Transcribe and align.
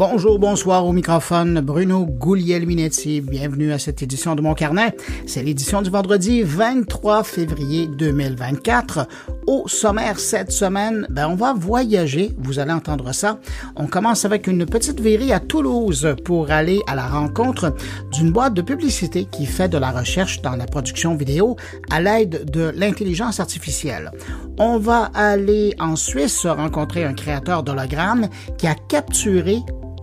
Bonjour, 0.00 0.38
bonsoir 0.38 0.86
au 0.86 0.92
microphone, 0.94 1.60
Bruno 1.60 2.06
Guglielminetti. 2.06 3.20
Bienvenue 3.20 3.70
à 3.70 3.78
cette 3.78 4.02
édition 4.02 4.34
de 4.34 4.40
mon 4.40 4.54
carnet. 4.54 4.96
C'est 5.26 5.42
l'édition 5.42 5.82
du 5.82 5.90
vendredi 5.90 6.42
23 6.42 7.22
février 7.22 7.86
2024. 7.86 9.06
Au 9.46 9.68
sommaire 9.68 10.18
cette 10.18 10.52
semaine, 10.52 11.06
ben 11.10 11.28
on 11.28 11.34
va 11.34 11.52
voyager, 11.52 12.32
vous 12.38 12.58
allez 12.58 12.72
entendre 12.72 13.12
ça. 13.12 13.40
On 13.76 13.86
commence 13.86 14.24
avec 14.24 14.46
une 14.46 14.64
petite 14.64 15.00
virée 15.00 15.32
à 15.32 15.40
Toulouse 15.40 16.14
pour 16.24 16.50
aller 16.50 16.80
à 16.86 16.94
la 16.94 17.06
rencontre 17.06 17.74
d'une 18.10 18.32
boîte 18.32 18.54
de 18.54 18.62
publicité 18.62 19.26
qui 19.30 19.44
fait 19.44 19.68
de 19.68 19.76
la 19.76 19.90
recherche 19.90 20.40
dans 20.40 20.56
la 20.56 20.64
production 20.64 21.14
vidéo 21.14 21.56
à 21.90 22.00
l'aide 22.00 22.50
de 22.50 22.72
l'intelligence 22.74 23.38
artificielle. 23.38 24.12
On 24.58 24.78
va 24.78 25.10
aller 25.12 25.74
en 25.78 25.94
Suisse 25.94 26.46
rencontrer 26.46 27.04
un 27.04 27.12
créateur 27.12 27.62
d'hologrammes 27.62 28.28
qui 28.56 28.66
a 28.66 28.74
capturé 28.74 29.58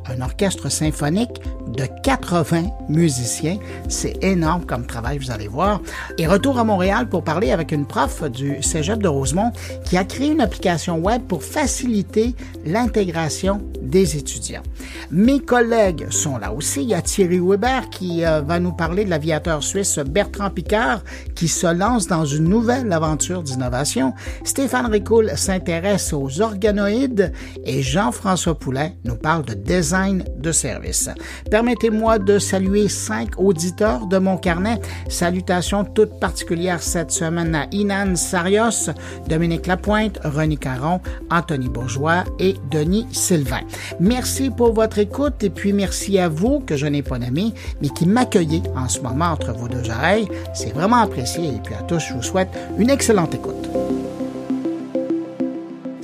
un 0.10 0.22
orchestre 0.22 0.70
symphonique 0.70 1.42
de 1.68 1.86
80 2.04 2.64
musiciens. 2.90 3.58
C'est 3.88 4.24
énorme 4.24 4.66
comme 4.66 4.86
travail, 4.86 5.18
vous 5.18 5.32
allez 5.32 5.48
voir. 5.48 5.82
Et 6.18 6.28
retour 6.28 6.58
à 6.60 6.64
Montréal 6.64 7.10
pour 7.10 7.24
parler 7.24 7.52
avec 7.52 7.72
une 7.72 7.86
prof 7.86 8.24
du 8.30 8.62
Cégep 8.62 9.02
de 9.02 9.08
Rosemont 9.08 9.52
qui 9.86 9.98
a 9.98 10.04
créé 10.04 10.32
une 10.32 10.42
application 10.42 10.98
web 10.98 11.24
pour 11.24 11.44
faciliter 11.44 12.36
l'intégration 12.66 13.62
des 13.82 14.18
étudiants. 14.18 14.64
Mes 15.12 15.40
collègues 15.40 16.10
sont 16.10 16.38
là 16.38 16.52
aussi. 16.52 16.84
Il 16.84 16.90
y 16.90 16.94
a 16.94 17.02
Thierry 17.02 17.40
Weber 17.40 17.90
qui 17.90 18.26
euh, 18.26 18.42
va 18.42 18.60
nous 18.60 18.74
parler 18.74 19.06
de 19.06 19.10
l'aviateur 19.10 19.64
suisse 19.64 20.00
Bertrand 20.00 20.50
Picard 20.50 21.02
qui 21.36 21.48
se 21.48 21.68
lance 21.68 22.08
dans 22.08 22.26
une 22.26 22.46
nouvelle 22.46 22.92
aventure 22.92 23.44
d'innovation. 23.44 24.14
Stéphane 24.44 24.88
Ricoul 24.88 25.32
s'intéresse 25.36 26.14
aux 26.14 26.42
organoïdes 26.42 27.32
et 27.66 27.82
Jean-François 27.82 28.58
Poulet 28.58 28.98
nous 29.06 29.16
parle 29.16 29.46
de 29.46 29.54
design 29.54 29.97
de 30.38 30.52
service. 30.52 31.10
Permettez-moi 31.50 32.20
de 32.20 32.40
saluer 32.40 32.88
cinq 32.88 33.32
auditeurs 33.38 34.06
de 34.08 34.18
mon 34.18 34.38
carnet. 34.38 34.80
Salutations 35.10 35.84
toutes 35.84 36.20
particulières 36.20 36.82
cette 36.82 37.12
semaine 37.12 37.56
à 37.56 37.66
Inan 37.72 38.16
Sarios, 38.16 38.92
Dominique 39.28 39.68
Lapointe, 39.68 40.20
René 40.24 40.58
Caron, 40.58 41.02
Anthony 41.32 41.70
Bourgeois 41.70 42.24
et 42.40 42.56
Denis 42.72 43.08
Sylvain. 43.12 43.62
Merci 44.00 44.50
pour 44.50 44.74
votre 44.74 45.00
écoute 45.00 45.44
et 45.44 45.50
puis 45.50 45.74
merci 45.74 46.20
à 46.20 46.30
vous 46.30 46.60
que 46.60 46.76
je 46.76 46.86
n'ai 46.86 47.02
pas 47.02 47.20
nommé, 47.20 47.54
mais 47.82 47.90
qui 47.90 48.08
m'accueillez 48.08 48.62
en 48.76 48.88
ce 48.88 49.02
moment 49.02 49.32
entre 49.32 49.54
vos 49.54 49.68
deux 49.68 49.90
oreilles. 49.90 50.28
C'est 50.54 50.74
vraiment 50.74 50.98
apprécié 50.98 51.48
et 51.48 51.60
puis 51.64 51.76
à 51.76 51.82
tous, 51.84 52.00
je 52.00 52.14
vous 52.14 52.24
souhaite 52.24 52.50
une 52.78 52.90
excellente 52.90 53.34
écoute. 53.36 53.68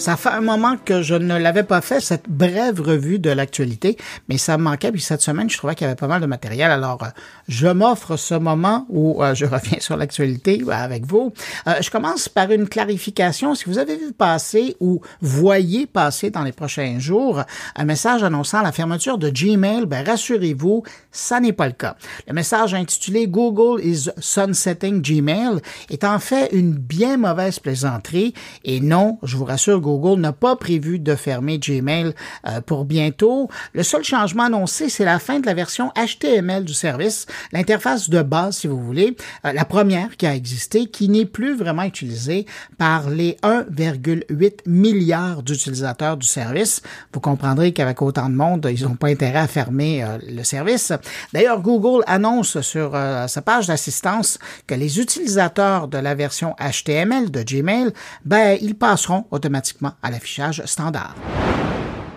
Ça 0.04 0.18
fait 0.18 0.32
un 0.32 0.42
moment 0.42 0.76
que 0.76 1.02
je 1.02 1.16
ne 1.16 1.38
l'avais 1.38 1.64
pas 1.64 1.80
fait, 1.80 2.02
cette 2.02 2.28
brève 2.28 2.82
revue 2.82 3.20
de 3.20 3.30
l'actualité, 3.30 3.96
mais 4.28 4.38
ça 4.38 4.58
me 4.58 4.64
manquait. 4.64 4.92
Puis 4.92 5.00
cette 5.00 5.22
semaine, 5.22 5.50
je 5.50 5.58
trouvais 5.58 5.76
qu'il 5.76 5.86
y 5.86 5.88
avait 5.88 5.95
pas 5.95 6.08
mal 6.08 6.20
de 6.20 6.26
matériel. 6.26 6.72
Alors, 6.72 7.02
euh, 7.04 7.08
je 7.48 7.70
m'offre 7.70 8.18
ce 8.18 8.34
moment 8.34 8.86
où 8.90 9.23
euh, 9.23 9.34
je 9.34 9.45
reviens 9.56 9.80
sur 9.80 9.95
l'actualité 9.95 10.62
euh, 10.68 10.72
avec 10.72 11.06
vous. 11.06 11.32
je 11.80 11.90
commence 11.90 12.28
par 12.28 12.52
une 12.52 12.68
clarification. 12.68 13.56
Si 13.56 13.64
vous 13.64 13.78
avez 13.78 13.95
vu 13.95 14.12
passer 14.12 14.76
ou 14.82 15.00
voyez 15.22 15.86
passer 15.88 16.32
dans 16.32 16.44
les 16.44 16.52
prochains 16.52 17.00
jours 17.00 17.42
un 17.78 17.86
message 17.86 18.23
annonçant 18.23 18.62
la 18.62 18.73
fermeture 18.73 19.17
de 19.17 19.30
Gmail, 19.30 19.86
ben 19.86 20.06
rassurez-vous, 20.06 20.84
ça 21.14 21.40
n'est 21.40 21.54
pas 21.54 21.67
le 21.67 21.72
cas. 21.72 21.95
Le 22.28 22.34
message 22.34 22.73
intitulé 22.73 23.28
Google 23.28 23.82
is 23.82 24.10
sunsetting 24.20 25.02
Gmail 25.02 25.62
est 25.90 26.04
en 26.04 26.20
fait 26.20 26.50
une 26.52 26.73
bien 26.73 27.16
mauvaise 27.16 27.60
plaisanterie 27.60 28.34
et 28.66 28.82
non, 28.82 29.17
je 29.23 29.38
vous 29.38 29.45
rassure, 29.45 29.80
Google 29.80 29.92
Google 29.97 30.19
n'a 30.19 30.33
pas 30.33 30.55
prévu 30.55 30.99
de 30.99 31.16
fermer 31.16 31.59
Gmail 31.59 32.13
euh, 32.47 32.61
pour 32.61 32.86
bientôt. 32.86 33.49
Le 33.73 33.83
seul 33.83 34.03
changement 34.03 34.44
annoncé, 34.44 34.89
c'est 34.89 35.05
la 35.05 35.19
fin 35.19 35.39
de 35.39 35.45
la 35.45 35.53
version 35.53 35.92
HTML 35.95 36.64
du 36.64 36.73
service, 36.73 37.26
l'interface 37.52 38.09
de 38.09 38.21
base, 38.21 38.58
si 38.58 38.67
vous 38.67 38.80
voulez, 38.80 39.15
euh, 39.45 39.53
la 39.53 39.65
première 39.65 40.17
qui 40.17 40.26
a 40.26 40.36
existé, 40.36 40.87
qui 40.87 41.09
n'est 41.09 41.26
plus 41.26 41.55
vraiment 41.55 41.83
utilisée 41.83 42.45
par 42.77 43.09
les 43.09 43.37
1,8 43.43 44.61
milliards 44.65 45.43
d'utilisateurs 45.43 46.17
du 46.17 46.27
service. 46.27 46.82
Vous 47.14 47.20
comprendrez 47.20 47.71
qu'avec 47.71 48.02
autant 48.02 48.30
de 48.30 48.36
monde, 48.36 48.67
ils 48.71 48.83
n'ont 48.83 48.95
pas 48.95 49.08
intérêt 49.08 49.39
à 49.39 49.48
fermer 49.48 50.03
euh, 50.03 50.17
le 50.27 50.43
service. 50.43 50.92
D'ailleurs, 51.33 51.61
Google 51.61 52.03
annonce 52.08 52.61
sur 52.61 52.92
sa 53.27 53.42
page 53.42 53.67
d'assistance 53.67 54.39
que 54.67 54.76
les 54.76 54.99
utilisateurs 54.99 55.87
de 55.87 55.98
la 55.98 56.15
version 56.15 56.55
HTML 56.59 57.32
de 57.32 57.43
Gmail, 57.43 57.92
ben, 58.26 58.58
ils 58.61 58.76
passeront 58.76 59.26
automatiquement 59.32 59.83
à 60.02 60.11
l'affichage 60.11 60.64
standard. 60.66 61.16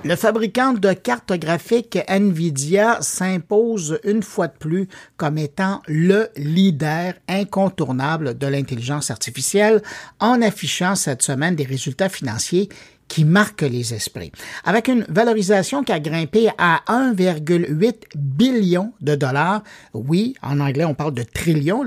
Le 0.04 0.14
fabricant 0.14 0.72
de 0.72 0.92
cartes 0.92 1.32
graphiques 1.32 1.98
Nvidia 2.06 2.98
s'impose 3.00 3.98
une 4.04 4.22
fois 4.22 4.46
de 4.46 4.56
plus 4.56 4.88
comme 5.16 5.36
étant 5.36 5.82
le 5.88 6.28
leader 6.36 7.14
incontournable 7.26 8.38
de 8.38 8.46
l'intelligence 8.46 9.10
artificielle 9.10 9.82
en 10.20 10.42
affichant 10.42 10.94
cette 10.94 11.22
semaine 11.22 11.56
des 11.56 11.64
résultats 11.64 12.08
financiers 12.08 12.68
qui 13.08 13.24
marque 13.24 13.62
les 13.62 13.94
esprits. 13.94 14.32
Avec 14.64 14.88
une 14.88 15.04
valorisation 15.08 15.82
qui 15.82 15.92
a 15.92 16.00
grimpé 16.00 16.50
à 16.58 16.80
1,8 16.88 17.94
billion 18.16 18.92
de 19.00 19.14
dollars. 19.14 19.62
Oui, 19.94 20.34
en 20.42 20.60
anglais, 20.60 20.84
on 20.84 20.94
parle 20.94 21.14
de 21.14 21.22
trillion, 21.22 21.84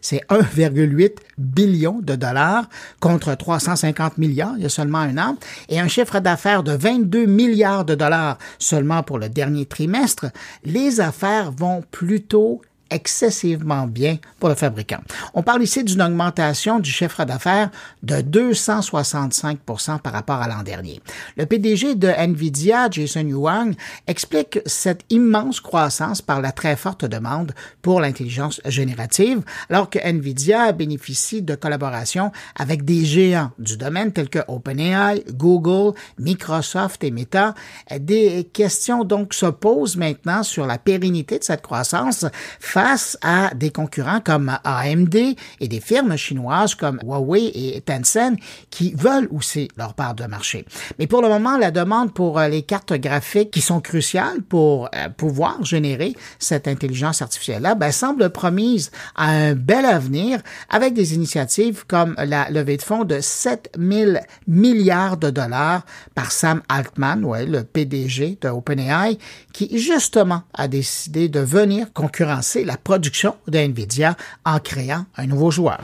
c'est 0.00 0.22
1,8 0.28 1.12
billion 1.38 2.00
de 2.02 2.14
dollars 2.14 2.68
contre 3.00 3.34
350 3.34 4.18
milliards 4.18 4.54
il 4.56 4.62
y 4.62 4.66
a 4.66 4.68
seulement 4.68 4.98
un 4.98 5.18
an 5.18 5.36
et 5.68 5.80
un 5.80 5.88
chiffre 5.88 6.20
d'affaires 6.20 6.62
de 6.62 6.72
22 6.72 7.26
milliards 7.26 7.84
de 7.84 7.94
dollars 7.94 8.38
seulement 8.58 9.02
pour 9.02 9.18
le 9.18 9.28
dernier 9.28 9.66
trimestre. 9.66 10.26
Les 10.64 11.00
affaires 11.00 11.52
vont 11.52 11.82
plutôt 11.90 12.62
excessivement 12.92 13.86
bien 13.86 14.18
pour 14.38 14.48
le 14.50 14.54
fabricant. 14.54 15.00
On 15.34 15.42
parle 15.42 15.62
ici 15.62 15.82
d'une 15.82 16.02
augmentation 16.02 16.78
du 16.78 16.90
chiffre 16.90 17.24
d'affaires 17.24 17.70
de 18.02 18.20
265 18.20 19.58
par 20.02 20.12
rapport 20.12 20.36
à 20.36 20.48
l'an 20.48 20.62
dernier. 20.62 21.00
Le 21.36 21.46
PDG 21.46 21.94
de 21.94 22.08
Nvidia, 22.08 22.90
Jason 22.90 23.26
Yuang, 23.26 23.74
explique 24.06 24.60
cette 24.66 25.04
immense 25.10 25.60
croissance 25.60 26.20
par 26.20 26.40
la 26.40 26.52
très 26.52 26.76
forte 26.76 27.04
demande 27.04 27.52
pour 27.80 28.00
l'intelligence 28.00 28.60
générative, 28.66 29.42
alors 29.70 29.88
que 29.88 29.98
Nvidia 29.98 30.72
bénéficie 30.72 31.42
de 31.42 31.54
collaborations 31.54 32.30
avec 32.56 32.84
des 32.84 33.04
géants 33.04 33.50
du 33.58 33.76
domaine 33.76 34.12
tels 34.12 34.28
que 34.28 34.40
OpenAI, 34.48 35.24
Google, 35.32 35.96
Microsoft 36.18 37.02
et 37.04 37.10
Meta. 37.10 37.54
Des 37.98 38.48
questions 38.52 39.04
donc 39.04 39.32
se 39.32 39.46
posent 39.46 39.96
maintenant 39.96 40.42
sur 40.42 40.66
la 40.66 40.78
pérennité 40.78 41.38
de 41.38 41.44
cette 41.44 41.62
croissance 41.62 42.26
face 42.60 42.81
à 43.22 43.54
des 43.54 43.70
concurrents 43.70 44.20
comme 44.20 44.58
AMD 44.64 45.14
et 45.60 45.68
des 45.68 45.80
firmes 45.80 46.16
chinoises 46.16 46.74
comme 46.74 46.98
Huawei 47.02 47.50
et 47.54 47.80
Tencent 47.80 48.36
qui 48.70 48.94
veulent 48.94 49.28
aussi 49.30 49.68
leur 49.76 49.94
part 49.94 50.14
de 50.14 50.24
marché. 50.24 50.64
Mais 50.98 51.06
pour 51.06 51.22
le 51.22 51.28
moment, 51.28 51.56
la 51.56 51.70
demande 51.70 52.12
pour 52.12 52.38
euh, 52.38 52.48
les 52.48 52.62
cartes 52.62 52.92
graphiques 52.94 53.50
qui 53.50 53.60
sont 53.60 53.80
cruciales 53.80 54.42
pour 54.42 54.88
euh, 54.94 55.08
pouvoir 55.08 55.64
générer 55.64 56.14
cette 56.38 56.68
intelligence 56.68 57.22
artificielle-là 57.22 57.74
ben, 57.74 57.92
semble 57.92 58.30
promise 58.30 58.90
à 59.14 59.30
un 59.30 59.54
bel 59.54 59.84
avenir 59.84 60.40
avec 60.68 60.94
des 60.94 61.14
initiatives 61.14 61.84
comme 61.86 62.14
la 62.18 62.50
levée 62.50 62.76
de 62.76 62.82
fonds 62.82 63.04
de 63.04 63.20
7 63.20 63.72
000 63.78 64.12
milliards 64.46 65.16
de 65.16 65.30
dollars 65.30 65.84
par 66.14 66.32
Sam 66.32 66.62
Altman, 66.68 67.24
ouais, 67.24 67.46
le 67.46 67.64
PDG 67.64 68.38
de 68.40 68.48
OpenAI, 68.48 69.18
qui 69.52 69.78
justement 69.78 70.42
a 70.54 70.68
décidé 70.68 71.28
de 71.28 71.40
venir 71.40 71.92
concurrencer 71.92 72.64
production 72.76 73.36
d'NVIDIA 73.48 74.16
en 74.44 74.58
créant 74.58 75.04
un 75.16 75.26
nouveau 75.26 75.50
joueur. 75.50 75.78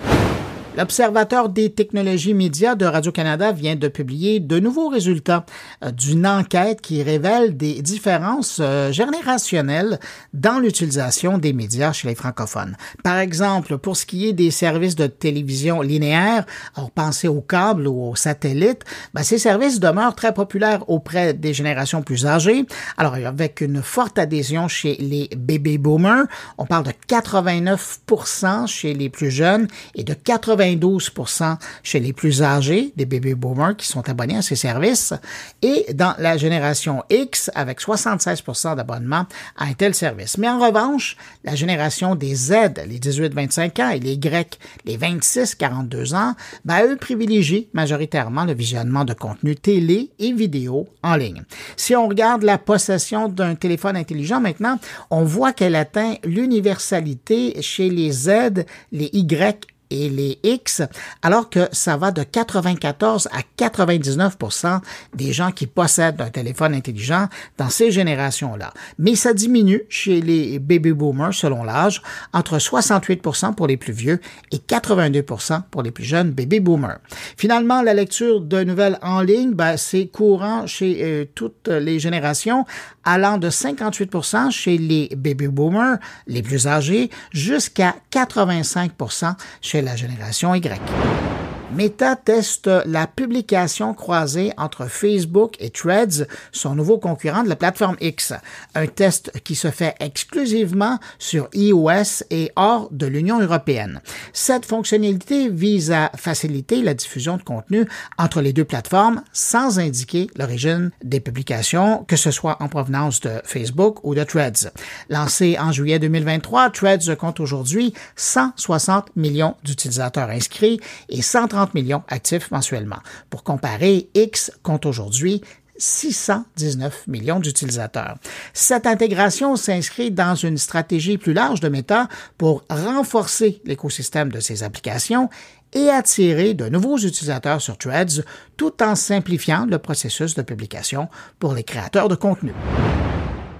L'Observateur 0.76 1.48
des 1.48 1.72
technologies 1.72 2.34
médias 2.34 2.74
de 2.74 2.84
Radio-Canada 2.84 3.52
vient 3.52 3.74
de 3.74 3.88
publier 3.88 4.38
de 4.38 4.60
nouveaux 4.60 4.88
résultats 4.88 5.44
euh, 5.82 5.90
d'une 5.90 6.26
enquête 6.26 6.80
qui 6.80 7.02
révèle 7.02 7.56
des 7.56 7.82
différences 7.82 8.58
euh, 8.60 8.92
générationnelles 8.92 9.98
dans 10.34 10.60
l'utilisation 10.60 11.38
des 11.38 11.52
médias 11.52 11.92
chez 11.92 12.06
les 12.06 12.14
francophones. 12.14 12.76
Par 13.02 13.18
exemple, 13.18 13.78
pour 13.78 13.96
ce 13.96 14.06
qui 14.06 14.28
est 14.28 14.32
des 14.32 14.50
services 14.50 14.94
de 14.94 15.06
télévision 15.06 15.80
linéaire, 15.80 16.44
alors 16.76 16.90
pensez 16.90 17.26
au 17.28 17.40
câble 17.40 17.88
ou 17.88 18.10
au 18.10 18.14
satellite, 18.14 18.84
ben, 19.14 19.22
ces 19.22 19.38
services 19.38 19.80
demeurent 19.80 20.14
très 20.14 20.34
populaires 20.34 20.88
auprès 20.88 21.34
des 21.34 21.54
générations 21.54 22.02
plus 22.02 22.26
âgées. 22.26 22.66
Alors, 22.96 23.14
avec 23.14 23.62
une 23.62 23.82
forte 23.82 24.18
adhésion 24.18 24.68
chez 24.68 24.96
les 24.96 25.28
baby 25.36 25.78
boomers, 25.78 26.26
on 26.58 26.66
parle 26.66 26.84
de 26.84 26.92
89% 27.08 28.66
chez 28.66 28.94
les 28.94 29.08
plus 29.08 29.30
jeunes 29.30 29.66
et 29.94 30.04
de 30.04 30.14
80 30.14 30.67
92% 30.76 31.56
chez 31.82 32.00
les 32.00 32.12
plus 32.12 32.42
âgés, 32.42 32.92
des 32.96 33.06
baby 33.06 33.34
boomers 33.34 33.76
qui 33.76 33.86
sont 33.86 34.08
abonnés 34.08 34.36
à 34.36 34.42
ces 34.42 34.56
services, 34.56 35.14
et 35.62 35.86
dans 35.94 36.14
la 36.18 36.36
génération 36.36 37.02
X 37.10 37.50
avec 37.54 37.80
76% 37.80 38.76
d'abonnement 38.76 39.26
à 39.56 39.64
un 39.64 39.72
tel 39.72 39.94
service. 39.94 40.38
Mais 40.38 40.48
en 40.48 40.58
revanche, 40.58 41.16
la 41.44 41.54
génération 41.54 42.14
des 42.14 42.34
Z, 42.34 42.52
les 42.86 42.98
18-25 42.98 43.82
ans, 43.82 43.90
et 43.90 44.00
les 44.00 44.14
Y, 44.14 44.58
les 44.84 44.98
26-42 44.98 46.14
ans, 46.14 46.34
ben, 46.64 46.84
eux 46.84 46.96
privilégient 46.96 47.68
majoritairement 47.72 48.44
le 48.44 48.54
visionnement 48.54 49.04
de 49.04 49.14
contenu 49.14 49.56
télé 49.56 50.10
et 50.18 50.32
vidéo 50.32 50.88
en 51.02 51.16
ligne. 51.16 51.42
Si 51.76 51.94
on 51.94 52.08
regarde 52.08 52.42
la 52.42 52.58
possession 52.58 53.28
d'un 53.28 53.54
téléphone 53.54 53.96
intelligent 53.96 54.40
maintenant, 54.40 54.78
on 55.10 55.24
voit 55.24 55.52
qu'elle 55.52 55.76
atteint 55.76 56.14
l'universalité 56.24 57.60
chez 57.62 57.90
les 57.90 58.10
Z, 58.10 58.64
les 58.92 59.10
Y 59.12 59.66
et 59.90 60.08
les 60.08 60.38
X, 60.42 60.82
alors 61.22 61.50
que 61.50 61.68
ça 61.72 61.96
va 61.96 62.10
de 62.10 62.22
94 62.22 63.28
à 63.32 63.40
99% 63.56 64.80
des 65.14 65.32
gens 65.32 65.50
qui 65.50 65.66
possèdent 65.66 66.20
un 66.20 66.30
téléphone 66.30 66.74
intelligent 66.74 67.28
dans 67.56 67.70
ces 67.70 67.90
générations-là. 67.90 68.72
Mais 68.98 69.14
ça 69.14 69.32
diminue 69.32 69.82
chez 69.88 70.20
les 70.20 70.58
baby 70.58 70.92
boomers 70.92 71.34
selon 71.34 71.64
l'âge, 71.64 72.02
entre 72.32 72.58
68% 72.58 73.54
pour 73.54 73.66
les 73.66 73.76
plus 73.76 73.92
vieux 73.92 74.20
et 74.52 74.58
82% 74.58 75.62
pour 75.70 75.82
les 75.82 75.90
plus 75.90 76.04
jeunes 76.04 76.30
baby 76.30 76.60
boomers. 76.60 76.98
Finalement, 77.36 77.82
la 77.82 77.94
lecture 77.94 78.40
de 78.40 78.62
nouvelles 78.64 78.98
en 79.02 79.20
ligne, 79.20 79.52
ben, 79.52 79.76
c'est 79.76 80.06
courant 80.06 80.66
chez 80.66 80.98
euh, 81.02 81.24
toutes 81.34 81.68
les 81.68 81.98
générations, 81.98 82.64
allant 83.04 83.38
de 83.38 83.50
58% 83.50 84.50
chez 84.50 84.78
les 84.78 85.08
baby 85.16 85.48
boomers, 85.48 85.98
les 86.26 86.42
plus 86.42 86.66
âgés, 86.66 87.10
jusqu'à 87.32 87.94
85% 88.12 89.34
chez 89.60 89.77
la 89.80 89.96
génération 89.96 90.54
Y. 90.54 91.37
Meta 91.70 92.16
teste 92.16 92.70
la 92.86 93.06
publication 93.06 93.92
croisée 93.92 94.52
entre 94.56 94.86
Facebook 94.86 95.54
et 95.60 95.68
Threads, 95.68 96.26
son 96.50 96.74
nouveau 96.74 96.96
concurrent 96.96 97.42
de 97.42 97.48
la 97.50 97.56
plateforme 97.56 97.96
X. 98.00 98.32
Un 98.74 98.86
test 98.86 99.32
qui 99.44 99.54
se 99.54 99.70
fait 99.70 99.94
exclusivement 100.00 100.98
sur 101.18 101.50
iOS 101.52 102.24
et 102.30 102.50
hors 102.56 102.88
de 102.90 103.06
l'Union 103.06 103.40
européenne. 103.40 104.00
Cette 104.32 104.64
fonctionnalité 104.64 105.50
vise 105.50 105.92
à 105.92 106.10
faciliter 106.16 106.80
la 106.80 106.94
diffusion 106.94 107.36
de 107.36 107.42
contenu 107.42 107.86
entre 108.16 108.40
les 108.40 108.54
deux 108.54 108.64
plateformes 108.64 109.22
sans 109.34 109.78
indiquer 109.78 110.28
l'origine 110.36 110.90
des 111.04 111.20
publications, 111.20 112.04
que 112.08 112.16
ce 112.16 112.30
soit 112.30 112.56
en 112.62 112.68
provenance 112.68 113.20
de 113.20 113.42
Facebook 113.44 113.98
ou 114.04 114.14
de 114.14 114.24
Threads. 114.24 114.72
Lancé 115.10 115.58
en 115.60 115.70
juillet 115.70 115.98
2023, 115.98 116.70
Threads 116.70 117.14
compte 117.18 117.40
aujourd'hui 117.40 117.92
160 118.16 119.14
millions 119.16 119.54
d'utilisateurs 119.64 120.30
inscrits 120.30 120.80
et 121.10 121.20
130 121.20 121.57
millions 121.74 122.02
actifs 122.08 122.50
mensuellement. 122.50 122.98
Pour 123.30 123.42
comparer, 123.42 124.08
X 124.14 124.52
compte 124.62 124.86
aujourd'hui 124.86 125.42
619 125.78 127.06
millions 127.06 127.40
d'utilisateurs. 127.40 128.16
Cette 128.52 128.86
intégration 128.86 129.56
s'inscrit 129.56 130.10
dans 130.10 130.34
une 130.34 130.58
stratégie 130.58 131.18
plus 131.18 131.32
large 131.32 131.60
de 131.60 131.68
Meta 131.68 132.08
pour 132.36 132.64
renforcer 132.68 133.60
l'écosystème 133.64 134.30
de 134.30 134.40
ses 134.40 134.62
applications 134.64 135.30
et 135.72 135.88
attirer 135.88 136.54
de 136.54 136.68
nouveaux 136.68 136.98
utilisateurs 136.98 137.60
sur 137.60 137.78
Threads 137.78 138.24
tout 138.56 138.82
en 138.82 138.94
simplifiant 138.94 139.66
le 139.66 139.78
processus 139.78 140.34
de 140.34 140.42
publication 140.42 141.08
pour 141.38 141.54
les 141.54 141.64
créateurs 141.64 142.08
de 142.08 142.14
contenu. 142.14 142.52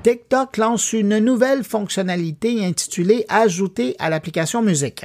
TikTok 0.08 0.56
lance 0.56 0.94
une 0.94 1.19
nouvelle 1.19 1.62
fonctionnalité 1.62 2.64
intitulée 2.64 3.26
Ajouter 3.28 3.94
à 3.99 4.08
l'application 4.08 4.62
musique. 4.62 5.05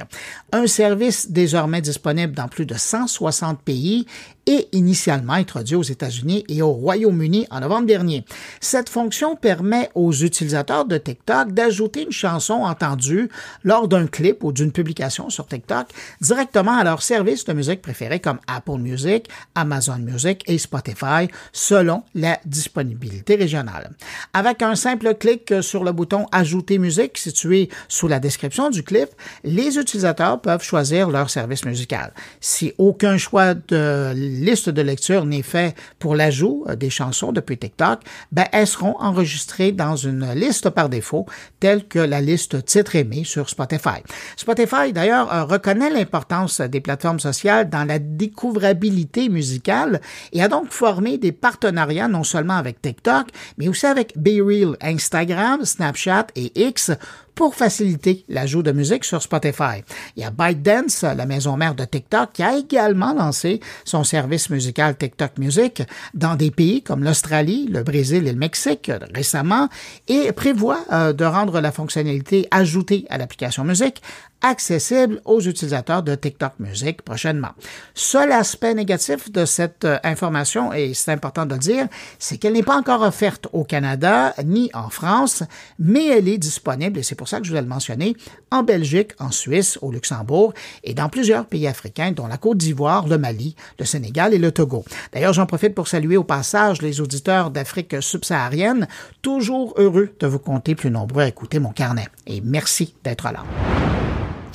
Un 0.50 0.66
service 0.66 1.30
désormais 1.30 1.82
disponible 1.82 2.32
dans 2.32 2.48
plus 2.48 2.64
de 2.64 2.72
160 2.72 3.60
pays 3.60 4.06
et 4.46 4.68
initialement 4.72 5.34
introduit 5.34 5.76
aux 5.76 5.82
États-Unis 5.82 6.44
et 6.48 6.62
au 6.62 6.72
Royaume-Uni 6.72 7.46
en 7.50 7.60
novembre 7.60 7.86
dernier. 7.86 8.24
Cette 8.60 8.88
fonction 8.88 9.36
permet 9.36 9.90
aux 9.94 10.12
utilisateurs 10.12 10.84
de 10.84 10.98
TikTok 10.98 11.52
d'ajouter 11.52 12.02
une 12.02 12.12
chanson 12.12 12.54
entendue 12.54 13.28
lors 13.62 13.88
d'un 13.88 14.06
clip 14.06 14.44
ou 14.44 14.52
d'une 14.52 14.72
publication 14.72 15.30
sur 15.30 15.46
TikTok 15.46 15.88
directement 16.20 16.76
à 16.76 16.84
leur 16.84 17.02
service 17.02 17.44
de 17.44 17.52
musique 17.52 17.82
préféré 17.82 18.20
comme 18.20 18.38
Apple 18.46 18.78
Music, 18.78 19.28
Amazon 19.54 19.98
Music 19.98 20.42
et 20.46 20.58
Spotify 20.58 21.28
selon 21.52 22.02
la 22.14 22.38
disponibilité 22.44 23.36
régionale. 23.36 23.90
Avec 24.32 24.62
un 24.62 24.74
simple 24.74 25.14
clic 25.14 25.62
sur 25.62 25.84
le 25.84 25.92
bouton 25.92 26.26
Ajouter 26.32 26.78
musique 26.78 27.18
situé 27.18 27.68
sous 27.88 28.08
la 28.08 28.18
description 28.18 28.70
du 28.70 28.82
clip, 28.82 29.08
les 29.44 29.78
utilisateurs 29.78 30.40
peuvent 30.40 30.62
choisir 30.62 31.10
leur 31.10 31.30
service 31.30 31.64
musical. 31.64 32.12
Si 32.40 32.72
aucun 32.78 33.16
choix 33.18 33.54
de 33.54 34.12
liste 34.34 34.68
de 34.68 34.82
lecture 34.82 35.24
n'est 35.24 35.42
fait 35.42 35.74
pour 35.98 36.14
l'ajout 36.14 36.64
euh, 36.68 36.76
des 36.76 36.90
chansons 36.90 37.32
depuis 37.32 37.58
TikTok, 37.58 38.00
ben, 38.32 38.46
elles 38.52 38.66
seront 38.66 38.96
enregistrées 38.98 39.72
dans 39.72 39.96
une 39.96 40.32
liste 40.34 40.70
par 40.70 40.88
défaut, 40.88 41.26
telle 41.60 41.86
que 41.86 41.98
la 41.98 42.20
liste 42.20 42.64
titre 42.64 42.96
aimé 42.96 43.22
sur 43.24 43.48
Spotify. 43.48 44.02
Spotify, 44.36 44.92
d'ailleurs, 44.92 45.32
euh, 45.32 45.44
reconnaît 45.44 45.90
l'importance 45.90 46.60
des 46.60 46.80
plateformes 46.80 47.20
sociales 47.20 47.68
dans 47.68 47.84
la 47.84 47.98
découvrabilité 47.98 49.28
musicale 49.28 50.00
et 50.32 50.42
a 50.42 50.48
donc 50.48 50.70
formé 50.70 51.18
des 51.18 51.32
partenariats 51.32 52.08
non 52.08 52.24
seulement 52.24 52.56
avec 52.56 52.80
TikTok, 52.82 53.28
mais 53.58 53.68
aussi 53.68 53.86
avec 53.86 54.12
BeReal, 54.16 54.76
Instagram, 54.80 55.64
Snapchat 55.64 56.26
et 56.36 56.52
X 56.68 56.92
pour 57.34 57.54
faciliter 57.54 58.24
l'ajout 58.28 58.62
de 58.62 58.72
musique 58.72 59.04
sur 59.04 59.22
Spotify. 59.22 59.82
Il 60.16 60.22
y 60.22 60.26
a 60.26 60.30
ByteDance, 60.30 61.02
la 61.02 61.26
maison 61.26 61.56
mère 61.56 61.74
de 61.74 61.84
TikTok, 61.84 62.32
qui 62.32 62.42
a 62.42 62.56
également 62.56 63.14
lancé 63.14 63.60
son 63.84 64.04
service 64.04 64.50
musical 64.50 64.96
TikTok 64.96 65.38
Music 65.38 65.82
dans 66.14 66.36
des 66.36 66.50
pays 66.50 66.82
comme 66.82 67.04
l'Australie, 67.04 67.66
le 67.70 67.82
Brésil 67.82 68.26
et 68.26 68.32
le 68.32 68.38
Mexique 68.38 68.90
récemment 69.14 69.68
et 70.08 70.32
prévoit 70.32 70.80
euh, 70.92 71.12
de 71.12 71.24
rendre 71.24 71.60
la 71.60 71.72
fonctionnalité 71.72 72.46
ajoutée 72.50 73.06
à 73.10 73.18
l'application 73.18 73.64
musique 73.64 74.02
accessible 74.44 75.22
aux 75.24 75.40
utilisateurs 75.40 76.02
de 76.02 76.14
TikTok 76.14 76.52
Music 76.58 77.00
prochainement. 77.00 77.52
Seul 77.94 78.30
aspect 78.30 78.74
négatif 78.74 79.32
de 79.32 79.46
cette 79.46 79.86
euh, 79.86 79.98
information, 80.04 80.72
et 80.72 80.92
c'est 80.92 81.10
important 81.12 81.46
de 81.46 81.54
le 81.54 81.58
dire, 81.58 81.88
c'est 82.18 82.36
qu'elle 82.36 82.52
n'est 82.52 82.62
pas 82.62 82.76
encore 82.76 83.00
offerte 83.00 83.48
au 83.54 83.64
Canada 83.64 84.34
ni 84.44 84.70
en 84.74 84.90
France, 84.90 85.42
mais 85.78 86.08
elle 86.08 86.28
est 86.28 86.36
disponible, 86.36 86.98
et 86.98 87.02
c'est 87.02 87.14
pour 87.14 87.26
ça 87.26 87.38
que 87.38 87.44
je 87.44 87.50
voulais 87.50 87.62
le 87.62 87.68
mentionner, 87.68 88.16
en 88.50 88.62
Belgique, 88.62 89.12
en 89.18 89.30
Suisse, 89.30 89.78
au 89.80 89.90
Luxembourg 89.90 90.52
et 90.82 90.92
dans 90.92 91.08
plusieurs 91.08 91.46
pays 91.46 91.66
africains, 91.66 92.12
dont 92.12 92.26
la 92.26 92.36
Côte 92.36 92.58
d'Ivoire, 92.58 93.08
le 93.08 93.16
Mali, 93.16 93.56
le 93.78 93.86
Sénégal 93.86 94.34
et 94.34 94.38
le 94.38 94.52
Togo. 94.52 94.84
D'ailleurs, 95.12 95.32
j'en 95.32 95.46
profite 95.46 95.74
pour 95.74 95.88
saluer 95.88 96.18
au 96.18 96.24
passage 96.24 96.82
les 96.82 97.00
auditeurs 97.00 97.50
d'Afrique 97.50 97.96
subsaharienne, 98.00 98.88
toujours 99.22 99.72
heureux 99.78 100.10
de 100.20 100.26
vous 100.26 100.38
compter 100.38 100.74
plus 100.74 100.90
nombreux 100.90 101.22
à 101.22 101.28
écouter 101.28 101.58
mon 101.60 101.70
carnet. 101.70 102.08
Et 102.26 102.42
merci 102.42 102.94
d'être 103.02 103.24
là. 103.32 103.42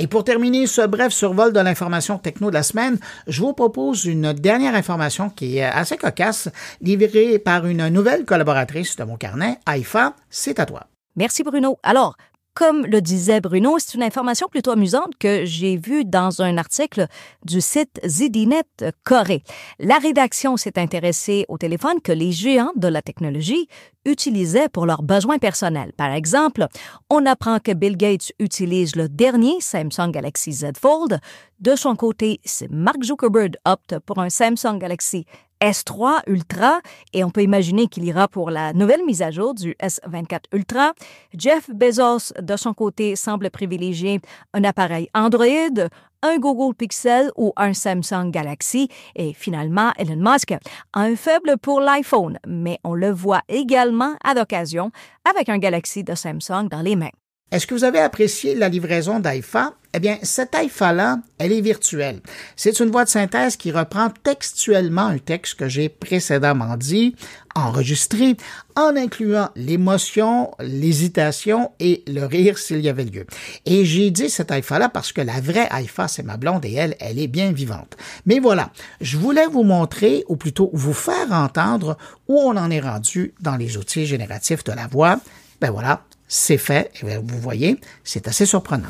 Et 0.01 0.07
pour 0.07 0.24
terminer 0.24 0.66
ce 0.66 0.88
bref 0.88 1.12
survol 1.12 1.51
de 1.51 1.60
l'information 1.60 2.18
techno 2.18 2.50
de 2.50 2.54
la 2.54 2.63
semaine, 2.63 2.98
je 3.28 3.42
vous 3.42 3.51
propose 3.51 4.06
une 4.06 4.31
dernière 4.31 4.74
information 4.74 5.30
qui 5.30 5.57
est 5.57 5.63
assez 5.66 5.98
cocasse, 5.98 6.47
livrée 6.80 7.38
par 7.38 7.66
une 7.66 7.90
nouvelle 7.90 8.24
collaboratrice 8.24 8.95
de 8.95 9.04
mon 9.04 9.18
carnet, 9.18 9.59
Aïfa. 9.66 10.14
C'est 10.30 10.62
à 10.62 10.66
toi. 10.66 10.88
Merci 11.18 11.44
Bruno. 11.44 11.80
Alors, 11.83 12.16
comme 12.54 12.86
le 12.86 13.02
disait 13.02 13.42
Bruno, 13.42 13.78
c'est 13.80 13.96
une 13.96 14.04
information 14.04 14.48
plutôt 14.48 14.72
amusante 14.72 15.14
que 15.20 15.46
j'ai 15.46 15.78
vue 15.78 16.04
dans 16.04 16.42
un 16.42 16.58
article 16.58 17.08
du 17.46 17.62
site 17.62 18.00
Zidinet 18.06 18.64
Corée. 19.04 19.44
La 19.80 19.98
rédaction 19.98 20.58
s'est 20.58 20.78
intéressée 20.78 21.46
au 21.48 21.58
téléphone 21.58 22.02
que 22.02 22.12
les 22.12 22.32
géants 22.32 22.74
de 22.76 22.88
la 22.88 23.02
technologie 23.02 23.68
utilisaient 24.06 24.70
pour 24.70 24.86
leurs 24.86 25.04
besoins 25.04 25.38
personnels. 25.38 25.94
Par 25.96 26.12
exemple, 26.12 26.68
on 27.10 27.26
apprend 27.26 27.60
que 27.60 27.72
Bill 27.72 27.98
Gates 27.98 28.32
utilise 28.40 28.96
le 28.96 29.08
dernier 29.08 29.62
Samsung 29.62 30.12
Galaxy 30.12 30.52
Z 30.52 30.72
Fold. 30.80 31.20
De 31.60 31.76
son 31.76 31.96
côté, 31.96 32.40
Mark 32.70 33.04
Zuckerberg 33.04 33.56
opte 33.66 34.00
pour 34.00 34.20
un 34.20 34.30
Samsung 34.30 34.80
Galaxy 34.80 35.26
S3 35.61 36.21
Ultra 36.28 36.80
et 37.13 37.23
on 37.23 37.30
peut 37.30 37.44
imaginer 37.44 37.87
qu'il 37.87 38.06
ira 38.06 38.28
pour 38.28 38.49
la 38.49 38.73
nouvelle 38.73 39.06
mise 39.06 39.21
à 39.21 39.31
jour 39.31 39.54
du 39.54 39.75
S24 39.81 40.44
Ultra. 40.54 40.94
Jeff 41.37 41.69
Bezos, 41.69 42.33
de 42.42 42.56
son 42.56 42.73
côté, 42.73 43.16
semble 43.16 43.49
privilégier 43.49 44.21
un 44.54 44.63
appareil 44.63 45.09
Android, 45.13 45.87
un 46.21 46.37
Google 46.37 46.75
Pixel 46.75 47.31
ou 47.35 47.54
un 47.56 47.73
Samsung 47.73 48.31
Galaxy. 48.31 48.89
Et 49.16 49.33
finalement, 49.33 49.92
Elon 49.97 50.18
Musk 50.18 50.51
a 50.51 50.59
un 51.01 51.16
faible 51.16 51.57
pour 51.61 51.81
l'iPhone, 51.81 52.39
mais 52.47 52.80
on 52.83 52.94
le 52.94 53.11
voit 53.11 53.42
également 53.47 54.16
à 54.23 54.33
l'occasion 54.33 54.92
avec 55.30 55.49
un 55.49 55.57
Galaxy 55.57 56.04
de 56.04 56.16
Samsung 56.16 56.68
dans 56.69 56.81
les 56.81 56.95
mains. 56.95 57.09
Est-ce 57.52 57.66
que 57.66 57.74
vous 57.74 57.84
avez 57.84 58.00
apprécié 58.00 58.54
la 58.54 58.70
livraison 58.70 59.20
d'AIFA? 59.20 59.74
Eh 59.96 60.00
bien, 60.00 60.20
cette 60.22 60.54
AIFA-là, 60.54 61.18
elle 61.40 61.52
est 61.52 61.62
virtuelle. 61.62 62.22
C'est 62.56 62.80
une 62.80 62.92
voix 62.92 63.06
de 63.06 63.10
synthèse 63.10 63.58
qui 63.58 63.72
reprend 63.72 64.12
textuellement 64.24 65.08
un 65.08 65.18
texte 65.18 65.56
que 65.56 65.68
j'ai 65.68 65.90
précédemment 65.90 66.78
dit, 66.78 67.16
enregistré, 67.56 68.38
en 68.76 68.96
incluant 68.96 69.50
l'émotion, 69.56 70.52
l'hésitation 70.60 71.72
et 71.80 72.04
le 72.06 72.24
rire 72.26 72.60
s'il 72.60 72.82
y 72.82 72.90
avait 72.90 73.06
lieu. 73.06 73.26
Et 73.66 73.84
j'ai 73.84 74.12
dit 74.12 74.30
cette 74.30 74.52
AIFA-là 74.52 74.90
parce 74.90 75.12
que 75.12 75.22
la 75.22 75.42
vraie 75.42 75.68
AIFA, 75.72 76.08
c'est 76.08 76.22
ma 76.22 76.38
blonde 76.38 76.66
et 76.66 76.74
elle, 76.74 76.96
elle 77.00 77.18
est 77.18 77.28
bien 77.28 77.52
vivante. 77.52 77.98
Mais 78.28 78.38
voilà, 78.38 78.70
je 79.02 79.18
voulais 79.18 79.48
vous 79.48 79.64
montrer, 79.64 80.24
ou 80.28 80.36
plutôt 80.36 80.70
vous 80.72 80.94
faire 80.94 81.32
entendre 81.32 81.98
où 82.28 82.40
on 82.40 82.56
en 82.58 82.70
est 82.70 82.80
rendu 82.80 83.34
dans 83.40 83.56
les 83.56 83.76
outils 83.76 84.06
génératifs 84.06 84.64
de 84.64 84.72
la 84.72 84.86
voix. 84.86 85.20
Ben 85.62 85.72
voilà, 85.72 86.04
c'est 86.30 86.57
fait, 86.57 86.92
et 87.02 87.18
vous 87.18 87.40
voyez, 87.40 87.81
c'est 88.06 88.30
assez 88.30 88.45
surprenant. 88.45 88.88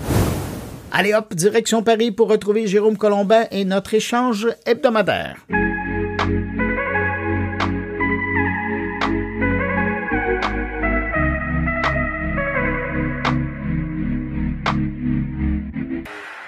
Allez 0.92 1.14
hop, 1.14 1.34
direction 1.34 1.82
Paris 1.82 2.12
pour 2.12 2.30
retrouver 2.30 2.68
Jérôme 2.68 2.98
Colombin 2.98 3.46
et 3.50 3.66
notre 3.66 3.94
échange 3.94 4.48
hebdomadaire. 4.66 5.38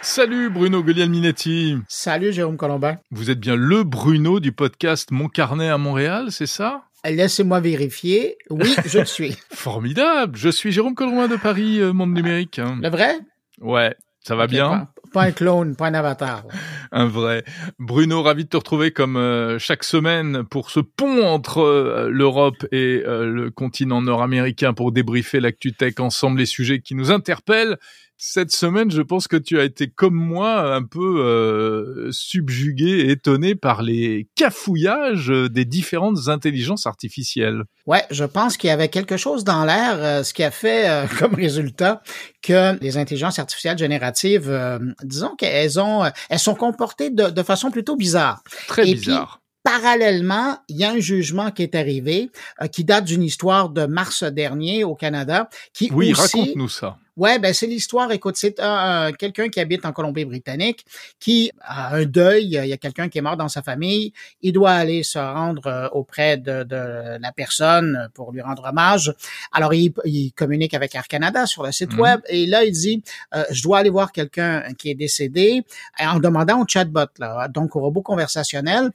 Salut 0.04 0.50
Bruno 0.50 0.84
Guglielminetti. 0.84 1.78
Salut 1.88 2.34
Jérôme 2.34 2.58
Colombin. 2.58 2.98
Vous 3.12 3.30
êtes 3.30 3.40
bien 3.40 3.56
le 3.56 3.84
Bruno 3.84 4.42
du 4.42 4.52
podcast 4.52 5.10
Mon 5.12 5.30
Carnet 5.30 5.70
à 5.70 5.78
Montréal, 5.78 6.32
c'est 6.32 6.48
ça? 6.48 6.82
Laissez-moi 7.04 7.60
vérifier. 7.60 8.38
Oui, 8.50 8.76
je 8.86 9.00
le 9.00 9.06
suis. 9.06 9.36
Formidable. 9.52 10.38
Je 10.38 10.50
suis 10.50 10.72
Jérôme 10.72 10.94
Colombin 10.94 11.28
de 11.28 11.36
Paris, 11.36 11.80
euh, 11.80 11.94
Monde 11.94 12.14
Numérique. 12.14 12.60
Le 12.60 12.90
vrai 12.90 13.16
Ouais. 13.60 13.96
Ça 14.24 14.36
va 14.36 14.46
bien? 14.46 14.88
pas, 15.14 15.24
un 15.24 15.32
clone, 15.32 15.76
pas 15.76 15.88
un 15.88 15.96
avatar. 15.96 16.44
un 16.92 17.08
vrai. 17.08 17.44
Bruno, 17.80 18.22
ravi 18.22 18.44
de 18.44 18.50
te 18.50 18.58
retrouver 18.58 18.92
comme 18.92 19.18
euh, 19.18 19.58
chaque 19.58 19.84
semaine 19.84 20.44
pour 20.44 20.70
ce 20.70 20.80
pont 20.80 21.26
entre 21.26 21.58
euh, 21.58 22.08
l'Europe 22.12 22.64
et 22.72 23.02
le 23.04 23.50
continent 23.50 24.02
nord-américain 24.04 24.76
pour 24.76 24.92
débriefer 24.92 25.40
l'actu 25.40 25.74
tech 25.74 25.96
ensemble, 26.00 26.38
les 26.40 26.46
sujets 26.46 26.82
qui 26.82 26.94
nous 26.94 27.12
interpellent 27.12 27.78
cette 28.24 28.52
semaine, 28.52 28.92
je 28.92 29.02
pense 29.02 29.28
que 29.28 29.36
tu 29.36 29.60
as 29.60 29.64
été 29.64 29.90
comme 29.90 30.14
moi 30.14 30.76
un 30.76 30.84
peu 30.84 31.26
euh, 31.26 32.12
subjugué 32.12 32.86
et 32.86 33.10
étonné 33.10 33.56
par 33.56 33.82
les 33.82 34.30
cafouillages 34.36 35.30
des 35.30 35.66
différentes 35.66 36.28
intelligences 36.28 36.86
artificielles. 36.86 37.64
Ouais, 37.88 38.06
je 38.12 38.24
pense 38.24 38.58
qu'il 38.58 38.68
y 38.68 38.72
avait 38.72 38.90
quelque 38.90 39.18
chose 39.18 39.44
dans 39.44 39.66
l'air, 39.66 39.96
euh, 39.96 40.22
ce 40.22 40.36
qui 40.36 40.44
a 40.44 40.52
fait 40.52 40.88
euh, 40.88 41.08
comme 41.20 41.34
résultat 41.34 42.04
que 42.44 42.78
les 42.80 42.98
intelligences 42.98 43.40
artificielles 43.40 43.80
génératives, 43.80 44.80
disons 45.04 45.36
qu'elles 45.36 45.80
ont, 45.80 46.04
elles 46.30 46.40
sont 46.40 46.56
comportées 46.56 47.10
de, 47.10 47.42
façon 47.42 47.72
plutôt 47.72 47.96
bizarre. 47.96 48.44
Très 48.68 48.84
bizarre. 48.84 49.42
Parallèlement, 49.64 50.60
il 50.70 50.78
y 50.78 50.84
a 50.84 50.92
un 50.92 51.00
jugement 51.00 51.50
qui 51.50 51.64
est 51.64 51.74
arrivé, 51.74 52.30
qui 52.72 52.84
date 52.84 53.06
d'une 53.06 53.24
histoire 53.24 53.70
de 53.70 53.88
mars 53.88 54.24
dernier 54.24 54.84
au 54.84 54.94
Canada, 54.94 55.50
qui 55.74 55.90
oui, 55.92 56.14
raconte-nous 56.14 56.70
ça. 56.70 56.98
Ouais, 57.22 57.38
ben 57.38 57.54
c'est 57.54 57.68
l'histoire. 57.68 58.12
Écoute, 58.12 58.36
c'est 58.36 58.60
euh, 58.60 59.12
quelqu'un 59.12 59.48
qui 59.50 59.60
habite 59.60 59.86
en 59.86 59.92
Colombie-Britannique, 59.92 60.84
qui 61.20 61.52
a 61.62 61.94
un 61.94 62.06
deuil. 62.06 62.46
Il 62.46 62.66
y 62.68 62.74
a 62.74 62.78
quelqu'un 62.78 63.10
qui 63.10 63.20
est 63.20 63.22
mort 63.22 63.38
dans 63.38 63.48
sa 63.48 63.62
famille. 63.62 64.12
Il 64.42 64.54
doit 64.54 64.72
aller 64.72 65.04
se 65.04 65.20
rendre 65.20 65.68
euh, 65.68 65.88
auprès 65.90 66.38
de, 66.38 66.64
de, 66.64 67.20
la 67.22 67.32
personne 67.32 68.10
pour 68.16 68.32
lui 68.32 68.42
rendre 68.42 68.64
hommage. 68.68 69.14
Alors, 69.52 69.72
il, 69.76 69.94
il 70.04 70.32
communique 70.32 70.74
avec 70.74 70.96
Air 70.96 71.08
Canada 71.08 71.46
sur 71.46 71.62
le 71.62 71.72
site 71.72 71.94
mhm. 71.94 72.00
web 72.00 72.22
et 72.28 72.48
là, 72.48 72.64
il 72.64 72.72
dit 72.72 73.04
euh, 73.36 73.44
je 73.52 73.62
dois 73.62 73.78
aller 73.78 73.92
voir 73.92 74.12
quelqu'un 74.12 74.64
qui 74.76 74.90
est 74.90 74.96
décédé 74.96 75.64
en 76.00 76.18
demandant 76.18 76.60
au 76.60 76.66
chatbot, 76.68 77.06
là, 77.20 77.48
donc 77.50 77.76
au 77.76 77.82
robot 77.82 78.02
conversationnel, 78.02 78.90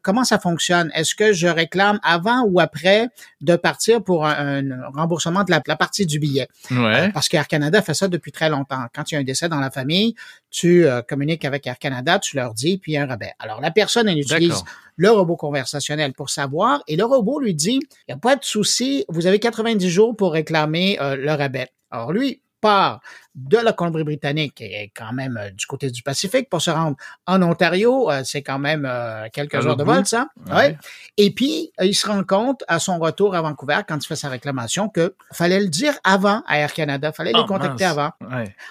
comment 0.00 0.24
ça 0.24 0.38
fonctionne? 0.38 0.90
Est-ce 0.94 1.14
que 1.14 1.34
je 1.34 1.46
réclame 1.46 2.00
avant 2.02 2.42
ou 2.46 2.58
après 2.58 3.08
de 3.42 3.54
partir 3.56 4.02
pour 4.02 4.24
un, 4.24 4.62
remboursement 4.94 5.44
de 5.44 5.50
la, 5.50 5.60
la, 5.66 5.76
partie 5.76 6.06
du 6.06 6.18
billet 6.18 6.48
ouais. 6.70 7.10
Parce 7.12 7.28
qu'Air 7.28 7.46
Canada 7.46 7.65
fait 7.82 7.94
ça 7.94 8.08
depuis 8.08 8.32
très 8.32 8.48
longtemps. 8.48 8.84
Quand 8.94 9.10
il 9.10 9.14
y 9.14 9.18
a 9.18 9.20
un 9.20 9.24
décès 9.24 9.48
dans 9.48 9.60
la 9.60 9.70
famille, 9.70 10.14
tu 10.50 10.84
euh, 10.84 11.02
communiques 11.02 11.44
avec 11.44 11.66
Air 11.66 11.78
Canada, 11.78 12.18
tu 12.18 12.36
leur 12.36 12.54
dis, 12.54 12.78
puis 12.78 12.92
il 12.92 12.94
y 12.94 12.98
a 12.98 13.02
un 13.02 13.06
rabais. 13.06 13.32
Alors, 13.38 13.60
la 13.60 13.70
personne, 13.70 14.08
elle 14.08 14.18
utilise 14.18 14.62
le 14.96 15.10
robot 15.10 15.36
conversationnel 15.36 16.12
pour 16.12 16.30
savoir, 16.30 16.82
et 16.86 16.96
le 16.96 17.04
robot 17.04 17.40
lui 17.40 17.54
dit, 17.54 17.80
il 17.82 18.10
n'y 18.10 18.14
a 18.14 18.18
pas 18.18 18.36
de 18.36 18.44
souci, 18.44 19.04
vous 19.08 19.26
avez 19.26 19.38
90 19.38 19.88
jours 19.88 20.16
pour 20.16 20.32
réclamer 20.32 20.98
euh, 21.00 21.16
le 21.16 21.32
rabais. 21.32 21.68
Alors, 21.90 22.12
lui, 22.12 22.40
part 22.66 23.00
de 23.36 23.58
la 23.58 23.74
Colombie-Britannique, 23.74 24.62
est 24.62 24.90
quand 24.96 25.12
même 25.12 25.36
euh, 25.36 25.50
du 25.50 25.66
côté 25.66 25.90
du 25.90 26.02
Pacifique, 26.02 26.48
pour 26.48 26.62
se 26.62 26.70
rendre 26.70 26.96
en 27.26 27.42
Ontario. 27.42 28.10
Euh, 28.10 28.22
c'est 28.24 28.40
quand 28.40 28.58
même 28.58 28.88
euh, 28.90 29.28
quelques 29.30 29.54
heures 29.54 29.76
de 29.76 29.84
vol, 29.84 30.06
ça. 30.06 30.28
Ouais. 30.50 30.78
Et 31.18 31.30
puis, 31.32 31.70
il 31.82 31.94
se 31.94 32.06
rend 32.08 32.24
compte 32.24 32.64
à 32.66 32.78
son 32.78 32.98
retour 32.98 33.34
à 33.34 33.42
Vancouver, 33.42 33.80
quand 33.86 34.02
il 34.02 34.06
fait 34.06 34.16
sa 34.16 34.30
réclamation, 34.30 34.88
que 34.88 35.14
fallait 35.32 35.60
le 35.60 35.68
dire 35.68 35.92
avant 36.02 36.42
à 36.46 36.58
Air 36.58 36.72
Canada, 36.72 37.12
fallait 37.12 37.32
les 37.32 37.40
oh, 37.40 37.44
contacter 37.44 37.84
avant. 37.84 38.10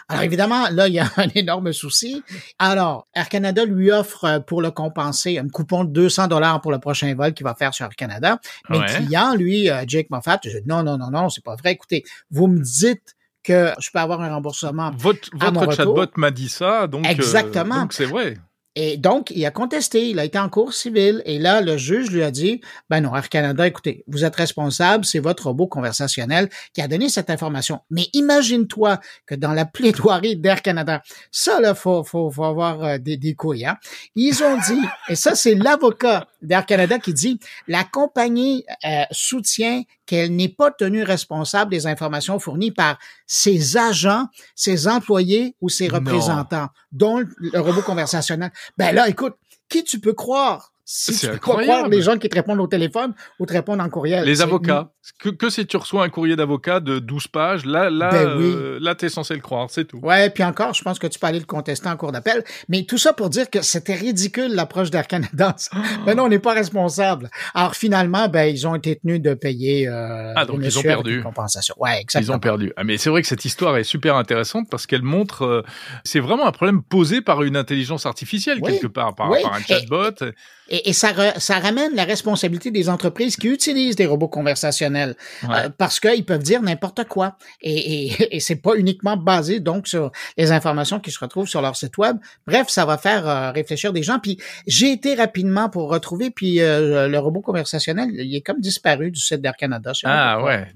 Alors 0.09 0.23
évidemment, 0.23 0.67
là, 0.71 0.87
il 0.87 0.95
y 0.95 0.99
a 0.99 1.09
un 1.17 1.27
énorme 1.35 1.71
souci. 1.71 2.23
Alors, 2.57 3.07
Air 3.13 3.29
Canada 3.29 3.65
lui 3.65 3.91
offre 3.91 4.39
pour 4.47 4.63
le 4.63 4.71
compenser 4.71 5.37
un 5.37 5.47
coupon 5.47 5.83
de 5.83 5.91
200 5.91 6.27
dollars 6.27 6.59
pour 6.61 6.71
le 6.71 6.79
prochain 6.79 7.13
vol 7.13 7.33
qu'il 7.33 7.43
va 7.43 7.53
faire 7.53 7.73
sur 7.73 7.85
Air 7.85 7.95
Canada. 7.95 8.39
Mais 8.69 8.79
le 8.79 8.85
client, 8.85 9.35
lui, 9.35 9.69
Jake 9.85 10.09
Moffat, 10.09 10.39
dit, 10.43 10.49
non, 10.65 10.81
non, 10.81 10.97
non, 10.97 11.11
non, 11.11 11.29
c'est 11.29 11.43
pas 11.43 11.55
vrai. 11.55 11.73
Écoutez, 11.73 12.03
vous 12.31 12.47
me 12.47 12.59
dites 12.59 13.15
que 13.45 13.71
je 13.79 13.89
peux 13.91 13.99
avoir 13.99 14.21
un 14.21 14.33
remboursement. 14.33 14.91
Votre, 14.97 15.29
votre 15.33 15.71
chatbot 15.71 16.07
m'a 16.17 16.31
dit 16.31 16.49
ça, 16.49 16.87
donc 16.87 17.05
euh, 17.05 17.09
exactement. 17.09 17.81
donc 17.81 17.93
c'est 17.93 18.05
vrai. 18.05 18.37
Et 18.77 18.97
donc, 18.97 19.31
il 19.31 19.45
a 19.45 19.51
contesté, 19.51 20.09
il 20.09 20.19
a 20.19 20.25
été 20.25 20.37
en 20.37 20.49
cours 20.49 20.73
civil, 20.73 21.21
et 21.25 21.39
là, 21.39 21.61
le 21.61 21.77
juge 21.77 22.11
lui 22.11 22.23
a 22.23 22.29
dit, 22.29 22.59
ben 22.89 22.99
non, 22.99 23.15
Air 23.15 23.29
Canada, 23.29 23.65
écoutez, 23.65 24.03
vous 24.07 24.25
êtes 24.25 24.35
responsable, 24.35 25.05
c'est 25.05 25.19
votre 25.19 25.47
robot 25.47 25.67
conversationnel 25.67 26.49
qui 26.73 26.81
a 26.81 26.89
donné 26.89 27.07
cette 27.07 27.29
information. 27.29 27.79
Mais 27.89 28.07
imagine-toi 28.11 28.99
que 29.27 29.35
dans 29.35 29.53
la 29.53 29.63
plaidoirie 29.63 30.35
d'Air 30.35 30.61
Canada, 30.61 31.01
ça, 31.31 31.61
là, 31.61 31.73
faut, 31.73 32.03
faut, 32.03 32.29
faut 32.29 32.43
avoir 32.43 32.83
euh, 32.83 32.97
des, 32.97 33.15
des 33.15 33.33
couilles, 33.33 33.65
hein. 33.65 33.77
Ils 34.15 34.43
ont 34.43 34.57
dit, 34.57 34.81
et 35.07 35.15
ça, 35.15 35.35
c'est 35.35 35.55
l'avocat 35.55 36.27
d'Air 36.45 36.65
Canada 36.65 36.99
qui 36.99 37.13
dit, 37.13 37.39
la 37.67 37.83
compagnie 37.83 38.65
euh, 38.85 39.03
soutient 39.11 39.83
qu'elle 40.05 40.35
n'est 40.35 40.49
pas 40.49 40.71
tenue 40.71 41.03
responsable 41.03 41.71
des 41.71 41.87
informations 41.87 42.39
fournies 42.39 42.71
par 42.71 42.97
ses 43.25 43.77
agents, 43.77 44.27
ses 44.55 44.87
employés 44.87 45.55
ou 45.61 45.69
ses 45.69 45.87
représentants, 45.87 46.69
dont 46.91 47.23
le 47.37 47.59
robot 47.59 47.81
conversationnel. 47.81 48.51
Ben 48.77 48.93
là, 48.93 49.09
écoute, 49.09 49.35
qui 49.69 49.83
tu 49.83 49.99
peux 49.99 50.13
croire? 50.13 50.74
Si 50.87 51.17
tu 51.17 51.27
peux 51.27 51.37
croire 51.37 51.89
les 51.89 52.01
gens 52.03 52.17
qui 52.19 52.29
te 52.29 52.35
répondent 52.35 52.59
au 52.59 52.67
téléphone 52.67 53.15
ou 53.39 53.47
te 53.47 53.53
répondent 53.53 53.81
en 53.81 53.89
courriel. 53.89 54.23
Les 54.23 54.41
avocats. 54.43 54.91
Que, 55.19 55.29
que 55.29 55.49
si 55.49 55.65
tu 55.65 55.77
reçois 55.77 56.03
un 56.03 56.09
courrier 56.09 56.35
d'avocat 56.35 56.79
de 56.79 56.99
12 56.99 57.27
pages, 57.27 57.65
là, 57.65 57.89
là, 57.91 58.09
ben 58.09 58.27
euh, 58.27 58.79
là, 58.81 58.95
t'es 58.95 59.09
censé 59.09 59.35
le 59.35 59.39
croire, 59.39 59.69
c'est 59.69 59.85
tout. 59.85 59.99
Ouais, 60.01 60.29
puis 60.31 60.43
encore, 60.43 60.73
je 60.73 60.81
pense 60.81 60.97
que 60.97 61.05
tu 61.05 61.19
peux 61.19 61.27
aller 61.27 61.39
le 61.39 61.45
contester 61.45 61.87
en 61.89 61.95
cours 61.95 62.11
d'appel. 62.11 62.43
Mais 62.69 62.85
tout 62.85 62.97
ça 62.97 63.13
pour 63.13 63.29
dire 63.29 63.49
que 63.49 63.61
c'était 63.61 63.95
ridicule 63.95 64.53
l'approche 64.53 64.89
d'Air 64.89 65.07
Canada. 65.07 65.55
Mais 65.73 65.81
ben 66.05 66.17
non, 66.17 66.23
on 66.23 66.29
n'est 66.29 66.39
pas 66.39 66.53
responsable. 66.53 67.29
Alors 67.53 67.75
finalement, 67.75 68.29
ben 68.29 68.45
ils 68.45 68.67
ont 68.67 68.75
été 68.75 68.95
tenus 68.95 69.21
de 69.21 69.33
payer. 69.33 69.87
Euh, 69.87 70.33
ah 70.35 70.45
donc 70.45 70.59
ils 70.63 70.77
ont 70.77 70.83
perdu. 70.83 71.21
Compensation. 71.21 71.75
Ouais, 71.77 72.01
exactement. 72.01 72.33
Ils 72.33 72.35
ont 72.35 72.39
perdu. 72.39 72.73
Ah 72.77 72.83
mais 72.83 72.97
c'est 72.97 73.09
vrai 73.09 73.21
que 73.21 73.27
cette 73.27 73.45
histoire 73.45 73.77
est 73.77 73.83
super 73.83 74.15
intéressante 74.15 74.67
parce 74.69 74.85
qu'elle 74.87 75.03
montre, 75.03 75.43
euh, 75.43 75.61
c'est 76.03 76.19
vraiment 76.19 76.47
un 76.47 76.51
problème 76.51 76.83
posé 76.83 77.21
par 77.21 77.43
une 77.43 77.57
intelligence 77.57 78.05
artificielle 78.05 78.61
quelque 78.61 78.87
part, 78.87 79.15
par, 79.15 79.29
par 79.29 79.53
un 79.53 79.61
chatbot. 79.61 80.15
Et, 80.64 80.64
et 80.67 80.93
ça, 80.93 81.39
ça 81.39 81.59
ramène 81.59 81.93
la 81.95 82.05
responsabilité 82.05 82.71
des 82.71 82.89
entreprises 82.89 83.35
qui 83.35 83.47
utilisent 83.47 83.95
des 83.95 84.07
robots 84.07 84.27
conversationnels 84.27 85.15
euh, 85.43 85.69
parce 85.77 85.99
qu'ils 85.99 86.25
peuvent 86.25 86.41
dire 86.41 86.61
n'importe 86.61 87.03
quoi. 87.07 87.37
Et, 87.61 88.05
et, 88.05 88.35
et 88.35 88.39
c'est 88.39 88.55
pas 88.55 88.75
uniquement 88.75 89.15
basé 89.15 89.59
donc 89.59 89.87
sur 89.87 90.11
les 90.37 90.51
informations 90.51 90.99
qui 90.99 91.11
se 91.11 91.19
retrouvent 91.19 91.47
sur 91.47 91.61
leur 91.61 91.75
site 91.75 91.97
web. 91.97 92.17
Bref, 92.47 92.67
ça 92.69 92.85
va 92.85 92.97
faire 92.97 93.27
euh, 93.27 93.51
réfléchir 93.51 93.93
des 93.93 94.01
gens. 94.01 94.19
Puis 94.19 94.39
j'ai 94.65 94.91
été 94.91 95.13
rapidement 95.13 95.69
pour 95.69 95.89
retrouver, 95.89 96.31
puis 96.31 96.61
euh, 96.61 97.07
le 97.07 97.19
robot 97.19 97.41
conversationnel, 97.41 98.09
il 98.11 98.35
est 98.35 98.41
comme 98.41 98.59
disparu 98.59 99.11
du 99.11 99.19
site 99.19 99.41
d'Air 99.41 99.55
Canada. 99.55 99.91
Ah 100.03 100.43
ouais, 100.43 100.67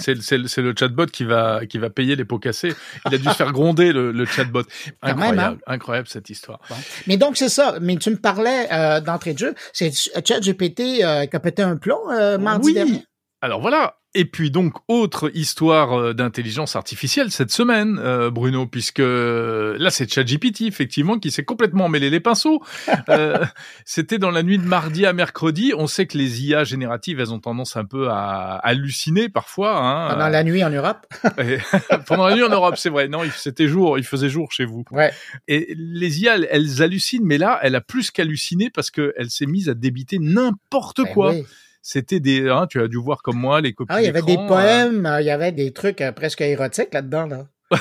c'est 0.00 0.62
le 0.62 0.74
chatbot 0.78 1.06
qui 1.06 1.24
va 1.24 1.64
qui 1.66 1.78
va 1.78 1.88
payer 1.88 2.14
les 2.14 2.24
pots 2.24 2.38
cassés. 2.38 2.74
Il 3.06 3.14
a 3.14 3.18
dû 3.18 3.24
se 3.24 3.34
faire 3.34 3.52
gronder 3.52 3.92
le, 3.92 4.12
le 4.12 4.24
chatbot. 4.26 4.62
Hein. 5.02 5.12
Incroyable, 5.12 5.58
incroyable 5.66 6.08
cette 6.08 6.30
histoire. 6.30 6.60
Mais 7.06 7.16
donc 7.16 7.36
c'est 7.36 7.48
ça. 7.48 7.76
Mais 7.80 7.96
tu 7.96 8.10
me 8.10 8.16
parlais 8.16 8.68
d'entrée 9.00 9.29
de 9.34 9.38
jeu 9.38 9.54
c'est 9.72 9.92
ChatGPT 9.92 11.02
euh, 11.02 11.26
qui 11.26 11.36
a 11.36 11.40
pété 11.40 11.62
un 11.62 11.76
plomb 11.76 12.10
euh, 12.10 12.38
mardi 12.38 12.72
dernier. 12.72 13.04
Alors 13.42 13.60
voilà, 13.60 14.00
et 14.12 14.24
puis 14.24 14.50
donc 14.50 14.74
autre 14.88 15.30
histoire 15.34 15.98
euh, 15.98 16.14
d'intelligence 16.14 16.74
artificielle 16.74 17.30
cette 17.30 17.52
semaine, 17.52 17.98
euh, 18.00 18.28
Bruno, 18.28 18.66
puisque 18.66 19.00
euh, 19.00 19.76
là 19.78 19.90
c'est 19.90 20.12
ChatGPT 20.12 20.62
effectivement 20.62 21.18
qui 21.18 21.30
s'est 21.30 21.44
complètement 21.44 21.88
mêlé 21.88 22.10
les 22.10 22.18
pinceaux. 22.18 22.62
C'était 23.84 24.18
dans 24.18 24.30
la 24.30 24.42
nuit 24.42 24.58
de 24.58 24.66
mardi 24.66 25.06
à 25.06 25.12
mercredi. 25.12 25.72
On 25.76 25.86
sait 25.86 26.06
que 26.06 26.18
les 26.18 26.44
IA 26.44 26.64
génératives, 26.64 27.20
elles 27.20 27.32
ont 27.32 27.38
tendance 27.38 27.76
un 27.76 27.84
peu 27.84 28.08
à 28.10 28.56
halluciner 28.64 29.28
parfois. 29.28 29.78
Hein, 29.78 30.10
pendant 30.10 30.28
la 30.28 30.42
nuit 30.42 30.64
en 30.64 30.70
Europe. 30.70 31.06
pendant 32.06 32.26
la 32.26 32.34
nuit 32.34 32.42
en 32.42 32.50
Europe, 32.50 32.76
c'est 32.78 32.90
vrai. 32.90 33.06
Non, 33.06 33.20
c'était 33.34 33.68
jour, 33.68 33.96
il 33.96 34.04
faisait 34.04 34.28
jour 34.28 34.50
chez 34.50 34.64
vous. 34.64 34.84
Ouais. 34.90 35.12
Et 35.46 35.72
les 35.76 36.20
IA, 36.20 36.36
elles, 36.50 36.82
hallucinent, 36.82 37.24
mais 37.24 37.38
là, 37.38 37.60
elle 37.62 37.76
a 37.76 37.80
plus 37.80 38.10
qu'halluciné 38.10 38.70
parce 38.70 38.90
qu'elle 38.90 39.30
s'est 39.30 39.46
mise 39.46 39.68
à 39.68 39.74
débiter 39.74 40.18
n'importe 40.18 41.02
ben 41.02 41.12
quoi 41.12 41.34
c'était 41.82 42.20
des, 42.20 42.48
hein, 42.48 42.66
tu 42.68 42.80
as 42.80 42.88
dû 42.88 42.96
voir 42.96 43.22
comme 43.22 43.38
moi 43.38 43.60
les 43.60 43.72
copies. 43.72 43.92
Ah, 43.94 44.02
il 44.02 44.06
y 44.06 44.08
avait 44.08 44.22
des 44.22 44.36
euh. 44.36 44.46
poèmes, 44.46 45.06
euh, 45.06 45.20
il 45.20 45.26
y 45.26 45.30
avait 45.30 45.52
des 45.52 45.72
trucs 45.72 46.00
euh, 46.00 46.12
presque 46.12 46.40
érotiques 46.40 46.92
là-dedans, 46.92 47.26
là. 47.26 47.46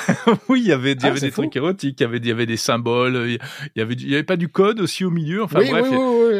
oui, 0.49 0.61
il 0.61 0.67
y 0.67 0.71
avait, 0.71 0.91
il 0.91 1.01
y 1.01 1.07
ah, 1.07 1.11
des 1.11 1.31
trucs 1.31 1.55
érotiques, 1.55 1.99
il 1.99 2.03
y 2.03 2.05
avait, 2.05 2.17
il 2.17 2.27
y 2.27 2.31
avait 2.31 2.45
des 2.45 2.57
symboles, 2.57 3.27
il 3.27 3.39
y 3.75 3.81
avait, 3.81 3.95
il 3.95 4.07
y 4.07 4.13
avait 4.13 4.23
pas 4.23 4.35
du 4.35 4.47
code 4.47 4.79
aussi 4.81 5.03
au 5.03 5.09
milieu. 5.09 5.41
Enfin 5.41 5.61
bref, 5.67 5.87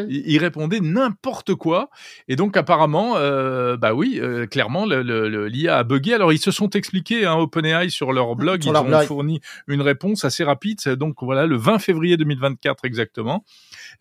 il, 0.08 0.38
répondait 0.38 0.80
n'importe 0.80 1.56
quoi. 1.56 1.90
Et 2.28 2.36
donc 2.36 2.56
apparemment, 2.56 3.18
euh, 3.18 3.76
bah 3.76 3.96
oui, 3.96 4.22
clairement, 4.52 4.86
l'IA 4.86 5.02
le, 5.02 5.70
a 5.72 5.84
bugué. 5.84 6.14
Alors 6.14 6.32
ils 6.32 6.38
se 6.38 6.52
sont 6.52 6.70
expliqués, 6.70 7.26
hein, 7.26 7.38
OpenAI 7.38 7.90
sur 7.90 8.14
leur 8.14 8.36
blog, 8.36 8.64
ils 8.64 8.70
ont 8.70 9.02
fourni 9.02 9.42
une 9.68 9.82
réponse 9.82 10.26
assez 10.26 10.44
rapide. 10.44 10.78
Donc 10.90 11.16
voilà, 11.24 11.48
le 11.48 11.58
20 11.58 11.80
février 11.80 12.18
2024 12.18 12.86
exactement. 12.86 13.44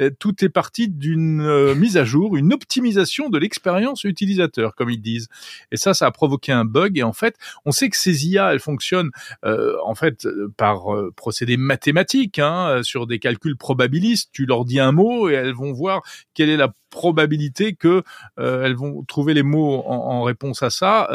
Euh, 0.00 0.10
tout 0.18 0.44
est 0.44 0.48
parti 0.48 0.88
d'une 0.88 1.40
euh, 1.40 1.74
mise 1.74 1.96
à 1.96 2.04
jour, 2.04 2.36
une 2.36 2.52
optimisation 2.52 3.28
de 3.28 3.38
l'expérience 3.38 4.04
utilisateur, 4.04 4.74
comme 4.74 4.90
ils 4.90 5.00
disent. 5.00 5.28
Et 5.72 5.76
ça, 5.76 5.94
ça 5.94 6.06
a 6.06 6.10
provoqué 6.10 6.52
un 6.52 6.64
bug. 6.64 6.98
Et 6.98 7.02
en 7.02 7.12
fait, 7.12 7.36
on 7.64 7.72
sait 7.72 7.88
que 7.88 7.96
ces 7.96 8.26
IA, 8.26 8.52
elles 8.52 8.60
fonctionnent 8.60 9.10
euh, 9.44 9.76
en 9.84 9.94
fait 9.94 10.26
par 10.56 10.86
procédés 11.16 11.56
mathématiques, 11.56 12.38
hein, 12.38 12.80
sur 12.82 13.06
des 13.06 13.18
calculs 13.18 13.56
probabilistes. 13.56 14.30
Tu 14.32 14.46
leur 14.46 14.64
dis 14.64 14.80
un 14.80 14.92
mot 14.92 15.28
et 15.28 15.34
elles 15.34 15.54
vont 15.54 15.72
voir 15.72 16.02
quelle 16.34 16.50
est 16.50 16.56
la 16.56 16.72
probabilité 16.90 17.74
que 17.74 18.02
elles 18.36 18.74
vont 18.74 19.04
trouver 19.04 19.34
les 19.34 19.42
mots 19.42 19.82
en, 19.86 19.94
en 19.94 20.22
réponse 20.22 20.62
à 20.62 20.70
ça 20.70 21.08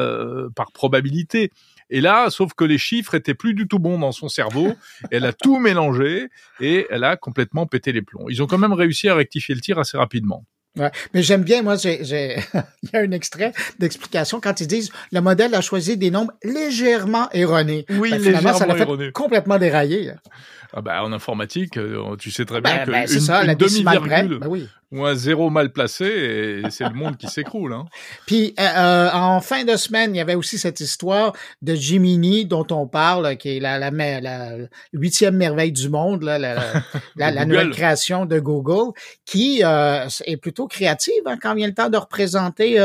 par 0.55 0.71
probabilité. 0.71 1.51
Et 1.93 2.01
là, 2.01 2.31
sauf 2.31 2.55
que 2.55 2.63
les 2.63 2.79
chiffres 2.79 3.13
étaient 3.13 3.35
plus 3.35 3.53
du 3.53 3.67
tout 3.67 3.77
bons 3.77 3.99
dans 3.99 4.11
son 4.11 4.27
cerveau. 4.27 4.73
elle 5.11 5.25
a 5.25 5.31
tout 5.31 5.59
mélangé 5.59 6.27
et 6.59 6.87
elle 6.89 7.03
a 7.03 7.17
complètement 7.17 7.67
pété 7.67 7.91
les 7.91 8.01
plombs. 8.01 8.25
Ils 8.29 8.41
ont 8.41 8.47
quand 8.47 8.57
même 8.57 8.73
réussi 8.73 9.09
à 9.09 9.15
rectifier 9.15 9.53
le 9.53 9.61
tir 9.61 9.77
assez 9.77 9.95
rapidement. 9.95 10.43
Ouais. 10.75 10.89
Mais 11.13 11.21
j'aime 11.21 11.43
bien, 11.43 11.61
moi, 11.61 11.75
j'ai, 11.75 12.01
il 12.03 12.89
y 12.91 12.97
a 12.97 13.01
un 13.01 13.11
extrait 13.11 13.53
d'explication 13.77 14.41
quand 14.41 14.59
ils 14.59 14.65
disent 14.65 14.91
le 15.11 15.21
modèle 15.21 15.53
a 15.53 15.61
choisi 15.61 15.95
des 15.95 16.09
nombres 16.09 16.33
légèrement 16.43 17.29
erronés. 17.31 17.85
Oui, 17.91 18.09
ben, 18.09 18.17
légèrement 18.17 18.53
ça 18.53 18.65
l'a 18.65 18.75
fait 18.75 19.11
complètement 19.11 19.59
déraillé. 19.59 20.13
Ah 20.75 20.81
bah, 20.81 21.03
en 21.03 21.13
informatique, 21.13 21.77
euh, 21.77 22.15
tu 22.17 22.31
sais 22.31 22.45
très 22.45 22.59
bien 22.59 22.85
ben, 22.87 23.05
qu'une 23.05 23.27
ben, 23.27 23.55
demi-virgule 23.55 24.39
ben 24.39 24.47
oui. 24.47 24.67
Ou 24.93 25.05
un 25.05 25.15
zéro 25.15 25.49
mal 25.49 25.71
placé, 25.71 26.05
et 26.05 26.69
c'est 26.69 26.87
le 26.87 26.93
monde 26.93 27.17
qui 27.17 27.27
s'écroule. 27.27 27.73
Hein. 27.73 27.85
Puis 28.27 28.53
euh, 28.59 28.63
euh, 28.63 29.09
en 29.11 29.41
fin 29.41 29.63
de 29.63 29.75
semaine, 29.75 30.13
il 30.13 30.19
y 30.19 30.21
avait 30.21 30.35
aussi 30.35 30.59
cette 30.59 30.79
histoire 30.79 31.33
de 31.63 31.73
Gemini 31.73 32.45
dont 32.45 32.67
on 32.69 32.87
parle, 32.87 33.35
qui 33.37 33.57
est 33.57 33.59
la, 33.59 33.79
la, 33.79 33.89
la 34.21 34.51
huitième 34.93 35.35
merveille 35.35 35.71
du 35.71 35.89
monde, 35.89 36.21
là, 36.21 36.37
la, 36.37 36.55
la, 37.15 37.45
nouvelle 37.45 37.71
création 37.71 38.27
de 38.27 38.39
Google, 38.39 38.93
qui 39.25 39.61
est 39.61 40.37
plutôt 40.37 40.67
créative 40.67 41.23
hein, 41.25 41.37
quand 41.41 41.55
vient 41.55 41.67
le 41.67 41.73
temps 41.73 41.89
de 41.89 41.97
représenter 41.97 42.75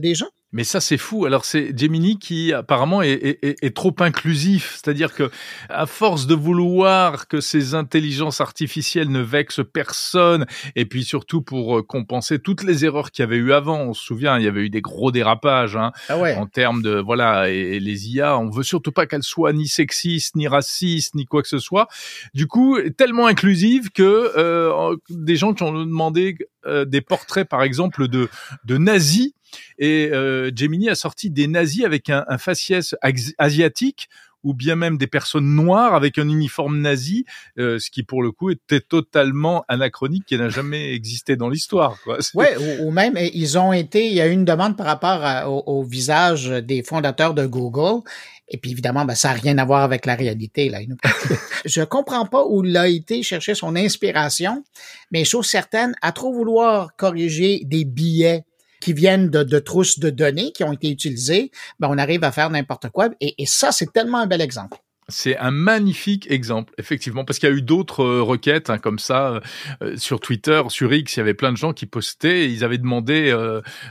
des 0.00 0.14
gens. 0.14 0.28
Mais 0.52 0.62
ça, 0.62 0.80
c'est 0.80 0.96
fou. 0.96 1.26
Alors, 1.26 1.44
c'est 1.44 1.76
Gemini 1.76 2.18
qui 2.18 2.52
apparemment 2.52 3.02
est, 3.02 3.38
est, 3.42 3.62
est 3.62 3.76
trop 3.76 3.94
inclusif. 3.98 4.78
C'est-à-dire 4.80 5.12
que, 5.12 5.30
à 5.68 5.86
force 5.86 6.26
de 6.26 6.34
vouloir 6.34 7.26
que 7.26 7.40
ces 7.40 7.74
intelligences 7.74 8.40
artificielles 8.40 9.10
ne 9.10 9.20
vexent 9.20 9.64
personne, 9.70 10.46
et 10.76 10.86
puis 10.86 11.04
surtout 11.04 11.42
pour 11.42 11.78
euh, 11.78 11.82
compenser 11.82 12.38
toutes 12.38 12.62
les 12.62 12.84
erreurs 12.84 13.10
qu'il 13.10 13.24
y 13.24 13.26
avait 13.26 13.36
eu 13.36 13.52
avant. 13.52 13.80
On 13.80 13.92
se 13.92 14.04
souvient, 14.04 14.38
il 14.38 14.44
y 14.44 14.48
avait 14.48 14.62
eu 14.62 14.70
des 14.70 14.80
gros 14.80 15.10
dérapages 15.10 15.76
hein, 15.76 15.90
ah 16.08 16.16
ouais. 16.16 16.36
en 16.36 16.46
termes 16.46 16.80
de 16.80 17.00
voilà. 17.00 17.50
Et, 17.50 17.80
les 17.80 18.08
IA, 18.08 18.38
on 18.38 18.48
veut 18.48 18.62
surtout 18.62 18.92
pas 18.92 19.06
qu'elles 19.06 19.22
soient 19.22 19.52
ni 19.52 19.66
sexistes, 19.66 20.36
ni 20.36 20.48
racistes, 20.48 21.14
ni 21.14 21.26
quoi 21.26 21.42
que 21.42 21.48
ce 21.48 21.58
soit. 21.58 21.88
Du 22.34 22.46
coup, 22.46 22.78
tellement 22.96 23.26
inclusive 23.26 23.90
que 23.90 24.32
euh, 24.36 24.96
des 25.10 25.36
gens 25.36 25.52
qui 25.52 25.64
ont 25.64 25.72
demandé 25.72 26.38
euh, 26.66 26.84
des 26.84 27.00
portraits, 27.00 27.48
par 27.48 27.62
exemple, 27.62 28.08
de 28.08 28.28
de 28.64 28.78
nazis 28.78 29.32
et 29.78 30.10
euh, 30.12 30.50
Gemini 30.54 30.88
a 30.88 30.94
sorti 30.94 31.30
des 31.30 31.46
nazis 31.46 31.84
avec 31.84 32.10
un, 32.10 32.24
un 32.28 32.38
faciès 32.38 32.94
asiatique 33.38 34.08
ou 34.46 34.54
bien 34.54 34.76
même 34.76 34.96
des 34.96 35.08
personnes 35.08 35.56
noires 35.56 35.94
avec 35.94 36.18
un 36.18 36.28
uniforme 36.28 36.80
nazi, 36.80 37.24
euh, 37.58 37.80
ce 37.80 37.90
qui 37.90 38.04
pour 38.04 38.22
le 38.22 38.30
coup 38.30 38.50
était 38.50 38.80
totalement 38.80 39.64
anachronique, 39.66 40.24
qui 40.24 40.38
n'a 40.38 40.48
jamais 40.48 40.92
existé 40.94 41.34
dans 41.34 41.48
l'histoire. 41.48 41.98
Ouais, 42.32 42.56
ou, 42.80 42.92
même 42.92 43.18
ils 43.34 43.58
ont 43.58 43.72
été, 43.72 44.06
il 44.06 44.14
y 44.14 44.20
a 44.20 44.28
eu 44.28 44.30
une 44.30 44.44
demande 44.44 44.76
par 44.76 44.86
rapport 44.86 45.68
au, 45.68 45.82
visage 45.82 46.48
des 46.48 46.84
fondateurs 46.84 47.34
de 47.34 47.44
Google. 47.44 48.02
Et 48.48 48.58
puis 48.58 48.70
évidemment, 48.70 49.04
ben, 49.04 49.16
ça 49.16 49.30
n'a 49.30 49.34
rien 49.34 49.58
à 49.58 49.64
voir 49.64 49.82
avec 49.82 50.06
la 50.06 50.14
réalité. 50.14 50.68
Là. 50.68 50.78
Je 51.64 51.82
comprends 51.82 52.26
pas 52.26 52.46
où 52.46 52.64
il 52.64 52.76
a 52.76 52.86
été 52.86 53.24
chercher 53.24 53.56
son 53.56 53.74
inspiration, 53.74 54.62
mais 55.10 55.24
chose 55.24 55.46
certaine, 55.46 55.96
à 56.02 56.12
trop 56.12 56.32
vouloir 56.32 56.94
corriger 56.94 57.62
des 57.64 57.84
billets 57.84 58.44
qui 58.86 58.92
viennent 58.92 59.30
de, 59.30 59.42
de, 59.42 59.58
trousses 59.58 59.98
de 59.98 60.10
données 60.10 60.52
qui 60.52 60.62
ont 60.62 60.72
été 60.72 60.88
utilisées, 60.88 61.50
ben 61.80 61.88
on 61.90 61.98
arrive 61.98 62.22
à 62.22 62.30
faire 62.30 62.50
n'importe 62.50 62.88
quoi. 62.90 63.08
Et, 63.20 63.34
et 63.42 63.44
ça, 63.44 63.72
c'est 63.72 63.92
tellement 63.92 64.18
un 64.18 64.28
bel 64.28 64.40
exemple. 64.40 64.76
C'est 65.08 65.36
un 65.38 65.50
magnifique 65.50 66.30
exemple, 66.30 66.72
effectivement, 66.78 67.24
parce 67.24 67.40
qu'il 67.40 67.48
y 67.48 67.52
a 67.52 67.54
eu 67.56 67.62
d'autres 67.62 68.04
euh, 68.04 68.22
requêtes 68.22 68.70
hein, 68.70 68.78
comme 68.78 69.00
ça 69.00 69.28
euh, 69.28 69.40
euh, 69.82 69.96
sur 69.96 70.20
Twitter, 70.20 70.62
sur 70.68 70.92
X. 70.92 71.16
Il 71.16 71.18
y 71.18 71.20
avait 71.20 71.34
plein 71.34 71.50
de 71.50 71.56
gens 71.56 71.72
qui 71.72 71.86
postaient. 71.86 72.48
ils 72.48 72.62
avaient 72.62 72.78
demandé 72.78 73.36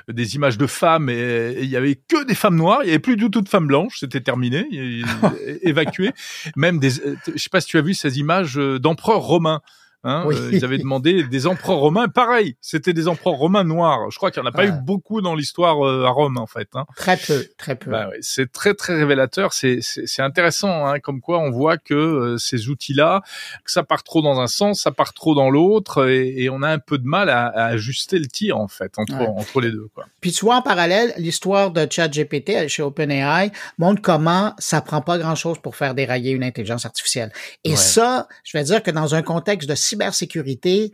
des 0.07 0.35
images 0.35 0.57
de 0.57 0.65
femmes 0.65 1.09
et, 1.09 1.57
il 1.59 1.69
y 1.69 1.75
avait 1.75 1.95
que 1.95 2.23
des 2.25 2.35
femmes 2.35 2.55
noires. 2.55 2.79
Il 2.83 2.87
y 2.87 2.91
avait 2.91 2.99
plus 2.99 3.17
du 3.17 3.29
tout 3.29 3.41
de 3.41 3.49
femmes 3.49 3.67
blanches. 3.67 3.99
C'était 3.99 4.21
terminé, 4.21 4.65
évacué. 5.61 6.11
Même 6.55 6.79
des, 6.79 6.91
je 6.91 7.37
sais 7.37 7.49
pas 7.51 7.59
si 7.59 7.67
tu 7.67 7.77
as 7.77 7.81
vu 7.81 7.93
ces 7.93 8.17
images 8.17 8.55
d'empereurs 8.55 9.23
romains. 9.23 9.59
Hein, 10.07 10.23
euh, 10.27 10.51
ils 10.53 10.63
avaient 10.63 10.77
demandé 10.77 11.23
des 11.23 11.47
empereurs 11.47 11.79
romains. 11.79 12.07
Pareil, 12.07 12.55
c'était 12.61 12.93
des 12.93 13.07
empereurs 13.07 13.33
romains 13.33 13.63
noirs. 13.63 14.11
Je 14.11 14.17
crois 14.17 14.29
qu'il 14.29 14.39
n'y 14.43 14.47
en 14.47 14.51
a 14.51 14.53
pas 14.53 14.67
eu 14.67 14.71
beaucoup 14.71 15.19
dans 15.19 15.33
l'histoire 15.33 15.83
euh, 15.83 16.05
à 16.05 16.09
Rome, 16.09 16.37
en 16.37 16.45
fait. 16.45 16.69
Hein. 16.75 16.85
Très 16.95 17.17
peu, 17.17 17.43
très 17.57 17.75
peu. 17.75 17.89
Bah, 17.89 18.09
c'est 18.21 18.51
très, 18.51 18.75
très 18.75 18.95
révélateur. 18.95 19.51
C'est 19.51 19.81
intéressant, 20.19 20.85
hein, 20.85 20.99
comme 20.99 21.21
quoi 21.21 21.39
on 21.39 21.49
voit 21.49 21.77
que 21.77 21.95
euh, 21.95 22.37
ces 22.37 22.69
outils-là, 22.69 23.23
que 23.63 23.71
ça 23.71 23.81
part 23.81 24.03
trop 24.03 24.21
dans 24.21 24.39
un 24.39 24.45
sens, 24.45 24.81
ça 24.81 24.91
part 24.91 25.13
trop 25.13 25.33
dans 25.33 25.49
l'autre, 25.49 26.07
et, 26.07 26.43
et, 26.43 26.49
on 26.51 26.61
a 26.61 26.69
un 26.69 26.77
peu 26.77 26.99
de 26.99 27.07
mal 27.07 27.29
à, 27.29 27.47
à, 27.47 27.65
ajuster 27.65 28.19
le 28.19 28.27
tir, 28.27 28.59
en 28.59 28.67
fait, 28.67 28.93
entre, 28.99 29.15
entre 29.15 29.59
les 29.59 29.71
deux. 29.71 29.89
Quoi. 29.95 30.05
Puis 30.21 30.31
tu 30.31 30.45
vois, 30.45 30.57
en 30.57 30.61
parallèle, 30.61 31.15
l'histoire 31.17 31.71
de 31.71 31.87
ChatGPT 31.89 32.67
chez 32.67 32.83
OpenAI 32.83 33.51
montre 33.79 34.03
comment 34.03 34.53
ça 34.59 34.81
prend 34.81 35.01
pas 35.01 35.17
grand-chose 35.17 35.57
pour 35.57 35.75
faire 35.75 35.95
dérailler 35.95 36.31
une 36.31 36.43
intelligence 36.43 36.85
artificielle. 36.85 37.31
Et 37.63 37.75
ça, 37.75 38.27
je 38.43 38.55
vais 38.55 38.63
dire 38.63 38.83
que 38.83 38.91
dans 38.91 39.15
un 39.15 39.23
contexte 39.23 39.67
de 39.67 39.75
cybersécurité, 39.95 40.93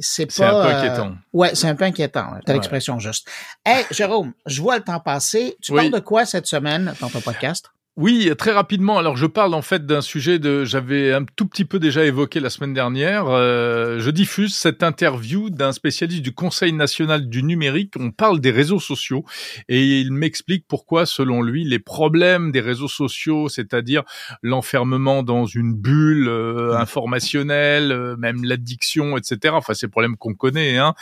c'est 0.00 0.26
pas... 0.26 0.32
C'est 0.32 0.44
un 0.44 0.62
peu 0.62 0.68
inquiétant. 0.68 1.08
Euh, 1.08 1.14
ouais, 1.32 1.54
c'est 1.54 1.68
un 1.68 1.74
peu 1.74 1.84
inquiétant. 1.84 2.34
T'as 2.44 2.52
l'expression 2.52 2.98
juste. 2.98 3.28
Hey, 3.64 3.84
Jérôme, 3.90 4.32
je 4.46 4.60
vois 4.62 4.78
le 4.78 4.84
temps 4.84 5.00
passer. 5.00 5.56
Tu 5.62 5.72
parles 5.72 5.90
de 5.90 5.98
quoi 5.98 6.24
cette 6.24 6.46
semaine 6.46 6.94
dans 7.00 7.08
ton 7.08 7.20
podcast? 7.20 7.70
Oui, 8.00 8.30
très 8.38 8.52
rapidement. 8.52 8.96
Alors, 8.96 9.16
je 9.16 9.26
parle 9.26 9.54
en 9.54 9.60
fait 9.60 9.84
d'un 9.84 10.02
sujet 10.02 10.38
de, 10.38 10.64
j'avais 10.64 11.12
un 11.12 11.24
tout 11.24 11.46
petit 11.46 11.64
peu 11.64 11.80
déjà 11.80 12.04
évoqué 12.04 12.38
la 12.38 12.48
semaine 12.48 12.72
dernière. 12.72 13.26
Euh, 13.26 13.98
je 13.98 14.12
diffuse 14.12 14.54
cette 14.54 14.84
interview 14.84 15.50
d'un 15.50 15.72
spécialiste 15.72 16.22
du 16.22 16.30
Conseil 16.30 16.72
national 16.72 17.28
du 17.28 17.42
numérique. 17.42 17.94
On 17.98 18.12
parle 18.12 18.38
des 18.38 18.52
réseaux 18.52 18.78
sociaux 18.78 19.24
et 19.68 19.98
il 19.98 20.12
m'explique 20.12 20.64
pourquoi, 20.68 21.06
selon 21.06 21.42
lui, 21.42 21.64
les 21.64 21.80
problèmes 21.80 22.52
des 22.52 22.60
réseaux 22.60 22.86
sociaux, 22.86 23.48
c'est-à-dire 23.48 24.04
l'enfermement 24.42 25.24
dans 25.24 25.46
une 25.46 25.74
bulle 25.74 26.28
euh, 26.28 26.76
informationnelle, 26.76 27.90
euh, 27.90 28.16
même 28.16 28.44
l'addiction, 28.44 29.16
etc. 29.16 29.54
Enfin, 29.56 29.74
ces 29.74 29.88
problèmes 29.88 30.16
qu'on 30.16 30.34
connaît, 30.34 30.76
hein. 30.76 30.94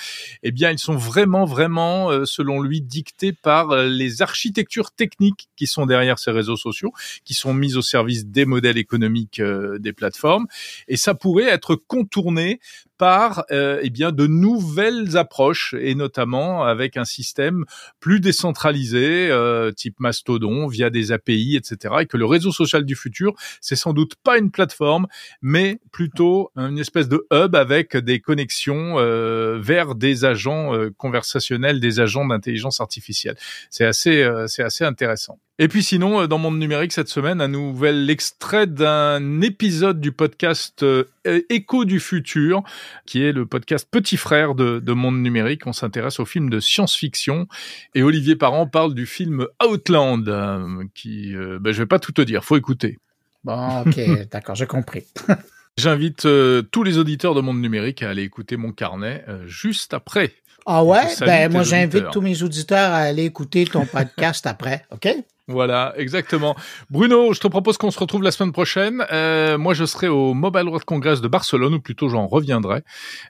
Eh 0.42 0.50
bien, 0.50 0.70
ils 0.70 0.78
sont 0.78 0.96
vraiment, 0.96 1.44
vraiment, 1.44 2.24
selon 2.24 2.62
lui, 2.62 2.80
dictés 2.80 3.34
par 3.34 3.76
les 3.82 4.22
architectures 4.22 4.92
techniques 4.92 5.50
qui 5.56 5.66
sont 5.66 5.84
derrière 5.84 6.18
ces 6.18 6.30
réseaux 6.30 6.56
sociaux 6.56 6.85
qui 7.24 7.34
sont 7.34 7.54
mis 7.54 7.76
au 7.76 7.82
service 7.82 8.26
des 8.26 8.44
modèles 8.44 8.78
économiques 8.78 9.40
des 9.42 9.92
plateformes. 9.92 10.46
Et 10.88 10.96
ça 10.96 11.14
pourrait 11.14 11.48
être 11.48 11.76
contourné 11.76 12.60
par 12.98 13.44
euh, 13.50 13.80
eh 13.82 13.90
bien 13.90 14.12
de 14.12 14.26
nouvelles 14.26 15.16
approches 15.16 15.74
et 15.78 15.94
notamment 15.94 16.64
avec 16.64 16.96
un 16.96 17.04
système 17.04 17.64
plus 18.00 18.20
décentralisé 18.20 19.28
euh, 19.30 19.70
type 19.72 20.00
Mastodon 20.00 20.66
via 20.66 20.90
des 20.90 21.12
API 21.12 21.56
etc 21.56 21.94
et 22.00 22.06
que 22.06 22.16
le 22.16 22.26
réseau 22.26 22.52
social 22.52 22.84
du 22.84 22.96
futur 22.96 23.34
c'est 23.60 23.76
sans 23.76 23.92
doute 23.92 24.14
pas 24.22 24.38
une 24.38 24.50
plateforme 24.50 25.06
mais 25.42 25.78
plutôt 25.92 26.50
une 26.56 26.78
espèce 26.78 27.08
de 27.08 27.26
hub 27.32 27.54
avec 27.54 27.96
des 27.96 28.20
connexions 28.20 28.98
euh, 28.98 29.58
vers 29.60 29.94
des 29.94 30.24
agents 30.24 30.74
euh, 30.74 30.90
conversationnels 30.96 31.80
des 31.80 32.00
agents 32.00 32.26
d'intelligence 32.26 32.80
artificielle 32.80 33.36
c'est 33.70 33.84
assez 33.84 34.22
euh, 34.22 34.46
c'est 34.46 34.62
assez 34.62 34.84
intéressant 34.84 35.38
et 35.58 35.68
puis 35.68 35.82
sinon, 35.82 36.20
euh, 36.20 36.26
dans 36.26 36.36
Monde 36.36 36.58
Numérique 36.58 36.92
cette 36.92 37.08
semaine, 37.08 37.40
un 37.40 37.48
nouvel 37.48 38.10
extrait 38.10 38.66
d'un 38.66 39.40
épisode 39.40 40.00
du 40.00 40.12
podcast 40.12 40.82
euh, 40.82 41.04
Écho 41.48 41.86
du 41.86 41.98
futur, 41.98 42.62
qui 43.06 43.24
est 43.24 43.32
le 43.32 43.46
podcast 43.46 43.88
Petit 43.90 44.18
frère 44.18 44.54
de, 44.54 44.80
de 44.80 44.92
Monde 44.92 45.22
Numérique. 45.22 45.66
On 45.66 45.72
s'intéresse 45.72 46.20
au 46.20 46.26
film 46.26 46.50
de 46.50 46.60
science-fiction. 46.60 47.48
Et 47.94 48.02
Olivier 48.02 48.36
Parent 48.36 48.66
parle 48.66 48.94
du 48.94 49.06
film 49.06 49.46
Outland, 49.66 50.28
euh, 50.28 50.84
qui, 50.94 51.34
ben, 51.34 51.72
je 51.72 51.78
vais 51.78 51.86
pas 51.86 51.98
tout 51.98 52.12
te 52.12 52.20
dire, 52.20 52.44
faut 52.44 52.58
écouter. 52.58 52.98
Bon, 53.42 53.80
ok, 53.86 54.28
d'accord, 54.30 54.56
j'ai 54.56 54.66
compris. 54.66 55.04
J'invite 55.78 56.26
tous 56.70 56.82
les 56.82 56.96
auditeurs 56.96 57.34
de 57.34 57.42
Monde 57.42 57.60
Numérique 57.60 58.02
à 58.02 58.08
aller 58.08 58.22
écouter 58.22 58.56
mon 58.56 58.72
carnet 58.72 59.26
juste 59.44 59.92
après. 59.92 60.32
Ah 60.64 60.82
ouais? 60.82 61.02
Ben, 61.20 61.52
moi, 61.52 61.64
j'invite 61.64 62.10
tous 62.12 62.22
mes 62.22 62.42
auditeurs 62.42 62.92
à 62.92 63.00
aller 63.00 63.24
écouter 63.24 63.66
ton 63.66 63.84
podcast 63.84 64.46
après, 64.46 64.86
OK? 64.90 65.06
Voilà, 65.48 65.94
exactement. 65.96 66.56
Bruno, 66.90 67.32
je 67.32 67.38
te 67.38 67.46
propose 67.46 67.78
qu'on 67.78 67.92
se 67.92 68.00
retrouve 68.00 68.22
la 68.24 68.32
semaine 68.32 68.50
prochaine. 68.50 69.06
Euh, 69.12 69.56
moi, 69.58 69.74
je 69.74 69.84
serai 69.84 70.08
au 70.08 70.34
Mobile 70.34 70.64
World 70.64 70.84
Congress 70.84 71.20
de 71.20 71.28
Barcelone, 71.28 71.74
ou 71.74 71.80
plutôt 71.80 72.08
j'en 72.08 72.26
reviendrai. 72.26 72.82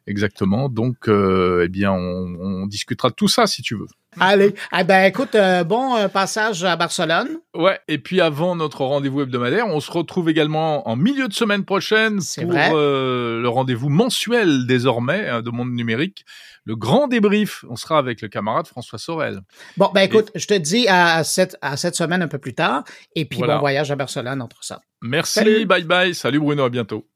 Exactement. 0.07 0.71
Donc, 0.71 1.09
euh, 1.09 1.65
eh 1.67 1.69
bien, 1.69 1.93
on, 1.93 2.37
on, 2.41 2.67
discutera 2.67 3.11
de 3.11 3.15
tout 3.15 3.29
ça 3.29 3.47
si 3.47 3.61
tu 3.61 3.77
veux. 3.77 3.87
Allez, 4.19 4.55
eh 4.75 4.83
ben 4.83 5.05
écoute, 5.05 5.35
euh, 5.35 5.63
bon 5.63 6.09
passage 6.09 6.65
à 6.65 6.75
Barcelone. 6.77 7.37
Ouais, 7.55 7.79
et 7.87 7.99
puis 7.99 8.23
avant 8.23 8.57
notre 8.57 8.83
rendez-vous 8.83 9.21
hebdomadaire, 9.21 9.67
on 9.67 9.79
se 9.81 9.91
retrouve 9.91 10.31
également 10.31 10.89
en 10.89 10.97
milieu 10.97 11.29
de 11.29 11.35
semaine 11.35 11.67
prochaine 11.67 12.21
pour 12.41 12.51
le 12.53 13.47
rendez-vous 13.47 13.91
mensuel 13.91 14.67
désormais 14.67 15.29
hein, 15.29 15.43
de 15.43 15.51
Monde 15.51 15.73
Numérique, 15.73 16.25
le 16.65 16.77
grand 16.77 17.09
débrief. 17.09 17.67
On 17.69 17.77
sera 17.77 17.99
avec 17.99 18.23
le 18.23 18.29
camarade 18.29 18.67
François 18.67 18.99
Sorel. 18.99 19.41
Bon, 19.77 19.91
ben 19.95 20.01
écoute, 20.01 20.31
je 20.35 20.47
te 20.47 20.55
dis 20.55 20.89
à 20.89 21.23
cette, 21.23 21.59
à 21.61 21.77
cette 21.77 21.95
semaine 21.95 22.06
un 22.13 22.29
peu 22.29 22.39
plus 22.39 22.55
tard, 22.55 22.85
et 23.15 23.25
puis 23.25 23.41
bon 23.41 23.59
voyage 23.59 23.91
à 23.91 23.97
Barcelone 23.97 24.41
entre 24.43 24.63
ça. 24.65 24.81
Merci, 25.03 25.67
bye 25.67 25.85
bye, 25.85 26.15
salut 26.15 26.41
Bruno, 26.41 26.65
à 26.65 26.71
bientôt. 26.71 27.07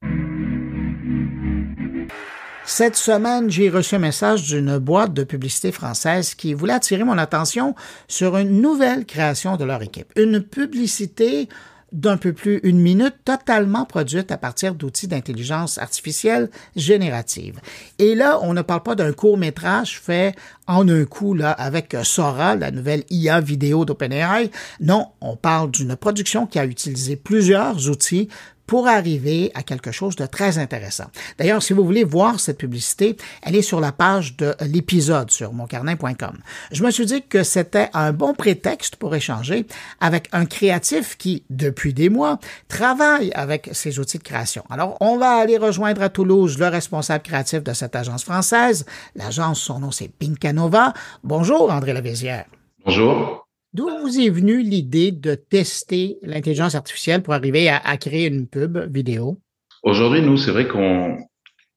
Cette 2.64 2.94
semaine, 2.94 3.50
j'ai 3.50 3.68
reçu 3.68 3.96
un 3.96 3.98
message 3.98 4.44
d'une 4.44 4.78
boîte 4.78 5.12
de 5.12 5.24
publicité 5.24 5.72
française 5.72 6.34
qui 6.34 6.54
voulait 6.54 6.74
attirer 6.74 7.02
mon 7.02 7.18
attention 7.18 7.74
sur 8.06 8.36
une 8.36 8.60
nouvelle 8.60 9.06
création 9.06 9.56
de 9.56 9.64
leur 9.64 9.82
équipe. 9.82 10.12
Une 10.14 10.40
publicité 10.40 11.48
d'un 11.92 12.16
peu 12.16 12.32
plus 12.32 12.60
une 12.62 12.80
minute 12.80 13.16
totalement 13.24 13.84
produite 13.84 14.30
à 14.30 14.36
partir 14.36 14.74
d'outils 14.74 15.08
d'intelligence 15.08 15.78
artificielle 15.78 16.50
générative. 16.76 17.60
Et 17.98 18.14
là, 18.14 18.38
on 18.42 18.54
ne 18.54 18.62
parle 18.62 18.82
pas 18.82 18.94
d'un 18.94 19.12
court 19.12 19.38
métrage 19.38 20.00
fait 20.00 20.34
en 20.66 20.88
un 20.88 21.04
coup 21.04 21.34
là 21.34 21.50
avec 21.50 21.96
Sora, 22.02 22.54
la 22.54 22.70
nouvelle 22.70 23.04
IA 23.10 23.40
vidéo 23.40 23.84
d'OpenAI. 23.84 24.50
Non, 24.80 25.08
on 25.20 25.36
parle 25.36 25.70
d'une 25.70 25.96
production 25.96 26.46
qui 26.46 26.58
a 26.58 26.64
utilisé 26.64 27.16
plusieurs 27.16 27.88
outils 27.88 28.28
pour 28.70 28.86
arriver 28.86 29.50
à 29.54 29.64
quelque 29.64 29.90
chose 29.90 30.14
de 30.14 30.26
très 30.26 30.58
intéressant. 30.58 31.06
D'ailleurs, 31.38 31.60
si 31.60 31.72
vous 31.72 31.84
voulez 31.84 32.04
voir 32.04 32.38
cette 32.38 32.56
publicité, 32.56 33.16
elle 33.42 33.56
est 33.56 33.62
sur 33.62 33.80
la 33.80 33.90
page 33.90 34.36
de 34.36 34.54
l'épisode 34.60 35.28
sur 35.32 35.52
moncarnet.com. 35.52 36.38
Je 36.70 36.84
me 36.84 36.92
suis 36.92 37.04
dit 37.04 37.20
que 37.28 37.42
c'était 37.42 37.90
un 37.94 38.12
bon 38.12 38.32
prétexte 38.32 38.94
pour 38.94 39.12
échanger 39.12 39.66
avec 39.98 40.28
un 40.30 40.46
créatif 40.46 41.18
qui, 41.18 41.42
depuis 41.50 41.92
des 41.92 42.10
mois, 42.10 42.38
travaille 42.68 43.32
avec 43.32 43.70
ces 43.72 43.98
outils 43.98 44.18
de 44.18 44.22
création. 44.22 44.62
Alors, 44.70 44.96
on 45.00 45.18
va 45.18 45.32
aller 45.32 45.58
rejoindre 45.58 46.02
à 46.02 46.08
Toulouse 46.08 46.56
le 46.56 46.68
responsable 46.68 47.24
créatif 47.24 47.64
de 47.64 47.72
cette 47.72 47.96
agence 47.96 48.22
française. 48.22 48.86
L'agence, 49.16 49.58
son 49.58 49.80
nom, 49.80 49.90
c'est 49.90 50.06
Pinkanova. 50.06 50.94
Bonjour, 51.24 51.72
André 51.72 51.92
Lavézière. 51.92 52.44
Bonjour. 52.84 53.49
D'où 53.72 53.88
vous 54.00 54.18
est 54.18 54.30
venue 54.30 54.62
l'idée 54.62 55.12
de 55.12 55.36
tester 55.36 56.18
l'intelligence 56.22 56.74
artificielle 56.74 57.22
pour 57.22 57.34
arriver 57.34 57.68
à, 57.68 57.96
créer 57.98 58.26
une 58.26 58.48
pub 58.48 58.78
vidéo? 58.92 59.38
Aujourd'hui, 59.84 60.22
nous, 60.22 60.36
c'est 60.36 60.50
vrai 60.50 60.66
qu'on 60.66 61.16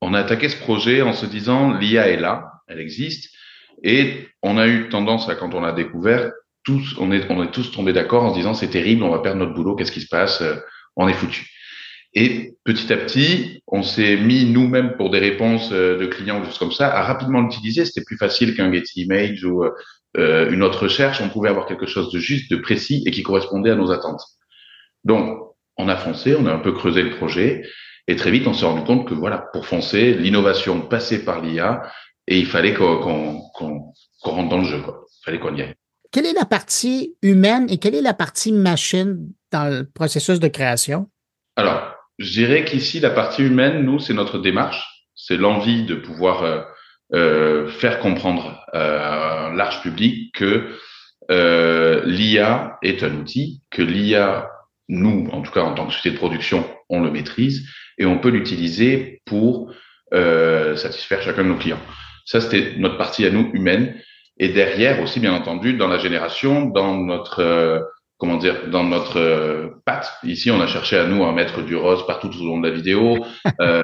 on 0.02 0.14
a 0.16 0.20
attaqué 0.20 0.50
ce 0.50 0.58
projet 0.58 1.04
en 1.04 1.14
se 1.14 1.28
disant 1.28 1.78
l'IA 1.78 2.10
est 2.10 2.20
là, 2.20 2.52
elle 2.68 2.80
existe, 2.80 3.32
et 3.84 4.28
on 4.42 4.58
a 4.58 4.68
eu 4.68 4.90
tendance 4.90 5.30
à, 5.30 5.36
quand 5.36 5.54
on 5.54 5.62
l'a 5.62 5.72
découvert, 5.72 6.32
tous, 6.64 6.96
on 6.98 7.12
est, 7.12 7.30
on 7.30 7.44
est 7.44 7.52
tous 7.52 7.72
tombés 7.72 7.94
d'accord 7.94 8.24
en 8.24 8.32
se 8.32 8.40
disant 8.40 8.56
c'est 8.56 8.70
terrible, 8.70 9.04
on 9.04 9.12
va 9.12 9.20
perdre 9.20 9.40
notre 9.40 9.54
boulot, 9.54 9.76
qu'est-ce 9.76 9.92
qui 9.92 10.02
se 10.02 10.10
passe, 10.10 10.42
euh, 10.42 10.56
on 10.96 11.08
est 11.08 11.14
foutu. 11.14 11.48
Et 12.16 12.56
petit 12.64 12.92
à 12.92 12.98
petit, 12.98 13.62
on 13.68 13.84
s'est 13.84 14.18
mis 14.18 14.46
nous-mêmes 14.46 14.96
pour 14.98 15.12
des 15.12 15.20
réponses 15.20 15.70
euh, 15.72 16.00
de 16.00 16.08
clients, 16.08 16.42
ou 16.42 16.46
choses 16.46 16.58
comme 16.58 16.72
ça, 16.72 16.88
à 16.88 17.04
rapidement 17.04 17.42
l'utiliser. 17.42 17.86
C'était 17.86 18.04
plus 18.04 18.18
facile 18.18 18.56
qu'un 18.56 18.74
Getty 18.74 19.04
Image 19.04 19.44
ou 19.44 19.64
euh, 20.18 20.52
une 20.52 20.64
autre 20.64 20.84
recherche, 20.84 21.22
on 21.22 21.30
pouvait 21.30 21.50
avoir 21.50 21.66
quelque 21.66 21.86
chose 21.86 22.12
de 22.12 22.20
juste, 22.20 22.52
de 22.52 22.58
précis 22.58 23.04
et 23.06 23.12
qui 23.12 23.24
correspondait 23.24 23.72
à 23.72 23.76
nos 23.76 23.92
attentes. 23.92 24.22
Donc, 25.04 25.40
on 25.78 25.90
a 25.90 25.96
foncé, 25.96 26.36
on 26.36 26.46
a 26.46 26.54
un 26.54 26.60
peu 26.60 26.72
creusé 26.72 27.02
le 27.02 27.16
projet 27.16 27.64
et 28.08 28.16
très 28.16 28.32
vite, 28.32 28.48
on 28.48 28.54
s'est 28.54 28.66
rendu 28.66 28.84
compte 28.84 29.08
que 29.08 29.14
voilà, 29.14 29.50
pour 29.54 29.66
foncer, 29.66 30.14
l'innovation 30.14 30.82
passait 30.82 31.24
par 31.24 31.42
l'IA 31.42 31.84
et 32.28 32.38
il 32.38 32.46
fallait 32.46 32.74
qu'on 32.74 33.40
rentre 34.24 34.50
dans 34.50 34.58
le 34.58 34.66
jeu. 34.66 34.82
Quoi. 34.82 35.06
Il 35.22 35.26
fallait 35.26 35.40
qu'on 35.40 35.56
y 35.56 35.62
aille. 35.62 35.74
Quelle 36.12 36.26
est 36.26 36.34
la 36.34 36.46
partie 36.46 37.16
humaine 37.22 37.66
et 37.70 37.78
quelle 37.78 37.96
est 37.96 38.02
la 38.02 38.14
partie 38.14 38.52
machine 38.52 39.32
dans 39.52 39.70
le 39.70 39.90
processus 39.90 40.40
de 40.40 40.48
création? 40.48 41.10
Alors, 41.56 41.96
je 42.20 42.32
dirais 42.32 42.66
qu'ici, 42.66 43.00
la 43.00 43.10
partie 43.10 43.44
humaine, 43.44 43.84
nous, 43.84 44.00
c'est 44.00 44.14
notre 44.14 44.38
démarche, 44.38 45.08
c'est 45.16 45.38
l'envie 45.38 45.86
de 45.86 45.96
pouvoir 45.96 46.44
euh, 46.44 46.62
faire 47.14 48.00
comprendre 48.00 48.66
à 48.74 49.48
un 49.48 49.56
large 49.56 49.82
public 49.82 50.34
que 50.34 50.70
euh, 51.32 52.02
l'IA 52.06 52.78
est 52.82 53.04
un 53.04 53.14
outil, 53.16 53.62
que 53.70 53.82
l'IA, 53.82 54.50
nous, 54.90 55.30
en 55.32 55.42
tout 55.42 55.52
cas 55.52 55.62
en 55.62 55.74
tant 55.74 55.86
que 55.86 55.94
société 55.94 56.12
de 56.12 56.20
production, 56.20 56.66
on 56.90 57.02
le 57.02 57.12
maîtrise 57.12 57.68
et 57.98 58.06
on 58.06 58.18
peut 58.18 58.30
l'utiliser 58.30 59.22
pour 59.26 59.72
euh, 60.14 60.76
satisfaire 60.76 61.22
chacun 61.22 61.44
de 61.44 61.50
nos 61.50 61.58
clients. 61.58 61.80
Ça, 62.26 62.42
c'était 62.42 62.74
notre 62.78 62.98
partie 62.98 63.26
à 63.26 63.30
nous 63.30 63.50
humaine. 63.54 63.96
Et 64.38 64.50
derrière 64.50 65.02
aussi, 65.02 65.20
bien 65.20 65.34
entendu, 65.34 65.74
dans 65.74 65.88
la 65.88 66.00
génération, 66.00 66.66
dans 66.66 66.98
notre 66.98 67.40
euh, 67.40 67.80
comment 68.18 68.38
dire, 68.38 68.70
dans 68.70 68.84
notre 68.84 69.20
euh, 69.20 69.70
patte. 69.86 70.14
Ici, 70.24 70.50
on 70.50 70.62
a 70.62 70.68
cherché 70.68 70.98
à 70.98 71.06
nous 71.06 71.24
à 71.24 71.34
mettre 71.34 71.62
du 71.62 71.76
rose 71.76 72.06
partout 72.08 72.30
tout 72.30 72.42
au 72.42 72.46
long 72.46 72.60
de 72.60 72.70
la 72.70 72.74
vidéo. 72.74 73.18
Euh, 73.60 73.84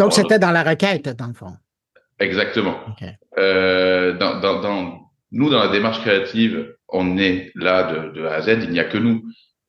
Donc, 0.00 0.12
c'était 0.12 0.38
dans 0.38 0.50
la 0.50 0.62
requête, 0.62 1.08
dans 1.10 1.26
le 1.26 1.34
fond. 1.34 1.52
Exactement. 2.18 2.78
Okay. 2.92 3.12
Euh, 3.38 4.12
dans, 4.14 4.40
dans, 4.40 4.60
dans, 4.60 5.00
nous, 5.32 5.50
dans 5.50 5.58
la 5.58 5.68
démarche 5.68 6.00
créative, 6.00 6.74
on 6.88 7.18
est 7.18 7.52
là 7.54 7.92
de, 7.92 8.12
de 8.12 8.26
A 8.26 8.34
à 8.34 8.40
Z, 8.42 8.58
il 8.62 8.70
n'y 8.70 8.80
a 8.80 8.84
que 8.84 8.98
nous. 8.98 9.24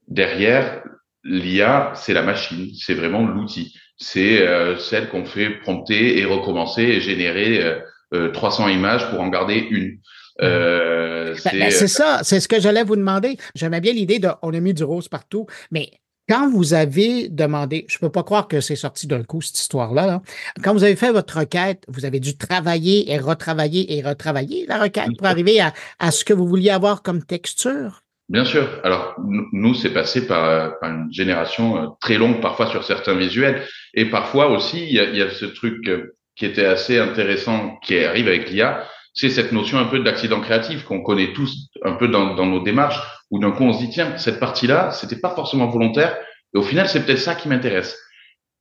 Derrière, 0.08 0.84
l'IA, 1.24 1.92
c'est 1.96 2.14
la 2.14 2.22
machine, 2.22 2.70
c'est 2.74 2.94
vraiment 2.94 3.26
l'outil. 3.26 3.76
C'est 3.98 4.48
euh, 4.48 4.78
celle 4.78 5.10
qu'on 5.10 5.26
fait 5.26 5.50
prompter 5.50 6.20
et 6.20 6.26
recommencer 6.26 6.84
et 6.84 7.02
générer 7.02 7.82
euh, 8.14 8.32
300 8.32 8.70
images 8.70 9.10
pour 9.10 9.20
en 9.20 9.28
garder 9.28 9.56
une. 9.70 10.00
Euh, 10.42 11.36
c'est 11.36 11.58
ben, 11.58 11.72
ça, 11.72 12.20
c'est 12.24 12.40
ce 12.40 12.48
que 12.48 12.60
j'allais 12.60 12.84
vous 12.84 12.96
demander. 12.96 13.38
J'aimais 13.56 13.82
bien 13.82 13.94
l'idée 13.94 14.20
de 14.20 14.30
on 14.42 14.54
a 14.54 14.60
mis 14.60 14.74
du 14.74 14.84
rose 14.84 15.10
partout, 15.10 15.48
mais 15.72 15.90
quand 16.30 16.50
vous 16.50 16.74
avez 16.74 17.30
demandé, 17.30 17.86
je 17.88 17.98
peux 18.00 18.10
pas 18.10 18.24
croire 18.24 18.48
que 18.48 18.60
c'est 18.60 18.76
sorti 18.76 19.08
d'un 19.08 19.24
coup 19.24 19.42
cette 19.42 19.60
histoire-là, 19.60 20.06
là. 20.06 20.22
quand 20.64 20.74
vous 20.74 20.84
avez 20.84 20.96
fait 20.96 21.12
votre 21.12 21.40
requête, 21.40 21.84
vous 21.88 22.06
avez 22.06 22.20
dû 22.20 22.38
travailler 22.38 23.12
et 23.12 23.18
retravailler 23.18 23.98
et 23.98 24.02
retravailler 24.02 24.66
la 24.68 24.80
requête 24.80 25.10
pour 25.18 25.28
arriver 25.28 25.60
à, 25.62 25.74
à 26.00 26.12
ce 26.12 26.26
que 26.26 26.34
vous 26.34 26.48
vouliez 26.48 26.70
avoir 26.70 27.02
comme 27.02 27.24
texture? 27.24 28.02
Bien 28.30 28.44
sûr. 28.44 28.68
Alors 28.84 29.16
nous, 29.54 29.74
c'est 29.74 29.94
passé 29.94 30.28
par, 30.28 30.78
par, 30.80 30.92
une 30.92 31.12
génération 31.12 31.96
très 32.02 32.18
longue, 32.18 32.42
parfois 32.42 32.68
sur 32.68 32.84
certains 32.84 33.16
visuels, 33.16 33.64
et 33.94 34.06
parfois 34.06 34.50
aussi 34.50 34.86
il 34.86 34.94
y 34.94 35.00
a, 35.00 35.06
il 35.06 35.16
y 35.16 35.22
a 35.22 35.30
ce 35.30 35.46
truc 35.46 35.90
qui 36.36 36.46
était 36.46 36.66
assez 36.66 37.00
intéressant 37.00 37.78
qui 37.82 37.98
arrive 38.00 38.28
avec 38.28 38.50
l'IA, 38.50 38.86
c'est 39.14 39.30
cette 39.30 39.54
notion 39.54 39.80
un 39.80 39.86
peu 39.86 40.00
d'accident 40.00 40.42
créatif 40.42 40.84
qu'on 40.84 41.02
connaît 41.02 41.34
tous 41.34 41.70
un 41.84 41.94
peu 41.94 42.10
dans, 42.10 42.36
dans 42.36 42.46
nos 42.46 42.62
démarches, 42.62 43.00
où 43.32 43.40
d'un 43.40 43.52
coup 43.52 43.64
on 43.64 43.74
se 43.74 43.80
dit 43.80 43.90
tiens 43.90 44.18
cette 44.18 44.40
partie-là, 44.40 44.92
c'était 44.92 45.20
pas 45.20 45.34
forcément 45.36 45.68
volontaire, 45.68 46.18
et 46.54 46.58
au 46.58 46.64
final 46.64 46.88
c'est 46.88 47.06
peut-être 47.06 47.20
ça 47.20 47.36
qui 47.36 47.48
m'intéresse. 47.50 47.98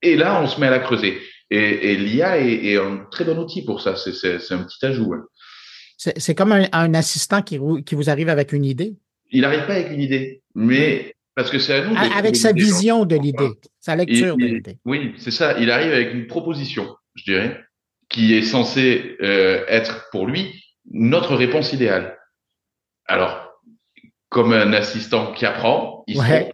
Et 0.02 0.16
là 0.16 0.40
on 0.42 0.46
se 0.46 0.60
met 0.60 0.66
à 0.66 0.70
la 0.70 0.80
creuser. 0.80 1.18
Et, 1.50 1.92
et 1.92 1.96
l'IA 1.96 2.40
est, 2.40 2.72
est, 2.72 2.76
un 2.76 3.06
très 3.10 3.24
bon 3.24 3.38
outil 3.38 3.64
pour 3.64 3.80
ça. 3.80 3.94
C'est 3.96 4.52
un 4.52 4.64
petit 4.64 4.84
ajout. 4.84 5.14
Hein. 5.14 5.24
C'est 5.96 6.34
comme 6.34 6.52
un, 6.52 6.66
un, 6.72 6.94
assistant 6.94 7.40
qui, 7.40 7.60
qui 7.84 7.94
vous 7.94 8.10
arrive 8.10 8.28
avec 8.28 8.52
une 8.52 8.64
idée. 8.64 8.96
Il 9.30 9.42
n'arrive 9.42 9.64
pas 9.66 9.74
avec 9.74 9.90
une 9.90 10.00
idée, 10.00 10.42
mais 10.54 11.14
parce 11.36 11.50
que 11.50 11.58
c'est 11.58 11.74
à 11.74 11.84
nous. 11.84 11.96
avec 11.96 12.34
sa 12.34 12.52
vision 12.52 13.04
de 13.04 13.16
l'idée, 13.16 13.50
sa 13.78 13.94
lecture 13.94 14.36
de 14.36 14.44
l'idée. 14.44 14.78
Oui, 14.84 15.14
c'est 15.18 15.30
ça. 15.30 15.56
Il 15.58 15.70
arrive 15.70 15.92
avec 15.92 16.12
une 16.12 16.26
proposition, 16.26 16.96
je 17.14 17.24
dirais, 17.24 17.60
qui 18.08 18.34
est 18.34 18.42
censée 18.42 19.16
euh, 19.22 19.64
être 19.68 20.08
pour 20.10 20.26
lui 20.26 20.64
notre 20.90 21.36
réponse 21.36 21.72
idéale. 21.72 22.18
Alors, 23.06 23.45
comme 24.36 24.52
un 24.52 24.74
assistant 24.74 25.32
qui 25.32 25.46
apprend, 25.46 26.04
il 26.06 26.18
se 26.18 26.22
trompe. 26.22 26.52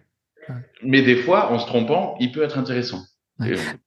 Mais 0.83 1.01
des 1.01 1.17
fois, 1.17 1.51
en 1.51 1.59
se 1.59 1.65
trompant, 1.65 2.15
il 2.21 2.31
peut 2.31 2.41
être 2.41 2.57
intéressant. 2.57 3.01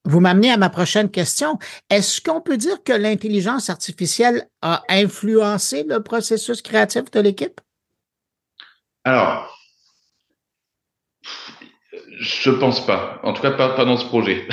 Vous 0.05 0.19
m'amenez 0.19 0.51
à 0.51 0.57
ma 0.57 0.69
prochaine 0.69 1.09
question. 1.09 1.57
Est-ce 1.89 2.21
qu'on 2.21 2.39
peut 2.39 2.57
dire 2.57 2.83
que 2.83 2.93
l'intelligence 2.93 3.71
artificielle 3.71 4.47
a 4.61 4.83
influencé 4.87 5.83
le 5.89 6.03
processus 6.03 6.61
créatif 6.61 7.09
de 7.09 7.19
l'équipe? 7.21 7.59
Alors, 9.03 9.51
je 12.19 12.51
pense 12.51 12.85
pas. 12.85 13.19
En 13.23 13.33
tout 13.33 13.41
cas, 13.41 13.49
pas, 13.49 13.83
dans 13.83 13.97
ce 13.97 14.05
projet. 14.05 14.47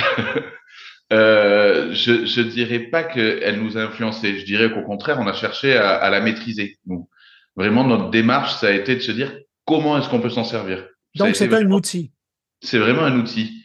euh, 1.13 1.93
je 1.93 2.41
ne 2.41 2.49
dirais 2.49 2.79
pas 2.79 3.03
qu'elle 3.03 3.61
nous 3.61 3.77
a 3.77 3.81
influencé. 3.81 4.39
Je 4.39 4.45
dirais 4.45 4.71
qu'au 4.71 4.81
contraire, 4.81 5.19
on 5.19 5.27
a 5.27 5.33
cherché 5.33 5.77
à, 5.77 5.97
à 5.97 6.09
la 6.09 6.19
maîtriser. 6.19 6.79
Nous. 6.87 7.07
Vraiment, 7.55 7.83
notre 7.85 8.09
démarche, 8.09 8.55
ça 8.55 8.67
a 8.67 8.71
été 8.71 8.95
de 8.95 8.99
se 8.99 9.11
dire 9.11 9.33
comment 9.65 9.97
est-ce 9.97 10.09
qu'on 10.09 10.19
peut 10.19 10.29
s'en 10.29 10.43
servir. 10.43 10.85
Donc, 11.15 11.35
c'est 11.35 11.53
un 11.53 11.71
outil. 11.71 12.11
C'est 12.61 12.79
vraiment 12.79 13.03
un 13.03 13.17
outil. 13.17 13.63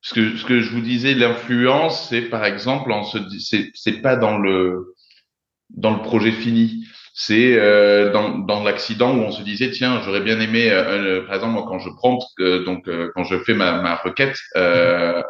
Ce 0.00 0.14
que, 0.14 0.36
ce 0.36 0.44
que 0.44 0.60
je 0.60 0.70
vous 0.70 0.80
disais, 0.80 1.14
l'influence, 1.14 2.08
c'est 2.08 2.22
par 2.22 2.44
exemple, 2.44 2.90
on 2.90 3.04
se 3.04 3.18
c'est, 3.38 3.70
c'est 3.74 4.02
pas 4.02 4.16
dans 4.16 4.36
le, 4.38 4.94
dans 5.70 5.94
le 5.96 6.02
projet 6.02 6.32
fini. 6.32 6.84
C'est 7.14 7.58
euh, 7.58 8.10
dans, 8.10 8.38
dans 8.38 8.64
l'accident 8.64 9.14
où 9.14 9.20
on 9.20 9.30
se 9.30 9.42
disait 9.42 9.70
tiens 9.70 10.00
j'aurais 10.02 10.22
bien 10.22 10.40
aimé 10.40 10.70
euh, 10.70 11.20
euh, 11.20 11.26
par 11.26 11.34
exemple 11.34 11.52
moi, 11.52 11.66
quand 11.68 11.78
je 11.78 11.90
prends 11.90 12.18
donc 12.38 12.88
quand 13.14 13.24
je 13.24 13.38
fais 13.40 13.52
ma, 13.52 13.82
ma 13.82 13.96
requête 13.96 14.38
à, 14.54 15.22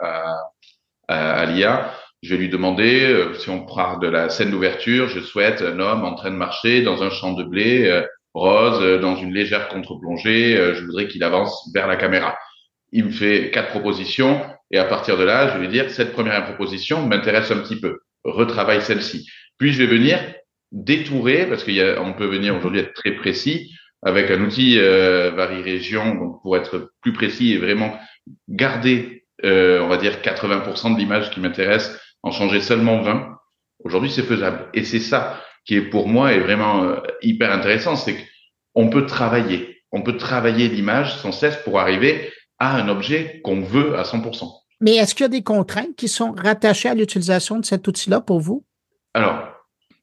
à, 1.09 1.40
à 1.40 1.46
l'IA 1.46 1.92
je 2.22 2.35
vais 2.35 2.40
lui 2.40 2.48
demander 2.48 3.26
si 3.38 3.50
on 3.50 3.66
part 3.66 3.98
de 3.98 4.08
la 4.08 4.28
scène 4.28 4.50
d'ouverture 4.50 5.08
je 5.08 5.20
souhaite 5.20 5.61
un 5.62 5.78
homme 5.80 6.04
en 6.04 6.14
train 6.14 6.30
de 6.30 6.37
marcher 6.37 6.82
dans 6.82 7.02
un 7.02 7.11
champ 7.11 7.32
de 7.32 7.44
blé 7.44 8.02
rose 8.32 9.00
dans 9.00 9.16
une 9.16 9.35
légère 9.35 9.68
contre-plongée 9.68 10.56
je 10.74 10.85
voudrais 10.85 11.08
qu'il 11.08 11.24
avance 11.24 11.70
vers 11.74 11.87
la 11.87 11.96
caméra 11.96 12.37
il 12.92 13.06
me 13.06 13.11
fait 13.11 13.50
quatre 13.50 13.70
propositions 13.70 14.40
et 14.70 14.78
à 14.78 14.85
partir 14.85 15.18
de 15.18 15.24
là, 15.24 15.54
je 15.54 15.58
vais 15.58 15.68
dire 15.68 15.90
cette 15.90 16.12
première 16.12 16.44
proposition 16.44 17.06
m'intéresse 17.06 17.50
un 17.50 17.58
petit 17.58 17.78
peu, 17.78 18.00
retravaille 18.24 18.82
celle-ci. 18.82 19.28
Puis 19.58 19.72
je 19.72 19.82
vais 19.82 19.87
venir 19.87 20.18
détourer 20.72 21.46
parce 21.46 21.64
qu'on 21.64 22.14
peut 22.14 22.26
venir 22.26 22.56
aujourd'hui 22.56 22.80
être 22.80 22.94
très 22.94 23.12
précis 23.12 23.70
avec 24.02 24.30
un 24.30 24.42
outil 24.42 24.78
euh, 24.78 25.30
région 25.62 26.14
donc 26.14 26.42
pour 26.42 26.56
être 26.56 26.90
plus 27.02 27.12
précis 27.12 27.52
et 27.52 27.58
vraiment 27.58 27.98
garder, 28.48 29.24
euh, 29.44 29.80
on 29.80 29.88
va 29.88 29.98
dire 29.98 30.20
80% 30.22 30.94
de 30.94 30.98
l'image 30.98 31.30
qui 31.30 31.40
m'intéresse, 31.40 32.00
en 32.22 32.30
changer 32.30 32.61
seulement 32.61 33.02
20. 33.02 33.37
Aujourd'hui, 33.85 34.11
c'est 34.11 34.22
faisable 34.22 34.68
et 34.74 34.85
c'est 34.85 35.00
ça 35.00 35.40
qui 35.64 35.76
est 35.76 35.82
pour 35.82 36.08
moi 36.08 36.32
est 36.32 36.40
vraiment 36.40 36.82
euh, 36.82 36.96
hyper 37.22 37.52
intéressant, 37.52 37.96
c'est 37.96 38.16
qu'on 38.74 38.90
peut 38.90 39.06
travailler, 39.06 39.82
on 39.92 40.02
peut 40.02 40.16
travailler 40.16 40.68
l'image 40.68 41.16
sans 41.18 41.32
cesse 41.32 41.56
pour 41.64 41.78
arriver 41.78 42.32
à 42.58 42.76
un 42.76 42.88
objet 42.88 43.40
qu'on 43.44 43.61
veut 43.61 43.96
à 43.98 44.02
100%. 44.02 44.50
Mais 44.80 44.96
est-ce 44.96 45.14
qu'il 45.14 45.24
y 45.24 45.26
a 45.26 45.28
des 45.28 45.42
contraintes 45.42 45.94
qui 45.96 46.08
sont 46.08 46.32
rattachées 46.32 46.88
à 46.88 46.94
l'utilisation 46.94 47.58
de 47.58 47.64
cet 47.64 47.87
outil-là 47.87 48.20
pour 48.20 48.40
vous? 48.40 48.64
Alors, 49.14 49.48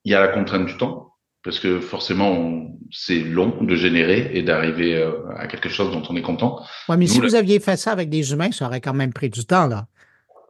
il 0.05 0.11
y 0.11 0.15
a 0.15 0.21
la 0.21 0.29
contrainte 0.29 0.65
du 0.65 0.77
temps, 0.77 1.13
parce 1.43 1.59
que 1.59 1.81
forcément, 1.81 2.67
c'est 2.91 3.19
long 3.19 3.61
de 3.61 3.75
générer 3.75 4.31
et 4.33 4.41
d'arriver 4.41 4.95
euh, 4.95 5.11
à 5.35 5.47
quelque 5.47 5.67
chose 5.67 5.91
dont 5.91 6.03
on 6.09 6.15
est 6.15 6.21
content. 6.21 6.61
Oui, 6.87 6.95
mais 6.97 7.07
si 7.07 7.19
vous 7.19 7.35
aviez 7.35 7.59
fait 7.59 7.75
ça 7.75 7.91
avec 7.91 8.09
des 8.09 8.31
humains, 8.31 8.51
ça 8.51 8.67
aurait 8.67 8.81
quand 8.81 8.93
même 8.93 9.11
pris 9.11 9.29
du 9.29 9.45
temps, 9.45 9.67
là. 9.67 9.87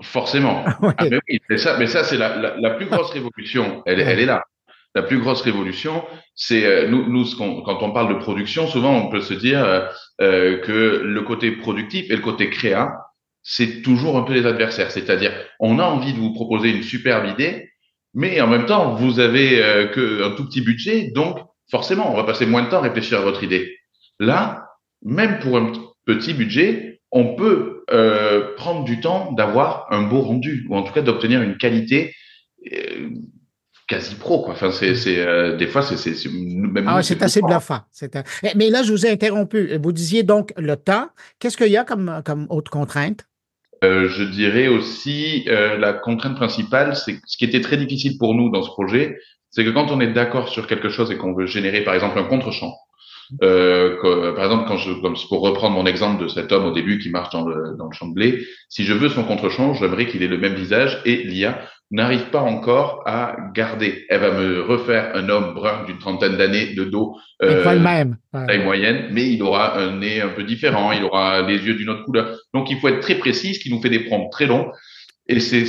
Forcément. 0.02 0.64
Ah, 0.66 0.94
mais, 1.02 1.20
oui, 1.30 1.40
mais 1.50 1.58
ça, 1.58 1.78
mais 1.78 1.88
ça 1.88 2.04
c'est 2.04 2.18
la, 2.18 2.56
la, 2.58 2.70
plus 2.72 2.86
grosse 2.86 3.12
révolution. 3.12 3.84
Elle, 3.86 4.00
elle 4.00 4.20
est 4.20 4.26
là. 4.26 4.44
La 4.96 5.04
plus 5.04 5.20
grosse 5.20 5.42
révolution, 5.42 6.04
c'est 6.36 6.66
euh, 6.66 6.88
nous, 6.88 7.08
nous 7.10 7.26
quand 7.38 7.84
on 7.84 7.92
parle 7.92 8.16
de 8.16 8.20
production, 8.20 8.66
souvent 8.68 8.96
on 8.96 9.10
peut 9.10 9.22
se 9.22 9.34
dire 9.34 9.64
euh, 9.64 9.86
euh, 10.22 10.58
que 10.62 11.02
le 11.04 11.22
côté 11.22 11.52
productif 11.52 12.10
et 12.10 12.16
le 12.16 12.22
côté 12.22 12.50
créa, 12.50 12.98
c'est 13.44 13.82
toujours 13.82 14.18
un 14.18 14.24
peu 14.24 14.34
les 14.34 14.46
adversaires. 14.46 14.92
C'est-à-dire, 14.92 15.34
on 15.60 15.80
a 15.80 15.84
envie 15.84 16.14
de 16.14 16.20
vous 16.20 16.34
proposer 16.34 16.70
une 16.70 16.84
superbe 16.84 17.28
idée, 17.28 17.70
mais 18.14 18.42
en 18.42 18.48
même 18.48 18.66
temps, 18.66 18.96
vous 18.96 19.20
avez 19.20 19.64
euh, 19.64 19.88
que 19.88 20.24
un 20.24 20.36
tout 20.36 20.46
petit 20.46 20.62
budget, 20.62 21.12
donc 21.14 21.38
forcément, 21.70 22.12
on 22.12 22.16
va 22.16 22.24
passer 22.24 22.46
moins 22.46 22.64
de 22.64 22.70
temps 22.70 22.78
à 22.78 22.82
réfléchir 22.82 23.20
à 23.20 23.22
votre 23.22 23.44
idée. 23.44 23.78
Là, 24.20 24.66
même 25.04 25.40
pour 25.40 25.58
un 25.58 25.72
petit 26.06 26.34
budget, 26.34 27.02
on 27.12 27.36
peut 27.36 27.69
euh, 27.92 28.56
prendre 28.56 28.84
du 28.84 29.00
temps 29.00 29.32
d'avoir 29.32 29.88
un 29.92 30.04
beau 30.04 30.22
rendu, 30.22 30.66
ou 30.70 30.76
en 30.76 30.84
tout 30.84 30.94
cas 30.94 31.02
d'obtenir 31.02 31.42
une 31.42 31.58
qualité 31.58 32.14
euh, 32.72 33.10
quasi 33.88 34.16
pro 34.16 34.44
quoi. 34.44 34.54
Enfin 34.54 34.72
c'est 34.72 34.96
euh, 35.20 35.58
des 35.58 35.66
fois 35.66 35.82
c'est 35.82 35.98
c'est 35.98 36.30
même 36.30 36.88
ah, 36.88 37.02
c'est 37.02 37.22
assez 37.24 37.42
bluffant. 37.42 37.80
C'est 37.92 38.16
mais 38.56 38.70
là 38.70 38.84
je 38.84 38.92
vous 38.92 39.06
ai 39.06 39.10
interrompu. 39.10 39.78
Vous 39.82 39.92
disiez 39.92 40.24
donc 40.24 40.54
le 40.58 40.76
temps. 40.76 41.08
Qu'est-ce 41.40 41.58
qu'il 41.58 41.72
y 41.72 41.78
a 41.78 41.84
comme 41.84 42.22
comme 42.24 42.46
autre 42.50 42.70
contrainte? 42.70 43.26
Je 43.82 44.24
dirais 44.24 44.68
aussi 44.68 45.46
la 45.46 45.94
contrainte 45.94 46.36
principale, 46.36 46.96
c'est 46.96 47.18
ce 47.26 47.38
qui 47.38 47.46
était 47.46 47.62
très 47.62 47.78
difficile 47.78 48.18
pour 48.18 48.36
nous 48.36 48.50
dans 48.50 48.62
ce 48.62 48.70
projet, 48.70 49.18
c'est 49.52 49.64
que 49.64 49.70
quand 49.70 49.90
on 49.90 50.00
est 50.00 50.12
d'accord 50.12 50.50
sur 50.50 50.68
quelque 50.68 50.90
chose 50.90 51.12
et 51.12 51.18
qu'on 51.18 51.34
veut 51.34 51.48
générer 51.48 51.84
par 51.84 51.94
exemple 51.94 52.20
un 52.20 52.26
contre-champ, 52.26 52.76
euh, 53.44 54.34
par 54.36 54.46
exemple, 54.46 54.66
quand 54.68 54.78
je, 54.78 54.92
comme 55.02 55.16
pour 55.28 55.42
reprendre 55.42 55.76
mon 55.76 55.86
exemple 55.86 56.24
de 56.24 56.28
cet 56.28 56.52
homme 56.52 56.66
au 56.66 56.72
début 56.72 57.00
qui 57.00 57.10
marche 57.10 57.32
dans 57.32 57.46
le, 57.46 57.76
dans 57.78 57.86
le 57.86 57.94
champ 57.94 58.08
de 58.08 58.14
blé, 58.14 58.46
si 58.70 58.84
je 58.84 58.94
veux 58.94 59.10
son 59.10 59.24
contre-champ, 59.24 59.74
j'aimerais 59.74 60.08
qu'il 60.08 60.24
ait 60.24 60.28
le 60.28 60.38
même 60.38 60.56
visage 60.56 61.02
et 61.06 61.24
l'IA 61.24 61.60
n'arrive 61.92 62.30
pas 62.30 62.42
encore 62.42 63.02
à 63.06 63.36
garder. 63.54 64.06
Elle 64.10 64.22
va 64.22 64.32
me 64.32 64.62
refaire 64.62 65.12
un 65.16 65.28
homme 65.30 65.54
brun 65.56 65.86
d'une 65.86 65.98
trentaine 65.98 66.38
d'années 66.38 66.74
de 66.76 66.84
dos, 66.84 67.18
euh, 67.42 67.80
même. 67.80 68.18
taille 68.32 68.64
moyenne, 68.64 69.10
mais 69.12 69.32
il 69.32 69.42
aura 69.42 69.78
un 69.78 69.98
nez 69.98 70.22
un 70.22 70.30
peu 70.30 70.44
différent, 70.44 70.92
il 70.92 71.04
aura 71.04 71.42
les 71.42 71.58
yeux 71.58 71.76
d'une 71.76 71.90
autre 71.90 72.04
couleur. 72.06 72.38
Donc 72.54 72.70
il 72.70 72.80
faut 72.80 72.90
être 72.90 73.00
très 73.00 73.16
précis, 73.16 73.56
ce 73.56 73.60
qui 73.60 73.72
nous 73.72 73.82
fait 73.82 73.90
des 73.90 74.02
prompts 74.02 74.32
très 74.32 74.46
longs. 74.46 74.72
Et 75.28 75.40
c'est 75.40 75.66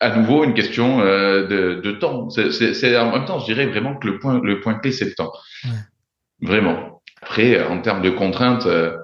à 0.00 0.16
nouveau 0.16 0.44
une 0.44 0.54
question 0.54 1.00
euh, 1.00 1.46
de, 1.46 1.80
de, 1.80 1.92
temps. 1.92 2.28
C'est 2.30 2.96
en 2.96 3.12
même 3.12 3.24
temps, 3.24 3.40
je 3.40 3.46
dirais 3.46 3.66
vraiment 3.66 3.96
que 3.96 4.06
le 4.06 4.18
point, 4.18 4.40
le 4.42 4.60
point 4.60 4.74
clé, 4.74 4.92
c'est 4.92 5.06
le 5.06 5.14
temps. 5.14 5.32
Vraiment. 6.40 6.93
Après, 7.24 7.64
en 7.64 7.80
termes 7.80 8.02
de 8.02 8.10
contraintes, 8.10 8.66
euh, 8.66 8.98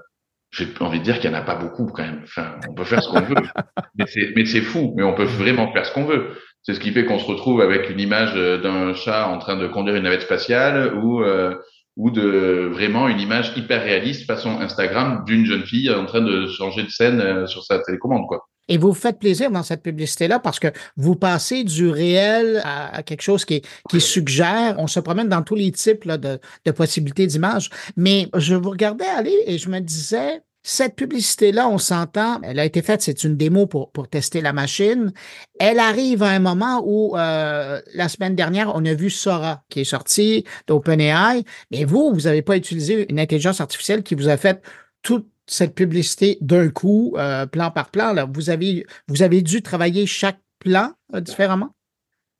j'ai 0.50 0.68
envie 0.80 0.98
de 0.98 1.04
dire 1.04 1.20
qu'il 1.20 1.30
n'y 1.30 1.36
en 1.36 1.38
a 1.38 1.42
pas 1.42 1.54
beaucoup 1.54 1.86
quand 1.86 2.02
même. 2.02 2.20
Enfin, 2.24 2.56
on 2.68 2.74
peut 2.74 2.84
faire 2.84 3.02
ce 3.02 3.08
qu'on 3.08 3.22
veut, 3.22 3.34
mais 4.36 4.44
c'est 4.44 4.60
fou, 4.60 4.92
mais 4.94 5.02
on 5.02 5.14
peut 5.14 5.24
vraiment 5.24 5.72
faire 5.72 5.86
ce 5.86 5.94
qu'on 5.94 6.04
veut. 6.04 6.36
C'est 6.62 6.74
ce 6.74 6.80
qui 6.80 6.90
fait 6.90 7.06
qu'on 7.06 7.18
se 7.18 7.24
retrouve 7.24 7.62
avec 7.62 7.88
une 7.88 7.98
image 7.98 8.32
euh, 8.36 8.60
d'un 8.60 8.92
chat 8.92 9.26
en 9.26 9.38
train 9.38 9.56
de 9.56 9.66
conduire 9.68 9.96
une 9.96 10.02
navette 10.02 10.20
spatiale 10.20 10.94
ou 11.02 11.22
euh, 11.22 11.54
ou 11.96 12.10
de 12.10 12.68
vraiment 12.70 13.08
une 13.08 13.20
image 13.20 13.56
hyper 13.56 13.82
réaliste 13.82 14.26
façon 14.26 14.60
Instagram 14.60 15.24
d'une 15.26 15.46
jeune 15.46 15.64
fille 15.64 15.90
en 15.90 16.04
train 16.04 16.20
de 16.20 16.46
changer 16.46 16.82
de 16.82 16.90
scène 16.90 17.20
euh, 17.22 17.46
sur 17.46 17.64
sa 17.64 17.78
télécommande 17.78 18.26
quoi. 18.28 18.49
Et 18.70 18.78
vous 18.78 18.94
faites 18.94 19.18
plaisir 19.18 19.50
dans 19.50 19.64
cette 19.64 19.82
publicité-là 19.82 20.38
parce 20.38 20.58
que 20.58 20.68
vous 20.96 21.16
passez 21.16 21.64
du 21.64 21.88
réel 21.88 22.62
à, 22.64 23.02
quelque 23.02 23.22
chose 23.22 23.44
qui, 23.44 23.62
qui 23.90 24.00
suggère. 24.00 24.76
On 24.78 24.86
se 24.86 25.00
promène 25.00 25.28
dans 25.28 25.42
tous 25.42 25.56
les 25.56 25.72
types 25.72 26.04
là, 26.04 26.16
de, 26.16 26.38
de 26.64 26.70
possibilités 26.70 27.26
d'images. 27.26 27.68
Mais 27.96 28.28
je 28.36 28.54
vous 28.54 28.70
regardais 28.70 29.06
aller 29.06 29.36
et 29.46 29.58
je 29.58 29.68
me 29.68 29.80
disais, 29.80 30.42
cette 30.62 30.94
publicité-là, 30.94 31.68
on 31.68 31.78
s'entend, 31.78 32.40
elle 32.42 32.58
a 32.58 32.64
été 32.64 32.82
faite, 32.82 33.02
c'est 33.02 33.24
une 33.24 33.36
démo 33.36 33.66
pour, 33.66 33.90
pour 33.90 34.08
tester 34.08 34.40
la 34.40 34.52
machine. 34.52 35.12
Elle 35.58 35.78
arrive 35.78 36.22
à 36.22 36.28
un 36.28 36.38
moment 36.38 36.82
où, 36.84 37.16
euh, 37.16 37.80
la 37.94 38.08
semaine 38.08 38.36
dernière, 38.36 38.70
on 38.74 38.84
a 38.84 38.94
vu 38.94 39.10
Sora 39.10 39.64
qui 39.68 39.80
est 39.80 39.84
sorti 39.84 40.44
d'OpenAI, 40.66 41.44
mais 41.70 41.84
vous, 41.84 42.12
vous 42.12 42.22
n'avez 42.22 42.42
pas 42.42 42.56
utilisé 42.56 43.10
une 43.10 43.18
intelligence 43.18 43.60
artificielle 43.60 44.02
qui 44.02 44.14
vous 44.14 44.28
a 44.28 44.36
fait 44.36 44.62
toute 45.02 45.26
cette 45.50 45.74
publicité 45.74 46.38
d'un 46.40 46.68
coup, 46.68 47.14
euh, 47.18 47.44
plan 47.44 47.70
par 47.70 47.90
plan. 47.90 48.12
Là. 48.12 48.24
Vous, 48.32 48.50
avez, 48.50 48.86
vous 49.08 49.22
avez 49.22 49.42
dû 49.42 49.62
travailler 49.62 50.06
chaque 50.06 50.38
plan 50.60 50.92
euh, 51.14 51.20
différemment? 51.20 51.74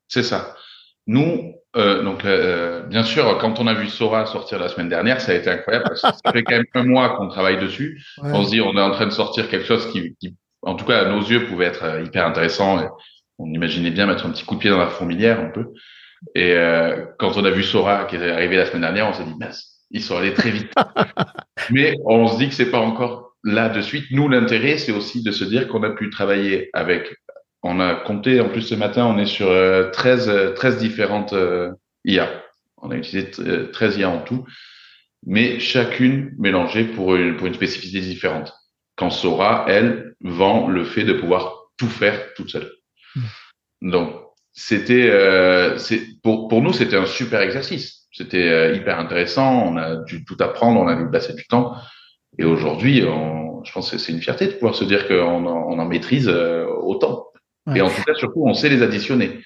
C'est 0.07 0.23
ça. 0.23 0.55
Nous, 1.07 1.53
euh, 1.75 2.03
donc, 2.03 2.23
euh, 2.23 2.83
bien 2.83 3.03
sûr, 3.03 3.37
quand 3.39 3.59
on 3.59 3.67
a 3.67 3.73
vu 3.73 3.89
Sora 3.89 4.25
sortir 4.25 4.59
la 4.59 4.69
semaine 4.69 4.87
dernière, 4.87 5.19
ça 5.19 5.33
a 5.33 5.35
été 5.35 5.49
incroyable 5.49 5.85
parce 5.87 6.01
que 6.01 6.07
ça 6.07 6.31
fait 6.31 6.43
quand 6.43 6.55
même 6.55 6.65
un 6.73 6.83
mois 6.83 7.17
qu'on 7.17 7.27
travaille 7.27 7.59
dessus. 7.59 8.01
On 8.17 8.45
se 8.45 8.51
dit, 8.51 8.61
on 8.61 8.77
est 8.77 8.81
en 8.81 8.91
train 8.91 9.07
de 9.07 9.11
sortir 9.11 9.49
quelque 9.49 9.65
chose 9.65 9.91
qui, 9.91 10.15
qui, 10.19 10.35
en 10.61 10.75
tout 10.75 10.85
cas, 10.85 11.01
à 11.01 11.05
nos 11.09 11.19
yeux, 11.19 11.47
pouvait 11.47 11.65
être 11.65 12.01
hyper 12.05 12.25
intéressant. 12.25 12.81
Et 12.81 12.87
on 13.39 13.47
imaginait 13.47 13.91
bien 13.91 14.05
mettre 14.05 14.25
un 14.25 14.29
petit 14.29 14.45
coup 14.45 14.55
de 14.55 14.61
pied 14.61 14.69
dans 14.69 14.77
la 14.77 14.87
fourmilière 14.87 15.41
un 15.41 15.49
peu. 15.49 15.67
Et 16.35 16.53
euh, 16.53 17.07
quand 17.19 17.35
on 17.35 17.43
a 17.43 17.49
vu 17.49 17.63
Sora 17.63 18.05
qui 18.05 18.15
est 18.15 18.31
arrivé 18.31 18.55
la 18.55 18.67
semaine 18.67 18.81
dernière, 18.81 19.07
on 19.07 19.13
s'est 19.13 19.25
dit, 19.25 19.35
mince, 19.37 19.70
ils 19.91 20.01
sont 20.01 20.17
allés 20.17 20.33
très 20.33 20.51
vite. 20.51 20.71
Mais 21.69 21.95
on 22.05 22.27
se 22.27 22.37
dit 22.37 22.49
que 22.49 22.55
c'est 22.55 22.71
pas 22.71 22.79
encore 22.79 23.35
là 23.43 23.69
de 23.69 23.81
suite. 23.81 24.05
Nous, 24.11 24.27
l'intérêt, 24.27 24.77
c'est 24.77 24.91
aussi 24.91 25.23
de 25.23 25.31
se 25.31 25.43
dire 25.43 25.67
qu'on 25.67 25.83
a 25.83 25.91
pu 25.91 26.09
travailler 26.09 26.69
avec 26.73 27.15
on 27.63 27.79
a 27.79 27.95
compté, 27.95 28.41
en 28.41 28.49
plus 28.49 28.63
ce 28.63 28.75
matin, 28.75 29.05
on 29.05 29.17
est 29.17 29.25
sur 29.25 29.47
13, 29.47 30.29
euh, 30.29 30.53
13 30.53 30.75
euh, 30.75 30.79
différentes 30.79 31.33
euh, 31.33 31.71
IA. 32.05 32.43
On 32.77 32.89
a 32.89 32.95
utilisé 32.95 33.29
13 33.71 33.97
IA 33.97 34.09
en 34.09 34.21
tout, 34.21 34.45
mais 35.25 35.59
chacune 35.59 36.33
mélangée 36.39 36.85
pour 36.85 37.15
une, 37.15 37.37
pour 37.37 37.45
une 37.45 37.53
spécificité 37.53 37.99
différente. 37.99 38.53
quand 38.95 39.11
Sora, 39.11 39.65
elle, 39.67 40.15
vend 40.21 40.67
le 40.67 40.83
fait 40.83 41.03
de 41.03 41.13
pouvoir 41.13 41.69
tout 41.77 41.87
faire 41.87 42.33
toute 42.33 42.49
seule. 42.49 42.71
Mmh. 43.15 43.91
Donc, 43.91 44.15
c'était, 44.53 45.09
euh, 45.11 45.77
pour, 46.23 46.47
pour 46.47 46.61
nous, 46.61 46.73
c'était 46.73 46.97
un 46.97 47.05
super 47.05 47.41
exercice. 47.41 48.00
C'était 48.11 48.49
euh, 48.49 48.75
hyper 48.75 48.99
intéressant. 48.99 49.63
On 49.67 49.77
a 49.77 49.97
dû 49.97 50.25
tout 50.25 50.37
apprendre, 50.39 50.79
on 50.79 50.87
a 50.87 50.95
dû 50.95 51.09
passer 51.09 51.33
du 51.33 51.45
temps. 51.47 51.75
Et 52.37 52.45
aujourd'hui, 52.45 53.01
je 53.01 53.71
pense 53.71 53.91
que 53.91 53.97
c'est 53.97 54.11
une 54.11 54.21
fierté 54.21 54.47
de 54.47 54.53
pouvoir 54.53 54.75
se 54.75 54.83
dire 54.83 55.07
qu'on 55.07 55.45
en, 55.45 55.67
on 55.69 55.79
en 55.79 55.85
maîtrise 55.85 56.29
euh, 56.29 56.65
autant. 56.65 57.27
Et 57.75 57.81
en 57.81 57.89
tout 57.89 58.01
cas, 58.03 58.15
surtout, 58.15 58.43
on 58.45 58.53
sait 58.53 58.69
les 58.69 58.81
additionner. 58.81 59.39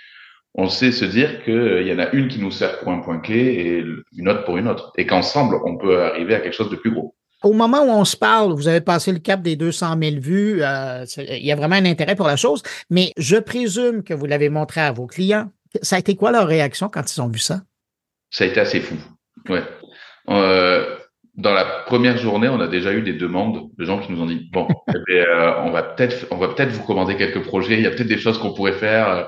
On 0.53 0.69
sait 0.69 0.93
se 0.93 1.03
dire 1.03 1.43
qu'il 1.43 1.85
y 1.85 1.93
en 1.93 1.99
a 1.99 2.09
une 2.11 2.29
qui 2.29 2.39
nous 2.39 2.51
sert 2.51 2.79
pour 2.79 2.91
un 2.91 2.99
point 2.99 3.19
clé 3.19 3.37
et 3.37 3.85
une 4.15 4.29
autre 4.29 4.45
pour 4.45 4.57
une 4.57 4.69
autre. 4.69 4.93
Et 4.97 5.05
qu'ensemble, 5.05 5.57
on 5.65 5.77
peut 5.77 6.01
arriver 6.01 6.33
à 6.35 6.39
quelque 6.39 6.53
chose 6.53 6.69
de 6.69 6.77
plus 6.77 6.91
gros. 6.91 7.13
Au 7.43 7.51
moment 7.51 7.83
où 7.83 7.89
on 7.89 8.05
se 8.05 8.15
parle, 8.15 8.53
vous 8.53 8.69
avez 8.69 8.79
passé 8.79 9.11
le 9.11 9.19
cap 9.19 9.41
des 9.41 9.57
200 9.57 9.97
000 10.01 10.15
vues. 10.21 10.63
Euh, 10.63 11.05
il 11.17 11.45
y 11.45 11.51
a 11.51 11.55
vraiment 11.55 11.75
un 11.75 11.85
intérêt 11.85 12.15
pour 12.15 12.27
la 12.27 12.37
chose. 12.37 12.63
Mais 12.89 13.11
je 13.17 13.35
présume 13.35 14.01
que 14.01 14.13
vous 14.13 14.25
l'avez 14.25 14.49
montré 14.49 14.79
à 14.79 14.93
vos 14.93 15.07
clients. 15.07 15.51
Ça 15.81 15.97
a 15.97 15.99
été 15.99 16.15
quoi 16.15 16.31
leur 16.31 16.47
réaction 16.47 16.87
quand 16.87 17.13
ils 17.13 17.21
ont 17.21 17.27
vu 17.27 17.39
ça? 17.39 17.61
Ça 18.35 18.43
a 18.43 18.47
été 18.47 18.59
assez 18.59 18.81
fou. 18.81 18.95
Ouais. 19.47 19.63
Euh, 20.27 20.97
dans 21.35 21.53
la 21.53 21.63
première 21.63 22.17
journée, 22.17 22.49
on 22.49 22.59
a 22.59 22.67
déjà 22.67 22.91
eu 22.91 23.01
des 23.01 23.13
demandes 23.13 23.69
de 23.77 23.85
gens 23.85 24.01
qui 24.01 24.11
nous 24.11 24.21
ont 24.21 24.25
dit 24.25 24.49
bon, 24.51 24.67
eh 25.07 25.21
euh, 25.21 25.61
on 25.61 25.71
va 25.71 25.83
peut-être, 25.83 26.27
on 26.31 26.35
va 26.35 26.49
peut-être 26.49 26.71
vous 26.71 26.83
commander 26.83 27.15
quelques 27.15 27.43
projets. 27.43 27.75
Il 27.75 27.83
y 27.83 27.87
a 27.87 27.91
peut-être 27.91 28.09
des 28.09 28.17
choses 28.17 28.37
qu'on 28.37 28.53
pourrait 28.53 28.73
faire 28.73 29.07
euh, 29.07 29.23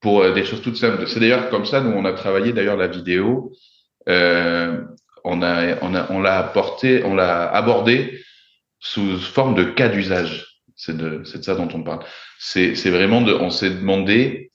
pour 0.00 0.32
des 0.32 0.46
choses 0.46 0.62
toutes 0.62 0.78
simples. 0.78 1.06
C'est 1.06 1.20
d'ailleurs 1.20 1.50
comme 1.50 1.66
ça 1.66 1.82
nous 1.82 1.90
on 1.90 2.06
a 2.06 2.14
travaillé 2.14 2.54
d'ailleurs 2.54 2.78
la 2.78 2.86
vidéo. 2.86 3.52
On 4.06 5.42
a, 5.42 5.76
on 5.82 5.94
a, 5.94 6.10
on 6.10 6.20
l'a 6.22 6.38
apporté, 6.38 7.04
on 7.04 7.14
l'a 7.14 7.50
abordé 7.50 8.18
sous 8.80 9.18
forme 9.18 9.56
de 9.56 9.64
cas 9.64 9.88
d'usage. 9.88 10.62
C'est 10.74 10.96
de, 10.96 11.22
c'est 11.24 11.38
de 11.38 11.44
ça 11.44 11.54
dont 11.54 11.68
on 11.74 11.82
parle. 11.82 12.02
C'est, 12.38 12.76
c'est 12.76 12.90
vraiment 12.90 13.20
de, 13.20 13.34
on 13.34 13.50
s'est 13.50 13.68
demandé 13.68 14.52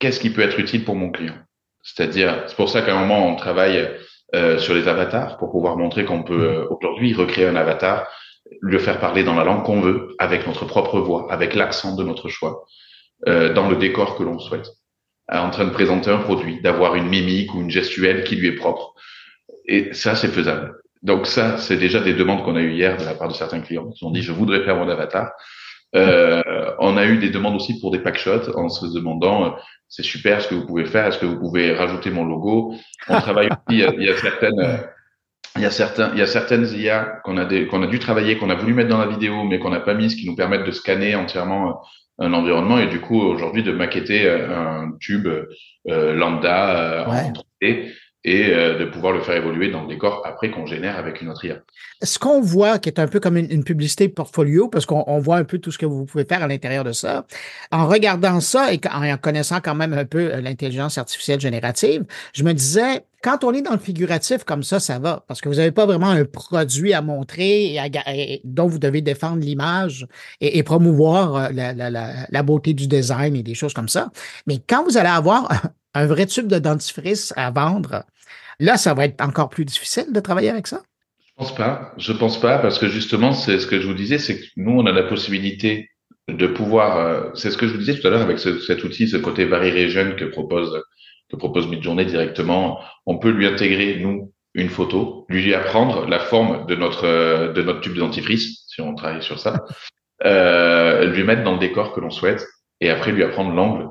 qu'est-ce 0.00 0.18
qui 0.18 0.30
peut 0.30 0.42
être 0.42 0.58
utile 0.58 0.84
pour 0.84 0.96
mon 0.96 1.12
client. 1.12 1.36
C'est-à-dire, 1.82 2.44
c'est 2.46 2.56
pour 2.56 2.68
ça 2.68 2.82
qu'à 2.82 2.94
un 2.94 3.00
moment 3.00 3.26
on 3.26 3.36
travaille 3.36 3.88
euh, 4.34 4.58
sur 4.58 4.74
les 4.74 4.88
avatars 4.88 5.36
pour 5.36 5.50
pouvoir 5.50 5.76
montrer 5.76 6.04
qu'on 6.04 6.22
peut 6.22 6.44
euh, 6.44 6.66
aujourd'hui 6.70 7.12
recréer 7.12 7.46
un 7.46 7.56
avatar, 7.56 8.06
le 8.60 8.78
faire 8.78 8.98
parler 8.98 9.24
dans 9.24 9.34
la 9.34 9.44
langue 9.44 9.62
qu'on 9.62 9.80
veut, 9.80 10.14
avec 10.18 10.46
notre 10.46 10.64
propre 10.64 11.00
voix, 11.00 11.26
avec 11.30 11.54
l'accent 11.54 11.94
de 11.96 12.02
notre 12.02 12.28
choix, 12.28 12.64
euh, 13.28 13.52
dans 13.52 13.68
le 13.68 13.76
décor 13.76 14.16
que 14.16 14.22
l'on 14.22 14.38
souhaite, 14.38 14.70
en 15.30 15.50
train 15.50 15.64
de 15.64 15.70
présenter 15.70 16.10
un 16.10 16.18
produit, 16.18 16.60
d'avoir 16.62 16.94
une 16.94 17.08
mimique 17.08 17.54
ou 17.54 17.60
une 17.60 17.70
gestuelle 17.70 18.24
qui 18.24 18.36
lui 18.36 18.48
est 18.48 18.56
propre. 18.56 18.94
Et 19.66 19.92
ça, 19.92 20.14
c'est 20.16 20.28
faisable. 20.28 20.74
Donc 21.02 21.26
ça, 21.26 21.58
c'est 21.58 21.76
déjà 21.76 22.00
des 22.00 22.14
demandes 22.14 22.44
qu'on 22.44 22.56
a 22.56 22.60
eues 22.60 22.72
hier 22.72 22.96
de 22.96 23.04
la 23.04 23.14
part 23.14 23.28
de 23.28 23.34
certains 23.34 23.60
clients 23.60 23.90
qui 23.90 24.04
ont 24.04 24.10
dit 24.10 24.22
je 24.22 24.32
voudrais 24.32 24.64
faire 24.64 24.76
mon 24.76 24.88
avatar. 24.88 25.30
Euh, 25.94 26.72
on 26.78 26.96
a 26.96 27.06
eu 27.06 27.18
des 27.18 27.30
demandes 27.30 27.56
aussi 27.56 27.78
pour 27.80 27.90
des 27.90 27.98
packshots 27.98 28.56
en 28.56 28.68
se 28.68 28.86
demandant 28.86 29.56
c'est 29.88 30.02
super 30.02 30.40
ce 30.40 30.48
que 30.48 30.54
vous 30.54 30.66
pouvez 30.66 30.86
faire. 30.86 31.06
Est-ce 31.06 31.18
que 31.18 31.26
vous 31.26 31.38
pouvez 31.38 31.74
rajouter 31.74 32.10
mon 32.10 32.24
logo? 32.24 32.74
On 33.08 33.20
travaille 33.20 33.48
aussi. 33.48 33.58
Il 33.68 33.78
y, 33.78 34.08
a, 34.08 34.16
certaines. 34.16 34.80
Il 35.56 35.62
y 35.62 35.66
a 35.66 35.70
certains, 35.70 36.12
il 36.14 36.18
y 36.18 36.22
a 36.22 36.26
certaines 36.26 36.66
IA 36.74 37.20
qu'on 37.24 37.36
a 37.36 37.44
des, 37.44 37.66
qu'on 37.66 37.82
a 37.82 37.86
dû 37.86 37.98
travailler, 37.98 38.38
qu'on 38.38 38.48
a 38.48 38.54
voulu 38.54 38.72
mettre 38.72 38.88
dans 38.88 38.98
la 38.98 39.06
vidéo, 39.06 39.44
mais 39.44 39.58
qu'on 39.58 39.68
n'a 39.68 39.80
pas 39.80 39.92
mis, 39.92 40.10
ce 40.10 40.16
qui 40.16 40.26
nous 40.26 40.34
permettent 40.34 40.64
de 40.64 40.70
scanner 40.70 41.14
entièrement 41.14 41.68
euh, 41.68 41.72
un 42.18 42.32
environnement 42.32 42.78
et 42.78 42.86
du 42.86 43.00
coup 43.00 43.20
aujourd'hui 43.20 43.62
de 43.62 43.72
maqueter 43.72 44.26
euh, 44.26 44.56
un 44.56 44.92
tube 44.98 45.26
euh, 45.26 46.14
lambda 46.14 47.06
en 47.06 47.32
3D 47.32 47.92
et 48.24 48.52
euh, 48.52 48.78
de 48.78 48.84
pouvoir 48.84 49.12
le 49.12 49.20
faire 49.20 49.36
évoluer 49.36 49.70
dans 49.70 49.82
le 49.82 49.88
décor 49.88 50.22
après 50.24 50.50
qu'on 50.50 50.64
génère 50.64 50.96
avec 50.96 51.20
une 51.20 51.28
autre 51.28 51.44
IA. 51.44 51.56
Ce 52.02 52.18
qu'on 52.18 52.40
voit, 52.40 52.78
qui 52.78 52.88
est 52.88 53.00
un 53.00 53.08
peu 53.08 53.18
comme 53.18 53.36
une, 53.36 53.64
publicité 53.64 54.08
portfolio, 54.08 54.68
parce 54.68 54.86
qu'on 54.86 55.18
voit 55.18 55.36
un 55.36 55.44
peu 55.44 55.58
tout 55.58 55.72
ce 55.72 55.78
que 55.78 55.86
vous 55.86 56.04
pouvez 56.04 56.24
faire 56.24 56.42
à 56.42 56.46
l'intérieur 56.46 56.84
de 56.84 56.92
ça, 56.92 57.26
en 57.72 57.86
regardant 57.86 58.40
ça 58.40 58.72
et 58.72 58.80
en 58.92 59.16
connaissant 59.16 59.60
quand 59.60 59.74
même 59.74 59.92
un 59.92 60.04
peu 60.04 60.32
euh, 60.32 60.40
l'intelligence 60.40 60.98
artificielle 60.98 61.40
générative, 61.40 62.04
je 62.32 62.44
me 62.44 62.52
disais, 62.52 63.04
quand 63.22 63.44
on 63.44 63.52
est 63.52 63.62
dans 63.62 63.72
le 63.72 63.78
figuratif 63.78 64.44
comme 64.44 64.62
ça, 64.62 64.78
ça 64.78 64.98
va, 64.98 65.24
parce 65.26 65.40
que 65.40 65.48
vous 65.48 65.56
n'avez 65.56 65.72
pas 65.72 65.86
vraiment 65.86 66.10
un 66.10 66.24
produit 66.24 66.92
à 66.92 67.02
montrer 67.02 67.76
et, 67.76 68.40
dont 68.44 68.66
vous 68.66 68.78
devez 68.78 69.00
défendre 69.00 69.38
l'image 69.38 70.06
et, 70.40 70.62
promouvoir 70.62 71.36
euh, 71.36 71.48
la, 71.52 72.42
beauté 72.42 72.72
du 72.72 72.86
design 72.86 73.34
et 73.34 73.42
des 73.42 73.54
choses 73.54 73.74
comme 73.74 73.88
ça. 73.88 74.10
Mais 74.46 74.58
quand 74.64 74.84
vous 74.84 74.96
allez 74.96 75.08
avoir 75.08 75.48
un 75.94 76.06
vrai 76.06 76.26
tube 76.26 76.46
de 76.46 76.58
dentifrice 76.58 77.32
à 77.36 77.50
vendre, 77.50 78.04
là, 78.58 78.76
ça 78.76 78.94
va 78.94 79.04
être 79.04 79.20
encore 79.22 79.48
plus 79.48 79.64
difficile 79.64 80.12
de 80.12 80.20
travailler 80.20 80.50
avec 80.50 80.66
ça? 80.66 80.82
Je 81.26 81.32
pense 81.36 81.54
pas. 81.54 81.92
Je 81.96 82.12
pense 82.12 82.40
pas 82.40 82.58
parce 82.58 82.78
que 82.78 82.88
justement, 82.88 83.32
c'est 83.32 83.58
ce 83.58 83.66
que 83.66 83.80
je 83.80 83.86
vous 83.86 83.94
disais, 83.94 84.18
c'est 84.18 84.38
que 84.38 84.44
nous, 84.56 84.72
on 84.72 84.86
a 84.86 84.92
la 84.92 85.02
possibilité 85.02 85.90
de 86.28 86.46
pouvoir, 86.46 86.98
euh, 86.98 87.30
c'est 87.34 87.50
ce 87.50 87.56
que 87.56 87.66
je 87.66 87.72
vous 87.72 87.78
disais 87.78 87.98
tout 87.98 88.06
à 88.06 88.10
l'heure 88.10 88.22
avec 88.22 88.38
cet 88.38 88.84
outil, 88.84 89.08
ce 89.08 89.16
côté 89.16 89.44
Vary 89.44 89.70
Region 89.70 90.14
que 90.16 90.24
propose, 90.24 90.82
que 91.30 91.36
propose 91.36 91.66
Midjourney 91.68 92.06
directement. 92.06 92.78
On 93.06 93.18
peut 93.18 93.30
lui 93.30 93.46
intégrer, 93.46 93.98
nous, 93.98 94.32
une 94.54 94.68
photo, 94.68 95.26
lui 95.28 95.54
apprendre 95.54 96.06
la 96.06 96.20
forme 96.20 96.66
de 96.66 96.74
notre, 96.74 97.52
de 97.52 97.62
notre 97.62 97.80
tube 97.80 97.94
de 97.94 98.00
dentifrice, 98.00 98.64
si 98.68 98.80
on 98.80 98.94
travaille 98.94 99.22
sur 99.22 99.38
ça, 99.38 99.64
euh, 100.24 101.06
lui 101.06 101.24
mettre 101.24 101.42
dans 101.42 101.54
le 101.54 101.58
décor 101.58 101.92
que 101.92 102.00
l'on 102.00 102.10
souhaite 102.10 102.46
et 102.80 102.90
après 102.90 103.12
lui 103.12 103.24
apprendre 103.24 103.52
l'angle 103.54 103.88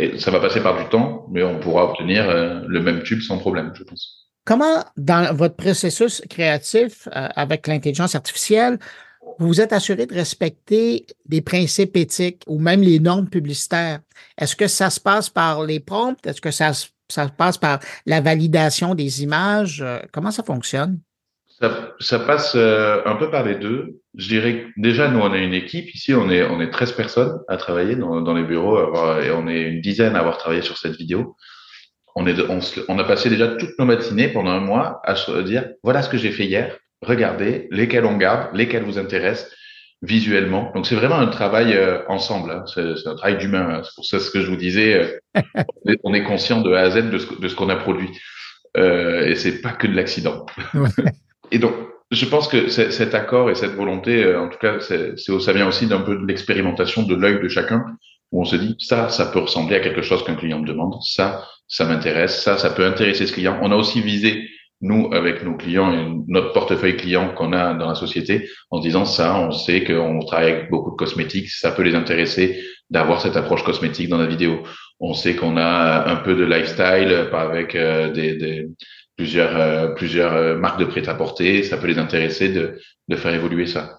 et 0.00 0.18
ça 0.18 0.30
va 0.30 0.40
passer 0.40 0.62
par 0.62 0.78
du 0.78 0.88
temps, 0.88 1.26
mais 1.30 1.42
on 1.42 1.60
pourra 1.60 1.84
obtenir 1.84 2.28
euh, 2.28 2.60
le 2.66 2.80
même 2.80 3.02
tube 3.02 3.20
sans 3.20 3.38
problème, 3.38 3.72
je 3.74 3.84
pense. 3.84 4.30
Comment, 4.44 4.84
dans 4.96 5.34
votre 5.34 5.56
processus 5.56 6.22
créatif 6.30 7.06
euh, 7.08 7.28
avec 7.36 7.66
l'intelligence 7.66 8.14
artificielle, 8.14 8.78
vous 9.38 9.48
vous 9.48 9.60
êtes 9.60 9.72
assuré 9.72 10.06
de 10.06 10.14
respecter 10.14 11.06
des 11.26 11.42
principes 11.42 11.96
éthiques 11.96 12.42
ou 12.46 12.58
même 12.58 12.80
les 12.80 12.98
normes 12.98 13.28
publicitaires? 13.28 14.00
Est-ce 14.38 14.56
que 14.56 14.66
ça 14.66 14.88
se 14.88 14.98
passe 14.98 15.28
par 15.28 15.64
les 15.64 15.80
prompts? 15.80 16.26
Est-ce 16.26 16.40
que 16.40 16.50
ça, 16.50 16.72
ça 17.08 17.28
passe 17.28 17.58
par 17.58 17.80
la 18.06 18.22
validation 18.22 18.94
des 18.94 19.22
images? 19.22 19.82
Euh, 19.82 19.98
comment 20.12 20.30
ça 20.30 20.42
fonctionne? 20.42 20.98
Ça, 21.60 21.94
ça 22.00 22.18
passe 22.20 22.54
euh, 22.56 23.02
un 23.04 23.16
peu 23.16 23.30
par 23.30 23.44
les 23.44 23.54
deux. 23.54 24.00
Je 24.16 24.28
dirais 24.28 24.66
déjà, 24.76 25.08
nous, 25.08 25.20
on 25.20 25.32
a 25.32 25.38
une 25.38 25.52
équipe. 25.52 25.94
Ici, 25.94 26.14
on 26.14 26.30
est, 26.30 26.42
on 26.42 26.60
est 26.60 26.70
13 26.70 26.92
personnes 26.92 27.38
à 27.48 27.56
travailler 27.56 27.96
dans, 27.96 28.22
dans 28.22 28.34
les 28.34 28.44
bureaux 28.44 28.78
et 29.20 29.30
on 29.30 29.46
est 29.46 29.62
une 29.62 29.80
dizaine 29.80 30.16
à 30.16 30.20
avoir 30.20 30.38
travaillé 30.38 30.62
sur 30.62 30.78
cette 30.78 30.96
vidéo. 30.96 31.36
On, 32.16 32.26
est, 32.26 32.40
on, 32.48 32.60
on 32.88 32.98
a 32.98 33.04
passé 33.04 33.28
déjà 33.30 33.48
toutes 33.48 33.78
nos 33.78 33.84
matinées 33.84 34.28
pendant 34.28 34.50
un 34.50 34.60
mois 34.60 35.00
à 35.04 35.14
se 35.14 35.42
dire, 35.42 35.68
voilà 35.82 36.02
ce 36.02 36.08
que 36.08 36.18
j'ai 36.18 36.32
fait 36.32 36.44
hier. 36.44 36.76
Regardez 37.02 37.68
lesquels 37.70 38.04
on 38.04 38.16
garde, 38.16 38.54
lesquels 38.54 38.82
vous 38.82 38.98
intéressent 38.98 39.50
visuellement. 40.02 40.72
Donc, 40.74 40.86
c'est 40.86 40.94
vraiment 40.94 41.18
un 41.18 41.28
travail 41.28 41.74
euh, 41.74 42.00
ensemble. 42.08 42.50
Hein. 42.50 42.64
C'est 42.66 43.06
un 43.06 43.14
travail 43.14 43.38
d'humain. 43.38 43.68
Hein. 43.70 43.82
C'est 43.84 43.94
pour 43.94 44.04
ça 44.04 44.18
ce 44.18 44.30
que 44.30 44.40
je 44.40 44.46
vous 44.46 44.56
disais. 44.56 44.94
Euh, 44.94 45.94
on 46.04 46.14
est 46.14 46.24
conscient 46.24 46.60
de 46.60 46.72
A 46.72 46.80
à 46.80 46.90
Z 46.90 47.10
de 47.10 47.18
ce, 47.18 47.40
de 47.40 47.48
ce 47.48 47.54
qu'on 47.54 47.68
a 47.68 47.76
produit. 47.76 48.10
Euh, 48.76 49.26
et 49.26 49.34
c'est 49.34 49.60
pas 49.60 49.72
que 49.72 49.86
de 49.86 49.94
l'accident. 49.94 50.46
Et 51.52 51.58
donc, 51.58 51.74
je 52.10 52.26
pense 52.26 52.48
que 52.48 52.68
cet 52.68 53.14
accord 53.14 53.50
et 53.50 53.54
cette 53.54 53.74
volonté, 53.74 54.24
euh, 54.24 54.40
en 54.40 54.48
tout 54.48 54.58
cas, 54.58 54.80
c'est, 54.80 55.16
ça 55.16 55.52
vient 55.52 55.68
aussi 55.68 55.86
d'un 55.86 56.00
peu 56.00 56.16
de 56.16 56.26
l'expérimentation 56.26 57.04
de 57.04 57.14
l'œil 57.14 57.40
de 57.40 57.48
chacun, 57.48 57.84
où 58.32 58.42
on 58.42 58.44
se 58.44 58.56
dit, 58.56 58.76
ça, 58.78 59.08
ça 59.08 59.26
peut 59.26 59.38
ressembler 59.40 59.76
à 59.76 59.80
quelque 59.80 60.02
chose 60.02 60.24
qu'un 60.24 60.34
client 60.34 60.60
me 60.60 60.66
demande, 60.66 60.94
ça, 61.02 61.44
ça 61.68 61.84
m'intéresse, 61.84 62.42
ça, 62.42 62.58
ça 62.58 62.70
peut 62.70 62.84
intéresser 62.84 63.26
ce 63.26 63.32
client. 63.32 63.58
On 63.62 63.70
a 63.70 63.76
aussi 63.76 64.00
visé, 64.00 64.48
nous, 64.80 65.10
avec 65.12 65.44
nos 65.44 65.56
clients 65.56 65.92
et 65.92 66.04
notre 66.26 66.52
portefeuille 66.52 66.96
client 66.96 67.34
qu'on 67.34 67.52
a 67.52 67.74
dans 67.74 67.88
la 67.88 67.94
société, 67.94 68.48
en 68.70 68.80
disant 68.80 69.04
ça, 69.04 69.38
on 69.38 69.52
sait 69.52 69.84
qu'on 69.84 70.20
travaille 70.20 70.52
avec 70.52 70.70
beaucoup 70.70 70.90
de 70.90 70.96
cosmétiques, 70.96 71.50
ça 71.50 71.70
peut 71.70 71.82
les 71.82 71.94
intéresser 71.94 72.60
d'avoir 72.88 73.20
cette 73.20 73.36
approche 73.36 73.62
cosmétique 73.62 74.08
dans 74.08 74.18
la 74.18 74.26
vidéo. 74.26 74.62
On 74.98 75.14
sait 75.14 75.34
qu'on 75.34 75.56
a 75.56 76.10
un 76.10 76.16
peu 76.16 76.34
de 76.34 76.44
lifestyle 76.44 77.28
avec 77.32 77.74
euh, 77.74 78.10
des, 78.10 78.34
des 78.36 78.68
plusieurs, 79.20 79.54
euh, 79.54 79.88
plusieurs 79.88 80.32
euh, 80.32 80.56
marques 80.56 80.80
de 80.80 80.86
prêt-à-porter, 80.86 81.62
ça 81.62 81.76
peut 81.76 81.88
les 81.88 81.98
intéresser 81.98 82.48
de, 82.48 82.80
de 83.08 83.16
faire 83.16 83.34
évoluer 83.34 83.66
ça. 83.66 83.98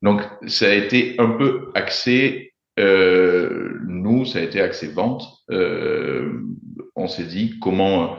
Donc, 0.00 0.22
ça 0.46 0.64
a 0.64 0.72
été 0.72 1.16
un 1.18 1.32
peu 1.32 1.70
axé, 1.74 2.54
euh, 2.78 3.74
nous, 3.86 4.24
ça 4.24 4.38
a 4.38 4.42
été 4.42 4.62
axé 4.62 4.88
vente. 4.88 5.24
Euh, 5.50 6.40
on 6.96 7.06
s'est 7.06 7.26
dit 7.26 7.58
comment 7.60 8.16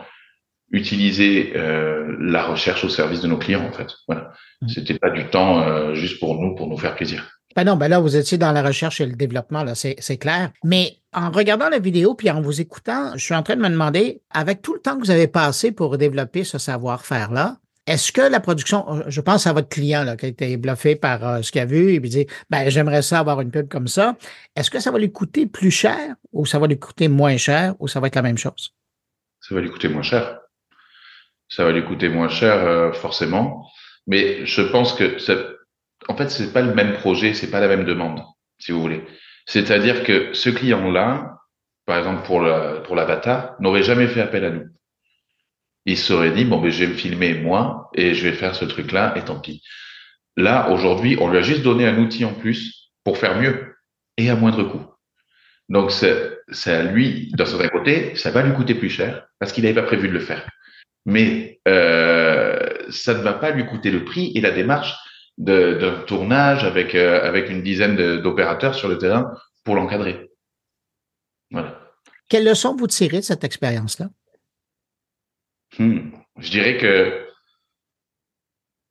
utiliser 0.71 1.53
la 1.53 2.43
recherche 2.43 2.85
au 2.85 2.89
service 2.89 3.19
de 3.19 3.27
nos 3.27 3.37
clients, 3.37 3.65
en 3.67 3.73
fait. 3.73 3.91
Voilà. 4.07 4.31
Mmh. 4.61 4.67
C'était 4.69 4.99
pas 4.99 5.09
du 5.09 5.25
temps 5.25 5.93
juste 5.95 6.19
pour 6.19 6.39
nous, 6.39 6.55
pour 6.55 6.67
nous 6.67 6.77
faire 6.77 6.95
plaisir. 6.95 7.40
Ben 7.55 7.63
non, 7.63 7.75
ben 7.75 7.87
là, 7.87 7.99
vous 7.99 8.15
étiez 8.15 8.37
dans 8.37 8.51
la 8.51 8.63
recherche 8.63 9.01
et 9.01 9.05
le 9.05 9.15
développement, 9.15 9.63
là, 9.63 9.75
c'est 9.75 10.17
clair. 10.17 10.51
Mais 10.63 10.97
en 11.13 11.31
regardant 11.31 11.69
la 11.69 11.79
vidéo 11.79 12.15
puis 12.15 12.29
en 12.29 12.41
vous 12.41 12.61
écoutant, 12.61 13.11
je 13.15 13.23
suis 13.23 13.35
en 13.35 13.43
train 13.43 13.55
de 13.55 13.61
me 13.61 13.69
demander, 13.69 14.21
avec 14.29 14.61
tout 14.61 14.73
le 14.73 14.79
temps 14.79 14.95
que 14.95 15.03
vous 15.03 15.11
avez 15.11 15.27
passé 15.27 15.71
pour 15.71 15.97
développer 15.97 16.43
ce 16.43 16.57
savoir-faire-là, 16.57 17.57
est-ce 17.87 18.11
que 18.11 18.21
la 18.21 18.39
production, 18.39 19.03
je 19.07 19.21
pense 19.21 19.47
à 19.47 19.53
votre 19.53 19.67
client 19.67 20.03
là, 20.03 20.15
qui 20.15 20.25
a 20.25 20.29
été 20.29 20.55
bluffé 20.55 20.95
par 20.95 21.27
euh, 21.27 21.41
ce 21.41 21.51
qu'il 21.51 21.61
a 21.61 21.65
vu 21.65 21.93
et 21.93 21.99
puis 21.99 22.09
dit 22.09 22.27
ben 22.49 22.69
j'aimerais 22.69 23.01
ça 23.01 23.19
avoir 23.19 23.41
une 23.41 23.49
pub 23.49 23.67
comme 23.67 23.87
ça. 23.87 24.15
Est-ce 24.55 24.69
que 24.69 24.79
ça 24.79 24.91
va 24.91 24.99
lui 24.99 25.11
coûter 25.11 25.47
plus 25.47 25.71
cher 25.71 26.15
ou 26.31 26.45
ça 26.45 26.59
va 26.59 26.67
lui 26.67 26.77
coûter 26.77 27.07
moins 27.07 27.37
cher 27.37 27.73
ou 27.79 27.87
ça 27.87 27.99
va 27.99 28.07
être 28.07 28.15
la 28.15 28.21
même 28.21 28.37
chose? 28.37 28.75
Ça 29.39 29.55
va 29.55 29.61
lui 29.61 29.71
coûter 29.71 29.87
moins 29.87 30.03
cher. 30.03 30.39
Ça 31.49 31.65
va 31.65 31.71
lui 31.71 31.83
coûter 31.83 32.07
moins 32.07 32.29
cher, 32.29 32.63
euh, 32.63 32.93
forcément. 32.93 33.67
Mais 34.07 34.45
je 34.45 34.61
pense 34.61 34.93
que 34.93 35.17
en 36.07 36.15
fait, 36.15 36.29
c'est 36.29 36.53
pas 36.53 36.61
le 36.61 36.73
même 36.73 36.93
projet, 36.93 37.33
c'est 37.33 37.51
pas 37.51 37.59
la 37.59 37.67
même 37.67 37.85
demande, 37.85 38.21
si 38.59 38.71
vous 38.71 38.81
voulez. 38.81 39.03
C'est-à-dire 39.45 40.03
que 40.03 40.33
ce 40.33 40.49
client-là, 40.49 41.37
par 41.85 41.97
exemple 41.97 42.25
pour 42.25 42.45
pour 42.83 42.95
l'avatar, 42.95 43.55
n'aurait 43.59 43.83
jamais 43.83 44.07
fait 44.07 44.21
appel 44.21 44.45
à 44.45 44.49
nous. 44.49 44.65
Il 45.85 45.97
serait 45.97 46.31
dit, 46.31 46.45
bon, 46.45 46.61
ben, 46.61 46.69
je 46.69 46.83
vais 46.83 46.91
me 46.91 46.97
filmer 46.97 47.33
moi 47.33 47.89
et 47.95 48.13
je 48.13 48.23
vais 48.23 48.33
faire 48.33 48.55
ce 48.55 48.65
truc-là 48.65 49.13
et 49.15 49.21
tant 49.25 49.39
pis. 49.39 49.63
Là, 50.37 50.69
aujourd'hui, 50.69 51.17
on 51.19 51.29
lui 51.29 51.37
a 51.37 51.41
juste 51.41 51.63
donné 51.63 51.87
un 51.87 51.97
outil 51.97 52.23
en 52.23 52.33
plus 52.33 52.91
pour 53.03 53.17
faire 53.17 53.39
mieux 53.39 53.75
et 54.17 54.29
à 54.29 54.35
moindre 54.35 54.63
coût. 54.63 54.85
Donc, 55.69 55.91
c'est 55.91 56.73
à 56.73 56.83
lui, 56.83 57.31
d'un 57.33 57.45
certain 57.45 57.69
côté, 57.69 58.15
ça 58.15 58.29
va 58.31 58.43
lui 58.43 58.53
coûter 58.53 58.75
plus 58.75 58.89
cher 58.89 59.25
parce 59.39 59.51
qu'il 59.51 59.63
n'avait 59.63 59.81
pas 59.81 59.87
prévu 59.87 60.07
de 60.07 60.13
le 60.13 60.19
faire. 60.19 60.47
Mais 61.05 61.59
euh, 61.67 62.59
ça 62.89 63.13
ne 63.13 63.21
va 63.21 63.33
pas 63.33 63.51
lui 63.51 63.65
coûter 63.65 63.89
le 63.89 64.03
prix 64.03 64.31
et 64.35 64.41
la 64.41 64.51
démarche 64.51 64.93
d'un 65.37 66.03
tournage 66.07 66.63
avec, 66.63 66.95
euh, 66.95 67.23
avec 67.23 67.49
une 67.49 67.63
dizaine 67.63 68.21
d'opérateurs 68.21 68.75
sur 68.75 68.87
le 68.87 68.97
terrain 68.97 69.31
pour 69.63 69.75
l'encadrer. 69.75 70.29
Voilà. 71.49 71.79
Quelle 72.29 72.45
leçon 72.45 72.75
vous 72.75 72.87
tirez 72.87 73.17
de 73.17 73.25
cette 73.25 73.43
expérience-là? 73.43 74.09
Hmm. 75.77 76.11
Je 76.37 76.49
dirais 76.49 76.77
que 76.77 77.27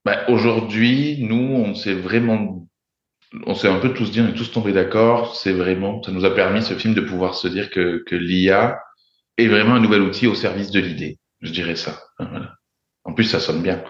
bah, 0.05 0.25
aujourd'hui, 0.29 1.19
nous, 1.23 1.37
on 1.37 1.75
s'est 1.75 1.95
vraiment, 1.95 2.67
on 3.47 3.55
s'est 3.55 3.69
un 3.69 3.79
peu 3.79 3.93
tous 3.93 4.11
dit, 4.11 4.21
on 4.21 4.29
est 4.29 4.35
tous 4.35 4.53
tombés 4.53 4.73
d'accord. 4.73 5.37
C'est 5.37 5.53
vraiment, 5.53 6.03
ça 6.03 6.13
nous 6.13 6.25
a 6.25 6.35
permis 6.35 6.63
ce 6.63 6.75
film 6.75 6.95
de 6.95 7.01
pouvoir 7.01 7.35
se 7.35 7.49
dire 7.49 7.71
que, 7.71 8.03
que 8.07 8.17
l'IA 8.17 8.79
est 9.37 9.49
vraiment 9.49 9.75
un 9.75 9.81
nouvel 9.81 10.03
outil 10.03 10.27
au 10.27 10.35
service 10.35 10.71
de 10.71 10.81
l'idée. 10.81 11.19
Je 11.41 11.53
dirais 11.53 11.77
ça. 11.77 12.03
Voilà. 12.19 12.60
En 13.05 13.13
plus, 13.13 13.25
ça 13.25 13.41
sonne 13.41 13.63
bien. 13.63 13.83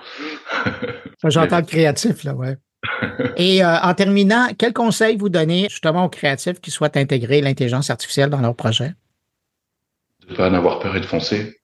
J'entends 1.24 1.56
le 1.61 1.66
créatif, 1.66 2.24
là, 2.24 2.34
ouais. 2.34 2.56
Et 3.36 3.62
euh, 3.62 3.76
en 3.80 3.94
terminant, 3.94 4.48
quel 4.56 4.72
conseil 4.72 5.16
vous 5.16 5.28
donnez 5.28 5.66
justement 5.68 6.04
aux 6.04 6.08
créatifs 6.08 6.61
qui 6.61 6.70
souhaitent 6.70 6.96
intégrer 6.96 7.40
l'intelligence 7.40 7.90
artificielle 7.90 8.30
dans 8.30 8.40
leur 8.40 8.54
projet? 8.54 8.94
De 10.26 10.32
ne 10.32 10.36
pas 10.36 10.48
en 10.48 10.54
avoir 10.54 10.78
peur 10.78 10.96
et 10.96 11.00
de 11.00 11.06
foncer. 11.06 11.56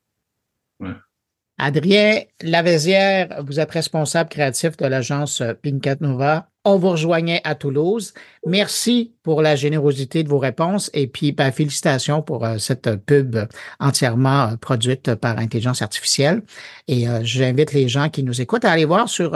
Adrien 1.59 2.21
Lavézière, 2.43 3.43
vous 3.43 3.61
êtes 3.61 3.71
responsable 3.71 4.29
créatif 4.29 4.77
de 4.77 4.87
l'agence 4.87 5.43
Pinkat 5.63 5.97
Nova. 6.01 6.51
On 6.69 6.79
vous 6.79 6.91
rejoignait 6.91 7.41
à 7.45 7.55
Toulouse. 7.55 8.13
Merci 8.45 9.13
pour 9.23 9.41
la 9.41 9.55
générosité 9.55 10.25
de 10.25 10.29
vos 10.29 10.41
réponses 10.41 10.91
et 10.95 11.07
puis 11.07 11.31
ben, 11.31 11.53
félicitations 11.53 12.23
pour 12.23 12.45
euh, 12.45 12.59
cette 12.59 12.97
pub 13.07 13.37
entièrement 13.79 14.49
euh, 14.49 14.57
produite 14.57 15.15
par 15.15 15.39
intelligence 15.39 15.81
artificielle. 15.81 16.43
Et 16.89 17.09
euh, 17.09 17.21
j'invite 17.23 17.73
les 17.73 17.89
gens 17.89 18.09
qui 18.09 18.25
nous 18.25 18.41
écoutent 18.41 18.65
à 18.65 18.73
aller 18.73 18.85
voir 18.85 19.09
sur 19.09 19.31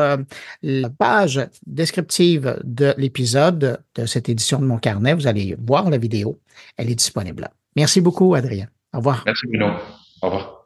la 0.62 0.90
page 0.90 1.40
descriptive 1.68 2.58
de 2.64 2.94
l'épisode 2.98 3.80
de 3.94 4.06
cette 4.06 4.28
édition 4.28 4.58
de 4.58 4.64
mon 4.64 4.78
carnet. 4.78 5.14
Vous 5.14 5.28
allez 5.28 5.56
voir 5.64 5.88
la 5.88 5.98
vidéo. 5.98 6.40
Elle 6.76 6.90
est 6.90 6.96
disponible. 6.96 7.48
Merci 7.76 8.00
beaucoup, 8.00 8.34
Adrien. 8.34 8.66
Au 8.92 8.98
revoir. 8.98 9.22
Merci, 9.24 9.46
Bruno. 9.46 9.68
Au 10.22 10.26
revoir. 10.26 10.56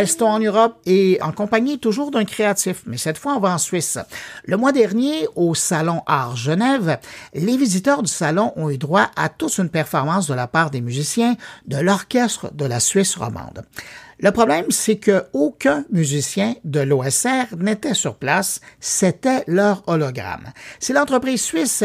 Restons 0.00 0.30
en 0.30 0.38
Europe 0.38 0.80
et 0.86 1.18
en 1.20 1.30
compagnie 1.30 1.78
toujours 1.78 2.10
d'un 2.10 2.24
créatif, 2.24 2.80
mais 2.86 2.96
cette 2.96 3.18
fois 3.18 3.34
on 3.34 3.38
va 3.38 3.52
en 3.52 3.58
Suisse. 3.58 3.98
Le 4.46 4.56
mois 4.56 4.72
dernier, 4.72 5.28
au 5.36 5.54
Salon 5.54 6.00
Art 6.06 6.36
Genève, 6.36 6.98
les 7.34 7.58
visiteurs 7.58 8.02
du 8.02 8.10
salon 8.10 8.54
ont 8.56 8.70
eu 8.70 8.78
droit 8.78 9.10
à 9.14 9.28
toute 9.28 9.58
une 9.58 9.68
performance 9.68 10.26
de 10.26 10.32
la 10.32 10.46
part 10.46 10.70
des 10.70 10.80
musiciens 10.80 11.36
de 11.66 11.76
l'orchestre 11.76 12.50
de 12.54 12.64
la 12.64 12.80
Suisse 12.80 13.14
romande. 13.14 13.62
Le 14.22 14.32
problème, 14.32 14.66
c'est 14.68 14.96
que 14.96 15.24
aucun 15.32 15.84
musicien 15.90 16.54
de 16.64 16.80
l'OSR 16.80 17.56
n'était 17.58 17.94
sur 17.94 18.16
place, 18.16 18.60
c'était 18.78 19.44
leur 19.46 19.82
hologramme. 19.86 20.52
C'est 20.78 20.92
l'entreprise 20.92 21.42
suisse 21.42 21.84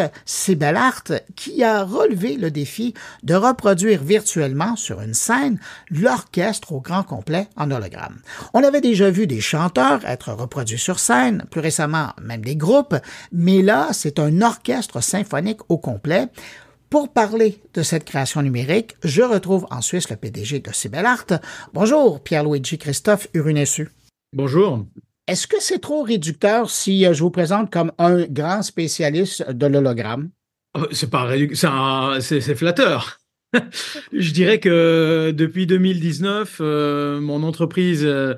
Art 0.61 1.03
qui 1.37 1.63
a 1.63 1.83
relevé 1.83 2.35
le 2.35 2.51
défi 2.51 2.93
de 3.23 3.35
reproduire 3.35 4.03
virtuellement 4.03 4.75
sur 4.75 4.99
une 4.99 5.13
scène 5.13 5.59
l'orchestre 5.89 6.73
au 6.73 6.81
grand 6.81 7.03
complet 7.03 7.47
en 7.55 7.71
hologramme. 7.71 8.17
On 8.53 8.63
avait 8.63 8.81
déjà 8.81 9.09
vu 9.09 9.27
des 9.27 9.39
chanteurs 9.39 10.05
être 10.05 10.33
reproduits 10.33 10.77
sur 10.77 10.99
scène, 10.99 11.45
plus 11.49 11.61
récemment 11.61 12.09
même 12.21 12.43
des 12.43 12.57
groupes, 12.57 12.95
mais 13.31 13.61
là, 13.61 13.89
c'est 13.93 14.19
un 14.19 14.41
orchestre 14.41 15.01
symphonique 15.01 15.61
au 15.69 15.77
complet 15.77 16.27
pour 16.95 17.11
parler 17.11 17.57
de 17.73 17.83
cette 17.83 18.05
création 18.05 18.41
numérique, 18.41 18.95
je 19.03 19.21
retrouve 19.21 19.67
en 19.69 19.81
Suisse 19.81 20.09
le 20.09 20.15
PDG 20.15 20.61
de 20.61 20.71
Cybelart. 20.71 21.25
Bonjour, 21.73 22.23
Pierre-Luigi 22.23 22.77
Christophe 22.77 23.27
Urunessu. 23.33 23.89
Bonjour. 24.31 24.85
Est-ce 25.27 25.45
que 25.45 25.57
c'est 25.59 25.79
trop 25.79 26.03
réducteur 26.03 26.69
si 26.69 27.05
euh, 27.05 27.11
je 27.11 27.21
vous 27.21 27.31
présente 27.31 27.69
comme 27.69 27.91
un 27.97 28.23
grand 28.27 28.61
spécialiste 28.61 29.51
de 29.51 29.65
l'hologramme? 29.65 30.29
Oh, 30.73 30.85
c'est 30.93 31.09
pas 31.09 31.25
réducteur, 31.25 32.15
c'est 32.21 32.55
flatteur. 32.55 33.17
je 34.13 34.31
dirais 34.31 34.61
que 34.61 35.33
depuis 35.35 35.67
2019, 35.67 36.59
euh, 36.61 37.19
mon 37.19 37.43
entreprise 37.43 38.05
euh, 38.05 38.35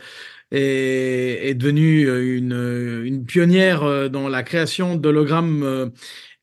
est, 0.49 1.53
devenue 1.53 2.09
une, 2.35 3.03
une, 3.05 3.23
pionnière 3.23 4.09
dans 4.09 4.27
la 4.27 4.41
création 4.41 4.95
d'hologrammes 4.95 5.91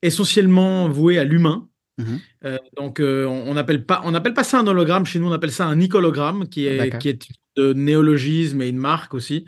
essentiellement 0.01 0.89
voués 0.89 1.19
à 1.19 1.25
l'humain. 1.25 1.69
Mmh 1.99 2.17
euh, 2.45 2.59
donc, 2.77 3.01
euh, 3.01 3.25
on 3.25 3.55
n'appelle 3.55 3.85
pas, 3.87 4.03
on 4.05 4.11
n'appelle 4.11 4.35
pas 4.35 4.45
ça 4.45 4.59
un 4.59 4.67
hologramme. 4.67 5.07
Chez 5.07 5.19
nous, 5.19 5.29
on 5.29 5.33
appelle 5.33 5.53
ça 5.53 5.67
un 5.67 5.81
icologramme, 5.81 6.49
qui 6.49 6.67
est, 6.67 6.99
qui 6.99 7.09
est 7.09 7.29
de 7.57 7.73
néologisme 7.73 8.61
et 8.63 8.69
une 8.69 8.79
marque 8.79 9.15
aussi. 9.15 9.47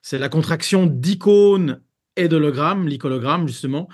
C'est 0.00 0.18
la 0.18 0.28
contraction 0.28 0.86
d'icône 0.86 1.82
et 2.16 2.28
d'hologramme, 2.28 2.88
l'icologramme 2.88 3.46
justement. 3.46 3.88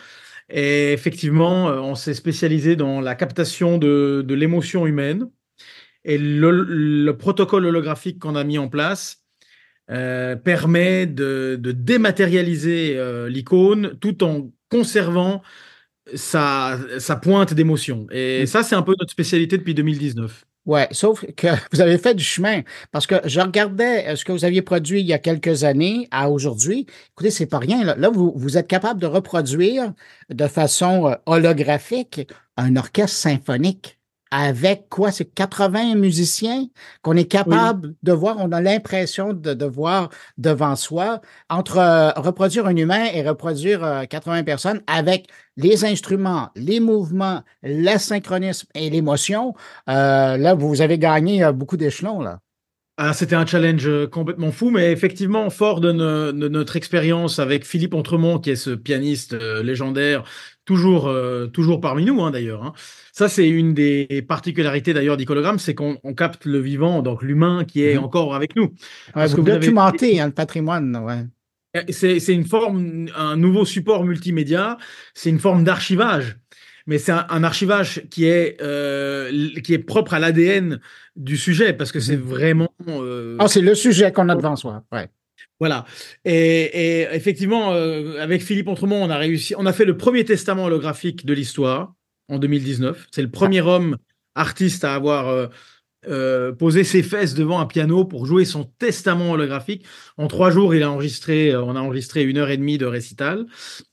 Et 0.50 0.92
effectivement, 0.92 1.70
euh, 1.70 1.80
on 1.80 1.94
s'est 1.94 2.14
spécialisé 2.14 2.76
dans 2.76 3.00
la 3.00 3.14
captation 3.14 3.78
de, 3.78 4.22
de 4.26 4.34
l'émotion 4.34 4.86
humaine. 4.86 5.30
Et 6.04 6.18
le, 6.18 7.10
protocole 7.12 7.64
holographique 7.64 8.18
qu'on 8.18 8.36
a 8.36 8.44
mis 8.44 8.58
en 8.58 8.68
place 8.68 9.22
permet 9.86 11.06
de, 11.06 11.58
de 11.58 11.72
dématérialiser 11.72 12.98
l'icône 13.28 13.96
tout 14.00 14.22
en 14.22 14.50
conservant 14.68 15.42
ça, 16.14 16.78
ça 16.98 17.16
pointe 17.16 17.54
d'émotion. 17.54 18.06
Et 18.10 18.42
mm. 18.42 18.46
ça, 18.46 18.62
c'est 18.62 18.74
un 18.74 18.82
peu 18.82 18.94
notre 18.98 19.10
spécialité 19.10 19.58
depuis 19.58 19.74
2019. 19.74 20.44
Ouais, 20.66 20.88
sauf 20.92 21.24
que 21.36 21.48
vous 21.72 21.80
avez 21.80 21.98
fait 21.98 22.14
du 22.14 22.24
chemin 22.24 22.62
parce 22.90 23.06
que 23.06 23.16
je 23.24 23.40
regardais 23.40 24.08
euh, 24.08 24.16
ce 24.16 24.24
que 24.24 24.32
vous 24.32 24.44
aviez 24.44 24.62
produit 24.62 25.00
il 25.00 25.06
y 25.06 25.12
a 25.12 25.18
quelques 25.18 25.64
années 25.64 26.08
à 26.10 26.30
aujourd'hui. 26.30 26.86
Écoutez, 27.12 27.30
c'est 27.30 27.46
pas 27.46 27.58
rien. 27.58 27.84
Là, 27.84 28.08
vous, 28.08 28.32
vous 28.34 28.56
êtes 28.56 28.66
capable 28.66 29.00
de 29.00 29.06
reproduire 29.06 29.92
de 30.30 30.46
façon 30.46 31.08
euh, 31.08 31.14
holographique 31.26 32.28
un 32.56 32.76
orchestre 32.76 33.16
symphonique 33.16 33.98
avec 34.36 34.88
quoi? 34.88 35.12
C'est 35.12 35.32
80 35.32 35.94
musiciens 35.94 36.66
qu'on 37.02 37.14
est 37.14 37.30
capable 37.30 37.94
de 38.02 38.12
voir. 38.12 38.38
On 38.40 38.50
a 38.50 38.60
l'impression 38.60 39.32
de, 39.32 39.64
voir 39.64 40.10
devant 40.38 40.74
soi. 40.74 41.20
Entre 41.48 41.78
euh, 41.78 42.10
reproduire 42.16 42.66
un 42.66 42.74
humain 42.74 43.04
et 43.14 43.22
reproduire 43.22 44.08
80 44.10 44.40
euh, 44.40 44.42
personnes 44.42 44.82
avec 44.88 45.28
les 45.56 45.84
instruments, 45.84 46.50
les 46.56 46.80
mouvements, 46.80 47.42
l'asynchronisme 47.62 48.66
et 48.74 48.90
l'émotion, 48.90 49.54
euh, 49.88 50.36
là, 50.36 50.54
vous 50.54 50.82
avez 50.82 50.98
gagné 50.98 51.48
beaucoup 51.52 51.76
d'échelons, 51.76 52.20
là. 52.20 52.40
Ah, 52.96 53.12
c'était 53.12 53.34
un 53.34 53.46
challenge 53.46 53.88
complètement 54.10 54.52
fou, 54.52 54.70
mais 54.70 54.92
effectivement, 54.92 55.50
fort 55.50 55.80
de, 55.80 55.90
notre 56.32 56.76
expérience 56.76 57.40
avec 57.40 57.64
Philippe 57.64 57.94
Entremont, 57.94 58.38
qui 58.38 58.50
est 58.50 58.56
ce 58.56 58.70
pianiste 58.70 59.32
légendaire, 59.32 60.22
toujours, 60.64 61.12
toujours 61.52 61.80
parmi 61.80 62.04
nous 62.04 62.22
hein, 62.22 62.30
d'ailleurs. 62.30 62.62
Hein. 62.62 62.72
Ça, 63.16 63.28
c'est 63.28 63.48
une 63.48 63.74
des 63.74 64.24
particularités 64.26 64.92
d'ailleurs 64.92 65.16
d'Icologramme, 65.16 65.60
c'est 65.60 65.76
qu'on 65.76 65.94
capte 66.16 66.46
le 66.46 66.58
vivant, 66.58 67.00
donc 67.00 67.22
l'humain 67.22 67.64
qui 67.64 67.84
est 67.84 67.94
mhm. 67.94 68.02
encore 68.02 68.34
avec 68.34 68.56
nous. 68.56 68.74
Parce 69.12 69.30
vous, 69.30 69.36
que 69.36 69.52
vous 69.52 69.56
documentez 69.56 70.20
hein, 70.20 70.26
le 70.26 70.32
patrimoine. 70.32 70.96
Ouais. 70.96 71.24
Eh, 71.86 71.92
c'est 71.92 72.34
une 72.34 72.44
forme, 72.44 73.06
un 73.16 73.36
nouveau 73.36 73.64
support 73.64 74.02
multimédia, 74.02 74.78
c'est 75.14 75.30
une 75.30 75.38
forme 75.38 75.62
d'archivage. 75.62 76.38
Mais 76.88 76.98
c'est 76.98 77.12
un, 77.12 77.44
archivage 77.44 78.02
qui 78.10 78.24
est, 78.24 78.60
euh, 78.60 79.30
qui 79.62 79.74
est 79.74 79.78
propre 79.78 80.14
à 80.14 80.18
l'ADN 80.18 80.80
du 81.14 81.36
sujet, 81.36 81.72
parce 81.72 81.92
que 81.92 82.00
c'est 82.00 82.16
mhm. 82.16 82.24
vraiment. 82.24 82.74
Euh, 82.88 83.36
ah, 83.38 83.46
c'est 83.46 83.60
le 83.60 83.76
sujet 83.76 84.10
qu'on 84.10 84.28
a 84.28 84.34
devant 84.34 84.56
soi. 84.56 84.82
Ouais. 84.90 85.08
Voilà. 85.60 85.84
Et, 86.24 87.06
effectivement, 87.12 87.72
euh, 87.74 88.20
avec 88.20 88.42
Philippe 88.42 88.66
Entremont, 88.66 89.04
on 89.04 89.10
a 89.10 89.18
réussi, 89.18 89.54
on 89.56 89.66
a 89.66 89.72
fait 89.72 89.84
le 89.84 89.96
premier 89.96 90.24
testament 90.24 90.64
holographique 90.64 91.24
de 91.24 91.32
l'histoire 91.32 91.94
en 92.28 92.38
2019. 92.38 93.08
C'est 93.10 93.22
le 93.22 93.30
premier 93.30 93.60
homme 93.60 93.96
artiste 94.34 94.84
à 94.84 94.94
avoir 94.94 95.28
euh, 95.28 95.46
euh, 96.08 96.52
poser 96.52 96.84
ses 96.84 97.02
fesses 97.02 97.34
devant 97.34 97.60
un 97.60 97.66
piano 97.66 98.04
pour 98.04 98.26
jouer 98.26 98.44
son 98.44 98.64
testament 98.64 99.32
holographique. 99.32 99.86
En 100.18 100.26
trois 100.28 100.50
jours, 100.50 100.74
il 100.74 100.82
a 100.82 100.90
enregistré, 100.90 101.50
euh, 101.50 101.62
on 101.62 101.76
a 101.76 101.80
enregistré 101.80 102.24
une 102.24 102.36
heure 102.36 102.50
et 102.50 102.56
demie 102.56 102.76
de 102.76 102.84
récital. 102.84 103.46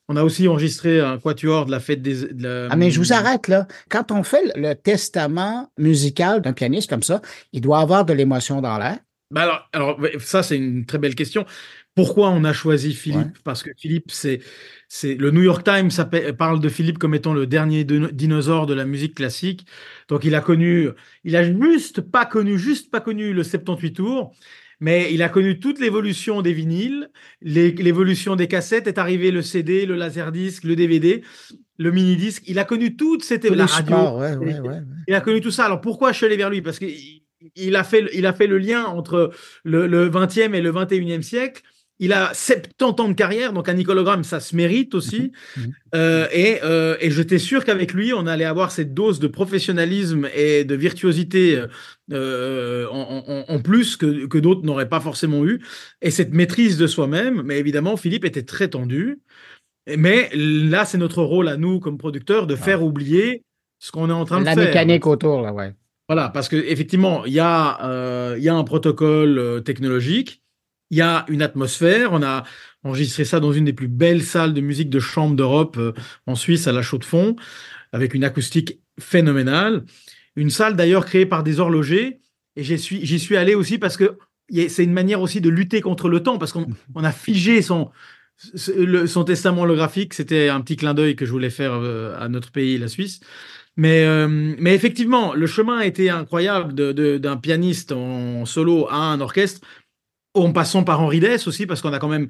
On 0.09 0.17
a 0.17 0.23
aussi 0.23 0.47
enregistré 0.47 0.99
un 0.99 1.17
quatuor 1.19 1.65
de 1.65 1.71
la 1.71 1.79
fête 1.79 2.01
des. 2.01 2.25
Ah, 2.69 2.75
mais 2.75 2.91
je 2.91 2.99
vous 2.99 3.13
arrête 3.13 3.47
là. 3.47 3.65
Quand 3.89 4.11
on 4.11 4.23
fait 4.23 4.51
le 4.55 4.73
testament 4.73 5.71
musical 5.77 6.41
d'un 6.41 6.53
pianiste 6.53 6.89
comme 6.89 7.03
ça, 7.03 7.21
il 7.53 7.61
doit 7.61 7.79
avoir 7.79 8.03
de 8.03 8.13
l'émotion 8.13 8.61
dans 8.61 8.77
l'air. 8.77 8.97
Bah 9.31 9.43
alors, 9.43 9.69
alors, 9.71 9.99
ça, 10.19 10.43
c'est 10.43 10.57
une 10.57 10.85
très 10.85 10.97
belle 10.97 11.15
question. 11.15 11.45
Pourquoi 11.95 12.29
on 12.29 12.43
a 12.45 12.53
choisi 12.53 12.93
Philippe? 12.93 13.39
Parce 13.43 13.63
que 13.63 13.71
Philippe, 13.77 14.11
c'est, 14.11 14.39
c'est 14.87 15.15
le 15.15 15.29
New 15.31 15.41
York 15.41 15.63
Times 15.65 15.89
parle 16.37 16.61
de 16.61 16.69
Philippe 16.69 16.97
comme 16.97 17.13
étant 17.13 17.33
le 17.33 17.45
dernier 17.47 17.83
dinosaure 17.83 18.65
de 18.65 18.73
la 18.73 18.85
musique 18.85 19.15
classique. 19.15 19.65
Donc 20.07 20.23
il 20.23 20.33
a 20.35 20.41
connu, 20.41 20.89
il 21.25 21.35
a 21.35 21.43
juste 21.43 22.01
pas 22.01 22.25
connu, 22.25 22.57
juste 22.57 22.91
pas 22.91 23.01
connu 23.01 23.33
le 23.33 23.43
78 23.43 23.93
tours, 23.93 24.33
mais 24.79 25.13
il 25.13 25.21
a 25.21 25.27
connu 25.27 25.59
toute 25.59 25.79
l'évolution 25.79 26.41
des 26.41 26.53
vinyles, 26.53 27.09
l'évolution 27.41 28.35
des 28.37 28.47
cassettes. 28.47 28.87
Est 28.87 28.97
arrivé 28.97 29.29
le 29.29 29.41
CD, 29.41 29.85
le 29.85 29.95
laserdisc, 29.95 30.63
le 30.63 30.77
DVD, 30.77 31.23
le 31.77 31.91
mini 31.91 32.15
disque. 32.15 32.43
Il 32.47 32.57
a 32.57 32.63
connu 32.63 32.95
toute 32.95 33.23
cette 33.23 33.43
la 33.43 33.65
radio. 33.65 34.21
il 35.07 35.13
a 35.13 35.21
connu 35.21 35.41
tout 35.41 35.51
ça. 35.51 35.65
Alors 35.65 35.81
pourquoi 35.81 36.13
je 36.13 36.17
suis 36.17 36.25
allé 36.25 36.37
vers 36.37 36.49
lui? 36.49 36.61
Parce 36.61 36.79
qu'il 36.79 37.75
a 37.75 37.83
fait, 37.83 38.09
il 38.13 38.25
a 38.25 38.33
fait 38.33 38.47
le 38.47 38.57
lien 38.57 38.85
entre 38.85 39.31
le, 39.63 39.87
le 39.87 40.09
20e 40.09 40.53
et 40.53 40.61
le 40.61 40.71
21e 40.71 41.21
siècle. 41.21 41.61
Il 42.03 42.13
a 42.13 42.33
70 42.33 42.99
ans 42.99 43.09
de 43.09 43.13
carrière, 43.13 43.53
donc 43.53 43.69
un 43.69 43.75
nicologramme, 43.75 44.23
ça 44.23 44.39
se 44.39 44.55
mérite 44.55 44.95
aussi. 44.95 45.31
Mhm. 45.55 45.63
Mhm. 45.63 45.73
Euh, 45.93 46.27
et, 46.33 46.57
euh, 46.63 46.97
et 46.99 47.11
j'étais 47.11 47.37
sûr 47.37 47.63
qu'avec 47.63 47.93
lui, 47.93 48.11
on 48.11 48.25
allait 48.25 48.45
avoir 48.45 48.71
cette 48.71 48.95
dose 48.95 49.19
de 49.19 49.27
professionnalisme 49.27 50.27
et 50.35 50.63
de 50.63 50.73
virtuosité 50.73 51.63
euh, 52.11 52.87
en, 52.89 53.59
plus 53.59 53.97
que, 53.97 54.25
que 54.25 54.39
d'autres 54.39 54.65
n'auraient 54.65 54.89
pas 54.89 54.99
forcément 54.99 55.45
eu. 55.45 55.61
Et 56.01 56.09
cette 56.09 56.33
maîtrise 56.33 56.75
de 56.79 56.87
soi-même. 56.87 57.43
Mais 57.45 57.59
évidemment, 57.59 57.95
Philippe 57.97 58.25
était 58.25 58.43
très 58.43 58.69
tendu. 58.69 59.19
Mais 59.87 60.31
là, 60.33 60.85
c'est 60.85 60.97
notre 60.97 61.21
rôle 61.21 61.49
à 61.49 61.57
nous, 61.57 61.79
comme 61.79 61.99
producteurs, 61.99 62.47
de 62.47 62.55
faire 62.55 62.83
oublier 62.83 63.43
ce 63.77 63.91
qu'on 63.91 64.09
est 64.09 64.13
en 64.13 64.25
train 64.25 64.39
de 64.39 64.45
faire. 64.45 64.55
La 64.55 64.65
mécanique 64.65 65.05
autour, 65.05 65.41
là, 65.41 65.53
ouais. 65.53 65.73
Voilà, 66.09 66.29
parce 66.29 66.49
qu'effectivement, 66.49 67.25
il 67.25 67.33
y, 67.33 67.39
a, 67.39 68.35
il 68.37 68.43
y 68.43 68.49
a 68.49 68.55
un 68.55 68.63
protocole 68.63 69.61
technologique 69.63 70.40
il 70.91 70.97
y 70.97 71.01
a 71.01 71.25
une 71.29 71.41
atmosphère. 71.41 72.11
On 72.11 72.21
a 72.21 72.43
enregistré 72.83 73.25
ça 73.25 73.39
dans 73.39 73.53
une 73.53 73.65
des 73.65 73.73
plus 73.73 73.87
belles 73.87 74.23
salles 74.23 74.53
de 74.53 74.61
musique 74.61 74.89
de 74.89 74.99
chambre 74.99 75.35
d'Europe 75.35 75.77
euh, 75.77 75.93
en 76.27 76.35
Suisse, 76.35 76.67
à 76.67 76.71
la 76.71 76.81
Chaux-de-Fonds, 76.81 77.35
avec 77.93 78.13
une 78.13 78.23
acoustique 78.23 78.79
phénoménale. 78.99 79.85
Une 80.35 80.49
salle 80.49 80.75
d'ailleurs 80.75 81.05
créée 81.05 81.25
par 81.25 81.43
des 81.43 81.59
horlogers. 81.59 82.19
Et 82.57 82.63
j'y 82.63 82.77
suis, 82.77 83.05
j'y 83.05 83.19
suis 83.19 83.37
allé 83.37 83.55
aussi 83.55 83.77
parce 83.77 83.97
que 83.97 84.17
c'est 84.67 84.83
une 84.83 84.93
manière 84.93 85.21
aussi 85.21 85.39
de 85.39 85.49
lutter 85.49 85.79
contre 85.79 86.09
le 86.09 86.21
temps, 86.21 86.37
parce 86.37 86.51
qu'on 86.51 86.67
on 86.93 87.03
a 87.05 87.13
figé 87.13 87.61
son, 87.61 87.89
son 88.35 89.23
testament 89.23 89.61
holographique. 89.61 90.13
C'était 90.13 90.49
un 90.49 90.59
petit 90.59 90.75
clin 90.75 90.93
d'œil 90.93 91.15
que 91.15 91.25
je 91.25 91.31
voulais 91.31 91.49
faire 91.49 91.71
euh, 91.73 92.13
à 92.19 92.27
notre 92.27 92.51
pays, 92.51 92.77
la 92.77 92.89
Suisse. 92.89 93.21
Mais, 93.77 94.03
euh, 94.03 94.27
mais 94.27 94.75
effectivement, 94.75 95.33
le 95.33 95.47
chemin 95.47 95.77
a 95.77 95.85
été 95.85 96.09
incroyable 96.09 96.73
d'un 96.73 97.37
pianiste 97.37 97.93
en 97.93 98.45
solo 98.45 98.87
à 98.89 98.97
un 98.97 99.21
orchestre 99.21 99.61
en 100.33 100.51
passant 100.53 100.83
par 100.83 101.01
Henri 101.01 101.19
Dess 101.19 101.47
aussi, 101.47 101.65
parce 101.65 101.81
qu'on 101.81 101.93
a 101.93 101.99
quand 101.99 102.07
même 102.07 102.29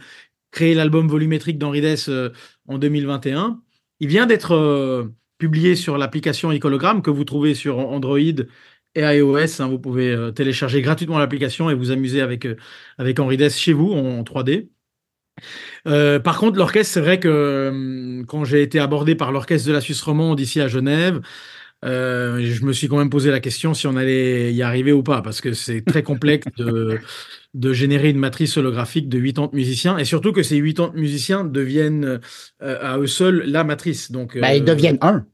créé 0.51 0.73
l'album 0.73 1.07
volumétrique 1.07 1.57
d'Henri 1.57 1.81
Dess 1.81 2.09
euh, 2.09 2.29
en 2.67 2.77
2021. 2.77 3.61
Il 3.99 4.07
vient 4.07 4.25
d'être 4.25 4.53
euh, 4.53 5.13
publié 5.37 5.75
sur 5.75 5.97
l'application 5.97 6.51
Ecologram 6.51 7.01
que 7.01 7.09
vous 7.09 7.23
trouvez 7.23 7.55
sur 7.55 7.79
Android 7.79 8.19
et 8.19 9.01
iOS. 9.01 9.61
Hein. 9.61 9.67
vous 9.67 9.79
pouvez 9.79 10.11
euh, 10.11 10.31
télécharger 10.31 10.81
gratuitement 10.81 11.19
l'application 11.19 11.69
et 11.69 11.73
vous 11.73 11.91
amuser 11.91 12.21
avec, 12.21 12.47
avec 12.97 13.19
Henri 13.19 13.37
Dess 13.37 13.57
chez 13.57 13.73
vous 13.73 13.91
en, 13.91 14.23
3D. 14.23 14.69
par 16.23 16.37
contre, 16.37 16.57
l'orchestre, 16.57 16.93
c'est 16.93 17.01
vrai 17.01 17.19
que 17.19 18.23
quand 18.27 18.43
j'ai 18.43 18.61
été 18.61 18.79
abordé 18.79 19.15
par 19.15 19.31
l'orchestre 19.31 19.67
de 19.67 19.73
la 19.73 19.81
Suisse 19.81 20.01
romande 20.01 20.39
ici 20.39 20.59
à 20.59 20.67
Genève, 20.67 21.21
je 21.83 22.65
me 22.65 22.73
suis 22.73 22.87
quand 22.87 22.97
même 22.97 23.09
posé 23.09 23.31
la 23.31 23.39
question 23.39 23.73
si 23.73 23.87
on 23.87 23.95
allait 23.95 24.53
y 24.53 24.61
arriver 24.61 24.91
ou 24.91 25.03
pas, 25.03 25.21
parce 25.21 25.41
que 25.41 25.53
c'est 25.53 25.81
très 25.81 26.03
complexe 26.03 26.47
de, 26.57 26.99
de 27.53 27.73
générer 27.73 28.09
une 28.09 28.19
matrice 28.19 28.57
holographique 28.57 29.09
de 29.09 29.19
80 29.19 29.49
musiciens 29.53 29.97
et 29.97 30.05
surtout 30.05 30.31
que 30.31 30.43
ces 30.43 30.61
80 30.61 30.93
musiciens 30.95 31.43
deviennent 31.43 32.19
euh, 32.61 32.77
à 32.81 32.97
eux 32.97 33.07
seuls 33.07 33.43
la 33.45 33.63
matrice. 33.63 34.11
Donc, 34.11 34.37
ben, 34.37 34.51
ils 34.51 34.63
deviennent 34.63 34.99
un. 35.01 35.25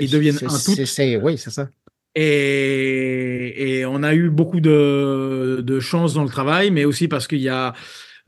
Ils 0.00 0.10
deviennent 0.10 0.38
un 0.42 0.58
tout. 0.58 0.74
oui, 1.22 1.38
c'est 1.38 1.50
ça. 1.50 1.68
Et, 2.14 3.78
et, 3.78 3.86
on 3.86 4.02
a 4.02 4.14
eu 4.14 4.30
beaucoup 4.30 4.60
de, 4.60 5.60
de 5.62 5.80
chance 5.80 6.14
dans 6.14 6.24
le 6.24 6.30
travail, 6.30 6.70
mais 6.70 6.86
aussi 6.86 7.08
parce 7.08 7.26
qu'il 7.26 7.40
y 7.40 7.50
a 7.50 7.74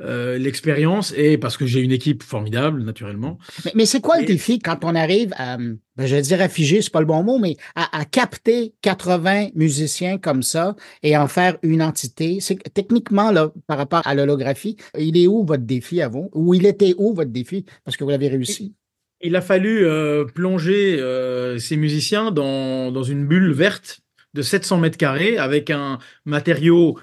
euh, 0.00 0.38
l'expérience 0.38 1.12
et 1.16 1.38
parce 1.38 1.56
que 1.56 1.66
j'ai 1.66 1.80
une 1.80 1.90
équipe 1.90 2.22
formidable, 2.22 2.84
naturellement. 2.84 3.38
Mais, 3.74 3.84
c'est 3.84 4.00
quoi 4.00 4.20
le 4.20 4.26
défi 4.26 4.60
quand 4.60 4.84
on 4.84 4.94
arrive 4.94 5.32
à, 5.36 5.56
ben, 5.56 6.06
je 6.06 6.14
vais 6.14 6.22
dire 6.22 6.40
à 6.40 6.48
figer, 6.48 6.82
c'est 6.82 6.92
pas 6.92 7.00
le 7.00 7.06
bon 7.06 7.24
mot, 7.24 7.38
mais 7.38 7.56
à, 7.74 8.04
capter 8.04 8.74
80 8.82 9.48
musiciens 9.56 10.18
comme 10.18 10.44
ça 10.44 10.76
et 11.02 11.16
en 11.16 11.26
faire 11.26 11.58
une 11.62 11.82
entité? 11.82 12.38
C'est 12.40 12.58
techniquement, 12.72 13.32
là, 13.32 13.52
par 13.66 13.76
rapport 13.76 14.06
à 14.06 14.14
l'holographie, 14.14 14.76
il 14.96 15.16
est 15.16 15.26
où 15.26 15.44
votre 15.44 15.64
défi 15.64 16.00
vous? 16.08 16.30
Ou 16.32 16.54
il 16.54 16.66
était 16.66 16.94
où 16.96 17.12
votre 17.12 17.32
défi? 17.32 17.64
Parce 17.84 17.96
que 17.96 18.04
vous 18.04 18.10
l'avez 18.10 18.28
réussi? 18.28 18.74
Il 19.20 19.34
a 19.34 19.40
fallu 19.40 19.84
euh, 19.84 20.24
plonger 20.24 21.00
euh, 21.00 21.58
ces 21.58 21.76
musiciens 21.76 22.30
dans, 22.30 22.92
dans 22.92 23.02
une 23.02 23.26
bulle 23.26 23.52
verte 23.52 24.00
de 24.34 24.42
700 24.42 24.78
mètres 24.78 24.98
carrés 24.98 25.38
avec 25.38 25.70
un 25.70 25.98
matériau 26.24 26.98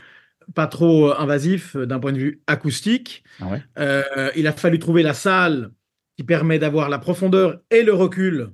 pas 0.53 0.67
trop 0.67 1.09
euh, 1.09 1.19
invasif 1.19 1.75
euh, 1.75 1.85
d'un 1.85 1.99
point 1.99 2.13
de 2.13 2.17
vue 2.17 2.41
acoustique. 2.47 3.23
Ah 3.41 3.57
euh, 3.79 4.31
il 4.35 4.47
a 4.47 4.51
fallu 4.51 4.79
trouver 4.79 5.03
la 5.03 5.13
salle 5.13 5.71
qui 6.17 6.23
permet 6.23 6.59
d'avoir 6.59 6.89
la 6.89 6.99
profondeur 6.99 7.59
et 7.71 7.83
le 7.83 7.93
recul 7.93 8.51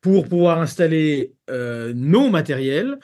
pour 0.00 0.28
pouvoir 0.28 0.60
installer 0.60 1.34
nos 1.94 2.30
matériels. 2.30 2.98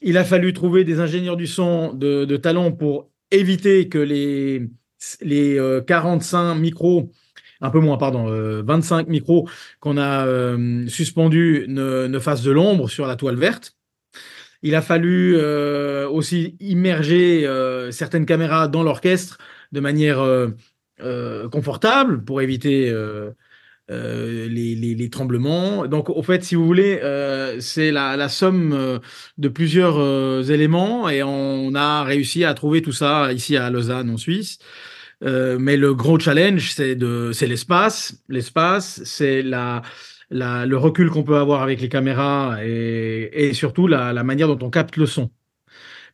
Il 0.00 0.18
a 0.18 0.24
fallu 0.24 0.52
trouver 0.52 0.84
des 0.84 1.00
ingénieurs 1.00 1.36
du 1.36 1.48
son 1.48 1.94
de, 1.94 2.36
talent 2.36 2.70
pour 2.70 3.10
éviter 3.32 3.88
que 3.88 3.98
les, 3.98 4.68
les 5.22 5.58
45 5.86 6.54
micros, 6.54 7.10
un 7.60 7.70
peu 7.70 7.80
moins, 7.80 7.96
pardon, 7.96 8.26
25 8.62 9.08
micros 9.08 9.48
qu'on 9.80 9.98
a 9.98 10.26
suspendus 10.86 11.64
ne, 11.66 12.06
ne 12.06 12.18
fassent 12.20 12.42
de 12.42 12.52
l'ombre 12.52 12.88
sur 12.88 13.06
la 13.06 13.16
toile 13.16 13.36
verte. 13.36 13.77
Il 14.62 14.74
a 14.74 14.82
fallu 14.82 15.36
euh, 15.36 16.08
aussi 16.08 16.56
immerger 16.60 17.46
euh, 17.46 17.90
certaines 17.92 18.26
caméras 18.26 18.66
dans 18.68 18.82
l'orchestre 18.82 19.38
de 19.70 19.80
manière 19.80 20.20
euh, 20.20 21.48
confortable 21.50 22.24
pour 22.24 22.40
éviter 22.42 22.92
les, 23.88 25.08
tremblements. 25.10 25.86
Donc, 25.86 26.10
au 26.10 26.22
fait, 26.22 26.42
si 26.42 26.56
vous 26.56 26.66
voulez, 26.66 27.00
c'est 27.60 27.92
la, 27.92 28.28
somme 28.28 29.00
de 29.38 29.48
plusieurs 29.48 30.50
éléments 30.50 31.08
et 31.08 31.22
on 31.22 31.74
a 31.74 32.02
réussi 32.02 32.44
à 32.44 32.54
trouver 32.54 32.82
tout 32.82 32.92
ça 32.92 33.32
ici 33.32 33.56
à 33.56 33.70
Lausanne, 33.70 34.10
en 34.10 34.16
Suisse. 34.16 34.58
mais 35.22 35.76
le 35.76 35.94
gros 35.94 36.18
challenge, 36.18 36.72
c'est 36.72 36.96
l'espace. 37.46 38.20
L'espace, 38.28 39.00
c'est 39.04 39.42
la 39.42 39.82
le 40.30 40.74
recul 40.76 41.10
qu'on 41.10 41.22
peut 41.22 41.36
avoir 41.36 41.62
avec 41.62 41.80
les 41.80 41.88
caméras 41.88 42.58
et, 42.64 43.50
surtout 43.54 43.86
la, 43.86 44.12
manière 44.24 44.48
dont 44.48 44.66
on 44.66 44.70
capte 44.70 44.96
le 44.96 45.06
son. 45.06 45.30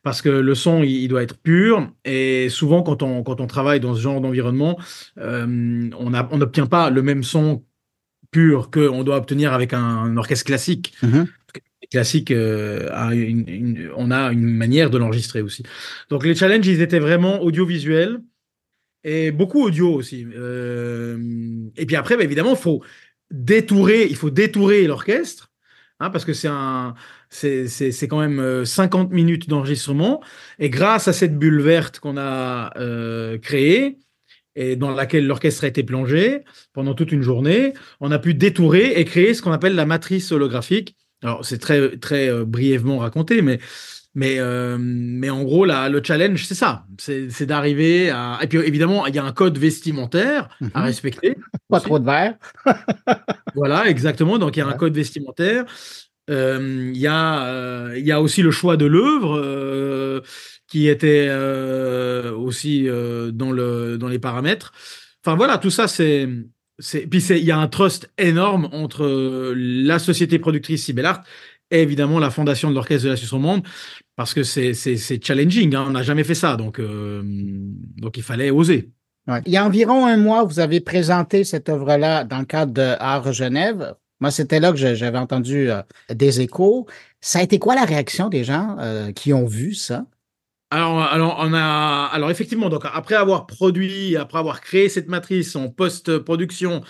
Parce 0.03 0.21
que 0.21 0.29
le 0.29 0.53
son, 0.53 0.83
il, 0.83 1.07
doit 1.07 1.23
être 1.23 1.37
pur. 1.37 1.91
Et 2.05 2.47
souvent, 2.49 2.83
quand 2.83 3.01
on, 3.01 3.23
quand 3.23 3.41
on 3.41 3.47
travaille 3.47 3.79
dans 3.79 3.95
ce 3.95 4.01
genre 4.01 4.21
d'environnement, 4.21 4.77
euh, 5.17 5.89
on 5.97 6.37
n'obtient 6.37 6.67
pas 6.67 6.91
le 6.91 7.01
même 7.01 7.23
son 7.23 7.63
pur 8.29 8.69
qu'on 8.69 9.03
doit 9.03 9.17
obtenir 9.17 9.53
avec 9.53 9.73
un, 9.73 10.15
orchestre 10.17 10.45
classique. 10.45 10.93
Mm-hmm. 11.03 11.27
Classique, 11.91 12.31
euh, 12.31 12.89
on 13.95 14.11
a 14.11 14.31
une 14.31 14.45
manière 14.45 14.89
de 14.89 14.97
l'enregistrer 14.97 15.41
aussi. 15.41 15.63
Donc 16.09 16.25
les 16.25 16.35
challenges, 16.35 16.67
ils 16.67 16.81
étaient 16.81 16.99
vraiment 16.99 17.41
audiovisuels 17.41 18.19
et 19.05 19.31
beaucoup 19.31 19.61
audio 19.61 19.93
aussi. 19.93 20.25
Euh, 20.35 21.17
et 21.77 21.85
puis 21.85 21.95
après, 21.95 22.17
bah, 22.17 22.23
évidemment, 22.23 22.51
il 22.51 22.57
faut, 22.57 22.83
détourer, 23.31 24.07
il 24.09 24.15
faut 24.15 24.29
détourer 24.29 24.85
l'orchestre, 24.87 25.51
hein, 25.99 26.09
parce 26.09 26.25
que 26.25 26.33
c'est 26.33 26.47
un, 26.47 26.95
c'est 27.29 28.07
quand 28.07 28.19
même 28.19 28.65
50 28.65 29.11
euh, 29.11 29.15
minutes 29.15 29.49
d'enregistrement. 29.49 30.23
Et 30.59 30.69
grâce 30.69 31.07
à 31.07 31.13
cette 31.13 31.37
bulle 31.37 31.61
verte 31.61 31.99
qu'on 31.99 32.17
a 32.17 32.71
euh, 32.77 33.37
créée, 33.37 33.97
et 34.55 34.75
dans 34.77 34.91
laquelle 34.91 35.27
l'orchestre 35.27 35.65
a 35.65 35.67
été 35.67 35.83
plongé 35.83 36.43
pendant 36.71 36.93
toute 36.93 37.11
une 37.11 37.21
journée, 37.21 37.73
on 37.99 38.11
a 38.11 38.19
pu 38.19 38.33
détourer 38.33 38.93
et 38.99 39.03
créer 39.03 39.33
ce 39.33 39.41
qu'on 39.41 39.51
appelle 39.51 39.75
la 39.75 39.85
matrice 39.85 40.31
holographique. 40.31 40.95
Alors, 41.23 41.43
c'est 41.43 41.57
très, 41.57 41.97
très 41.97 42.29
euh, 42.29 42.45
brièvement 42.45 42.99
raconté, 42.99 43.41
mais 43.41 43.59
mais, 44.15 44.39
euh, 44.39 44.77
mais 44.79 45.29
en 45.29 45.43
gros, 45.43 45.65
là, 45.65 45.89
le 45.89 46.01
challenge, 46.01 46.45
c'est 46.45 46.55
ça. 46.55 46.85
C'est 46.97 47.45
d'arriver 47.45 48.09
à. 48.09 48.39
Et 48.41 48.47
puis, 48.47 48.57
évidemment, 48.59 49.05
il 49.07 49.13
y 49.13 49.19
a 49.19 49.25
un 49.25 49.33
code 49.33 49.57
vestimentaire 49.57 50.47
à 50.73 50.79
mhm. 50.79 50.85
respecter. 50.85 51.37
Pas 51.69 51.81
trop 51.81 51.99
de 51.99 52.05
verre. 52.05 52.35
voilà, 53.55 53.89
exactement. 53.89 54.39
Donc, 54.39 54.55
il 54.55 54.59
y 54.59 54.63
a 54.63 54.67
un 54.67 54.73
code 54.73 54.95
vestimentaire. 54.95 55.65
Il 56.29 56.97
y, 56.97 57.07
a, 57.07 57.95
y 57.97 58.11
a 58.11 58.21
aussi 58.21 58.41
le 58.41 58.51
choix 58.51 58.77
de 58.77 58.85
l'œuvre 58.85 60.23
qui 60.67 60.87
était 60.87 61.29
aussi 62.35 62.87
dans, 63.31 63.51
le, 63.51 63.97
dans 63.97 64.07
les 64.07 64.17
paramètres. 64.17 64.71
Enfin 65.23 65.35
voilà, 65.35 65.57
tout 65.57 65.69
ça, 65.69 65.87
c'est. 65.87 66.27
Puis 67.09 67.23
il 67.29 67.45
y 67.45 67.51
a 67.51 67.57
un 67.57 67.67
trust 67.67 68.11
énorme 68.17 68.69
entre 68.71 69.53
la 69.55 69.99
société 69.99 70.39
productrice 70.39 70.83
Sibelart 70.85 71.23
et 71.71 71.81
évidemment 71.81 72.19
la 72.19 72.29
fondation 72.29 72.69
de 72.69 72.75
l'Orchestre 72.75 73.05
de 73.05 73.11
la 73.11 73.15
Suisse 73.15 73.31
romande, 73.31 73.63
parce 74.15 74.33
que 74.33 74.43
c'est 74.43 75.23
challenging, 75.23 75.75
hein. 75.75 75.85
on 75.87 75.91
n'a 75.91 76.03
jamais 76.03 76.23
fait 76.23 76.35
ça, 76.35 76.55
donc, 76.55 76.79
euh, 76.79 77.21
donc 77.23 78.17
il 78.17 78.23
fallait 78.23 78.51
oser. 78.51 78.91
Il 79.45 79.51
y 79.51 79.57
a 79.57 79.65
environ 79.65 80.05
un 80.05 80.17
mois, 80.17 80.43
vous 80.43 80.59
avez 80.59 80.79
présenté 80.79 81.43
cette 81.43 81.67
œuvre-là 81.67 82.23
dans 82.23 82.39
le 82.39 82.45
cadre 82.45 82.73
de 82.73 82.95
Art 82.99 83.33
Genève. 83.33 83.95
Moi, 84.19 84.31
c'était 84.31 84.59
là 84.59 84.71
que 84.71 84.77
j'avais 84.77 85.17
entendu 85.17 85.69
euh, 85.69 85.81
des 86.13 86.41
échos. 86.41 86.85
Ça 87.21 87.39
a 87.39 87.41
été 87.41 87.59
quoi 87.59 87.75
la 87.75 87.85
réaction 87.85 88.29
des 88.29 88.43
gens 88.43 88.77
euh, 88.79 89.11
qui 89.11 89.33
ont 89.33 89.45
vu 89.45 89.73
ça? 89.73 90.05
Alors, 90.75 91.01
alors, 91.01 91.37
on 91.39 91.53
a, 91.53 92.09
alors 92.11 92.29
effectivement, 92.31 92.67
donc 92.67 92.83
après 92.83 93.15
avoir 93.15 93.47
produit, 93.47 94.17
après 94.17 94.39
avoir 94.39 94.59
créé 94.59 94.89
cette 94.89 95.07
matrice 95.07 95.55
en 95.55 95.69
post-production 95.69 96.81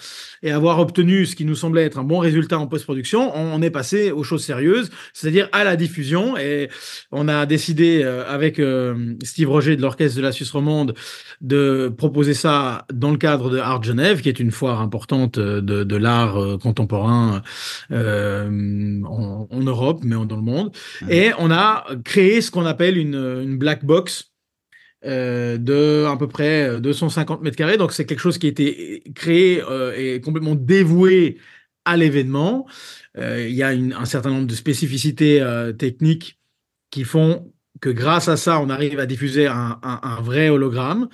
et 0.41 0.51
avoir 0.51 0.79
obtenu 0.79 1.27
ce 1.27 1.35
qui 1.35 1.45
nous 1.45 1.53
semblait 1.53 1.83
être 1.83 1.99
un 1.99 2.03
bon 2.03 2.17
résultat 2.17 2.57
en 2.57 2.65
post-production, 2.65 3.31
on, 3.35 3.61
est 3.61 3.69
passé 3.69 4.11
aux 4.11 4.23
choses 4.23 4.43
sérieuses, 4.43 4.89
c'est-à-dire 5.13 5.49
à 5.51 5.63
la 5.63 5.75
diffusion. 5.75 6.35
Et 6.35 6.69
on 7.11 7.27
a 7.27 7.45
décidé 7.45 8.01
euh, 8.03 8.27
avec 8.27 8.57
euh, 8.57 9.13
Steve 9.23 9.51
Roger 9.51 9.75
de 9.75 9.83
l'Orchestre 9.83 10.17
de 10.17 10.23
la 10.23 10.31
Suisse 10.31 10.49
romande 10.49 10.95
de 11.41 11.93
proposer 11.95 12.33
ça 12.33 12.85
dans 12.91 13.11
le 13.11 13.17
cadre 13.17 13.51
de 13.51 13.59
Art 13.59 13.83
Genève, 13.83 14.21
qui 14.21 14.29
est 14.29 14.39
une 14.39 14.51
foire 14.51 14.81
importante 14.81 15.37
de, 15.37 15.59
de 15.59 15.95
l'art 15.95 16.41
euh, 16.41 16.57
contemporain 16.57 17.43
en, 17.91 19.61
Europe, 19.61 20.01
mais 20.03 20.15
dans 20.25 20.35
le 20.35 20.41
monde. 20.41 20.71
Et 21.07 21.31
on 21.37 21.51
a 21.51 21.85
créé 22.03 22.41
ce 22.41 22.49
qu'on 22.49 22.65
appelle 22.65 22.97
une, 22.97 23.15
une 23.15 23.57
black 23.57 23.74
box 23.83 24.35
euh, 25.05 25.57
de 25.57 26.05
à 26.05 26.17
peu 26.17 26.27
près 26.27 26.79
250 26.79 27.41
mètres 27.41 27.57
carrés. 27.57 27.77
Donc 27.77 27.91
c'est 27.91 28.05
quelque 28.05 28.19
chose 28.19 28.39
qui 28.39 28.47
a 28.47 28.49
été 28.49 29.03
créé 29.13 29.61
euh, 29.61 29.93
et 29.95 30.19
complètement 30.19 30.55
dévoué 30.55 31.37
à 31.83 31.95
l'événement. 31.95 32.65
Euh, 33.17 33.47
il 33.47 33.55
y 33.55 33.61
a 33.61 33.69
un 33.69 34.05
certain 34.05 34.31
nombre 34.31 34.47
de 34.47 34.55
spécificités 34.55 35.45
techniques 35.77 36.39
qui 36.89 37.03
font 37.03 37.51
que 37.81 37.89
grâce 37.89 38.29
à 38.29 38.37
ça, 38.37 38.59
on 38.59 38.69
arrive 38.69 38.99
à 38.99 39.05
diffuser 39.05 39.47
un, 39.47 39.79
vrai 40.21 40.49
hologramme. 40.49 41.07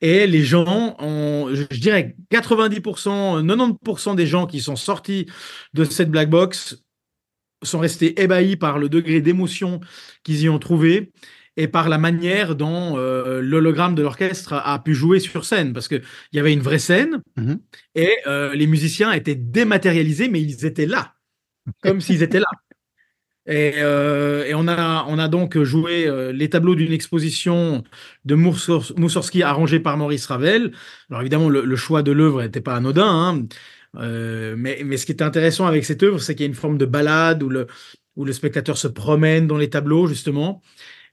Et 0.00 0.26
les 0.26 0.42
gens, 0.42 0.96
ont, 0.98 1.50
je 1.52 1.78
dirais 1.78 2.16
90%, 2.30 3.44
90% 3.44 4.14
des 4.14 4.26
gens 4.26 4.46
qui 4.46 4.60
sont 4.60 4.76
sortis 4.76 5.26
de 5.74 5.84
cette 5.84 6.10
black 6.10 6.30
box 6.30 6.82
sont 7.62 7.78
restés 7.78 8.20
ébahis 8.22 8.56
par 8.56 8.78
le 8.78 8.88
degré 8.88 9.20
d'émotion 9.20 9.80
qu'ils 10.22 10.42
y 10.42 10.48
ont 10.48 10.58
trouvé 10.58 11.12
et 11.56 11.68
par 11.68 11.88
la 11.88 11.98
manière 11.98 12.56
dont 12.56 12.96
euh, 12.96 13.40
l'hologramme 13.40 13.94
de 13.94 14.02
l'orchestre 14.02 14.54
a 14.54 14.78
pu 14.82 14.94
jouer 14.94 15.20
sur 15.20 15.44
scène, 15.44 15.72
parce 15.72 15.88
qu'il 15.88 16.02
y 16.32 16.38
avait 16.38 16.52
une 16.52 16.60
vraie 16.60 16.78
scène, 16.78 17.22
mhm. 17.36 17.58
et 17.94 18.12
euh, 18.26 18.54
les 18.54 18.66
musiciens 18.66 19.12
étaient 19.12 19.34
dématérialisés, 19.34 20.28
mais 20.28 20.40
ils 20.40 20.66
étaient 20.66 20.86
là, 20.86 21.14
comme 21.82 22.00
s'ils 22.00 22.22
étaient 22.22 22.40
là. 22.40 22.46
Et, 23.46 23.74
euh, 23.76 24.46
et, 24.46 24.54
on, 24.54 24.66
a, 24.68 25.04
on 25.06 25.18
a 25.18 25.28
donc 25.28 25.62
joué 25.62 26.10
les 26.32 26.48
tableaux 26.48 26.74
d'une 26.74 26.92
exposition 26.92 27.84
de 28.24 28.34
Moussorski 28.34 29.42
arrangée 29.42 29.80
par 29.80 29.98
Maurice 29.98 30.24
Ravel. 30.24 30.72
Alors 31.10 31.20
évidemment, 31.20 31.50
le, 31.50 31.76
choix 31.76 32.02
de 32.02 32.10
l'œuvre 32.10 32.42
n'était 32.42 32.62
pas 32.62 32.74
anodin, 32.74 33.06
hein, 33.06 33.46
mais, 34.56 34.80
mais 34.82 34.96
ce 34.96 35.04
qui 35.04 35.12
est 35.12 35.20
intéressant 35.20 35.66
avec 35.66 35.84
cette 35.84 36.02
œuvre, 36.02 36.20
c'est 36.20 36.34
qu'il 36.34 36.44
y 36.44 36.46
a 36.46 36.48
une 36.48 36.54
forme 36.54 36.78
de 36.78 36.86
balade 36.86 37.42
où 37.42 37.50
le, 37.50 37.66
où 38.16 38.24
le 38.24 38.32
spectateur 38.32 38.78
se 38.78 38.88
promène 38.88 39.46
dans 39.46 39.58
les 39.58 39.70
tableaux, 39.70 40.06
justement. 40.06 40.62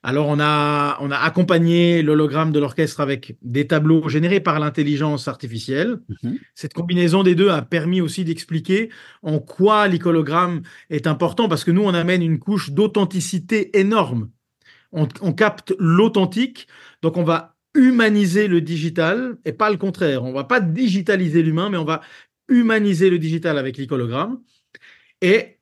Alors, 0.04 0.28
on 0.28 0.40
a, 0.40 0.98
on 1.00 1.12
a 1.12 1.18
accompagné 1.18 2.02
l'hologramme 2.02 2.52
de 2.52 2.60
l'orchestre 2.60 3.02
avec 3.02 3.38
des 3.44 3.68
tableaux 3.68 4.10
générés 4.10 4.40
par 4.40 4.60
l'intelligence 4.60 5.28
artificielle. 5.28 6.00
Mhm. 6.24 6.40
Cette 6.56 6.74
combinaison 6.74 7.22
des 7.22 7.36
deux 7.36 7.50
a 7.50 7.62
permis 7.62 8.02
aussi 8.02 8.26
d'expliquer 8.26 8.90
en 9.22 9.40
quoi 9.40 9.88
l'icologramme 9.88 10.64
est 10.90 11.06
important, 11.06 11.48
parce 11.48 11.64
que 11.64 11.72
nous, 11.72 11.84
on 11.84 11.94
amène 11.94 12.24
une 12.24 12.40
couche 12.40 12.72
d'authenticité 12.72 13.80
énorme. 13.80 14.30
On, 14.94 15.06
capte 15.32 15.74
l'authentique, 15.80 16.68
donc 17.02 17.16
on 17.16 17.24
va 17.24 17.56
humaniser 17.76 18.50
le 18.50 18.60
digital, 18.60 19.38
et 19.46 19.54
pas 19.54 19.70
le 19.70 19.78
contraire. 19.78 20.24
On 20.26 20.34
va 20.34 20.44
pas 20.44 20.60
digitaliser 20.60 21.44
l'humain, 21.44 21.70
mais 21.70 21.78
on 21.78 21.86
va 21.86 22.02
humaniser 22.50 23.10
le 23.10 23.18
digital 23.18 23.58
avec 23.58 23.78
l'icologramme. 23.78 24.42
Et 25.22 25.61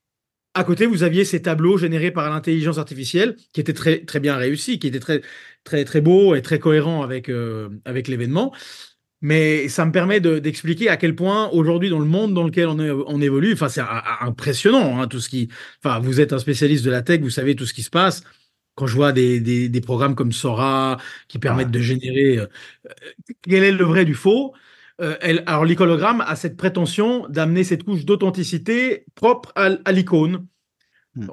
à 0.60 0.64
côté, 0.66 0.86
vous 0.86 1.04
aviez 1.04 1.26
ces 1.26 1.42
tableaux 1.42 1.78
générés 1.78 2.12
par 2.12 2.30
l'intelligence 2.30 2.78
artificielle 2.78 3.36
qui 3.54 3.62
étaient 3.62 3.74
très, 3.74 4.00
très 4.06 4.20
bien 4.20 4.36
réussis, 4.36 4.78
qui 4.78 4.88
étaient 4.88 5.00
très, 5.00 5.22
très, 5.64 5.86
très 5.86 6.02
beaux 6.02 6.36
et 6.36 6.42
très 6.42 6.60
cohérents 6.60 7.02
avec, 7.02 7.30
euh, 7.30 7.70
avec 7.86 8.08
l'événement. 8.10 8.54
Mais 9.22 9.68
ça 9.70 9.86
me 9.86 9.92
permet 9.92 10.20
d'expliquer 10.20 10.90
à 10.90 10.98
quel 10.98 11.16
point 11.16 11.50
aujourd'hui 11.50 11.90
dans 11.90 12.00
le 12.00 12.06
monde 12.06 12.34
dans 12.34 12.44
lequel 12.44 12.68
on, 12.68 12.80
on 12.80 13.22
évolue, 13.22 13.54
enfin 13.54 13.68
c'est 13.68 13.82
impressionnant 14.22 15.02
hein, 15.02 15.08
tout 15.08 15.20
ce 15.20 15.28
qui, 15.30 15.50
enfin 15.84 16.00
vous 16.00 16.22
êtes 16.22 16.32
un 16.32 16.40
spécialiste 16.40 16.86
de 16.86 16.92
la 16.92 17.02
tech, 17.02 17.20
vous 17.22 17.30
savez 17.30 17.56
tout 17.56 17.66
ce 17.66 17.74
qui 17.74 17.84
se 17.84 17.90
passe. 17.90 18.24
Quand 18.76 18.88
je 18.88 18.96
vois 18.96 19.12
des, 19.12 19.42
des, 19.42 19.82
programmes 19.82 20.16
comme 20.16 20.32
Sora 20.32 20.98
qui 21.28 21.38
permettent 21.38 21.72
de 21.72 21.82
générer, 21.82 22.38
euh, 22.38 22.48
quel 23.42 23.64
est 23.64 23.74
le 23.74 23.84
vrai 23.84 24.06
du 24.06 24.16
faux? 24.16 24.54
Euh, 25.02 25.16
alors 25.46 25.66
l'icologramme 25.66 26.22
a 26.22 26.36
cette 26.36 26.58
prétention 26.58 27.28
d'amener 27.30 27.64
cette 27.64 27.84
couche 27.84 28.06
d'authenticité 28.06 29.06
propre 29.16 29.52
à, 29.56 29.92
l'icône, 29.92 30.48
hmm. 31.16 31.30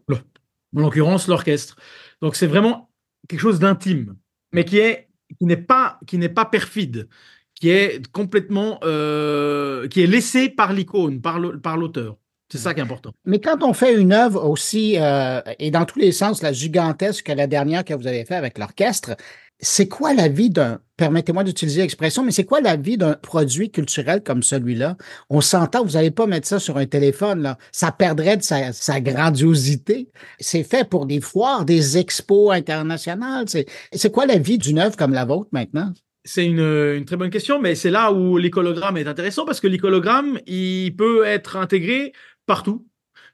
en 0.00 0.80
l'occurrence 0.80 1.28
l'orchestre. 1.28 1.76
Donc 2.22 2.36
c'est 2.36 2.46
vraiment 2.46 2.90
quelque 3.28 3.40
chose 3.40 3.58
d'intime, 3.58 4.16
mais 4.52 4.64
qui 4.64 4.78
est 4.78 5.08
qui 5.38 5.46
n'est 5.46 5.56
pas 5.56 5.98
qui 6.06 6.18
n'est 6.18 6.28
pas 6.28 6.44
perfide, 6.44 7.08
qui 7.54 7.68
est 7.68 8.06
complètement 8.10 8.80
euh, 8.84 9.86
qui 9.88 10.02
est 10.02 10.06
laissé 10.06 10.48
par 10.48 10.72
l'icône, 10.72 11.20
par 11.20 11.38
l'auteur. 11.38 12.16
C'est 12.50 12.58
ça 12.58 12.74
qui 12.74 12.80
est 12.80 12.82
important. 12.82 13.12
Mais 13.24 13.40
quand 13.40 13.62
on 13.62 13.72
fait 13.72 13.94
une 13.94 14.12
œuvre 14.12 14.44
aussi, 14.44 14.98
euh, 14.98 15.40
et 15.60 15.70
dans 15.70 15.84
tous 15.84 16.00
les 16.00 16.10
sens, 16.10 16.42
la 16.42 16.52
gigantesque 16.52 17.26
que 17.26 17.32
la 17.32 17.46
dernière 17.46 17.84
que 17.84 17.94
vous 17.94 18.08
avez 18.08 18.24
fait 18.24 18.34
avec 18.34 18.58
l'orchestre, 18.58 19.14
c'est 19.62 19.88
quoi 19.88 20.14
la 20.14 20.28
vie 20.28 20.50
d'un, 20.50 20.80
permettez-moi 20.96 21.44
d'utiliser 21.44 21.82
l'expression, 21.82 22.24
mais 22.24 22.30
c'est 22.30 22.44
quoi 22.44 22.60
la 22.60 22.76
vie 22.76 22.96
d'un 22.96 23.14
produit 23.14 23.70
culturel 23.70 24.22
comme 24.22 24.42
celui-là? 24.42 24.96
On 25.28 25.40
s'entend, 25.40 25.84
vous 25.84 25.92
n'allez 25.92 26.10
pas 26.10 26.26
mettre 26.26 26.48
ça 26.48 26.58
sur 26.58 26.76
un 26.76 26.86
téléphone, 26.86 27.42
là. 27.42 27.58
Ça 27.72 27.92
perdrait 27.92 28.36
de 28.36 28.42
sa, 28.42 29.00
grandiosité. 29.00 30.08
C'est 30.38 30.62
fait 30.62 30.88
pour 30.88 31.06
des 31.06 31.20
foires, 31.20 31.64
des 31.64 31.98
expos 31.98 32.52
internationales. 32.54 33.46
C'est, 33.48 34.12
quoi 34.12 34.26
la 34.26 34.38
vie 34.38 34.58
d'une 34.58 34.78
œuvre 34.78 34.96
comme 34.96 35.12
la 35.12 35.24
vôtre 35.24 35.48
maintenant? 35.52 35.92
C'est 36.24 36.44
une, 36.44 36.60
une, 36.60 37.04
très 37.06 37.16
bonne 37.16 37.30
question, 37.30 37.60
mais 37.60 37.74
c'est 37.74 37.90
là 37.90 38.12
où 38.12 38.36
l'icologramme 38.36 38.98
est 38.98 39.06
intéressant 39.06 39.46
parce 39.46 39.60
que 39.60 39.66
l'icologramme, 39.66 40.38
il 40.46 40.94
peut 40.96 41.24
être 41.24 41.56
intégré 41.56 42.12
partout. 42.44 42.86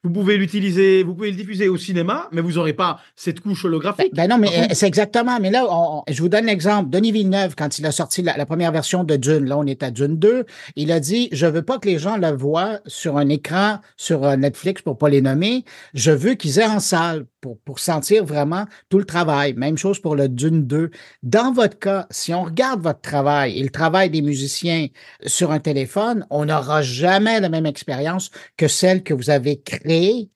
Vous 0.06 0.12
pouvez 0.12 0.36
l'utiliser, 0.36 1.02
vous 1.02 1.14
pouvez 1.14 1.32
le 1.32 1.36
diffuser 1.36 1.68
au 1.68 1.76
cinéma, 1.76 2.28
mais 2.30 2.40
vous 2.40 2.52
n'aurez 2.52 2.74
pas 2.74 3.00
cette 3.16 3.40
couche 3.40 3.64
holographique. 3.64 4.14
Ben, 4.14 4.28
ben 4.28 4.36
non, 4.36 4.38
mais 4.38 4.72
c'est 4.72 4.86
exactement. 4.86 5.40
Mais 5.40 5.50
là, 5.50 5.66
je 6.08 6.22
vous 6.22 6.28
donne 6.28 6.46
l'exemple. 6.46 6.90
Denis 6.90 7.10
Villeneuve, 7.10 7.56
quand 7.56 7.80
il 7.80 7.86
a 7.86 7.90
sorti 7.90 8.22
la, 8.22 8.46
première 8.46 8.70
version 8.70 9.02
de 9.02 9.16
Dune, 9.16 9.46
là, 9.46 9.58
on 9.58 9.66
est 9.66 9.82
à 9.82 9.90
Dune 9.90 10.16
2, 10.16 10.46
il 10.76 10.92
a 10.92 11.00
dit 11.00 11.28
Je 11.32 11.46
veux 11.46 11.62
pas 11.62 11.78
que 11.78 11.88
les 11.88 11.98
gens 11.98 12.16
le 12.16 12.30
voient 12.30 12.78
sur 12.86 13.16
un 13.16 13.28
écran, 13.28 13.80
sur 13.96 14.24
euh, 14.24 14.36
Netflix, 14.36 14.80
pour 14.80 14.96
pas 14.96 15.08
les 15.08 15.22
nommer. 15.22 15.64
Je 15.92 16.12
veux 16.12 16.34
qu'ils 16.34 16.60
aient 16.60 16.66
en 16.66 16.78
salle 16.78 17.26
pour, 17.46 17.60
pour 17.60 17.78
sentir 17.78 18.24
vraiment 18.24 18.66
tout 18.88 18.98
le 18.98 19.04
travail. 19.04 19.54
Même 19.54 19.78
chose 19.78 20.00
pour 20.00 20.16
le 20.16 20.28
Dune 20.28 20.66
2. 20.66 20.90
Dans 21.22 21.52
votre 21.52 21.78
cas, 21.78 22.08
si 22.10 22.34
on 22.34 22.42
regarde 22.42 22.82
votre 22.82 23.00
travail 23.00 23.56
et 23.56 23.62
le 23.62 23.70
travail 23.70 24.10
des 24.10 24.20
musiciens 24.20 24.88
sur 25.24 25.52
un 25.52 25.60
téléphone, 25.60 26.26
on 26.30 26.46
n'aura 26.46 26.82
jamais 26.82 27.38
la 27.38 27.48
même 27.48 27.66
expérience 27.66 28.32
que 28.56 28.66
celle 28.66 29.04
que 29.04 29.14
vous 29.14 29.30
avez 29.30 29.60
créée 29.60 30.28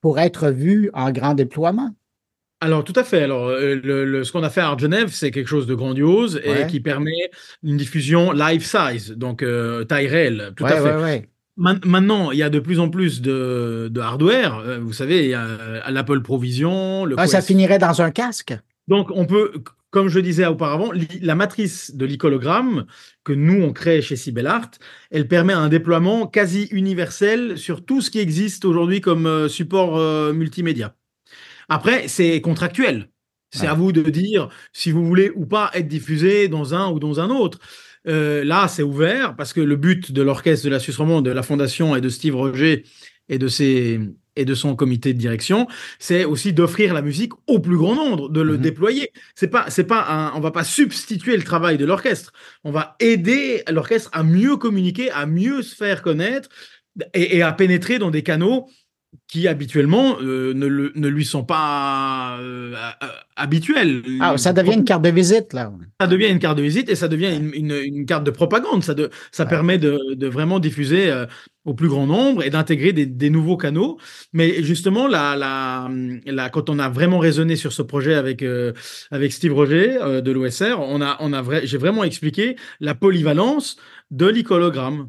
pour 0.00 0.18
être 0.18 0.48
vue 0.48 0.88
en 0.94 1.10
grand 1.10 1.34
déploiement. 1.34 1.90
Alors, 2.62 2.82
tout 2.82 2.94
à 2.96 3.04
fait. 3.04 3.22
Alors, 3.24 3.48
euh, 3.48 3.74
le, 3.74 4.24
ce 4.24 4.32
qu'on 4.32 4.42
a 4.42 4.48
fait 4.48 4.62
à 4.62 4.74
Genève, 4.78 5.10
c'est 5.12 5.30
quelque 5.30 5.48
chose 5.48 5.66
de 5.66 5.74
grandiose 5.74 6.40
et 6.44 6.66
qui 6.66 6.80
permet 6.80 7.30
une 7.62 7.76
diffusion 7.76 8.32
live 8.32 8.64
size, 8.64 9.10
donc 9.10 9.42
euh, 9.42 9.84
taille 9.84 10.06
réelle. 10.06 10.52
Tout 10.56 10.64
à 10.64 10.80
fait. 10.80 11.28
Maintenant, 11.56 12.32
il 12.32 12.38
y 12.38 12.42
a 12.42 12.50
de 12.50 12.58
plus 12.58 12.80
en 12.80 12.88
plus 12.88 13.20
de, 13.20 13.92
hardware. 14.00 14.58
Euh, 14.58 14.80
vous 14.80 14.92
savez, 14.92 15.24
il 15.24 15.30
y 15.30 15.34
a 15.34 15.44
euh, 15.44 15.90
l'Apple 15.90 16.20
Provision. 16.20 17.04
Le 17.04 17.14
ah, 17.18 17.28
ça 17.28 17.42
finirait 17.42 17.78
dans 17.78 18.02
un 18.02 18.10
casque? 18.10 18.56
Donc, 18.88 19.10
on 19.12 19.24
peut, 19.24 19.52
comme 19.90 20.08
je 20.08 20.18
disais 20.18 20.46
auparavant, 20.46 20.90
la 21.20 21.34
matrice 21.36 21.94
de 21.94 22.04
l'icologramme 22.06 22.86
que 23.22 23.32
nous, 23.32 23.62
on 23.62 23.72
crée 23.72 24.02
chez 24.02 24.16
Art, 24.44 24.72
elle 25.12 25.28
permet 25.28 25.52
un 25.52 25.68
déploiement 25.68 26.26
quasi 26.26 26.64
universel 26.72 27.56
sur 27.56 27.84
tout 27.84 28.00
ce 28.00 28.10
qui 28.10 28.18
existe 28.18 28.64
aujourd'hui 28.64 29.00
comme 29.00 29.26
euh, 29.26 29.48
support 29.48 29.98
multimédia. 30.34 30.96
Après, 31.68 32.08
c'est 32.08 32.40
contractuel. 32.40 33.10
C'est 33.52 33.68
à 33.68 33.74
vous 33.74 33.92
de 33.92 34.02
dire 34.02 34.48
si 34.72 34.90
vous 34.90 35.06
voulez 35.06 35.30
ou 35.36 35.46
pas 35.46 35.70
être 35.74 35.86
diffusé 35.86 36.48
dans 36.48 36.74
un 36.74 36.90
ou 36.90 36.98
dans 36.98 37.20
un 37.20 37.30
autre. 37.30 37.60
Euh, 38.06 38.44
là, 38.44 38.68
c'est 38.68 38.82
ouvert 38.82 39.34
parce 39.36 39.52
que 39.52 39.60
le 39.60 39.76
but 39.76 40.12
de 40.12 40.22
l'orchestre 40.22 40.64
de 40.66 40.70
la 40.70 40.78
Suisse 40.78 40.96
romande, 40.96 41.24
de 41.24 41.30
la 41.30 41.42
fondation 41.42 41.96
et 41.96 42.00
de 42.00 42.08
Steve 42.08 42.36
Roger 42.36 42.84
et 43.30 43.38
de 43.38 43.48
ses, 43.48 43.98
et 44.36 44.44
de 44.44 44.54
son 44.54 44.76
comité 44.76 45.14
de 45.14 45.18
direction, 45.18 45.66
c'est 45.98 46.24
aussi 46.24 46.52
d'offrir 46.52 46.92
la 46.92 47.00
musique 47.02 47.32
au 47.46 47.60
plus 47.60 47.76
grand 47.78 47.94
nombre, 47.94 48.28
de 48.28 48.40
le 48.42 48.54
Mhm. 48.54 48.60
déployer. 48.62 49.10
C'est 49.34 49.48
pas, 49.48 49.70
c'est 49.70 49.84
pas 49.84 50.04
un, 50.08 50.34
on 50.34 50.40
va 50.40 50.50
pas 50.50 50.64
substituer 50.64 51.36
le 51.36 51.42
travail 51.44 51.78
de 51.78 51.86
l'orchestre. 51.86 52.32
On 52.64 52.70
va 52.72 52.96
aider 53.00 53.62
l'orchestre 53.70 54.10
à 54.12 54.22
mieux 54.22 54.56
communiquer, 54.56 55.10
à 55.10 55.24
mieux 55.26 55.62
se 55.62 55.74
faire 55.74 56.02
connaître 56.02 56.48
et, 57.14 57.38
et 57.38 57.42
à 57.42 57.52
pénétrer 57.52 57.98
dans 57.98 58.10
des 58.10 58.22
canaux 58.22 58.68
qui 59.28 59.48
habituellement 59.48 60.16
euh, 60.20 60.52
ne, 60.54 60.66
le- 60.66 60.92
ne 60.94 61.08
lui 61.08 61.24
sont 61.24 61.44
pas 61.44 62.36
euh, 62.40 62.74
habituels. 63.36 64.02
Ah, 64.20 64.36
ça 64.38 64.52
devient 64.52 64.74
une 64.74 64.84
carte 64.84 65.02
de 65.02 65.10
visite, 65.10 65.52
là. 65.52 65.72
Ça 66.00 66.06
devient 66.06 66.26
une 66.28 66.38
carte 66.38 66.56
de 66.58 66.62
visite 66.62 66.88
et 66.88 66.94
ça 66.94 67.08
devient 67.08 67.34
une, 67.36 67.52
une- 67.54 67.80
une 67.84 68.06
carte 68.06 68.24
de 68.24 68.30
propagande. 68.30 68.82
Ça, 68.84 68.94
de- 68.94 69.10
ça 69.32 69.44
Ouais. 69.44 69.48
permet 69.50 69.78
de, 69.78 70.14
de 70.14 70.26
vraiment 70.26 70.58
diffuser 70.60 71.10
euh, 71.10 71.26
au 71.64 71.74
plus 71.74 71.88
grand 71.88 72.06
nombre 72.06 72.44
et 72.44 72.50
d'intégrer 72.50 72.92
des, 72.92 73.06
des 73.06 73.30
nouveaux 73.30 73.56
canaux. 73.56 73.98
Mais 74.32 74.62
justement, 74.62 75.06
la, 75.08 75.36
la, 75.36 75.90
la- 76.26 76.50
quand 76.50 76.68
on 76.70 76.78
a 76.78 76.88
vraiment 76.88 77.18
raisonné 77.18 77.56
sur 77.56 77.72
ce 77.72 77.82
projet 77.82 78.14
avec, 78.14 78.44
avec 79.10 79.32
Steve 79.32 79.54
Roger 79.54 79.98
de 80.22 80.30
l'OSR, 80.32 80.76
on 80.78 81.00
a, 81.00 81.16
on 81.20 81.32
a 81.32 81.40
vrai- 81.42 81.66
j'ai 81.66 81.78
vraiment 81.78 82.04
expliqué 82.04 82.56
la 82.80 82.94
polyvalence 82.94 83.76
de 84.10 84.26
l'icologramme. 84.26 85.08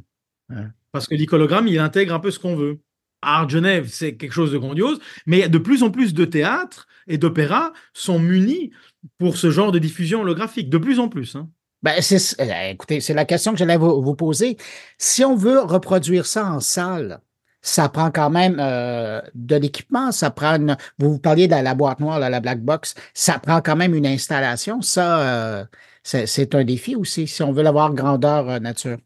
Ouais. 0.50 0.64
Parce 0.92 1.08
que 1.08 1.16
l'icologramme, 1.16 1.68
il 1.68 1.78
intègre 1.80 2.14
un 2.14 2.20
peu 2.20 2.32
ce 2.32 2.40
qu'on 2.40 2.56
veut. 2.56 2.80
Art 3.26 3.50
Genève, 3.50 3.88
c'est 3.90 4.16
quelque 4.16 4.34
chose 4.34 4.52
de 4.52 4.58
grandiose, 4.58 5.00
mais 5.26 5.50
de 5.50 5.58
plus 5.58 5.84
en 5.84 5.92
plus 5.92 6.14
de 6.14 6.26
théâtres 6.26 6.88
et 7.08 7.18
d'opéras 7.18 7.72
sont 7.94 8.20
munis 8.20 8.72
pour 9.18 9.38
ce 9.38 9.52
genre 9.52 9.72
de 9.72 9.80
diffusion 9.80 10.22
holographique, 10.22 10.70
de 10.70 10.78
plus 10.78 11.00
en 11.00 11.10
plus. 11.10 11.36
hein. 11.36 11.50
Ben, 11.84 12.02
c'est, 12.02 12.42
euh, 12.42 12.72
écoutez, 12.72 13.00
c'est 13.00 13.14
la 13.14 13.26
question 13.26 13.52
que 13.52 13.60
j'allais 13.60 13.78
vous, 13.78 14.16
poser. 14.16 14.58
Si 14.98 15.24
on 15.24 15.36
veut 15.36 15.60
reproduire 15.60 16.26
ça 16.26 16.46
en 16.46 16.60
salle, 16.60 17.20
ça 17.62 17.90
prend 17.90 18.10
quand 18.10 18.32
même 18.32 18.58
euh, 18.60 19.22
de 19.36 19.56
l'équipement, 19.56 20.12
ça 20.12 20.32
prend 20.32 20.58
vous, 20.98 21.20
parliez 21.20 21.48
de 21.48 21.54
la, 21.56 21.76
boîte 21.76 22.00
noire, 22.00 22.20
là, 22.20 22.30
la 22.30 22.40
black 22.40 22.62
box, 22.62 22.96
ça 23.14 23.38
prend 23.38 23.62
quand 23.62 23.76
même 23.76 23.94
une 23.94 24.08
installation. 24.08 24.82
Ça, 24.82 25.20
euh, 25.22 25.66
c'est, 26.04 26.56
un 26.56 26.64
défi 26.64 26.96
aussi, 26.96 27.28
si 27.28 27.44
on 27.44 27.52
veut 27.52 27.64
l'avoir 27.64 27.94
grandeur 27.94 28.60
nature. 28.62 28.98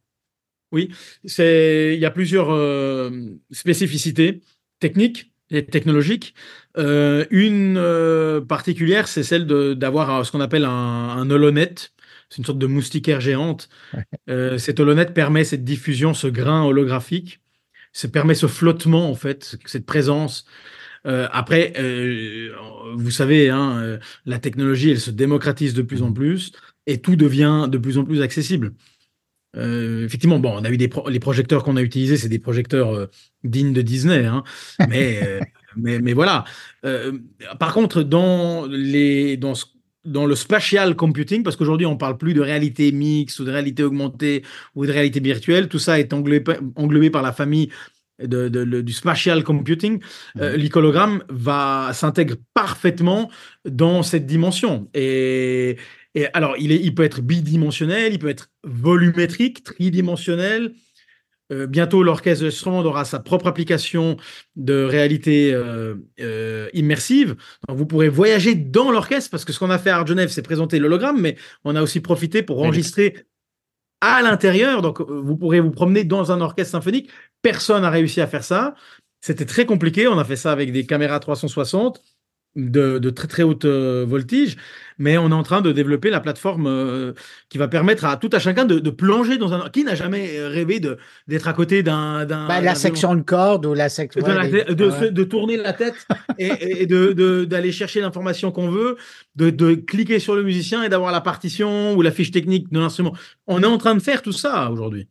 Oui, 0.71 0.89
c'est, 1.25 1.93
il 1.95 1.99
y 1.99 2.05
a 2.05 2.11
plusieurs 2.11 2.51
euh, 2.51 3.09
spécificités 3.51 4.41
techniques 4.79 5.31
et 5.51 5.65
technologiques. 5.65 6.35
Euh, 6.77 7.25
une 7.31 7.77
euh, 7.77 8.41
particulière, 8.41 9.07
c'est 9.07 9.23
celle 9.23 9.45
d'avoir 9.45 10.25
ce 10.25 10.31
qu'on 10.31 10.41
appelle 10.41 10.65
un, 10.65 10.69
un 10.69 11.29
holonet. 11.29 11.73
C'est 12.29 12.37
une 12.37 12.45
sorte 12.45 12.59
de 12.59 12.67
moustiquaire 12.67 13.21
géante. 13.21 13.69
Euh, 14.29 14.59
cette 14.59 14.79
holonet 14.79 15.07
permet 15.07 15.43
cette 15.43 15.63
diffusion, 15.63 16.13
ce 16.13 16.27
grain 16.27 16.63
holographique. 16.63 17.41
Ça 17.91 18.07
permet 18.07 18.35
ce 18.35 18.45
flottement, 18.45 19.09
en 19.09 19.15
fait, 19.15 19.57
cette 19.65 19.85
présence. 19.85 20.45
Après, 21.05 21.73
vous 22.93 23.09
savez, 23.09 23.49
hein, 23.49 23.97
la 24.25 24.37
technologie, 24.37 24.91
elle 24.91 24.99
se 24.99 25.09
démocratise 25.09 25.73
de 25.73 25.81
plus 25.81 26.03
en 26.03 26.11
plus 26.11 26.51
et 26.85 27.01
tout 27.01 27.15
devient 27.15 27.67
de 27.67 27.77
plus 27.79 27.97
en 27.97 28.03
plus 28.03 28.21
accessible. 28.21 28.73
Euh, 29.55 30.05
effectivement, 30.05 30.39
bon, 30.39 30.53
on 30.59 30.63
a 30.63 30.69
eu 30.69 30.77
des 30.77 30.87
pro- 30.87 31.09
les 31.09 31.19
projecteurs 31.19 31.63
qu'on 31.63 31.75
a 31.75 31.81
utilisés, 31.81 32.17
c'est 32.17 32.29
des 32.29 32.39
projecteurs 32.39 32.93
euh, 32.93 33.07
dignes 33.43 33.73
de 33.73 33.81
Disney, 33.81 34.25
hein, 34.25 34.43
mais, 34.89 35.19
euh, 35.23 35.39
mais 35.75 35.99
mais 35.99 36.13
voilà. 36.13 36.43
Par 37.59 37.73
contre, 37.73 38.03
dans 38.03 38.65
les 38.67 39.37
dans 39.37 39.55
ce- 39.55 39.65
dans 40.05 40.25
le 40.25 40.35
spatial 40.35 40.95
computing, 40.95 41.43
parce 41.43 41.55
qu'aujourd'hui 41.55 41.85
on 41.85 41.97
parle 41.97 42.17
plus 42.17 42.33
de 42.33 42.41
réalité 42.41 42.91
mixte 42.91 43.39
ou 43.39 43.43
de 43.45 43.51
réalité 43.51 43.83
augmentée 43.83 44.43
ou 44.75 44.85
de 44.85 44.91
réalité 44.91 45.19
virtuelle, 45.19 45.67
tout 45.67 45.79
ça 45.79 45.99
est 45.99 46.13
englobé, 46.13 46.53
englobé 46.75 47.09
par 47.09 47.21
la 47.21 47.31
famille 47.33 47.69
de, 48.21 48.47
du 48.81 48.93
spatial 48.93 49.43
computing. 49.43 50.01
Euh, 50.39 50.55
L'icologramme 50.57 51.23
va 51.29 51.91
s'intègre 51.93 52.35
parfaitement 52.53 53.29
dans 53.65 54.03
cette 54.03 54.25
dimension 54.25 54.89
et 54.93 55.77
et 56.15 56.27
alors, 56.33 56.55
il, 56.57 56.71
est, 56.71 56.79
il 56.79 56.95
peut 56.95 57.03
être 57.03 57.21
bidimensionnel, 57.21 58.13
il 58.13 58.19
peut 58.19 58.29
être 58.29 58.49
volumétrique, 58.63 59.63
tridimensionnel. 59.63 60.73
Euh, 61.51 61.67
bientôt, 61.67 62.03
l'orchestre 62.03 62.45
de 62.45 62.49
Strand 62.49 62.83
aura 62.85 63.05
sa 63.05 63.19
propre 63.19 63.47
application 63.47 64.17
de 64.55 64.83
réalité 64.83 65.53
euh, 65.53 65.95
euh, 66.19 66.69
immersive. 66.73 67.35
Donc, 67.67 67.77
vous 67.77 67.85
pourrez 67.85 68.09
voyager 68.09 68.55
dans 68.55 68.91
l'orchestre, 68.91 69.31
parce 69.31 69.45
que 69.45 69.53
ce 69.53 69.59
qu'on 69.59 69.69
a 69.69 69.79
fait 69.79 69.89
à 69.89 69.97
Art 69.97 70.07
Genève, 70.07 70.29
c'est 70.29 70.41
présenter 70.41 70.79
l'hologramme, 70.79 71.19
mais 71.19 71.37
on 71.63 71.75
a 71.75 71.81
aussi 71.81 72.01
profité 72.01 72.43
pour 72.43 72.61
enregistrer 72.61 73.25
à 74.01 74.21
l'intérieur. 74.21 74.81
Donc, 74.81 75.01
vous 75.01 75.37
pourrez 75.37 75.59
vous 75.59 75.71
promener 75.71 76.03
dans 76.03 76.31
un 76.31 76.41
orchestre 76.41 76.71
symphonique. 76.71 77.09
Personne 77.41 77.81
n'a 77.81 77.89
réussi 77.89 78.21
à 78.21 78.27
faire 78.27 78.43
ça. 78.43 78.75
C'était 79.21 79.45
très 79.45 79.65
compliqué. 79.65 80.07
On 80.07 80.17
a 80.17 80.23
fait 80.23 80.35
ça 80.35 80.51
avec 80.51 80.71
des 80.71 80.85
caméras 80.85 81.19
360 81.19 82.01
de, 82.55 82.97
de 82.97 83.09
très 83.09 83.27
très 83.27 83.43
haute 83.43 83.65
euh, 83.65 84.05
voltige, 84.07 84.57
mais 84.97 85.17
on 85.17 85.29
est 85.29 85.33
en 85.33 85.43
train 85.43 85.61
de 85.61 85.71
développer 85.71 86.09
la 86.09 86.19
plateforme 86.19 86.67
euh, 86.67 87.13
qui 87.47 87.57
va 87.57 87.67
permettre 87.67 88.05
à 88.05 88.17
tout 88.17 88.29
à 88.33 88.39
chacun 88.39 88.65
de, 88.65 88.79
de 88.79 88.89
plonger 88.89 89.37
dans 89.37 89.53
un. 89.53 89.69
Qui 89.69 89.83
n'a 89.83 89.95
jamais 89.95 90.39
rêvé 90.47 90.79
de 90.79 90.97
d'être 91.27 91.47
à 91.47 91.53
côté 91.53 91.83
d'un 91.83 92.25
d'un 92.25 92.47
la 92.61 92.75
section 92.75 93.15
de 93.15 93.21
corde 93.21 93.65
ou 93.65 93.73
la 93.73 93.89
section. 93.89 94.21
de, 94.21 94.27
ouais, 94.27 94.65
de, 94.75 94.89
ouais. 94.89 95.11
de 95.11 95.23
tourner 95.23 95.57
la 95.57 95.73
tête 95.73 96.07
et, 96.37 96.81
et 96.81 96.85
d'aller 96.85 97.71
chercher 97.71 98.01
l'information 98.01 98.51
qu'on 98.51 98.69
veut, 98.69 98.97
de, 99.35 99.49
de 99.51 99.75
cliquer 99.75 100.19
sur 100.19 100.35
le 100.35 100.43
musicien 100.43 100.83
et 100.83 100.89
d'avoir 100.89 101.11
la 101.11 101.21
partition 101.21 101.93
ou 101.95 102.01
la 102.01 102.11
fiche 102.11 102.31
technique 102.31 102.71
de 102.71 102.79
l'instrument. 102.79 103.13
On 103.47 103.61
est 103.63 103.67
en 103.67 103.77
train 103.77 103.95
de 103.95 104.01
faire 104.01 104.21
tout 104.21 104.33
ça 104.33 104.71
aujourd'hui. 104.71 105.07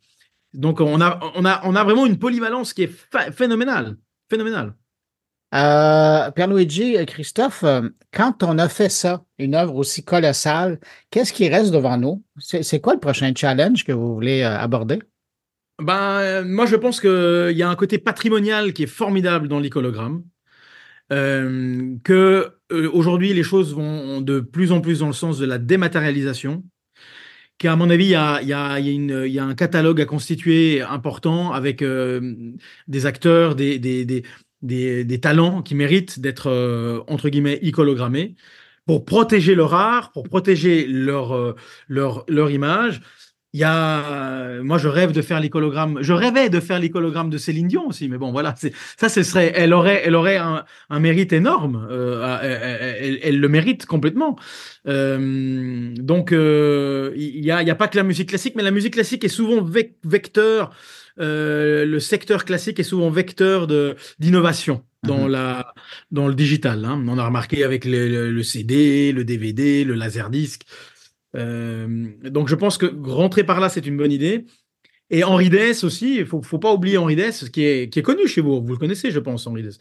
Donc 0.54 0.80
on 0.80 1.00
a 1.00 1.20
on 1.36 1.44
a 1.44 1.60
on 1.64 1.76
a 1.76 1.84
vraiment 1.84 2.04
une 2.04 2.18
polyvalence 2.18 2.72
qui 2.72 2.82
est 2.82 2.92
phénoménale, 3.32 3.96
phénoménale. 4.28 4.74
Euh, 5.54 6.30
Pierluigi, 6.32 6.98
euh, 6.98 7.04
Christophe, 7.06 7.64
euh, 7.64 7.88
quand 8.12 8.42
on 8.42 8.58
a 8.58 8.68
fait 8.68 8.90
ça, 8.90 9.24
une 9.38 9.54
œuvre 9.54 9.76
aussi 9.76 10.04
colossale, 10.04 10.78
qu'est-ce 11.10 11.32
qui 11.32 11.48
reste 11.48 11.72
devant 11.72 11.96
nous? 11.96 12.22
C'est 12.38 12.80
quoi 12.80 12.92
le 12.94 13.00
prochain 13.00 13.32
challenge 13.34 13.84
que 13.84 13.92
vous 13.92 14.14
voulez 14.14 14.42
euh, 14.42 14.58
aborder? 14.58 14.98
Ben, 15.80 16.42
moi, 16.44 16.66
je 16.66 16.76
pense 16.76 17.00
qu'il 17.00 17.56
y 17.56 17.62
a 17.62 17.68
un 17.68 17.76
côté 17.76 17.98
patrimonial 17.98 18.72
qui 18.72 18.82
est 18.82 18.86
formidable 18.86 19.48
dans 19.48 19.60
l'icologramme. 19.60 20.24
Euh, 21.10 21.96
que 22.04 22.52
aujourd'hui, 22.70 23.32
les 23.32 23.42
choses 23.42 23.74
vont 23.74 24.20
de 24.20 24.40
plus 24.40 24.72
en 24.72 24.82
plus 24.82 24.98
dans 24.98 25.06
le 25.06 25.14
sens 25.14 25.38
de 25.38 25.46
la 25.46 25.56
dématérialisation. 25.56 26.64
Qu'à 27.56 27.74
mon 27.76 27.88
avis, 27.88 28.04
il 28.04 28.10
y 28.10 28.14
a, 28.14 29.44
un 29.44 29.54
catalogue 29.54 30.00
à 30.00 30.04
constituer 30.04 30.82
important 30.82 31.52
avec 31.52 31.82
des 31.82 33.06
acteurs, 33.06 33.54
des, 33.54 34.22
des, 34.62 35.20
talents 35.20 35.62
qui 35.62 35.74
méritent 35.74 36.20
d'être, 36.20 36.48
euh, 36.48 37.00
entre 37.06 37.28
guillemets, 37.28 37.58
icologrammés 37.62 38.34
pour 38.86 39.04
protéger 39.04 39.54
leur 39.54 39.74
art, 39.74 40.12
pour 40.12 40.28
protéger 40.28 40.86
leur, 40.86 41.34
euh, 41.34 41.54
leur, 41.88 42.24
leur 42.28 42.50
image. 42.50 43.00
Il 43.54 43.60
y 43.60 43.64
a, 43.64 44.60
moi, 44.62 44.76
je 44.76 44.88
rêve 44.88 45.12
de 45.12 45.22
faire 45.22 45.40
l'icologramme. 45.40 45.98
Je 46.02 46.12
rêvais 46.12 46.50
de 46.50 46.60
faire 46.60 46.78
l'icologramme 46.78 47.30
de 47.30 47.38
Céline 47.38 47.66
Dion 47.66 47.86
aussi, 47.88 48.06
mais 48.08 48.18
bon, 48.18 48.30
voilà, 48.30 48.54
ça, 48.98 49.08
ce 49.08 49.22
serait, 49.22 49.52
elle 49.54 49.72
aurait, 49.72 50.02
elle 50.04 50.14
aurait 50.14 50.36
un, 50.36 50.64
mérite 51.00 51.32
énorme. 51.32 51.88
euh, 51.90 52.98
elle, 53.22 53.40
le 53.40 53.48
mérite 53.48 53.86
complètement. 53.86 54.36
Donc, 54.84 56.30
il 56.32 57.44
y 57.44 57.50
a, 57.50 57.62
y 57.62 57.70
a 57.70 57.74
pas 57.74 57.88
que 57.88 57.96
la 57.96 58.02
musique 58.02 58.28
classique, 58.28 58.54
mais 58.54 58.62
la 58.62 58.70
musique 58.70 58.92
classique 58.92 59.24
est 59.24 59.28
souvent 59.28 59.62
vec- 59.62 59.96
vecteur. 60.04 60.70
Euh, 61.20 61.84
le 61.84 62.00
secteur 62.00 62.44
classique 62.44 62.78
est 62.80 62.84
souvent 62.84 63.10
vecteur 63.10 63.66
d'innovation 64.18 64.84
dans 65.06 65.24
Mhm. 65.26 65.30
la 65.32 65.74
dans 66.10 66.26
le 66.28 66.34
digital. 66.34 66.84
hein. 66.84 67.02
On 67.08 67.18
a 67.18 67.24
remarqué 67.26 67.64
avec 67.64 67.84
le, 67.84 68.08
le- 68.08 68.30
le 68.32 68.42
CD, 68.42 69.12
le 69.12 69.24
DVD, 69.24 69.84
le 69.84 69.94
laserdisc. 69.94 70.62
Euh, 71.36 72.06
donc 72.24 72.48
je 72.48 72.54
pense 72.54 72.78
que 72.78 72.86
rentrer 73.04 73.44
par 73.44 73.60
là, 73.60 73.68
c'est 73.68 73.86
une 73.86 73.96
bonne 73.96 74.12
idée. 74.12 74.46
Et 75.10 75.24
Henri 75.24 75.48
Dess 75.50 75.84
aussi, 75.84 76.16
il 76.16 76.26
faut, 76.26 76.42
faut 76.42 76.58
pas 76.58 76.72
oublier 76.72 76.98
Henri 76.98 77.16
Dess, 77.16 77.48
qui 77.48 77.64
est, 77.64 77.88
qui 77.92 77.98
est 77.98 78.02
connu 78.02 78.26
chez 78.28 78.40
vous. 78.42 78.62
Vous 78.62 78.72
le 78.72 78.78
connaissez, 78.78 79.10
je 79.10 79.18
pense, 79.20 79.46
Henri 79.46 79.62
Dess. 79.62 79.78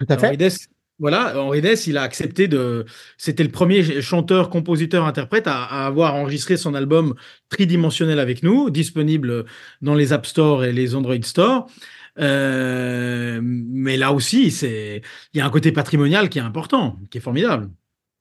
Tout 0.00 0.06
à 0.08 0.18
fait. 0.18 0.26
Henri 0.28 0.36
Dess, 0.36 0.68
voilà, 0.98 1.38
Henri 1.38 1.60
Dess, 1.60 1.86
il 1.86 1.98
a 1.98 2.02
accepté 2.02 2.48
de. 2.48 2.86
C'était 3.18 3.42
le 3.42 3.50
premier 3.50 4.00
chanteur, 4.00 4.48
compositeur, 4.48 5.04
interprète 5.04 5.46
à, 5.46 5.64
à 5.64 5.86
avoir 5.86 6.14
enregistré 6.14 6.56
son 6.56 6.74
album 6.74 7.14
tridimensionnel 7.50 8.18
avec 8.18 8.42
nous, 8.42 8.70
disponible 8.70 9.44
dans 9.82 9.94
les 9.94 10.12
App 10.12 10.24
Store 10.26 10.64
et 10.64 10.72
les 10.72 10.94
Android 10.94 11.20
Store. 11.22 11.68
Euh, 12.18 13.40
mais 13.42 13.98
là 13.98 14.12
aussi, 14.12 14.50
c'est 14.50 15.02
il 15.34 15.38
y 15.38 15.40
a 15.42 15.46
un 15.46 15.50
côté 15.50 15.70
patrimonial 15.70 16.30
qui 16.30 16.38
est 16.38 16.42
important, 16.42 16.98
qui 17.10 17.18
est 17.18 17.20
formidable. 17.20 17.68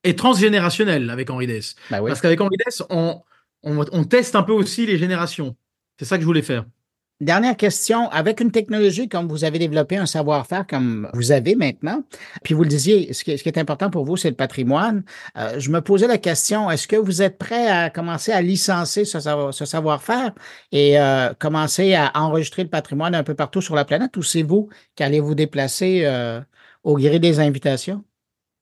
Et 0.03 0.15
transgénérationnel 0.15 1.09
avec 1.09 1.29
Henri 1.29 1.47
Dess. 1.47 1.75
Ben 1.89 2.01
oui. 2.01 2.09
Parce 2.09 2.21
qu'avec 2.21 2.41
Henri 2.41 2.57
Dess, 2.65 2.83
on, 2.89 3.21
on, 3.63 3.85
on 3.91 4.03
teste 4.03 4.35
un 4.35 4.43
peu 4.43 4.51
aussi 4.51 4.85
les 4.85 4.97
générations. 4.97 5.55
C'est 5.97 6.05
ça 6.05 6.17
que 6.17 6.21
je 6.21 6.27
voulais 6.27 6.41
faire. 6.41 6.65
Dernière 7.21 7.55
question. 7.55 8.09
Avec 8.09 8.41
une 8.41 8.51
technologie 8.51 9.07
comme 9.07 9.29
vous 9.29 9.45
avez 9.45 9.57
développé 9.57 9.95
un 9.95 10.05
savoir-faire 10.05 10.67
comme 10.67 11.09
vous 11.13 11.31
avez 11.31 11.55
maintenant, 11.55 12.03
puis 12.43 12.53
vous 12.53 12.63
le 12.63 12.69
disiez, 12.69 13.13
ce 13.13 13.23
qui, 13.23 13.31
est, 13.31 13.57
important 13.57 13.89
pour 13.89 14.03
vous, 14.03 14.17
c'est 14.17 14.29
le 14.29 14.35
patrimoine. 14.35 15.03
Euh, 15.37 15.57
je 15.57 15.71
me 15.71 15.79
posais 15.79 16.07
la 16.07 16.17
question, 16.17 16.69
est-ce 16.69 16.89
que 16.89 16.97
vous 16.97 17.21
êtes 17.21 17.37
prêt 17.37 17.69
à 17.69 17.89
commencer 17.89 18.33
à 18.33 18.41
licencer 18.41 19.05
ce, 19.05 19.19
savoir-faire 19.19 20.33
et 20.73 20.99
euh, 20.99 21.33
commencer 21.39 21.93
à 21.93 22.11
enregistrer 22.15 22.63
le 22.63 22.69
patrimoine 22.69 23.15
un 23.15 23.23
peu 23.23 23.33
partout 23.33 23.61
sur 23.61 23.75
la 23.75 23.85
planète 23.85 24.17
ou 24.17 24.21
c'est 24.21 24.43
vous 24.43 24.67
qui 24.95 25.03
allez 25.03 25.21
vous 25.21 25.35
déplacer 25.35 26.01
euh, 26.03 26.41
au 26.83 26.97
gré 26.97 27.19
des 27.19 27.39
invitations? 27.39 28.03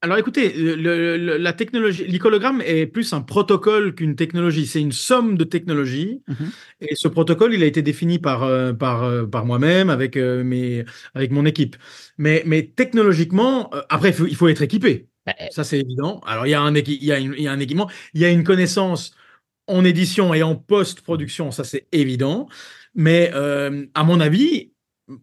Alors 0.03 0.17
écoutez, 0.17 0.53
la 0.53 1.53
technologie, 1.53 2.03
l'icologramme 2.05 2.61
est 2.65 2.87
plus 2.87 3.13
un 3.13 3.21
protocole 3.21 3.95
qu'une 3.95 4.17
technologie. 4.17 4.67
C'est 4.67 4.81
une 4.81 4.91
somme 4.91 5.37
de 5.37 5.45
technologies. 5.45 6.21
Mhm. 6.27 6.51
Et 6.81 6.95
ce 6.95 7.07
protocole, 7.07 7.53
il 7.53 7.63
a 7.63 7.65
été 7.65 7.81
défini 7.81 8.19
par, 8.19 8.43
euh, 8.43 8.73
par, 8.73 9.03
euh, 9.03 9.25
par 9.25 9.45
moi-même 9.45 9.89
avec, 9.89 10.17
euh, 10.17 10.43
mes, 10.43 10.83
avec 11.13 11.31
mon 11.31 11.45
équipe. 11.45 11.77
Mais, 12.17 12.43
mais 12.45 12.63
technologiquement, 12.63 13.71
après, 13.87 14.09
il 14.09 14.35
faut, 14.35 14.49
être 14.49 14.61
équipé. 14.61 15.07
Ben, 15.25 15.35
Ça, 15.51 15.63
c'est 15.63 15.79
évident. 15.79 16.19
Alors, 16.27 16.45
il 16.47 16.49
y, 16.49 16.53
a 16.53 16.61
un, 16.61 16.75
il, 16.75 17.01
y 17.01 17.13
a 17.13 17.19
il 17.19 17.41
y 17.41 17.47
a 17.47 17.53
un 17.53 17.59
équipement, 17.61 17.89
il 18.13 18.19
y 18.19 18.25
a 18.25 18.29
une 18.29 18.43
connaissance 18.43 19.15
en 19.67 19.85
édition 19.85 20.33
et 20.33 20.43
en 20.43 20.57
post-production, 20.57 21.51
ça, 21.51 21.63
c'est 21.63 21.87
évident. 21.93 22.49
Mais 22.93 23.31
à 23.31 24.03
mon 24.03 24.19
avis, 24.19 24.72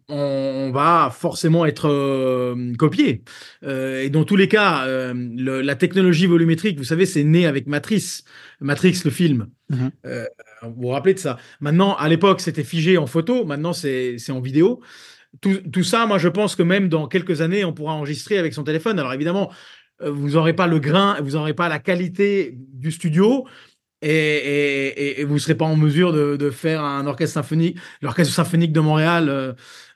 on 0.09 0.71
va 0.73 1.09
forcément 1.11 1.65
être 1.65 1.87
euh, 1.89 2.73
copié. 2.77 3.23
Euh, 3.63 4.01
et 4.01 4.09
dans 4.09 4.23
tous 4.23 4.35
les 4.35 4.47
cas, 4.47 4.85
euh, 4.85 5.13
la 5.37 5.75
technologie 5.75 6.27
volumétrique, 6.27 6.77
vous 6.77 6.83
savez, 6.83 7.05
c'est 7.05 7.23
né 7.23 7.45
avec 7.45 7.67
Matrix, 7.67 8.23
Matrix 8.59 9.01
le 9.05 9.11
film. 9.11 9.47
Mhm. 9.69 9.91
vous 10.63 10.81
vous 10.81 10.87
rappelez 10.89 11.13
de 11.13 11.19
ça 11.19 11.37
Maintenant, 11.61 11.95
à 11.95 12.09
l'époque, 12.09 12.41
c'était 12.41 12.63
figé 12.63 12.97
en 12.97 13.07
photo, 13.07 13.45
maintenant 13.45 13.73
c'est 13.73 14.17
en 14.29 14.41
vidéo. 14.41 14.81
Tout, 15.39 15.59
tout, 15.71 15.83
ça, 15.83 16.05
moi, 16.05 16.17
je 16.17 16.27
pense 16.27 16.57
que 16.57 16.63
même 16.63 16.89
dans 16.89 17.07
quelques 17.07 17.39
années, 17.39 17.63
on 17.63 17.71
pourra 17.71 17.93
enregistrer 17.93 18.37
avec 18.37 18.53
son 18.53 18.63
téléphone. 18.63 18.99
Alors 18.99 19.13
évidemment, 19.13 19.49
vous 20.03 20.31
n'aurez 20.31 20.53
pas 20.53 20.67
le 20.67 20.79
grain, 20.79 21.17
vous 21.21 21.31
n'aurez 21.31 21.53
pas 21.53 21.69
la 21.69 21.79
qualité 21.79 22.57
du 22.57 22.91
studio, 22.91 23.45
et, 24.01 25.23
vous 25.25 25.35
ne 25.35 25.39
serez 25.39 25.55
pas 25.55 25.65
en 25.65 25.75
mesure 25.75 26.13
de, 26.13 26.49
faire 26.49 26.83
un 26.83 27.05
orchestre 27.05 27.35
symphonique, 27.35 27.77
l'orchestre 28.01 28.33
symphonique 28.33 28.71
de 28.71 28.79
Montréal 28.79 29.29
euh, 29.29 29.53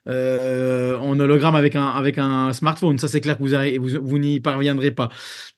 euh, 0.08 0.97
en 0.99 1.20
hologramme 1.20 1.56
avec 1.56 1.76
un, 1.76 1.88
avec 1.88 2.18
un 2.18 2.53
smartphone. 2.53 2.99
Ça, 2.99 3.08
c'est 3.08 3.22
clair 3.22 3.38
que 3.38 3.43
vous, 3.43 4.20
n'y 4.20 4.39
parviendrez 4.39 4.91
pas. 4.91 5.10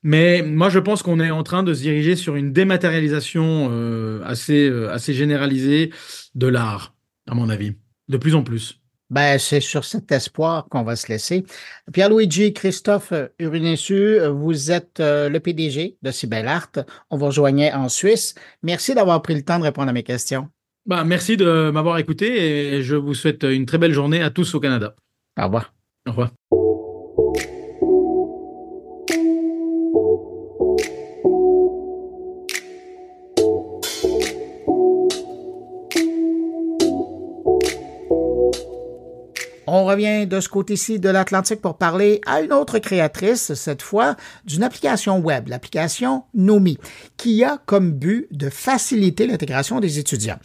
Mais 0.02 0.42
moi, 0.42 0.70
je 0.70 0.78
pense 0.78 1.02
qu'on 1.02 1.20
est 1.20 1.30
en 1.30 1.42
train 1.42 1.62
de 1.62 1.74
se 1.74 1.82
diriger 1.82 2.16
sur 2.16 2.36
une 2.36 2.52
dématérialisation 2.52 3.68
euh, 3.70 4.22
assez, 4.24 4.70
assez 4.90 5.12
généralisée 5.12 5.92
de 6.34 6.46
l'art, 6.46 6.94
à 7.28 7.34
mon 7.34 7.48
avis, 7.50 7.74
de 8.08 8.16
plus 8.16 8.34
en 8.34 8.42
plus. 8.42 8.80
Ben, 9.10 9.38
c'est 9.38 9.60
sur 9.60 9.84
cet 9.84 10.12
espoir 10.12 10.66
qu'on 10.68 10.82
va 10.82 10.94
se 10.94 11.08
laisser. 11.08 11.44
Pierre-Luigi 11.92 12.52
Christophe 12.52 13.12
Urinessu, 13.38 14.18
vous 14.28 14.70
êtes 14.70 15.00
euh, 15.00 15.28
le 15.30 15.40
PDG 15.40 15.96
de 16.02 16.10
Cybelle 16.10 16.46
Art. 16.46 16.72
On 17.10 17.16
vous 17.16 17.26
rejoignait 17.26 17.72
en 17.72 17.88
Suisse. 17.88 18.34
Merci 18.62 18.94
d'avoir 18.94 19.22
pris 19.22 19.34
le 19.34 19.42
temps 19.42 19.58
de 19.58 19.64
répondre 19.64 19.88
à 19.88 19.92
mes 19.92 20.02
questions. 20.02 20.48
Ben, 20.84 21.04
merci 21.04 21.36
de 21.36 21.70
m'avoir 21.70 21.98
écouté 21.98 22.76
et 22.76 22.82
je 22.82 22.96
vous 22.96 23.14
souhaite 23.14 23.44
une 23.44 23.66
très 23.66 23.78
belle 23.78 23.92
journée 23.92 24.22
à 24.22 24.30
tous 24.30 24.54
au 24.54 24.60
Canada. 24.60 24.94
Au 25.38 25.44
revoir. 25.44 25.72
Au 26.06 26.10
revoir. 26.10 26.37
On 39.70 39.84
revient 39.84 40.26
de 40.26 40.40
ce 40.40 40.48
côté-ci 40.48 40.98
de 40.98 41.10
l'Atlantique 41.10 41.60
pour 41.60 41.76
parler 41.76 42.22
à 42.24 42.40
une 42.40 42.54
autre 42.54 42.78
créatrice, 42.78 43.52
cette 43.52 43.82
fois 43.82 44.16
d'une 44.46 44.62
application 44.62 45.18
web, 45.18 45.48
l'application 45.48 46.24
Nomi, 46.32 46.78
qui 47.18 47.44
a 47.44 47.58
comme 47.66 47.92
but 47.92 48.28
de 48.30 48.48
faciliter 48.48 49.26
l'intégration 49.26 49.78
des 49.78 49.98
étudiants. 49.98 50.38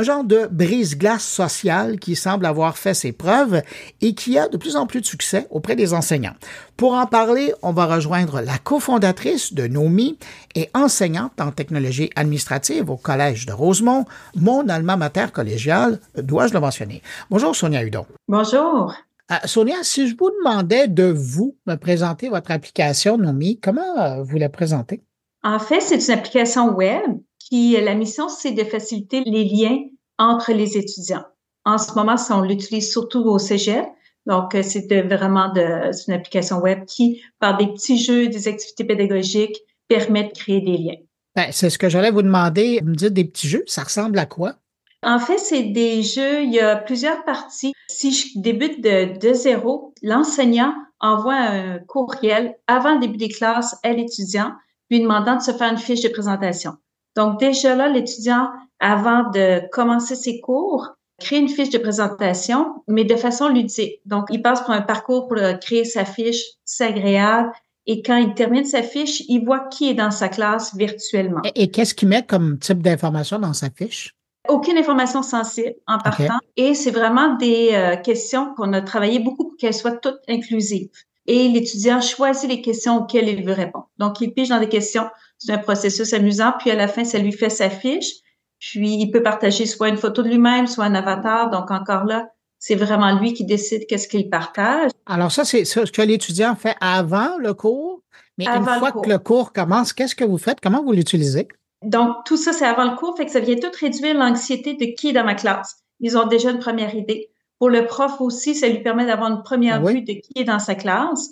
Un 0.00 0.02
genre 0.02 0.24
de 0.24 0.48
brise-glace 0.50 1.26
sociale 1.26 1.98
qui 1.98 2.16
semble 2.16 2.46
avoir 2.46 2.78
fait 2.78 2.94
ses 2.94 3.12
preuves 3.12 3.60
et 4.00 4.14
qui 4.14 4.38
a 4.38 4.48
de 4.48 4.56
plus 4.56 4.76
en 4.76 4.86
plus 4.86 5.02
de 5.02 5.04
succès 5.04 5.46
auprès 5.50 5.76
des 5.76 5.92
enseignants. 5.92 6.32
Pour 6.78 6.94
en 6.94 7.04
parler, 7.04 7.52
on 7.60 7.72
va 7.72 7.84
rejoindre 7.84 8.40
la 8.40 8.56
cofondatrice 8.56 9.52
de 9.52 9.66
Nomi 9.66 10.16
et 10.54 10.70
enseignante 10.72 11.38
en 11.38 11.50
technologie 11.50 12.08
administrative 12.16 12.88
au 12.88 12.96
Collège 12.96 13.44
de 13.44 13.52
Rosemont, 13.52 14.06
mon 14.36 14.66
alma 14.70 14.96
mater 14.96 15.26
collégial, 15.34 16.00
dois-je 16.16 16.54
le 16.54 16.60
mentionner. 16.60 17.02
Bonjour 17.28 17.54
Sonia 17.54 17.84
Hudon. 17.84 18.06
Bonjour. 18.26 18.94
Euh, 19.30 19.34
Sonia, 19.44 19.82
si 19.82 20.08
je 20.08 20.16
vous 20.16 20.30
demandais 20.30 20.88
de 20.88 21.12
vous 21.14 21.58
me 21.66 21.74
présenter 21.74 22.30
votre 22.30 22.52
application 22.52 23.18
Nomi, 23.18 23.60
comment 23.60 23.98
euh, 23.98 24.22
vous 24.22 24.38
la 24.38 24.48
présentez? 24.48 25.02
En 25.42 25.58
fait, 25.58 25.82
c'est 25.82 26.02
une 26.06 26.18
application 26.18 26.70
web 26.70 27.20
qui, 27.50 27.72
la 27.80 27.94
mission, 27.94 28.28
c'est 28.28 28.52
de 28.52 28.64
faciliter 28.64 29.22
les 29.26 29.44
liens 29.44 29.78
entre 30.18 30.52
les 30.52 30.78
étudiants. 30.78 31.24
En 31.64 31.76
ce 31.76 31.92
moment, 31.94 32.16
on 32.30 32.40
l'utilise 32.40 32.90
surtout 32.90 33.20
au 33.20 33.38
cégep, 33.38 33.86
donc, 34.26 34.54
euh, 34.54 34.62
c'est 34.62 35.02
vraiment 35.02 35.52
de, 35.52 35.90
une 36.06 36.14
application 36.14 36.58
web 36.60 36.84
qui, 36.84 37.22
par 37.38 37.56
des 37.56 37.66
petits 37.68 37.98
jeux, 37.98 38.28
des 38.28 38.48
activités 38.48 38.84
pédagogiques, 38.84 39.60
permet 39.88 40.24
de 40.24 40.32
créer 40.32 40.60
des 40.60 40.76
liens. 40.76 40.96
Ben, 41.34 41.46
c'est 41.52 41.70
ce 41.70 41.78
que 41.78 41.88
j'allais 41.88 42.10
vous 42.10 42.22
demander. 42.22 42.80
Vous 42.82 42.90
me 42.90 42.94
dites 42.94 43.12
des 43.12 43.24
petits 43.24 43.48
jeux, 43.48 43.64
ça 43.66 43.82
ressemble 43.82 44.18
à 44.18 44.26
quoi? 44.26 44.54
En 45.02 45.18
fait, 45.18 45.38
c'est 45.38 45.62
des 45.62 46.02
jeux, 46.02 46.42
il 46.42 46.52
y 46.52 46.60
a 46.60 46.76
plusieurs 46.76 47.24
parties. 47.24 47.72
Si 47.88 48.12
je 48.12 48.38
débute 48.38 48.82
de, 48.82 49.18
de 49.18 49.32
zéro, 49.32 49.94
l'enseignant 50.02 50.74
envoie 51.00 51.34
un 51.34 51.78
courriel 51.78 52.54
avant 52.66 52.94
le 52.94 53.00
début 53.00 53.16
des 53.16 53.30
classes 53.30 53.76
à 53.82 53.92
l'étudiant, 53.92 54.52
lui 54.90 55.00
demandant 55.00 55.36
de 55.36 55.42
se 55.42 55.52
faire 55.52 55.72
une 55.72 55.78
fiche 55.78 56.02
de 56.02 56.08
présentation. 56.08 56.72
Donc, 57.16 57.40
déjà 57.40 57.74
là, 57.74 57.88
l'étudiant, 57.88 58.50
avant 58.78 59.30
de 59.30 59.68
commencer 59.70 60.14
ses 60.14 60.40
cours, 60.40 60.88
créer 61.20 61.38
une 61.38 61.48
fiche 61.48 61.70
de 61.70 61.78
présentation, 61.78 62.82
mais 62.88 63.04
de 63.04 63.14
façon 63.14 63.48
ludique. 63.48 64.00
Donc, 64.06 64.26
il 64.30 64.42
passe 64.42 64.60
par 64.62 64.70
un 64.70 64.82
parcours 64.82 65.28
pour 65.28 65.38
créer 65.60 65.84
sa 65.84 66.04
fiche, 66.04 66.42
c'est 66.64 66.86
agréable. 66.86 67.52
Et 67.86 68.02
quand 68.02 68.16
il 68.16 68.34
termine 68.34 68.64
sa 68.64 68.82
fiche, 68.82 69.22
il 69.28 69.44
voit 69.44 69.68
qui 69.68 69.90
est 69.90 69.94
dans 69.94 70.10
sa 70.10 70.28
classe 70.28 70.74
virtuellement. 70.76 71.40
Et, 71.54 71.70
qu'est-ce 71.70 71.94
qu'il 71.94 72.08
met 72.08 72.24
comme 72.24 72.58
type 72.58 72.82
d'information 72.82 73.38
dans 73.38 73.52
sa 73.52 73.70
fiche? 73.70 74.14
Aucune 74.48 74.78
information 74.78 75.22
sensible 75.22 75.74
en 75.86 75.98
partant. 75.98 76.38
Et 76.56 76.74
c'est 76.74 76.90
vraiment 76.90 77.34
des 77.34 77.70
euh, 77.72 77.96
questions 77.96 78.54
qu'on 78.54 78.72
a 78.72 78.80
travaillé 78.80 79.18
beaucoup 79.18 79.48
pour 79.48 79.56
qu'elles 79.56 79.74
soient 79.74 79.96
toutes 79.96 80.20
inclusives. 80.28 80.88
Et 81.26 81.48
l'étudiant 81.48 82.00
choisit 82.00 82.48
les 82.48 82.62
questions 82.62 82.98
auxquelles 82.98 83.28
il 83.28 83.44
veut 83.44 83.52
répondre. 83.52 83.88
Donc, 83.98 84.20
il 84.20 84.32
pige 84.32 84.48
dans 84.48 84.60
des 84.60 84.68
questions. 84.68 85.06
C'est 85.40 85.52
un 85.52 85.58
processus 85.58 86.12
amusant. 86.12 86.52
Puis, 86.58 86.70
à 86.70 86.76
la 86.76 86.86
fin, 86.86 87.04
ça 87.04 87.18
lui 87.18 87.32
fait 87.32 87.50
sa 87.50 87.70
fiche. 87.70 88.12
Puis, 88.58 88.94
il 88.96 89.10
peut 89.10 89.22
partager 89.22 89.66
soit 89.66 89.88
une 89.88 89.96
photo 89.96 90.22
de 90.22 90.28
lui-même, 90.28 90.66
soit 90.66 90.84
un 90.84 90.94
avatar. 90.94 91.50
Donc, 91.50 91.70
encore 91.70 92.04
là, 92.04 92.28
c'est 92.58 92.74
vraiment 92.74 93.18
lui 93.18 93.32
qui 93.32 93.44
décide 93.44 93.86
qu'est-ce 93.86 94.06
qu'il 94.06 94.28
partage. 94.28 94.90
Alors, 95.06 95.32
ça, 95.32 95.44
c'est 95.44 95.64
ce 95.64 95.90
que 95.90 96.02
l'étudiant 96.02 96.54
fait 96.54 96.76
avant 96.80 97.38
le 97.38 97.54
cours. 97.54 98.02
Mais 98.36 98.46
une 98.46 98.64
fois 98.64 98.92
que 98.92 99.08
le 99.08 99.18
cours 99.18 99.52
commence, 99.52 99.92
qu'est-ce 99.92 100.14
que 100.14 100.24
vous 100.24 100.38
faites? 100.38 100.60
Comment 100.60 100.82
vous 100.82 100.92
l'utilisez? 100.92 101.48
Donc, 101.82 102.16
tout 102.26 102.36
ça, 102.36 102.52
c'est 102.52 102.66
avant 102.66 102.90
le 102.90 102.96
cours. 102.96 103.16
Fait 103.16 103.24
que 103.24 103.32
ça 103.32 103.40
vient 103.40 103.56
tout 103.56 103.70
réduire 103.80 104.14
l'anxiété 104.14 104.74
de 104.74 104.94
qui 104.94 105.08
est 105.08 105.12
dans 105.12 105.24
ma 105.24 105.34
classe. 105.34 105.78
Ils 106.00 106.16
ont 106.18 106.26
déjà 106.26 106.50
une 106.50 106.58
première 106.58 106.94
idée. 106.94 107.30
Pour 107.58 107.70
le 107.70 107.86
prof 107.86 108.20
aussi, 108.20 108.54
ça 108.54 108.68
lui 108.68 108.82
permet 108.82 109.06
d'avoir 109.06 109.30
une 109.30 109.42
première 109.42 109.82
ah 109.86 109.92
vue 109.92 110.02
de 110.02 110.12
qui 110.12 110.32
est 110.36 110.44
dans 110.44 110.58
sa 110.58 110.74
classe. 110.74 111.30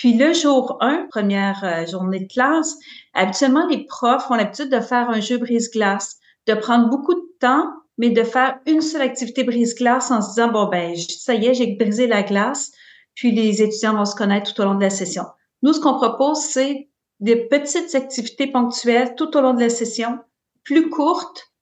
Puis 0.00 0.14
le 0.14 0.32
jour 0.32 0.78
1, 0.80 1.08
première 1.10 1.62
euh, 1.62 1.84
journée 1.84 2.20
de 2.20 2.26
classe, 2.26 2.74
habituellement, 3.12 3.66
les 3.66 3.84
profs 3.84 4.30
ont 4.30 4.34
l'habitude 4.34 4.70
de 4.70 4.80
faire 4.80 5.10
un 5.10 5.20
jeu 5.20 5.36
brise-glace 5.36 6.16
de 6.46 6.54
prendre 6.54 6.88
beaucoup 6.88 7.12
de 7.12 7.36
temps, 7.38 7.66
mais 7.98 8.08
de 8.08 8.24
faire 8.24 8.60
une 8.64 8.80
seule 8.80 9.02
activité 9.02 9.44
brise-glace 9.44 10.10
en 10.10 10.22
se 10.22 10.30
disant, 10.30 10.48
bon, 10.48 10.68
ben, 10.68 10.96
ça 10.96 11.34
y 11.34 11.48
est, 11.48 11.52
j'ai 11.52 11.76
brisé 11.76 12.06
la 12.06 12.22
glace, 12.22 12.72
puis 13.14 13.30
les 13.30 13.60
étudiants 13.60 13.94
vont 13.94 14.06
se 14.06 14.14
connaître 14.14 14.54
tout 14.54 14.62
au 14.62 14.64
long 14.64 14.74
de 14.74 14.80
la 14.80 14.88
session. 14.88 15.24
Nous, 15.62 15.74
ce 15.74 15.80
qu'on 15.80 15.98
propose, 15.98 16.38
c'est 16.38 16.88
des 17.20 17.36
petites 17.36 17.94
activités 17.94 18.46
ponctuelles 18.46 19.14
tout 19.16 19.36
au 19.36 19.42
long 19.42 19.52
de 19.52 19.60
la 19.60 19.68
session, 19.68 20.18
plus 20.64 20.88
courtes, 20.88 21.52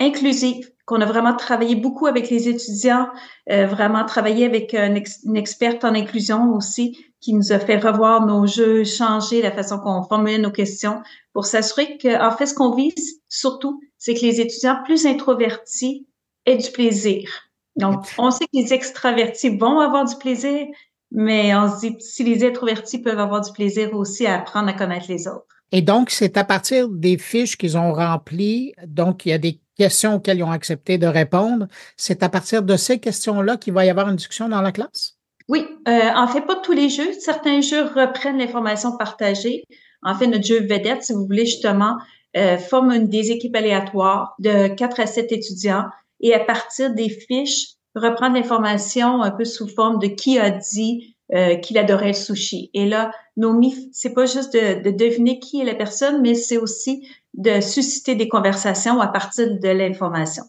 inclusives, 0.00 0.72
qu'on 0.86 1.02
a 1.02 1.06
vraiment 1.06 1.36
travaillé 1.36 1.74
beaucoup 1.74 2.06
avec 2.06 2.30
les 2.30 2.48
étudiants, 2.48 3.08
euh, 3.50 3.66
vraiment 3.66 4.06
travaillé 4.06 4.46
avec 4.46 4.72
une 4.72 5.36
experte 5.36 5.84
en 5.84 5.94
inclusion 5.94 6.54
aussi, 6.54 7.11
qui 7.22 7.32
nous 7.32 7.52
a 7.52 7.58
fait 7.58 7.78
revoir 7.78 8.26
nos 8.26 8.46
jeux, 8.46 8.84
changer 8.84 9.40
la 9.40 9.52
façon 9.52 9.78
qu'on 9.78 10.02
formulait 10.02 10.38
nos 10.38 10.50
questions 10.50 11.00
pour 11.32 11.46
s'assurer 11.46 11.96
que, 11.96 12.20
en 12.20 12.36
fait, 12.36 12.46
ce 12.46 12.54
qu'on 12.54 12.74
vise 12.74 13.22
surtout, 13.28 13.80
c'est 13.96 14.14
que 14.14 14.20
les 14.20 14.40
étudiants 14.40 14.82
plus 14.84 15.06
introvertis 15.06 16.06
aient 16.44 16.56
du 16.56 16.70
plaisir. 16.70 17.30
Donc, 17.76 18.04
on 18.18 18.30
sait 18.30 18.44
que 18.44 18.58
les 18.58 18.74
extravertis 18.74 19.56
vont 19.56 19.80
avoir 19.80 20.04
du 20.04 20.16
plaisir, 20.16 20.66
mais 21.10 21.54
on 21.54 21.70
se 21.70 21.86
dit, 21.86 21.96
si 22.00 22.24
les 22.24 22.44
introvertis 22.44 22.98
peuvent 22.98 23.20
avoir 23.20 23.40
du 23.40 23.52
plaisir 23.52 23.94
aussi 23.94 24.26
à 24.26 24.40
apprendre 24.40 24.68
à 24.68 24.72
connaître 24.72 25.06
les 25.08 25.28
autres. 25.28 25.46
Et 25.70 25.80
donc, 25.80 26.10
c'est 26.10 26.36
à 26.36 26.44
partir 26.44 26.88
des 26.88 27.16
fiches 27.16 27.56
qu'ils 27.56 27.78
ont 27.78 27.94
remplies. 27.94 28.74
Donc, 28.86 29.24
il 29.24 29.30
y 29.30 29.32
a 29.32 29.38
des 29.38 29.60
questions 29.78 30.16
auxquelles 30.16 30.38
ils 30.38 30.42
ont 30.42 30.50
accepté 30.50 30.98
de 30.98 31.06
répondre. 31.06 31.66
C'est 31.96 32.22
à 32.22 32.28
partir 32.28 32.62
de 32.62 32.76
ces 32.76 32.98
questions-là 32.98 33.56
qu'il 33.56 33.72
va 33.72 33.86
y 33.86 33.90
avoir 33.90 34.08
une 34.08 34.16
discussion 34.16 34.48
dans 34.48 34.60
la 34.60 34.72
classe? 34.72 35.16
Oui, 35.48 35.66
euh, 35.88 36.10
en 36.14 36.26
fait, 36.28 36.42
pas 36.42 36.56
tous 36.56 36.72
les 36.72 36.88
jeux. 36.88 37.12
Certains 37.18 37.60
jeux 37.60 37.82
reprennent 37.82 38.38
l'information 38.38 38.96
partagée. 38.96 39.64
En 40.02 40.14
fait, 40.14 40.26
notre 40.26 40.44
jeu 40.44 40.60
vedette, 40.60 41.02
si 41.02 41.12
vous 41.12 41.26
voulez, 41.26 41.46
justement, 41.46 41.96
euh, 42.36 42.58
forme 42.58 43.06
des 43.06 43.30
équipes 43.30 43.56
aléatoires 43.56 44.34
de 44.38 44.68
4 44.68 45.00
à 45.00 45.06
7 45.06 45.32
étudiants 45.32 45.84
et 46.20 46.34
à 46.34 46.40
partir 46.40 46.94
des 46.94 47.08
fiches, 47.08 47.74
reprendre 47.94 48.36
l'information 48.36 49.22
un 49.22 49.30
peu 49.30 49.44
sous 49.44 49.68
forme 49.68 49.98
de 49.98 50.06
qui 50.06 50.38
a 50.38 50.50
dit 50.50 51.16
euh, 51.34 51.56
qu'il 51.56 51.76
adorait 51.78 52.08
le 52.08 52.12
sushi. 52.14 52.70
Et 52.74 52.86
là, 52.86 53.10
Nomi, 53.36 53.90
c'est 53.92 54.14
pas 54.14 54.26
juste 54.26 54.54
de, 54.54 54.82
de, 54.82 54.90
deviner 54.90 55.38
qui 55.38 55.60
est 55.60 55.64
la 55.64 55.74
personne, 55.74 56.22
mais 56.22 56.34
c'est 56.34 56.58
aussi 56.58 57.06
de 57.34 57.60
susciter 57.60 58.14
des 58.14 58.28
conversations 58.28 59.00
à 59.00 59.08
partir 59.08 59.58
de 59.58 59.68
l'information. 59.68 60.44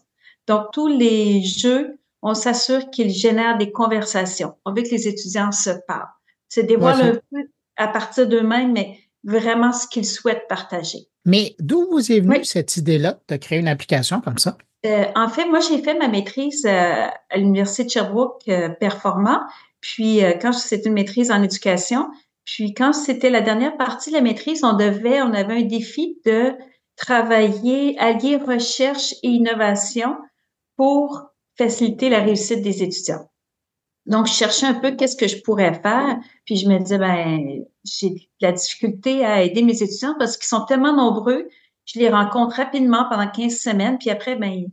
Donc, 0.46 0.66
tous 0.72 0.88
les 0.88 1.42
jeux, 1.42 1.98
on 2.24 2.34
s'assure 2.34 2.90
qu'ils 2.90 3.10
génèrent 3.10 3.58
des 3.58 3.70
conversations. 3.70 4.54
On 4.64 4.72
veut 4.72 4.82
que 4.82 4.88
les 4.88 5.06
étudiants 5.06 5.52
se 5.52 5.70
parlent. 5.86 6.08
C'est 6.48 6.64
dévoile 6.64 7.02
un 7.02 7.12
peu 7.30 7.48
à 7.76 7.86
partir 7.88 8.26
d'eux-mêmes, 8.26 8.72
mais 8.72 8.98
vraiment 9.24 9.72
ce 9.72 9.86
qu'ils 9.86 10.06
souhaitent 10.06 10.48
partager. 10.48 11.00
Mais 11.26 11.54
d'où 11.58 11.86
vous 11.90 12.10
est 12.10 12.20
venue 12.20 12.44
cette 12.44 12.76
idée-là 12.76 13.18
de 13.28 13.36
créer 13.36 13.58
une 13.58 13.68
application 13.68 14.20
comme 14.20 14.38
ça? 14.38 14.56
Euh, 14.86 15.04
en 15.14 15.28
fait, 15.28 15.46
moi, 15.46 15.60
j'ai 15.60 15.82
fait 15.82 15.94
ma 15.94 16.08
maîtrise 16.08 16.64
euh, 16.66 17.06
à 17.30 17.36
l'Université 17.36 17.84
de 17.84 17.90
Sherbrooke 17.90 18.42
euh, 18.48 18.68
Performant. 18.68 19.40
Puis, 19.80 20.22
quand 20.40 20.52
c'était 20.52 20.88
une 20.88 20.94
maîtrise 20.94 21.30
en 21.30 21.42
éducation, 21.42 22.08
puis 22.46 22.72
quand 22.72 22.94
c'était 22.94 23.28
la 23.28 23.42
dernière 23.42 23.76
partie 23.76 24.10
de 24.10 24.16
la 24.16 24.22
maîtrise, 24.22 24.64
on 24.64 24.72
devait, 24.72 25.20
on 25.20 25.34
avait 25.34 25.58
un 25.58 25.66
défi 25.66 26.18
de 26.24 26.54
travailler, 26.96 27.98
allier 27.98 28.36
recherche 28.36 29.12
et 29.22 29.28
innovation 29.28 30.16
pour 30.78 31.33
faciliter 31.56 32.08
la 32.08 32.20
réussite 32.20 32.62
des 32.62 32.82
étudiants. 32.82 33.28
Donc, 34.06 34.26
je 34.26 34.32
cherchais 34.32 34.66
un 34.66 34.74
peu 34.74 34.92
qu'est-ce 34.92 35.16
que 35.16 35.28
je 35.28 35.40
pourrais 35.40 35.74
faire, 35.74 36.18
puis 36.44 36.56
je 36.56 36.68
me 36.68 36.78
disais, 36.78 36.98
ben, 36.98 37.64
j'ai 37.84 38.10
de 38.10 38.20
la 38.40 38.52
difficulté 38.52 39.24
à 39.24 39.42
aider 39.42 39.62
mes 39.62 39.82
étudiants 39.82 40.14
parce 40.18 40.36
qu'ils 40.36 40.46
sont 40.46 40.66
tellement 40.66 40.94
nombreux, 40.94 41.48
je 41.86 41.98
les 41.98 42.10
rencontre 42.10 42.56
rapidement 42.56 43.06
pendant 43.08 43.28
15 43.28 43.56
semaines, 43.56 43.98
puis 43.98 44.10
après, 44.10 44.36
ben, 44.36 44.66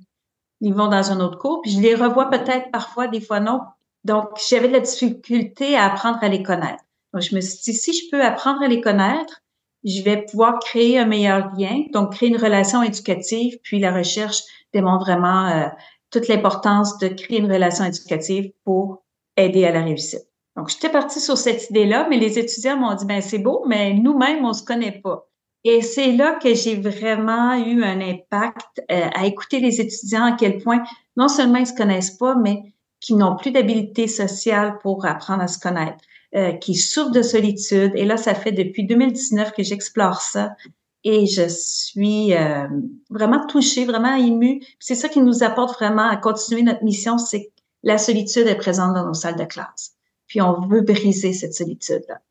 ils 0.60 0.74
vont 0.74 0.88
dans 0.88 1.12
un 1.12 1.20
autre 1.22 1.38
cours, 1.38 1.62
puis 1.62 1.72
je 1.72 1.80
les 1.80 1.96
revois 1.96 2.30
peut-être 2.30 2.72
parfois, 2.72 3.08
des 3.08 3.22
fois 3.22 3.40
non. 3.40 3.62
Donc, 4.04 4.30
j'avais 4.50 4.68
de 4.68 4.74
la 4.74 4.80
difficulté 4.80 5.76
à 5.76 5.86
apprendre 5.86 6.20
à 6.22 6.28
les 6.28 6.44
connaître. 6.44 6.84
Donc, 7.14 7.24
je 7.24 7.36
me 7.36 7.42
suis 7.42 7.60
dit, 7.64 7.74
si 7.74 7.94
je 7.94 8.10
peux 8.12 8.22
apprendre 8.22 8.62
à 8.62 8.68
les 8.68 8.82
connaître, 8.82 9.42
je 9.84 10.02
vais 10.04 10.24
pouvoir 10.24 10.60
créer 10.60 11.00
un 11.00 11.06
meilleur 11.06 11.52
lien, 11.58 11.84
donc 11.94 12.14
créer 12.14 12.30
une 12.30 12.38
relation 12.38 12.84
éducative, 12.84 13.60
puis 13.64 13.80
la 13.80 13.94
recherche 13.94 14.42
démontre 14.74 15.06
vraiment 15.06 15.48
euh, 15.48 15.68
toute 16.12 16.28
l'importance 16.28 16.98
de 16.98 17.08
créer 17.08 17.40
une 17.40 17.52
relation 17.52 17.86
éducative 17.86 18.52
pour 18.64 19.04
aider 19.38 19.66
à 19.66 19.72
la 19.72 19.84
réussite. 19.84 20.28
Donc, 20.58 20.70
j'étais 20.70 20.90
partie 20.90 21.22
sur 21.22 21.38
cette 21.38 21.70
idée-là, 21.70 22.08
mais 22.10 22.18
les 22.18 22.38
étudiants 22.38 22.78
m'ont 22.78 22.94
dit, 22.94 23.06
ben 23.06 23.22
c'est 23.22 23.40
beau, 23.40 23.64
mais 23.68 23.94
nous-mêmes, 23.94 24.44
on 24.44 24.54
se 24.54 24.64
connaît 24.64 25.00
pas. 25.02 25.28
Et 25.64 25.82
c'est 25.82 26.12
là 26.12 26.38
que 26.42 26.54
j'ai 26.54 26.76
vraiment 26.76 27.54
eu 27.54 27.84
un 27.84 28.02
impact 28.02 28.82
euh, 28.92 29.10
à 29.14 29.26
écouter 29.26 29.60
les 29.60 29.80
étudiants 29.80 30.26
à 30.26 30.32
quel 30.34 30.58
point 30.58 30.84
non 31.16 31.28
seulement 31.28 31.60
ils 31.60 31.68
se 31.68 31.74
connaissent 31.74 32.18
pas, 32.18 32.36
mais 32.36 32.74
qui 33.00 33.16
n'ont 33.16 33.36
plus 33.36 33.52
d'habilité 33.52 34.08
sociale 34.08 34.78
pour 34.82 35.06
apprendre 35.06 35.42
à 35.42 35.48
se 35.48 35.60
connaître, 35.60 36.04
euh, 36.36 36.54
qui 36.54 36.76
souffrent 36.76 37.12
de 37.12 37.22
solitude. 37.22 37.92
Et 37.96 38.06
là, 38.06 38.18
ça 38.18 38.34
fait 38.34 38.52
depuis 38.52 38.86
2019 38.86 39.54
que 39.54 39.64
j'explore 39.64 40.22
ça. 40.22 40.56
Et 41.04 41.26
je 41.26 41.48
suis 41.48 42.34
euh, 42.34 42.68
vraiment 43.10 43.46
touchée, 43.48 43.86
vraiment 43.86 44.16
émue. 44.16 44.62
C'est 44.80 44.96
ça 44.96 45.10
qui 45.10 45.22
nous 45.22 45.44
apporte 45.44 45.76
vraiment 45.76 46.08
à 46.08 46.18
continuer 46.18 46.62
notre 46.62 46.84
mission, 46.84 47.18
c'est 47.18 47.46
que 47.46 47.50
la 47.84 47.98
solitude 47.98 48.48
est 48.48 48.56
présente 48.56 48.94
dans 48.94 49.06
nos 49.06 49.14
salles 49.14 49.38
de 49.38 49.46
classe. 49.46 49.96
Puis 50.28 50.42
on 50.42 50.62
veut 50.68 50.82
briser 50.82 51.34
cette 51.34 51.54
solitude-là. 51.54 52.22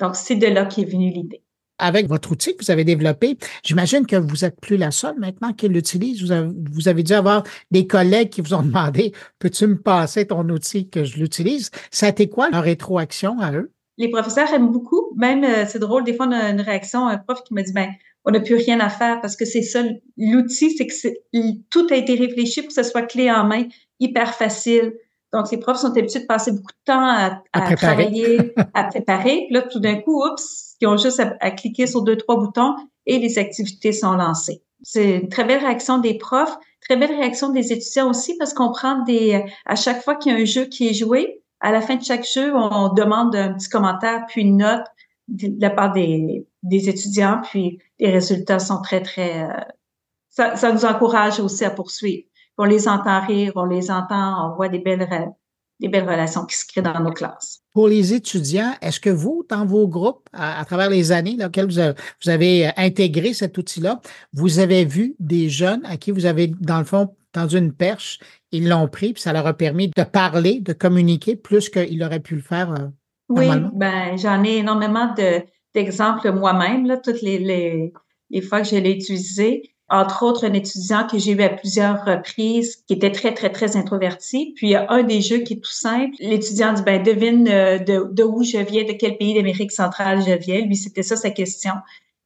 Donc, 0.00 0.16
c'est 0.16 0.36
de 0.36 0.46
là 0.46 0.64
qu'est 0.64 0.84
venue 0.84 1.10
l'idée 1.10 1.42
avec 1.78 2.08
votre 2.08 2.32
outil 2.32 2.56
que 2.56 2.64
vous 2.64 2.70
avez 2.70 2.84
développé, 2.84 3.38
j'imagine 3.62 4.04
que 4.06 4.16
vous 4.16 4.44
êtes 4.44 4.60
plus 4.60 4.76
la 4.76 4.90
seule 4.90 5.18
maintenant 5.18 5.52
qui 5.52 5.68
l'utilise. 5.68 6.22
Vous 6.22 6.32
avez, 6.32 6.50
vous 6.72 6.88
avez 6.88 7.02
dû 7.02 7.12
avoir 7.12 7.44
des 7.70 7.86
collègues 7.86 8.30
qui 8.30 8.40
vous 8.40 8.54
ont 8.54 8.62
demandé 8.62 9.12
Peux-tu 9.38 9.66
me 9.66 9.80
passer 9.80 10.26
ton 10.26 10.48
outil 10.48 10.88
que 10.88 11.04
je 11.04 11.18
l'utilise? 11.18 11.70
Ça 11.90 12.06
a 12.06 12.08
été 12.10 12.28
quoi 12.28 12.50
leur 12.50 12.64
rétroaction 12.64 13.38
à 13.40 13.52
eux? 13.52 13.72
Les 13.98 14.08
professeurs 14.08 14.52
aiment 14.54 14.70
beaucoup. 14.70 15.12
Même, 15.16 15.44
euh, 15.44 15.64
c'est 15.66 15.78
drôle, 15.78 16.04
des 16.04 16.14
fois, 16.14 16.26
on 16.26 16.32
a 16.32 16.50
une 16.50 16.60
réaction, 16.60 17.06
un 17.06 17.18
prof 17.18 17.42
qui 17.44 17.52
me 17.52 17.62
dit 17.62 17.72
ben, 17.72 17.90
on 18.24 18.30
n'a 18.30 18.40
plus 18.40 18.54
rien 18.54 18.80
à 18.80 18.88
faire 18.88 19.20
parce 19.20 19.36
que 19.36 19.44
c'est 19.44 19.62
ça. 19.62 19.82
L'outil, 20.16 20.70
c'est 20.70 20.86
que 20.86 21.58
tout 21.70 21.86
a 21.90 21.96
été 21.96 22.14
réfléchi 22.14 22.62
pour 22.62 22.68
que 22.68 22.74
ce 22.74 22.82
soit 22.82 23.02
clé 23.02 23.30
en 23.30 23.44
main, 23.44 23.64
hyper 24.00 24.34
facile. 24.34 24.94
Donc, 25.32 25.50
les 25.50 25.58
profs 25.58 25.78
sont 25.78 25.96
habitués 25.96 26.20
de 26.20 26.26
passer 26.26 26.52
beaucoup 26.52 26.72
de 26.72 26.84
temps 26.86 27.06
à, 27.06 27.42
à, 27.52 27.74
travailler, 27.74 28.54
à 28.74 28.84
préparer. 28.84 29.44
Puis 29.46 29.54
là, 29.54 29.62
tout 29.62 29.80
d'un 29.80 29.96
coup, 29.96 30.24
oups, 30.24 30.76
ils 30.80 30.86
ont 30.86 30.96
juste 30.96 31.20
à, 31.20 31.50
cliquer 31.50 31.86
sur 31.86 32.02
deux, 32.02 32.16
trois 32.16 32.38
boutons 32.38 32.74
et 33.06 33.18
les 33.18 33.38
activités 33.38 33.92
sont 33.92 34.14
lancées. 34.14 34.62
C'est 34.82 35.16
une 35.16 35.28
très 35.28 35.44
belle 35.44 35.58
réaction 35.58 35.98
des 35.98 36.14
profs, 36.14 36.56
très 36.80 36.96
belle 36.96 37.14
réaction 37.14 37.48
des 37.50 37.72
étudiants 37.72 38.10
aussi 38.10 38.36
parce 38.38 38.54
qu'on 38.54 38.70
prend 38.70 39.02
des, 39.02 39.44
à 39.66 39.74
chaque 39.74 40.02
fois 40.02 40.14
qu'il 40.14 40.32
y 40.32 40.34
a 40.36 40.38
un 40.38 40.44
jeu 40.44 40.66
qui 40.66 40.88
est 40.88 40.94
joué, 40.94 41.42
à 41.60 41.72
la 41.72 41.80
fin 41.80 41.96
de 41.96 42.04
chaque 42.04 42.26
jeu, 42.26 42.54
on 42.54 42.92
demande 42.92 43.34
un 43.34 43.52
petit 43.54 43.68
commentaire 43.68 44.24
puis 44.28 44.42
une 44.42 44.58
note 44.58 44.86
de 45.28 45.60
la 45.60 45.70
part 45.70 45.92
des, 45.92 46.46
des 46.62 46.88
étudiants, 46.88 47.40
puis 47.42 47.78
les 47.98 48.10
résultats 48.10 48.58
sont 48.58 48.80
très, 48.80 49.02
très, 49.02 49.42
euh, 49.42 49.60
ça, 50.30 50.56
ça 50.56 50.72
nous 50.72 50.84
encourage 50.84 51.40
aussi 51.40 51.64
à 51.64 51.70
poursuivre 51.70 52.28
on 52.58 52.64
les 52.64 52.88
entend 52.88 53.24
rire, 53.24 53.52
on 53.54 53.64
les 53.64 53.90
entend, 53.90 54.50
on 54.50 54.56
voit 54.56 54.68
des 54.68 54.80
belles, 54.80 55.08
des 55.80 55.88
belles 55.88 56.08
relations 56.08 56.44
qui 56.44 56.56
se 56.56 56.66
créent 56.66 56.82
dans 56.82 57.00
nos 57.00 57.12
classes. 57.12 57.60
Pour 57.72 57.86
les 57.86 58.12
étudiants, 58.12 58.74
est-ce 58.82 58.98
que 58.98 59.10
vous, 59.10 59.46
dans 59.48 59.64
vos 59.64 59.86
groupes, 59.86 60.28
à, 60.32 60.64
travers 60.64 60.90
les 60.90 61.12
années 61.12 61.36
dans 61.36 61.46
lesquelles 61.46 61.66
vous 61.66 61.78
avez, 61.78 61.94
vous 62.22 62.30
avez 62.30 62.66
euh, 62.66 62.70
intégré 62.76 63.32
cet 63.32 63.56
outil-là, 63.56 64.00
vous 64.32 64.58
avez 64.58 64.84
vu 64.84 65.14
des 65.20 65.48
jeunes 65.48 65.86
à 65.86 65.96
qui 65.96 66.10
vous 66.10 66.26
avez, 66.26 66.48
dans 66.48 66.78
le 66.78 66.84
fond, 66.84 67.14
tendu 67.30 67.56
une 67.56 67.72
perche, 67.72 68.18
ils 68.52 68.68
l'ont 68.68 68.88
pris, 68.88 69.12
puis 69.12 69.22
ça 69.22 69.32
leur 69.32 69.46
a 69.46 69.54
permis 69.54 69.88
de 69.88 70.02
parler, 70.02 70.60
de 70.60 70.72
communiquer 70.72 71.36
plus 71.36 71.68
qu'ils 71.68 72.02
auraient 72.02 72.20
pu 72.20 72.34
le 72.36 72.42
faire 72.42 72.72
euh, 72.72 72.88
oui, 73.30 73.46
ben 73.74 74.16
j'en 74.16 74.42
ai 74.42 74.56
énormément 74.56 75.14
d'exemples 75.74 76.32
moi-même, 76.32 76.86
là, 76.86 76.96
toutes 76.96 77.20
les, 77.20 77.38
les, 77.38 77.92
les 78.30 78.40
fois 78.40 78.62
que 78.62 78.68
je 78.68 78.76
l'ai 78.76 78.92
utilisé 78.92 79.74
entre 79.90 80.22
autres 80.22 80.44
un 80.44 80.52
étudiant 80.52 81.06
que 81.06 81.18
j'ai 81.18 81.32
eu 81.32 81.42
à 81.42 81.48
plusieurs 81.48 82.04
reprises 82.04 82.76
qui 82.86 82.94
était 82.94 83.10
très, 83.10 83.32
très, 83.32 83.50
très 83.50 83.76
introverti. 83.76 84.52
Puis 84.54 84.68
il 84.68 84.70
y 84.70 84.74
a 84.74 84.90
un 84.90 85.02
des 85.02 85.22
jeux 85.22 85.38
qui 85.38 85.54
est 85.54 85.64
tout 85.64 85.72
simple. 85.72 86.14
L'étudiant 86.20 86.74
dit, 86.74 86.82
ben 86.82 87.02
devine 87.02 87.48
euh, 87.48 87.78
de, 87.78 88.06
de, 88.12 88.22
où 88.22 88.42
je 88.42 88.58
viens, 88.58 88.84
de 88.84 88.92
quel 88.92 89.16
pays 89.16 89.34
d'Amérique 89.34 89.72
centrale 89.72 90.20
je 90.20 90.32
viens. 90.32 90.60
Lui, 90.60 90.76
c'était 90.76 91.02
ça 91.02 91.16
sa 91.16 91.30
question. 91.30 91.72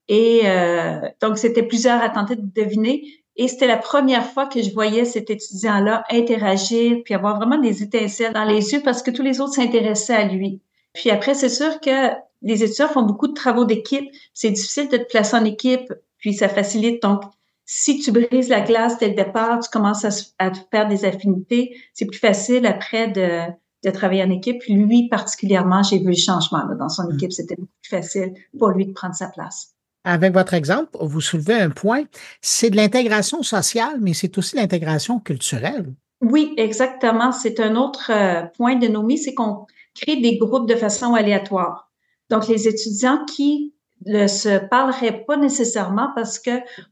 Et 0.08 0.40
euh, 0.44 1.00
donc, 1.20 1.38
c'était 1.38 1.62
plusieurs 1.62 2.02
à 2.02 2.08
tenter 2.08 2.34
de 2.34 2.42
deviner. 2.42 3.04
Et 3.36 3.48
c'était 3.48 3.66
la 3.66 3.78
première 3.78 4.26
fois 4.26 4.46
que 4.46 4.60
je 4.60 4.72
voyais 4.72 5.04
cet 5.04 5.30
étudiant-là 5.30 6.04
interagir, 6.10 6.98
puis 7.04 7.14
avoir 7.14 7.36
vraiment 7.36 7.58
des 7.58 7.82
étincelles 7.82 8.32
dans 8.34 8.44
les 8.44 8.72
yeux 8.72 8.82
parce 8.84 9.02
que 9.02 9.10
tous 9.10 9.22
les 9.22 9.40
autres 9.40 9.54
s'intéressaient 9.54 10.14
à 10.14 10.26
lui. 10.26 10.60
Puis 10.92 11.10
après, 11.10 11.34
c'est 11.34 11.48
sûr 11.48 11.80
que 11.80 12.10
les 12.42 12.62
étudiants 12.62 12.88
font 12.88 13.02
beaucoup 13.02 13.28
de 13.28 13.34
travaux 13.34 13.64
d'équipe. 13.64 14.10
C'est 14.34 14.50
difficile 14.50 14.88
de 14.88 14.98
te 14.98 15.08
placer 15.08 15.36
en 15.36 15.44
équipe, 15.44 15.92
puis 16.18 16.34
ça 16.34 16.48
facilite. 16.48 17.02
Donc, 17.02 17.22
si 17.64 17.98
tu 18.00 18.12
brises 18.12 18.48
la 18.48 18.60
glace 18.60 18.98
dès 18.98 19.08
le 19.08 19.14
départ, 19.14 19.60
tu 19.60 19.70
commences 19.70 20.04
à, 20.38 20.50
te 20.50 20.58
faire 20.70 20.88
des 20.88 21.04
affinités, 21.04 21.76
c'est 21.94 22.06
plus 22.06 22.18
facile 22.18 22.66
après 22.66 23.08
de, 23.08 23.50
de 23.84 23.90
travailler 23.90 24.22
en 24.24 24.30
équipe. 24.30 24.62
Lui, 24.68 25.08
particulièrement, 25.08 25.82
j'ai 25.82 25.98
vu 25.98 26.08
le 26.08 26.16
changement 26.16 26.64
dans 26.78 26.88
son 26.88 27.04
mm. 27.04 27.14
équipe. 27.14 27.32
C'était 27.32 27.54
beaucoup 27.54 27.72
plus 27.80 27.90
facile 27.90 28.34
pour 28.58 28.68
lui 28.70 28.86
de 28.86 28.92
prendre 28.92 29.14
sa 29.14 29.28
place. 29.28 29.74
Avec 30.04 30.32
votre 30.32 30.54
exemple, 30.54 30.90
vous 31.00 31.20
soulevez 31.20 31.54
un 31.54 31.70
point, 31.70 32.04
c'est 32.40 32.70
de 32.70 32.76
l'intégration 32.76 33.42
sociale, 33.42 33.98
mais 34.00 34.14
c'est 34.14 34.36
aussi 34.36 34.56
l'intégration 34.56 35.20
culturelle. 35.20 35.94
Oui, 36.20 36.54
exactement. 36.56 37.32
C'est 37.32 37.60
un 37.60 37.76
autre 37.76 38.10
euh, 38.10 38.42
point 38.56 38.76
de 38.76 38.88
nos 38.88 39.08
c'est 39.16 39.34
qu'on 39.34 39.66
crée 39.94 40.16
des 40.16 40.38
groupes 40.38 40.68
de 40.68 40.74
façon 40.74 41.14
aléatoire. 41.14 41.90
Donc, 42.30 42.48
les 42.48 42.66
étudiants 42.66 43.24
qui 43.26 43.74
ne 44.06 44.26
se 44.26 44.58
parlerait 44.58 45.24
pas 45.24 45.36
nécessairement 45.36 46.10
parce 46.14 46.38
que, 46.38 46.50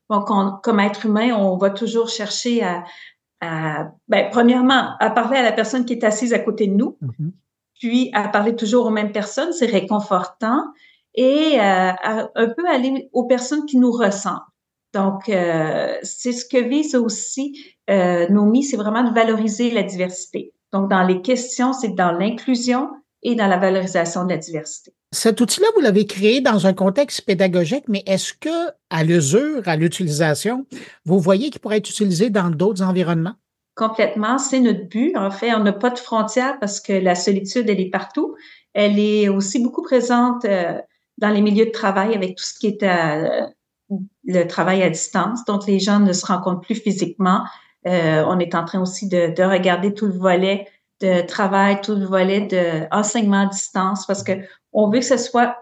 bon, 0.09 0.21
comme 0.63 0.81
être 0.81 1.07
humain, 1.07 1.33
on 1.35 1.57
va 1.57 1.71
toujours 1.71 2.09
chercher 2.09 2.63
à, 2.63 2.85
à 3.41 3.93
ben, 4.09 4.29
premièrement, 4.31 4.97
à 5.01 5.11
parler 5.11 5.39
à 5.39 5.43
la 5.43 5.53
personne 5.53 5.85
qui 5.85 5.95
est 5.95 6.05
assise 6.05 6.33
à 6.33 6.39
côté 6.39 6.67
de 6.67 6.75
nous, 6.75 6.97
mm-hmm. 7.03 7.31
puis 7.81 8.11
à 8.13 8.29
parler 8.29 8.55
toujours 8.55 8.87
aux 8.87 8.91
mêmes 8.91 9.13
personnes, 9.13 9.53
c'est 9.53 9.67
réconfortant, 9.67 10.65
et 11.15 11.59
euh, 11.59 11.61
à 11.61 12.29
un 12.35 12.49
peu 12.49 12.67
aller 12.69 13.09
aux 13.13 13.27
personnes 13.27 13.67
qui 13.67 13.79
nous 13.79 13.93
ressemblent. 13.93 14.41
Donc, 14.93 15.29
euh, 15.29 15.97
c'est 16.03 16.33
ce 16.33 16.45
que 16.45 16.59
vise 16.59 16.97
aussi 16.97 17.57
euh, 17.89 18.29
Nomi, 18.29 18.65
c'est 18.65 18.77
vraiment 18.77 19.05
de 19.05 19.15
valoriser 19.15 19.71
la 19.71 19.83
diversité. 19.83 20.53
Donc, 20.73 20.91
dans 20.91 21.03
les 21.03 21.23
questions, 21.23 21.73
c'est 21.73 21.95
dans 21.95 22.13
l'inclusion, 22.13 22.89
et 23.23 23.35
dans 23.35 23.47
la 23.47 23.59
valorisation 23.59 24.25
de 24.25 24.31
la 24.31 24.37
diversité. 24.39 24.93
Cet 25.13 25.41
outil-là, 25.41 25.67
vous 25.75 25.81
l'avez 25.81 26.07
créé 26.07 26.41
dans 26.41 26.67
un 26.67 26.73
contexte 26.73 27.23
pédagogique, 27.23 27.85
mais 27.89 28.03
est-ce 28.07 28.33
que, 28.33 28.71
à 28.91 29.05
l'usure, 29.05 29.63
à 29.67 29.77
l'utilisation, 29.77 30.67
vous 31.05 31.19
voyez 31.19 31.51
qu'il 31.51 31.61
pourrait 31.61 31.79
être 31.79 31.91
utilisé 31.91 32.31
dans 32.31 32.51
d'autres 32.51 32.83
environnements? 32.83 33.35
Complètement, 33.75 34.39
c'est 34.39 34.61
notre 34.61 34.89
but. 34.89 35.17
En 35.17 35.31
fait, 35.31 35.53
on 35.55 35.61
n'a 35.61 35.73
pas 35.73 35.91
de 35.91 35.99
frontières 35.99 36.59
parce 36.61 36.81
que 36.81 36.93
la 36.93 37.15
solitude, 37.15 37.69
elle 37.69 37.81
est 37.81 37.91
partout. 37.91 38.35
Elle 38.73 38.99
est 38.99 39.29
aussi 39.29 39.63
beaucoup 39.63 39.83
présente 39.83 40.45
euh, 40.45 40.79
dans 41.21 41.31
les 41.31 41.41
milieux 41.41 41.67
de 41.67 41.71
travail 41.71 42.15
avec 42.15 42.37
tout 42.37 42.45
ce 42.45 42.59
qui 42.59 42.69
est 42.69 42.83
euh, 42.83 43.47
le 44.25 44.45
travail 44.45 44.83
à 44.83 44.91
distance. 44.91 45.45
Donc, 45.45 45.67
les 45.67 45.79
gens 45.79 46.01
ne 46.01 46.13
se 46.13 46.27
rencontrent 46.27 46.61
plus 46.61 46.75
physiquement. 46.75 47.45
Euh, 47.87 48.25
on 48.27 48.39
est 48.39 48.55
en 48.55 48.65
train 48.65 48.81
aussi 48.81 49.09
de, 49.09 49.35
de, 49.35 49.43
regarder 49.43 49.95
tout 49.95 50.07
le 50.07 50.19
volet 50.19 50.67
de 51.01 51.23
travail, 51.23 51.81
tout 51.81 51.95
le 51.95 52.05
volet 52.05 52.47
d'enseignement 52.93 53.43
à 53.43 53.47
distance 53.47 54.07
parce 54.07 54.23
que 54.23 54.33
on 54.73 54.91
veut 54.91 54.99
que 54.99 55.05
ce 55.05 55.17
soit 55.17 55.57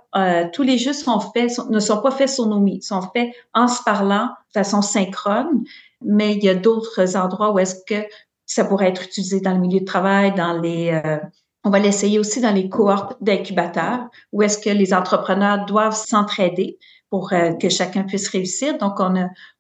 tous 0.53 0.65
les 0.65 0.79
jeux 0.79 0.93
sont 0.93 1.21
faits 1.21 1.53
ne 1.71 1.79
sont 1.79 2.03
pas 2.03 2.11
faits 2.11 2.29
sur 2.29 2.47
nos 2.47 2.59
mis, 2.59 2.83
sont 2.83 3.03
faits 3.15 3.31
en 3.55 3.69
se 3.69 3.81
parlant 3.85 4.25
de 4.27 4.53
façon 4.53 4.83
synchrone 4.83 5.63
mais 6.03 6.35
il 6.35 6.45
y 6.45 6.49
a 6.49 6.55
d'autres 6.55 7.17
endroits 7.17 7.53
où 7.53 7.59
est-ce 7.59 7.77
que 7.87 8.07
ça 8.47 8.65
pourrait 8.65 8.89
être 8.89 9.05
utilisé 9.05 9.41
dans 9.41 9.53
le 9.53 9.61
milieu 9.61 9.81
de 9.81 9.85
travail, 9.85 10.35
dans 10.35 10.59
les 10.59 10.91
euh, 11.05 11.19
on 11.65 11.71
va 11.71 11.79
l'essayer 11.79 12.19
aussi 12.19 12.41
dans 12.41 12.55
les 12.55 12.69
cohortes 12.69 13.17
d'incubateurs, 13.21 14.09
où 14.33 14.43
est-ce 14.43 14.59
que 14.59 14.71
les 14.71 14.95
entrepreneurs 14.95 15.67
doivent 15.67 15.97
s'entraider 15.97 16.79
pour 17.11 17.33
euh, 17.33 17.53
que 17.53 17.69
chacun 17.69 18.05
puisse 18.05 18.29
réussir. 18.29 18.79
Donc, 18.79 18.99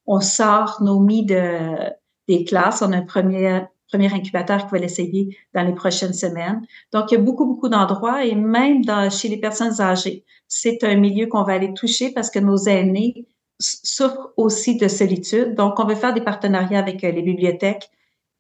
on, 0.06 0.20
sort 0.20 0.78
nos 0.82 1.00
mis 1.00 1.24
de, 1.24 1.90
des 2.28 2.44
classes. 2.44 2.82
On 2.82 2.92
a 2.92 2.96
un 2.96 3.02
premier, 3.02 3.62
premier 3.90 4.12
incubateur 4.12 4.66
qui 4.66 4.72
va 4.72 4.78
l'essayer 4.78 5.36
dans 5.54 5.62
les 5.62 5.74
prochaines 5.74 6.12
semaines. 6.12 6.62
Donc, 6.92 7.10
il 7.10 7.14
y 7.14 7.18
a 7.18 7.20
beaucoup, 7.20 7.46
beaucoup 7.46 7.68
d'endroits 7.68 8.24
et 8.24 8.34
même 8.34 8.82
chez 9.10 9.28
les 9.28 9.38
personnes 9.38 9.80
âgées, 9.80 10.24
c'est 10.46 10.84
un 10.84 10.94
milieu 10.96 11.26
qu'on 11.26 11.42
va 11.42 11.54
aller 11.54 11.74
toucher 11.74 12.10
parce 12.12 12.30
que 12.30 12.38
nos 12.38 12.56
aînés 12.56 13.26
souffrent 13.60 14.32
aussi 14.36 14.76
de 14.76 14.88
solitude. 14.88 15.54
Donc, 15.54 15.78
on 15.80 15.84
veut 15.84 15.94
faire 15.94 16.14
des 16.14 16.20
partenariats 16.20 16.78
avec 16.78 17.02
euh, 17.02 17.10
les 17.10 17.22
bibliothèques 17.22 17.90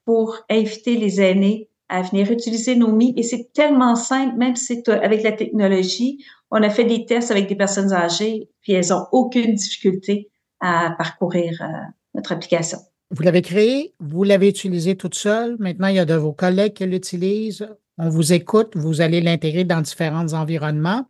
pour 0.04 0.38
inviter 0.48 0.96
les 0.96 1.20
aînés 1.20 1.67
à 1.88 2.02
venir 2.02 2.30
utiliser 2.30 2.76
nos 2.76 2.92
MI. 2.92 3.14
Et 3.16 3.22
c'est 3.22 3.52
tellement 3.52 3.96
simple, 3.96 4.36
même 4.36 4.56
si 4.56 4.66
c'est 4.66 4.88
euh, 4.88 5.00
avec 5.00 5.22
la 5.22 5.32
technologie. 5.32 6.24
On 6.50 6.62
a 6.62 6.70
fait 6.70 6.84
des 6.84 7.04
tests 7.04 7.30
avec 7.30 7.48
des 7.48 7.56
personnes 7.56 7.92
âgées, 7.92 8.48
puis 8.62 8.72
elles 8.72 8.92
ont 8.92 9.06
aucune 9.12 9.54
difficulté 9.54 10.30
à 10.60 10.94
parcourir 10.96 11.60
euh, 11.60 11.66
notre 12.14 12.32
application. 12.32 12.78
Vous 13.10 13.22
l'avez 13.22 13.42
créé, 13.42 13.94
vous 14.00 14.22
l'avez 14.22 14.48
utilisé 14.48 14.96
toute 14.96 15.14
seule. 15.14 15.56
Maintenant, 15.58 15.88
il 15.88 15.96
y 15.96 15.98
a 15.98 16.04
de 16.04 16.14
vos 16.14 16.32
collègues 16.32 16.74
qui 16.74 16.86
l'utilisent. 16.86 17.66
On 17.96 18.10
vous 18.10 18.32
écoute, 18.32 18.76
vous 18.76 19.00
allez 19.00 19.20
l'intégrer 19.20 19.64
dans 19.64 19.80
différents 19.80 20.32
environnements. 20.34 21.06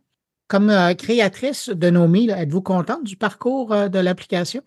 Comme 0.47 0.69
euh, 0.69 0.93
créatrice 0.93 1.69
de 1.69 1.89
Nomi, 1.89 2.29
êtes-vous 2.29 2.61
contente 2.61 3.03
du 3.03 3.15
parcours 3.15 3.73
euh, 3.73 3.87
de 3.87 3.99
l'application? 3.99 4.61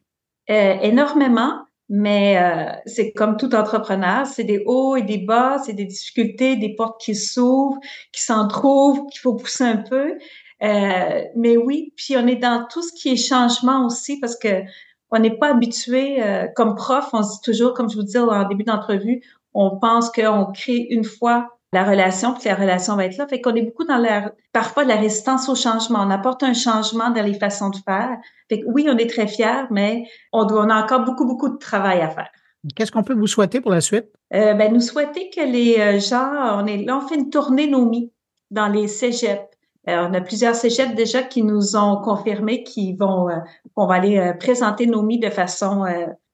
Énormément, 0.49 1.65
mais 1.95 2.39
c'est 2.87 3.13
comme 3.13 3.37
tout 3.37 3.55
entrepreneur, 3.55 4.27
c'est 4.27 4.45
des 4.45 4.63
hauts 4.65 4.97
et 4.97 5.03
des 5.03 5.19
bas, 5.19 5.59
c'est 5.65 5.75
des 5.75 5.85
difficultés, 5.85 6.57
des 6.57 6.75
portes 6.75 6.99
qui 6.99 7.15
s'ouvrent, 7.15 7.79
qui 8.13 8.23
s'en 8.23 8.49
trouvent, 8.49 9.07
qu'il 9.11 9.21
faut 9.21 9.35
pousser 9.35 9.65
un 9.65 9.77
peu. 9.77 10.17
mais 10.61 11.57
oui, 11.59 11.93
puis 11.95 12.17
on 12.17 12.27
est 12.27 12.37
dans 12.37 12.67
tout 12.71 12.83
ce 12.83 12.95
qui 12.95 13.11
est 13.11 13.17
changement 13.17 13.85
aussi 13.85 14.19
parce 14.21 14.37
que 14.37 14.63
on 15.11 15.19
n'est 15.19 15.37
pas 15.37 15.51
habitué 15.51 16.17
comme 16.57 16.77
prof, 16.77 17.11
on 17.13 17.23
se 17.23 17.35
dit 17.35 17.41
toujours, 17.45 17.75
comme 17.75 17.91
je 17.91 17.97
vous 17.97 18.05
disais 18.05 18.21
en 18.21 18.49
début 18.49 18.65
d'entrevue, 18.65 19.21
on 19.53 19.79
pense 19.79 20.11
qu'on 20.11 20.47
crée 20.47 20.87
une 20.89 21.05
fois 21.05 21.59
la 21.73 21.85
relation, 21.85 22.35
puis 22.35 22.49
la 22.49 22.55
relation 22.55 22.97
va 22.97 23.07
être 23.07 23.17
là. 23.17 23.27
Fait 23.27 23.41
qu'on 23.41 23.55
est 23.55 23.63
beaucoup 23.63 23.85
dans 23.85 23.97
la, 23.97 24.33
parfois 24.53 24.85
de 24.85 24.89
la 24.89 24.97
résistance 24.97 25.49
au 25.49 25.55
changement. 25.55 26.01
On 26.01 26.11
apporte 26.11 26.43
un 26.43 26.53
changement 26.53 27.11
dans 27.11 27.25
les 27.25 27.35
façons 27.35 27.71
de 27.71 27.77
faire. 27.77 28.19
Fait 28.49 28.61
que 28.61 28.67
oui, 28.67 28.87
on 28.91 28.97
est 28.99 29.09
très 29.09 29.27
fiers, 29.27 29.67
mais 29.71 30.05
on, 30.33 30.45
doit, 30.45 30.65
on 30.65 30.71
a 30.71 30.83
encore 30.83 31.05
beaucoup, 31.05 31.25
beaucoup 31.25 31.49
de 31.49 31.57
travail 31.57 32.01
à 32.01 32.09
faire. 32.09 32.31
Qu'est-ce 32.77 32.93
qu'on 32.93 33.03
peut 33.03 33.15
vous 33.15 33.27
souhaiter 33.27 33.61
pour 33.61 33.71
la 33.71 33.81
suite? 33.81 34.07
Euh, 34.35 34.55
ben, 34.55 34.73
nous 34.73 34.81
souhaiter 34.81 35.31
que 35.31 35.41
les 35.41 35.79
euh, 35.79 35.99
gens, 35.99 36.63
on 36.63 36.67
est 36.67 36.85
là, 36.85 36.99
on 37.03 37.09
fait 37.09 37.17
une 37.17 37.31
tournée 37.31 37.67
NOMI 37.67 38.13
dans 38.51 38.69
les 38.69 38.87
cégeps. 38.87 39.49
Euh, 39.89 40.07
on 40.09 40.15
a 40.15 40.21
plusieurs 40.21 40.55
cégeps 40.55 40.95
déjà 40.95 41.23
qui 41.23 41.43
nous 41.43 41.75
ont 41.75 41.97
confirmé 41.97 42.63
qu'ils 42.63 42.97
vont, 42.97 43.29
euh, 43.29 43.39
qu'on 43.75 43.87
va 43.87 43.95
aller 43.95 44.33
présenter 44.39 44.87
NOMI 44.87 45.19
de 45.19 45.31
façon 45.31 45.85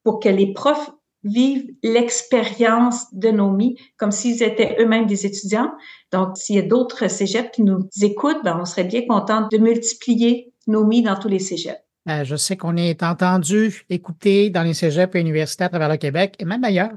pour 0.05 0.21
que 0.21 0.29
les 0.29 0.53
profs 0.53 0.91
vivent 1.25 1.71
l'expérience 1.83 3.13
de 3.13 3.31
Nomi 3.31 3.77
comme 3.97 4.13
s'ils 4.13 4.43
étaient 4.43 4.77
eux-mêmes 4.81 5.07
des 5.07 5.27
étudiants. 5.27 5.71
Donc, 6.13 6.37
s'il 6.37 6.57
y 6.57 6.59
a 6.59 6.63
d'autres 6.63 7.09
cégeps 7.09 7.51
qui 7.53 7.63
nous 7.63 7.89
écoutent, 8.01 8.43
ben, 8.45 8.59
on 8.61 8.65
serait 8.65 8.85
bien 8.85 9.03
content 9.07 9.49
de 9.51 9.59
multiplier 9.59 10.53
Nomi 10.67 11.03
dans 11.03 11.17
tous 11.17 11.29
les 11.29 11.39
cégeps. 11.39 11.81
Ben, 12.07 12.25
je 12.25 12.37
sais 12.37 12.57
qu'on 12.57 12.77
est 12.77 13.03
entendu, 13.03 13.85
écouté 13.91 14.51
dans 14.51 14.63
les 14.63 14.75
cégeps 14.75 15.15
et 15.15 15.21
universités 15.21 15.65
à 15.65 15.69
travers 15.69 15.89
le 15.89 15.97
Québec 15.97 16.37
et 16.39 16.45
même 16.45 16.65
ailleurs. 16.65 16.93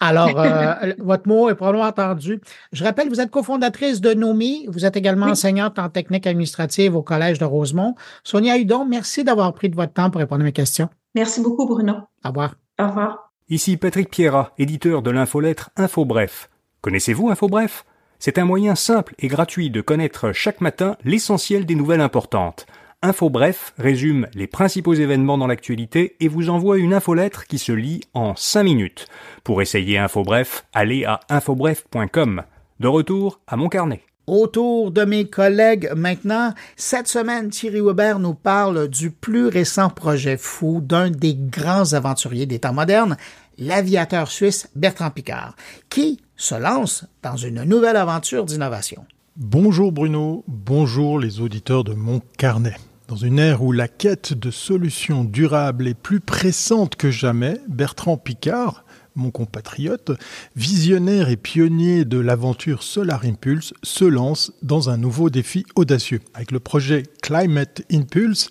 Alors, 0.00 0.38
euh, 0.38 0.92
votre 0.98 1.28
mot 1.28 1.50
est 1.50 1.54
probablement 1.54 1.84
entendu. 1.84 2.40
Je 2.72 2.84
rappelle, 2.84 3.08
vous 3.08 3.20
êtes 3.20 3.30
cofondatrice 3.30 4.00
de 4.00 4.14
Nomi. 4.14 4.66
Vous 4.68 4.84
êtes 4.84 4.96
également 4.96 5.26
enseignante 5.26 5.78
en 5.78 5.88
technique 5.88 6.26
administrative 6.26 6.96
au 6.96 7.02
Collège 7.02 7.38
de 7.38 7.44
Rosemont. 7.44 7.94
Sonia 8.22 8.56
Hudon, 8.56 8.84
merci 8.84 9.24
d'avoir 9.24 9.52
pris 9.52 9.68
de 9.68 9.76
votre 9.76 9.92
temps 9.92 10.10
pour 10.10 10.20
répondre 10.20 10.42
à 10.42 10.44
mes 10.44 10.52
questions. 10.52 10.88
Merci 11.14 11.42
beaucoup, 11.42 11.66
Bruno. 11.66 11.94
Au 12.24 12.28
revoir. 12.28 12.54
Au 12.80 12.86
revoir. 12.86 13.33
Ici 13.50 13.76
Patrick 13.76 14.08
Pierrat, 14.08 14.54
éditeur 14.56 15.02
de 15.02 15.10
l'infolettre 15.10 15.68
InfoBref. 15.76 16.48
Connaissez-vous 16.80 17.28
InfoBref? 17.28 17.84
C'est 18.18 18.38
un 18.38 18.46
moyen 18.46 18.74
simple 18.74 19.14
et 19.18 19.28
gratuit 19.28 19.68
de 19.68 19.82
connaître 19.82 20.32
chaque 20.32 20.62
matin 20.62 20.96
l'essentiel 21.04 21.66
des 21.66 21.74
nouvelles 21.74 22.00
importantes. 22.00 22.64
InfoBref 23.02 23.74
résume 23.76 24.28
les 24.32 24.46
principaux 24.46 24.94
événements 24.94 25.36
dans 25.36 25.46
l'actualité 25.46 26.16
et 26.20 26.28
vous 26.28 26.48
envoie 26.48 26.78
une 26.78 26.94
infolettre 26.94 27.46
qui 27.46 27.58
se 27.58 27.72
lit 27.72 28.00
en 28.14 28.34
5 28.34 28.62
minutes. 28.62 29.08
Pour 29.44 29.60
essayer 29.60 29.98
InfoBref, 29.98 30.64
allez 30.72 31.04
à 31.04 31.20
infobref.com. 31.28 32.44
De 32.80 32.88
retour 32.88 33.40
à 33.46 33.56
mon 33.56 33.68
carnet. 33.68 34.00
Autour 34.26 34.90
de 34.90 35.04
mes 35.04 35.26
collègues 35.26 35.90
maintenant, 35.94 36.54
cette 36.76 37.08
semaine, 37.08 37.50
Thierry 37.50 37.82
Weber 37.82 38.18
nous 38.18 38.32
parle 38.32 38.88
du 38.88 39.10
plus 39.10 39.48
récent 39.48 39.90
projet 39.90 40.38
fou 40.38 40.80
d'un 40.82 41.10
des 41.10 41.34
grands 41.34 41.92
aventuriers 41.92 42.46
des 42.46 42.58
temps 42.58 42.72
modernes, 42.72 43.18
l'aviateur 43.58 44.30
suisse 44.30 44.70
Bertrand 44.74 45.10
Picard, 45.10 45.56
qui 45.90 46.22
se 46.36 46.54
lance 46.54 47.04
dans 47.22 47.36
une 47.36 47.64
nouvelle 47.64 47.96
aventure 47.96 48.46
d'innovation. 48.46 49.04
Bonjour 49.36 49.92
Bruno, 49.92 50.42
bonjour 50.48 51.18
les 51.18 51.40
auditeurs 51.40 51.84
de 51.84 51.92
mon 51.92 52.22
carnet. 52.38 52.76
Dans 53.08 53.16
une 53.16 53.38
ère 53.38 53.62
où 53.62 53.72
la 53.72 53.88
quête 53.88 54.32
de 54.32 54.50
solutions 54.50 55.24
durables 55.24 55.86
est 55.86 55.92
plus 55.92 56.20
pressante 56.20 56.96
que 56.96 57.10
jamais, 57.10 57.60
Bertrand 57.68 58.16
Picard, 58.16 58.83
mon 59.14 59.30
compatriote, 59.30 60.12
visionnaire 60.56 61.28
et 61.28 61.36
pionnier 61.36 62.04
de 62.04 62.18
l'aventure 62.18 62.82
Solar 62.82 63.24
Impulse, 63.24 63.74
se 63.82 64.04
lance 64.04 64.52
dans 64.62 64.90
un 64.90 64.96
nouveau 64.96 65.30
défi 65.30 65.64
audacieux. 65.76 66.20
Avec 66.34 66.50
le 66.50 66.60
projet 66.60 67.04
Climate 67.22 67.82
Impulse, 67.92 68.50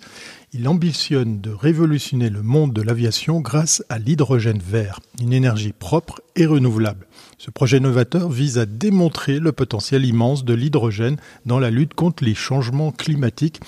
il 0.53 0.67
ambitionne 0.67 1.41
de 1.41 1.49
révolutionner 1.49 2.29
le 2.29 2.43
monde 2.43 2.73
de 2.73 2.81
l'aviation 2.81 3.41
grâce 3.41 3.83
à 3.89 3.97
l'hydrogène 3.97 4.59
vert, 4.59 4.99
une 5.19 5.33
énergie 5.33 5.73
propre 5.73 6.21
et 6.35 6.45
renouvelable. 6.45 7.07
Ce 7.39 7.49
projet 7.49 7.79
novateur 7.79 8.29
vise 8.29 8.59
à 8.59 8.65
démontrer 8.65 9.39
le 9.39 9.51
potentiel 9.51 10.05
immense 10.05 10.45
de 10.45 10.53
l'hydrogène 10.53 11.17
dans 11.45 11.59
la 11.59 11.71
lutte 11.71 11.95
contre 11.95 12.23
les 12.23 12.35
changements 12.35 12.91
climatiques 12.91 13.61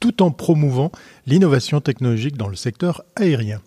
tout 0.00 0.20
en 0.20 0.32
promouvant 0.32 0.90
l'innovation 1.26 1.80
technologique 1.80 2.36
dans 2.36 2.48
le 2.48 2.56
secteur 2.56 3.04
aérien. 3.14 3.60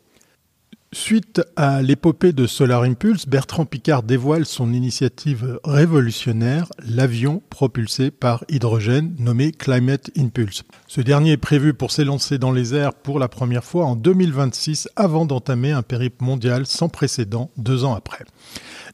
Suite 0.98 1.42
à 1.58 1.82
l'épopée 1.82 2.32
de 2.32 2.48
Solar 2.48 2.84
Impulse, 2.84 3.28
Bertrand 3.28 3.66
Picard 3.66 4.02
dévoile 4.02 4.46
son 4.46 4.72
initiative 4.72 5.60
révolutionnaire, 5.66 6.70
l'avion 6.88 7.44
propulsé 7.50 8.12
par 8.12 8.46
hydrogène 8.48 9.14
nommé 9.20 9.52
Climate 9.52 10.10
Impulse. 10.18 10.64
Ce 10.88 11.02
dernier 11.02 11.34
est 11.34 11.38
prévu 11.38 11.74
pour 11.74 11.92
s'élancer 11.92 12.38
dans 12.38 12.54
les 12.54 12.74
airs 12.74 12.94
pour 12.94 13.20
la 13.20 13.28
première 13.28 13.66
fois 13.66 13.86
en 13.86 13.98
2026 13.98 14.88
avant 14.96 15.26
d'entamer 15.26 15.74
un 15.74 15.82
périple 15.82 16.24
mondial 16.24 16.66
sans 16.66 16.88
précédent 16.88 17.52
deux 17.58 17.84
ans 17.84 17.94
après. 17.94 18.24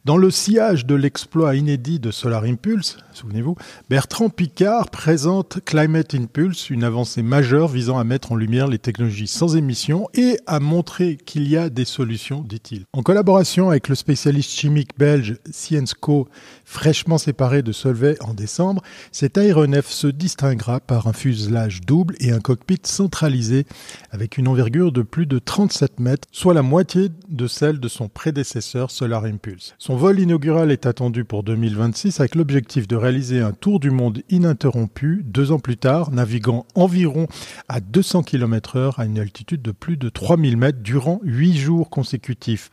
Dans 0.03 0.17
le 0.17 0.31
sillage 0.31 0.87
de 0.87 0.95
l'exploit 0.95 1.55
inédit 1.55 1.99
de 1.99 2.09
Solar 2.09 2.45
Impulse, 2.45 2.97
souvenez-vous, 3.13 3.55
Bertrand 3.87 4.29
Picard 4.29 4.89
présente 4.89 5.59
Climate 5.63 6.15
Impulse, 6.15 6.71
une 6.71 6.83
avancée 6.83 7.21
majeure 7.21 7.67
visant 7.67 7.99
à 7.99 8.03
mettre 8.03 8.31
en 8.31 8.35
lumière 8.35 8.67
les 8.67 8.79
technologies 8.79 9.27
sans 9.27 9.55
émissions 9.55 10.09
et 10.15 10.39
à 10.47 10.59
montrer 10.59 11.17
qu'il 11.17 11.47
y 11.47 11.55
a 11.55 11.69
des 11.69 11.85
solution, 11.85 12.41
dit-il. 12.41 12.85
En 12.93 13.03
collaboration 13.03 13.69
avec 13.69 13.89
le 13.89 13.95
spécialiste 13.95 14.49
chimique 14.49 14.97
belge 14.97 15.37
Ciensco, 15.51 16.27
fraîchement 16.71 17.17
séparé 17.17 17.63
de 17.63 17.73
Solvay 17.73 18.15
en 18.21 18.33
décembre, 18.33 18.81
cet 19.11 19.37
aéronef 19.37 19.87
se 19.89 20.07
distinguera 20.07 20.79
par 20.79 21.07
un 21.07 21.13
fuselage 21.13 21.81
double 21.81 22.15
et 22.21 22.31
un 22.31 22.39
cockpit 22.39 22.79
centralisé 22.83 23.65
avec 24.09 24.37
une 24.37 24.47
envergure 24.47 24.93
de 24.93 25.01
plus 25.01 25.25
de 25.25 25.37
37 25.37 25.99
mètres, 25.99 26.29
soit 26.31 26.53
la 26.53 26.61
moitié 26.61 27.09
de 27.27 27.47
celle 27.47 27.81
de 27.81 27.89
son 27.89 28.07
prédécesseur 28.07 28.89
Solar 28.89 29.25
Impulse. 29.25 29.75
Son 29.79 29.97
vol 29.97 30.21
inaugural 30.21 30.71
est 30.71 30.85
attendu 30.85 31.25
pour 31.25 31.43
2026 31.43 32.21
avec 32.21 32.35
l'objectif 32.35 32.87
de 32.87 32.95
réaliser 32.95 33.41
un 33.41 33.51
tour 33.51 33.81
du 33.81 33.91
monde 33.91 34.21
ininterrompu 34.29 35.23
deux 35.25 35.51
ans 35.51 35.59
plus 35.59 35.77
tard, 35.77 36.11
naviguant 36.11 36.65
environ 36.73 37.27
à 37.67 37.81
200 37.81 38.23
km 38.23 38.77
heure 38.77 38.99
à 38.99 39.05
une 39.05 39.19
altitude 39.19 39.61
de 39.61 39.71
plus 39.71 39.97
de 39.97 40.07
3000 40.07 40.55
mètres 40.55 40.79
durant 40.81 41.19
8 41.23 41.57
jours 41.57 41.89
consécutifs. 41.89 42.71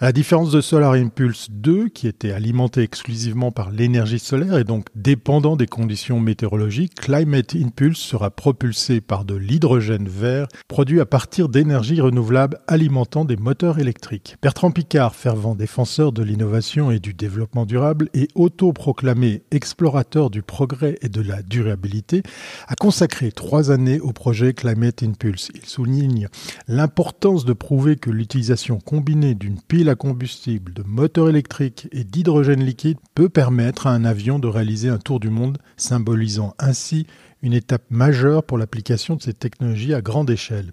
À 0.00 0.04
la 0.04 0.12
différence 0.12 0.52
de 0.52 0.60
Solar 0.60 0.92
Impulse 0.92 1.48
2, 1.50 1.88
qui 1.88 2.06
était 2.06 2.30
alimenté 2.30 2.82
exclusivement 2.82 3.50
par 3.50 3.72
l'énergie 3.72 4.20
solaire 4.20 4.56
et 4.56 4.62
donc 4.62 4.86
dépendant 4.94 5.56
des 5.56 5.66
conditions 5.66 6.20
météorologiques, 6.20 6.94
Climate 6.94 7.56
Impulse 7.56 7.98
sera 7.98 8.30
propulsé 8.30 9.00
par 9.00 9.24
de 9.24 9.34
l'hydrogène 9.34 10.06
vert 10.06 10.46
produit 10.68 11.00
à 11.00 11.04
partir 11.04 11.48
d'énergie 11.48 12.00
renouvelable 12.00 12.60
alimentant 12.68 13.24
des 13.24 13.34
moteurs 13.34 13.80
électriques. 13.80 14.36
Bertrand 14.40 14.70
Picard, 14.70 15.16
fervent 15.16 15.56
défenseur 15.56 16.12
de 16.12 16.22
l'innovation 16.22 16.92
et 16.92 17.00
du 17.00 17.12
développement 17.12 17.66
durable 17.66 18.08
et 18.14 18.28
autoproclamé 18.36 19.42
explorateur 19.50 20.30
du 20.30 20.42
progrès 20.42 20.96
et 21.02 21.08
de 21.08 21.22
la 21.22 21.42
durabilité, 21.42 22.22
a 22.68 22.76
consacré 22.76 23.32
trois 23.32 23.72
années 23.72 23.98
au 23.98 24.12
projet 24.12 24.52
Climate 24.52 25.02
Impulse. 25.02 25.48
Il 25.56 25.66
souligne 25.66 26.28
l'importance 26.68 27.44
de 27.44 27.52
prouver 27.52 27.96
que 27.96 28.10
l'utilisation 28.10 28.78
combinée 28.78 29.34
d'une 29.34 29.60
pile 29.60 29.87
à 29.88 29.94
combustible, 29.94 30.72
de 30.72 30.82
moteur 30.82 31.28
électrique 31.28 31.88
et 31.92 32.04
d'hydrogène 32.04 32.64
liquide 32.64 32.98
peut 33.14 33.28
permettre 33.28 33.86
à 33.86 33.92
un 33.92 34.04
avion 34.04 34.38
de 34.38 34.48
réaliser 34.48 34.88
un 34.88 34.98
tour 34.98 35.20
du 35.20 35.30
monde, 35.30 35.58
symbolisant 35.76 36.54
ainsi 36.58 37.06
une 37.42 37.52
étape 37.52 37.84
majeure 37.90 38.42
pour 38.42 38.58
l'application 38.58 39.16
de 39.16 39.22
ces 39.22 39.34
technologies 39.34 39.94
à 39.94 40.00
grande 40.00 40.30
échelle. 40.30 40.72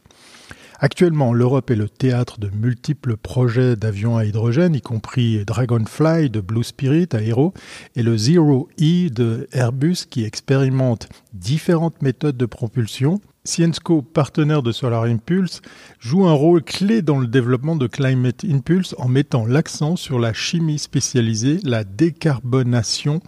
Actuellement, 0.79 1.33
l'Europe 1.33 1.71
est 1.71 1.75
le 1.75 1.87
théâtre 1.87 2.39
de 2.39 2.49
multiples 2.49 3.15
projets 3.15 3.75
d'avions 3.75 4.17
à 4.17 4.25
hydrogène, 4.25 4.75
y 4.75 4.81
compris 4.81 5.45
Dragonfly 5.45 6.29
de 6.29 6.41
Blue 6.41 6.63
Spirit 6.63 7.07
Aero 7.13 7.53
et 7.95 8.03
le 8.03 8.17
Zero 8.17 8.67
E 8.81 9.09
de 9.09 9.47
Airbus 9.53 10.05
qui 10.09 10.25
expérimente 10.25 11.07
différentes 11.33 12.01
méthodes 12.01 12.37
de 12.37 12.45
propulsion 12.45 13.21
Ciensco, 13.45 14.01
partenaire 14.01 14.63
de 14.63 14.71
Solar 14.71 15.03
Impulse, 15.03 15.61
joue 15.99 16.25
un 16.25 16.33
rôle 16.33 16.63
clé 16.63 17.03
dans 17.03 17.19
le 17.19 17.27
développement 17.27 17.75
de 17.75 17.85
Climate 17.85 18.43
Impulse 18.43 18.95
en 18.97 19.07
mettant 19.07 19.45
l'accent 19.45 19.95
sur 19.95 20.17
la 20.17 20.33
chimie 20.33 20.79
spécialisée, 20.79 21.59
la 21.63 21.83
décarbonation 21.83 23.19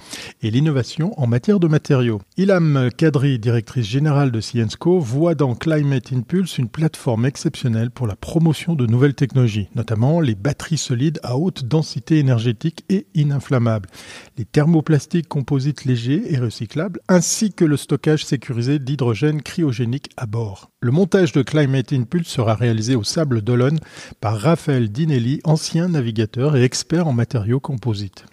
et 0.41 0.49
l'innovation 0.49 1.13
en 1.21 1.27
matière 1.27 1.59
de 1.59 1.67
matériaux. 1.67 2.19
Ilham 2.35 2.89
Kadri, 2.97 3.37
directrice 3.37 3.87
générale 3.87 4.31
de 4.31 4.41
Ciensco, 4.41 4.99
voit 4.99 5.35
dans 5.35 5.53
Climate 5.53 6.11
Impulse 6.11 6.57
une 6.57 6.67
plateforme 6.67 7.25
exceptionnelle 7.25 7.91
pour 7.91 8.07
la 8.07 8.15
promotion 8.15 8.73
de 8.73 8.87
nouvelles 8.87 9.15
technologies, 9.15 9.69
notamment 9.75 10.19
les 10.19 10.35
batteries 10.35 10.77
solides 10.77 11.19
à 11.21 11.37
haute 11.37 11.65
densité 11.65 12.17
énergétique 12.17 12.83
et 12.89 13.05
ininflammables, 13.13 13.89
les 14.37 14.45
thermoplastiques 14.45 15.27
composites 15.27 15.85
légers 15.85 16.33
et 16.33 16.39
recyclables, 16.39 17.01
ainsi 17.07 17.53
que 17.53 17.65
le 17.65 17.77
stockage 17.77 18.25
sécurisé 18.25 18.79
d'hydrogène 18.79 19.43
cryogénique 19.43 20.06
bord. 20.27 20.71
Le 20.81 20.91
montage 20.91 21.31
de 21.31 21.41
Climate 21.41 21.93
Impulse 21.93 22.27
sera 22.27 22.55
réalisé 22.55 22.95
au 22.95 23.03
Sable 23.03 23.41
d'Olonne 23.41 23.79
par 24.21 24.37
Raphaël 24.39 24.89
Dinelli, 24.89 25.41
ancien 25.43 25.87
navigateur 25.87 26.55
et 26.55 26.63
expert 26.63 27.07
en 27.07 27.13
matériaux 27.13 27.59
composites. 27.59 28.25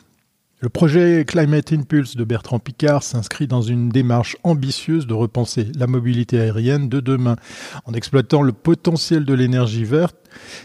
Le 0.60 0.70
projet 0.70 1.26
Climate 1.26 1.74
Impulse 1.74 2.16
de 2.16 2.24
Bertrand 2.24 2.58
Picard 2.58 3.02
s'inscrit 3.02 3.46
dans 3.46 3.60
une 3.60 3.90
démarche 3.90 4.38
ambitieuse 4.44 5.06
de 5.06 5.12
repenser 5.12 5.66
la 5.76 5.86
mobilité 5.86 6.40
aérienne 6.40 6.88
de 6.88 7.00
demain. 7.00 7.36
En 7.84 7.92
exploitant 7.92 8.40
le 8.40 8.52
potentiel 8.52 9.26
de 9.26 9.34
l'énergie 9.34 9.84
verte, 9.84 10.16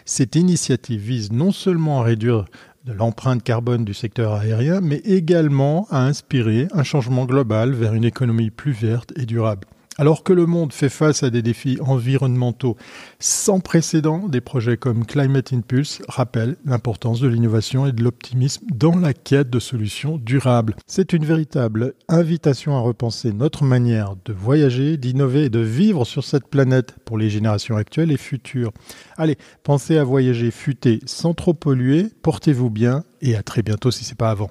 cette 0.06 0.38
initiative 0.38 1.02
vise 1.02 1.34
non 1.34 1.52
seulement 1.52 2.00
à 2.00 2.04
réduire 2.04 2.46
l'empreinte 2.86 3.44
carbone 3.44 3.84
du 3.84 3.94
secteur 3.94 4.34
aérien, 4.36 4.80
mais 4.80 5.02
également 5.04 5.86
à 5.90 6.06
inspirer 6.06 6.70
un 6.72 6.84
changement 6.84 7.26
global 7.26 7.74
vers 7.74 7.94
une 7.94 8.06
économie 8.06 8.52
plus 8.52 8.72
verte 8.72 9.12
et 9.18 9.26
durable. 9.26 9.68
Alors 10.00 10.24
que 10.24 10.32
le 10.32 10.46
monde 10.46 10.72
fait 10.72 10.88
face 10.88 11.24
à 11.24 11.30
des 11.30 11.42
défis 11.42 11.78
environnementaux 11.82 12.78
sans 13.20 13.60
précédent, 13.60 14.30
des 14.30 14.40
projets 14.40 14.78
comme 14.78 15.06
Climate 15.06 15.52
Impulse 15.52 16.02
rappellent 16.08 16.56
l'importance 16.64 17.20
de 17.20 17.28
l'innovation 17.28 17.86
et 17.86 17.92
de 17.92 18.02
l'optimisme 18.02 18.66
dans 18.74 18.96
la 18.96 19.14
quête 19.14 19.50
de 19.50 19.60
solutions 19.60 20.18
durables. 20.18 20.78
C'est 20.88 21.12
une 21.12 21.26
véritable 21.26 21.96
invitation 22.08 22.78
à 22.78 22.80
repenser 22.80 23.34
notre 23.34 23.66
manière 23.66 24.16
de 24.24 24.32
voyager, 24.32 24.96
d'innover 24.96 25.44
et 25.44 25.50
de 25.50 25.60
vivre 25.60 26.06
sur 26.06 26.24
cette 26.24 26.48
planète 26.48 26.96
pour 27.04 27.18
les 27.18 27.30
générations 27.30 27.76
actuelles 27.76 28.14
et 28.14 28.18
futures. 28.18 28.72
Allez, 29.18 29.38
pensez 29.64 29.98
à 29.98 30.06
voyager 30.06 30.50
futé 30.50 31.02
sans 31.08 31.34
trop 31.34 31.54
polluer, 31.54 32.08
portez-vous 32.22 32.70
bien 32.70 33.04
et 33.22 33.36
à 33.36 33.44
très 33.44 33.64
bientôt 33.64 33.92
si 33.92 34.06
c'est 34.06 34.18
pas 34.18 34.32
avant. 34.32 34.50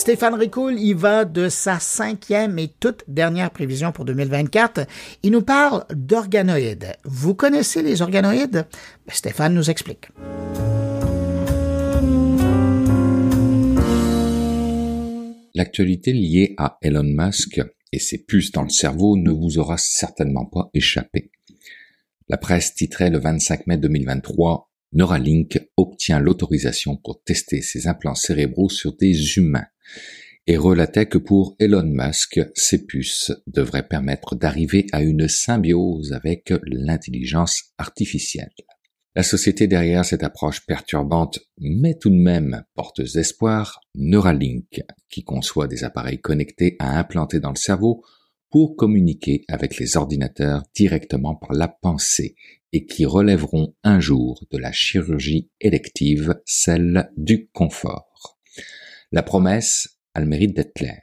Stéphane 0.00 0.32
Ricoul, 0.32 0.80
il 0.80 0.94
va 0.94 1.26
de 1.26 1.50
sa 1.50 1.78
cinquième 1.78 2.58
et 2.58 2.68
toute 2.68 3.04
dernière 3.06 3.50
prévision 3.50 3.92
pour 3.92 4.06
2024. 4.06 4.86
Il 5.22 5.30
nous 5.30 5.42
parle 5.42 5.84
d'organoïdes. 5.94 6.94
Vous 7.04 7.34
connaissez 7.34 7.82
les 7.82 8.00
organoïdes? 8.00 8.66
Ben, 9.06 9.12
Stéphane 9.12 9.52
nous 9.52 9.68
explique. 9.68 10.08
L'actualité 15.54 16.14
liée 16.14 16.54
à 16.56 16.78
Elon 16.80 17.02
Musk 17.04 17.60
et 17.92 17.98
ses 17.98 18.24
puces 18.24 18.52
dans 18.52 18.62
le 18.62 18.70
cerveau 18.70 19.18
ne 19.18 19.30
vous 19.30 19.58
aura 19.58 19.76
certainement 19.76 20.46
pas 20.46 20.70
échappé. 20.72 21.30
La 22.30 22.38
presse 22.38 22.74
titrait 22.74 23.10
le 23.10 23.18
25 23.18 23.66
mai 23.66 23.76
2023 23.76 24.70
Neuralink 24.92 25.60
obtient 25.76 26.20
l'autorisation 26.20 26.96
pour 26.96 27.22
tester 27.22 27.60
ses 27.60 27.86
implants 27.86 28.14
cérébraux 28.14 28.70
sur 28.70 28.96
des 28.96 29.36
humains 29.36 29.66
et 30.46 30.56
relatait 30.56 31.06
que 31.06 31.18
pour 31.18 31.54
Elon 31.58 31.84
Musk, 31.84 32.40
ces 32.54 32.84
puces 32.86 33.32
devraient 33.46 33.86
permettre 33.86 34.34
d'arriver 34.34 34.86
à 34.92 35.02
une 35.02 35.28
symbiose 35.28 36.12
avec 36.12 36.52
l'intelligence 36.64 37.72
artificielle. 37.78 38.50
La 39.16 39.22
société 39.24 39.66
derrière 39.66 40.04
cette 40.04 40.22
approche 40.22 40.64
perturbante, 40.66 41.40
mais 41.58 41.94
tout 41.98 42.10
de 42.10 42.14
même 42.14 42.62
porteuse 42.74 43.12
d'espoir, 43.12 43.80
Neuralink, 43.96 44.82
qui 45.08 45.24
conçoit 45.24 45.66
des 45.66 45.82
appareils 45.82 46.20
connectés 46.20 46.76
à 46.78 46.98
implanter 46.98 47.40
dans 47.40 47.50
le 47.50 47.56
cerveau 47.56 48.04
pour 48.50 48.76
communiquer 48.76 49.44
avec 49.48 49.78
les 49.78 49.96
ordinateurs 49.96 50.62
directement 50.74 51.34
par 51.34 51.52
la 51.52 51.68
pensée 51.68 52.36
et 52.72 52.86
qui 52.86 53.04
relèveront 53.04 53.74
un 53.82 53.98
jour 53.98 54.44
de 54.50 54.58
la 54.58 54.72
chirurgie 54.72 55.50
élective, 55.60 56.36
celle 56.44 57.10
du 57.16 57.48
confort. 57.52 58.09
La 59.12 59.22
promesse 59.24 59.98
a 60.14 60.20
le 60.20 60.26
mérite 60.26 60.54
d'être 60.54 60.72
claire. 60.72 61.02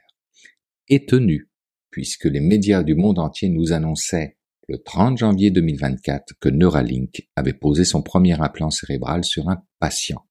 Et 0.88 1.04
tenue, 1.04 1.50
puisque 1.90 2.24
les 2.24 2.40
médias 2.40 2.82
du 2.82 2.94
monde 2.94 3.18
entier 3.18 3.50
nous 3.50 3.72
annonçaient 3.72 4.38
le 4.66 4.78
30 4.82 5.18
janvier 5.18 5.50
2024 5.50 6.34
que 6.40 6.48
Neuralink 6.48 7.28
avait 7.36 7.52
posé 7.52 7.84
son 7.84 8.02
premier 8.02 8.40
implant 8.40 8.70
cérébral 8.70 9.24
sur 9.24 9.48
un 9.48 9.62
patient. 9.78 10.26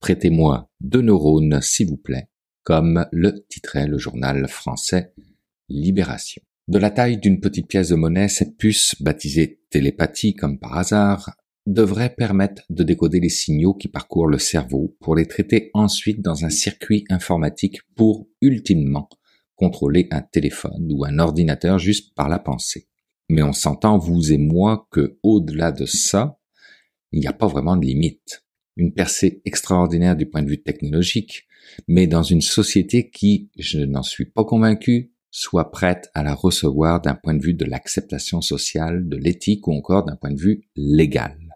Prêtez-moi 0.00 0.70
deux 0.80 1.02
neurones, 1.02 1.60
s'il 1.60 1.88
vous 1.88 1.96
plaît, 1.96 2.28
comme 2.62 3.06
le 3.12 3.44
titrait 3.48 3.86
le 3.86 3.98
journal 3.98 4.48
français 4.48 5.12
Libération. 5.68 6.42
De 6.68 6.78
la 6.78 6.90
taille 6.90 7.18
d'une 7.18 7.40
petite 7.40 7.68
pièce 7.68 7.88
de 7.88 7.96
monnaie, 7.96 8.28
cette 8.28 8.56
puce, 8.56 8.94
baptisée 9.00 9.60
télépathie 9.70 10.34
comme 10.34 10.58
par 10.58 10.78
hasard, 10.78 11.34
devrait 11.68 12.14
permettre 12.14 12.62
de 12.70 12.82
décoder 12.82 13.20
les 13.20 13.28
signaux 13.28 13.74
qui 13.74 13.88
parcourent 13.88 14.26
le 14.26 14.38
cerveau 14.38 14.96
pour 15.00 15.14
les 15.14 15.26
traiter 15.26 15.70
ensuite 15.74 16.22
dans 16.22 16.46
un 16.46 16.50
circuit 16.50 17.04
informatique 17.10 17.80
pour, 17.94 18.26
ultimement, 18.40 19.08
contrôler 19.54 20.08
un 20.10 20.22
téléphone 20.22 20.90
ou 20.90 21.04
un 21.04 21.18
ordinateur 21.18 21.78
juste 21.78 22.14
par 22.14 22.30
la 22.30 22.38
pensée. 22.38 22.88
Mais 23.28 23.42
on 23.42 23.52
s'entend, 23.52 23.98
vous 23.98 24.32
et 24.32 24.38
moi, 24.38 24.88
que 24.90 25.18
au-delà 25.22 25.70
de 25.70 25.84
ça, 25.84 26.38
il 27.12 27.20
n'y 27.20 27.26
a 27.26 27.34
pas 27.34 27.46
vraiment 27.46 27.76
de 27.76 27.84
limite. 27.84 28.44
Une 28.76 28.94
percée 28.94 29.42
extraordinaire 29.44 30.16
du 30.16 30.24
point 30.24 30.42
de 30.42 30.48
vue 30.48 30.62
technologique, 30.62 31.46
mais 31.86 32.06
dans 32.06 32.22
une 32.22 32.40
société 32.40 33.10
qui, 33.10 33.50
je 33.58 33.80
n'en 33.80 34.02
suis 34.02 34.24
pas 34.24 34.44
convaincu, 34.44 35.12
soit 35.30 35.70
prête 35.70 36.10
à 36.14 36.22
la 36.22 36.34
recevoir 36.34 37.02
d'un 37.02 37.14
point 37.14 37.34
de 37.34 37.42
vue 37.42 37.54
de 37.54 37.66
l'acceptation 37.66 38.40
sociale, 38.40 39.06
de 39.06 39.16
l'éthique 39.18 39.68
ou 39.68 39.72
encore 39.72 40.04
d'un 40.04 40.16
point 40.16 40.32
de 40.32 40.40
vue 40.40 40.62
légal. 40.74 41.47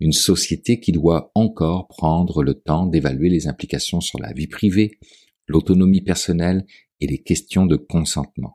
Une 0.00 0.12
société 0.12 0.80
qui 0.80 0.92
doit 0.92 1.30
encore 1.34 1.88
prendre 1.88 2.42
le 2.42 2.54
temps 2.54 2.86
d'évaluer 2.86 3.28
les 3.28 3.46
implications 3.46 4.00
sur 4.00 4.18
la 4.18 4.32
vie 4.32 4.46
privée, 4.46 4.98
l'autonomie 5.46 6.02
personnelle 6.02 6.66
et 7.00 7.06
les 7.06 7.22
questions 7.22 7.66
de 7.66 7.76
consentement, 7.76 8.54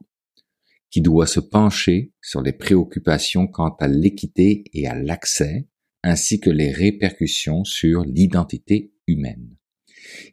qui 0.89 1.01
doit 1.01 1.27
se 1.27 1.39
pencher 1.39 2.11
sur 2.21 2.41
les 2.41 2.53
préoccupations 2.53 3.47
quant 3.47 3.75
à 3.79 3.87
l'équité 3.87 4.63
et 4.73 4.87
à 4.87 4.95
l'accès, 4.95 5.67
ainsi 6.03 6.39
que 6.39 6.49
les 6.49 6.71
répercussions 6.71 7.63
sur 7.63 8.03
l'identité 8.03 8.93
humaine, 9.07 9.55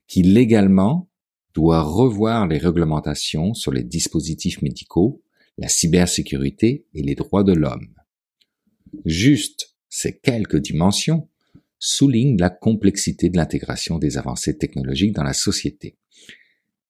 qui 0.07 0.23
légalement 0.23 1.11
doit 1.55 1.83
revoir 1.83 2.47
les 2.47 2.59
réglementations 2.59 3.55
sur 3.55 3.73
les 3.73 3.83
dispositifs 3.83 4.63
médicaux, 4.63 5.23
la 5.59 5.69
cybersécurité 5.69 6.87
et 6.93 7.03
les 7.03 7.15
droits 7.15 7.45
de 7.45 7.55
l'homme. 7.55 7.95
Juste 9.05 9.76
ces 9.89 10.19
quelques 10.19 10.59
dimensions 10.59 11.29
soulignent 11.79 12.39
la 12.39 12.51
complexité 12.51 13.29
de 13.29 13.37
l'intégration 13.37 13.99
des 13.99 14.19
avancées 14.19 14.57
technologiques 14.57 15.13
dans 15.13 15.23
la 15.23 15.33
société. 15.33 15.97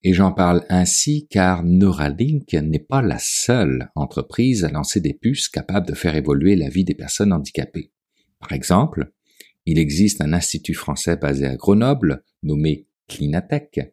Et 0.03 0.13
j'en 0.13 0.31
parle 0.31 0.63
ainsi 0.69 1.27
car 1.29 1.63
Neuralink 1.63 2.53
n'est 2.53 2.79
pas 2.79 3.01
la 3.01 3.19
seule 3.19 3.89
entreprise 3.95 4.63
à 4.63 4.69
lancer 4.69 5.01
des 5.01 5.13
puces 5.13 5.49
capables 5.49 5.87
de 5.87 5.95
faire 5.95 6.15
évoluer 6.15 6.55
la 6.55 6.69
vie 6.69 6.83
des 6.83 6.95
personnes 6.95 7.33
handicapées. 7.33 7.91
Par 8.39 8.53
exemple, 8.53 9.11
il 9.65 9.79
existe 9.79 10.21
un 10.21 10.33
institut 10.33 10.75
français 10.75 11.17
basé 11.17 11.45
à 11.45 11.55
Grenoble, 11.55 12.23
nommé 12.43 12.87
Clinatech, 13.09 13.91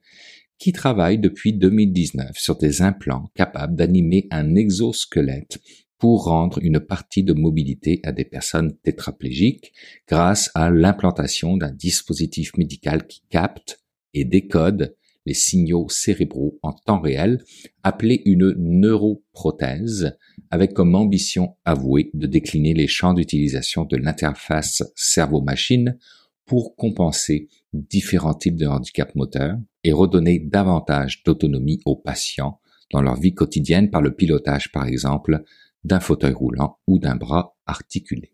qui 0.58 0.72
travaille 0.72 1.18
depuis 1.18 1.52
2019 1.52 2.38
sur 2.38 2.56
des 2.56 2.82
implants 2.82 3.30
capables 3.34 3.74
d'animer 3.74 4.28
un 4.30 4.54
exosquelette 4.54 5.58
pour 6.04 6.24
rendre 6.24 6.58
une 6.60 6.80
partie 6.80 7.22
de 7.22 7.32
mobilité 7.32 8.00
à 8.02 8.12
des 8.12 8.26
personnes 8.26 8.76
tétraplégiques 8.82 9.72
grâce 10.06 10.50
à 10.54 10.68
l'implantation 10.68 11.56
d'un 11.56 11.70
dispositif 11.70 12.54
médical 12.58 13.06
qui 13.06 13.22
capte 13.30 13.82
et 14.12 14.26
décode 14.26 14.94
les 15.24 15.32
signaux 15.32 15.88
cérébraux 15.88 16.58
en 16.62 16.74
temps 16.74 17.00
réel, 17.00 17.42
appelé 17.82 18.20
une 18.26 18.52
neuroprothèse, 18.58 20.18
avec 20.50 20.74
comme 20.74 20.94
ambition 20.94 21.56
avouée 21.64 22.10
de 22.12 22.26
décliner 22.26 22.74
les 22.74 22.86
champs 22.86 23.14
d'utilisation 23.14 23.86
de 23.86 23.96
l'interface 23.96 24.82
cerveau-machine 24.94 25.96
pour 26.44 26.76
compenser 26.76 27.48
différents 27.72 28.34
types 28.34 28.56
de 28.56 28.66
handicaps 28.66 29.14
moteurs 29.14 29.56
et 29.84 29.92
redonner 29.92 30.38
davantage 30.38 31.22
d'autonomie 31.24 31.80
aux 31.86 31.96
patients 31.96 32.60
dans 32.92 33.00
leur 33.00 33.18
vie 33.18 33.32
quotidienne 33.32 33.90
par 33.90 34.02
le 34.02 34.14
pilotage, 34.14 34.70
par 34.70 34.86
exemple, 34.86 35.42
d'un 35.84 36.00
fauteuil 36.00 36.32
roulant 36.32 36.78
ou 36.86 36.98
d'un 36.98 37.16
bras 37.16 37.56
articulé. 37.66 38.32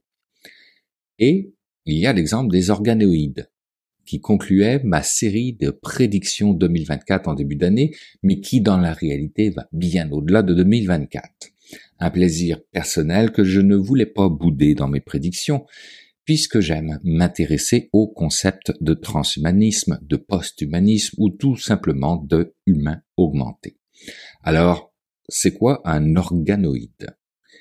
Et 1.19 1.53
il 1.85 1.99
y 1.99 2.07
a 2.07 2.13
l'exemple 2.13 2.53
des 2.53 2.71
organoïdes, 2.71 3.51
qui 4.07 4.21
concluait 4.21 4.81
ma 4.83 5.03
série 5.03 5.53
de 5.53 5.71
prédictions 5.71 6.53
2024 6.53 7.29
en 7.29 7.35
début 7.35 7.57
d'année, 7.57 7.95
mais 8.23 8.41
qui 8.41 8.61
dans 8.61 8.79
la 8.79 8.93
réalité 8.93 9.51
va 9.51 9.69
bien 9.73 10.11
au-delà 10.11 10.43
de 10.43 10.55
2024. 10.55 11.31
Un 12.01 12.11
plaisir 12.11 12.61
personnel 12.73 13.31
que 13.31 13.45
je 13.45 13.61
ne 13.61 13.77
voulais 13.77 14.07
pas 14.07 14.29
bouder 14.29 14.75
dans 14.75 14.89
mes 14.89 15.01
prédictions, 15.01 15.65
puisque 16.25 16.61
j'aime 16.61 16.99
m'intéresser 17.05 17.89
au 17.93 18.09
concept 18.09 18.73
de 18.81 18.95
transhumanisme, 18.95 19.99
de 20.03 20.17
post-humanisme 20.17 21.17
ou 21.19 21.31
tout 21.31 21.57
simplement 21.57 22.17
de 22.17 22.55
humain 22.67 23.03
augmenté. 23.17 23.79
Alors, 24.43 24.93
c'est 25.29 25.53
quoi 25.53 25.83
un 25.85 26.17
organoïde? 26.17 27.17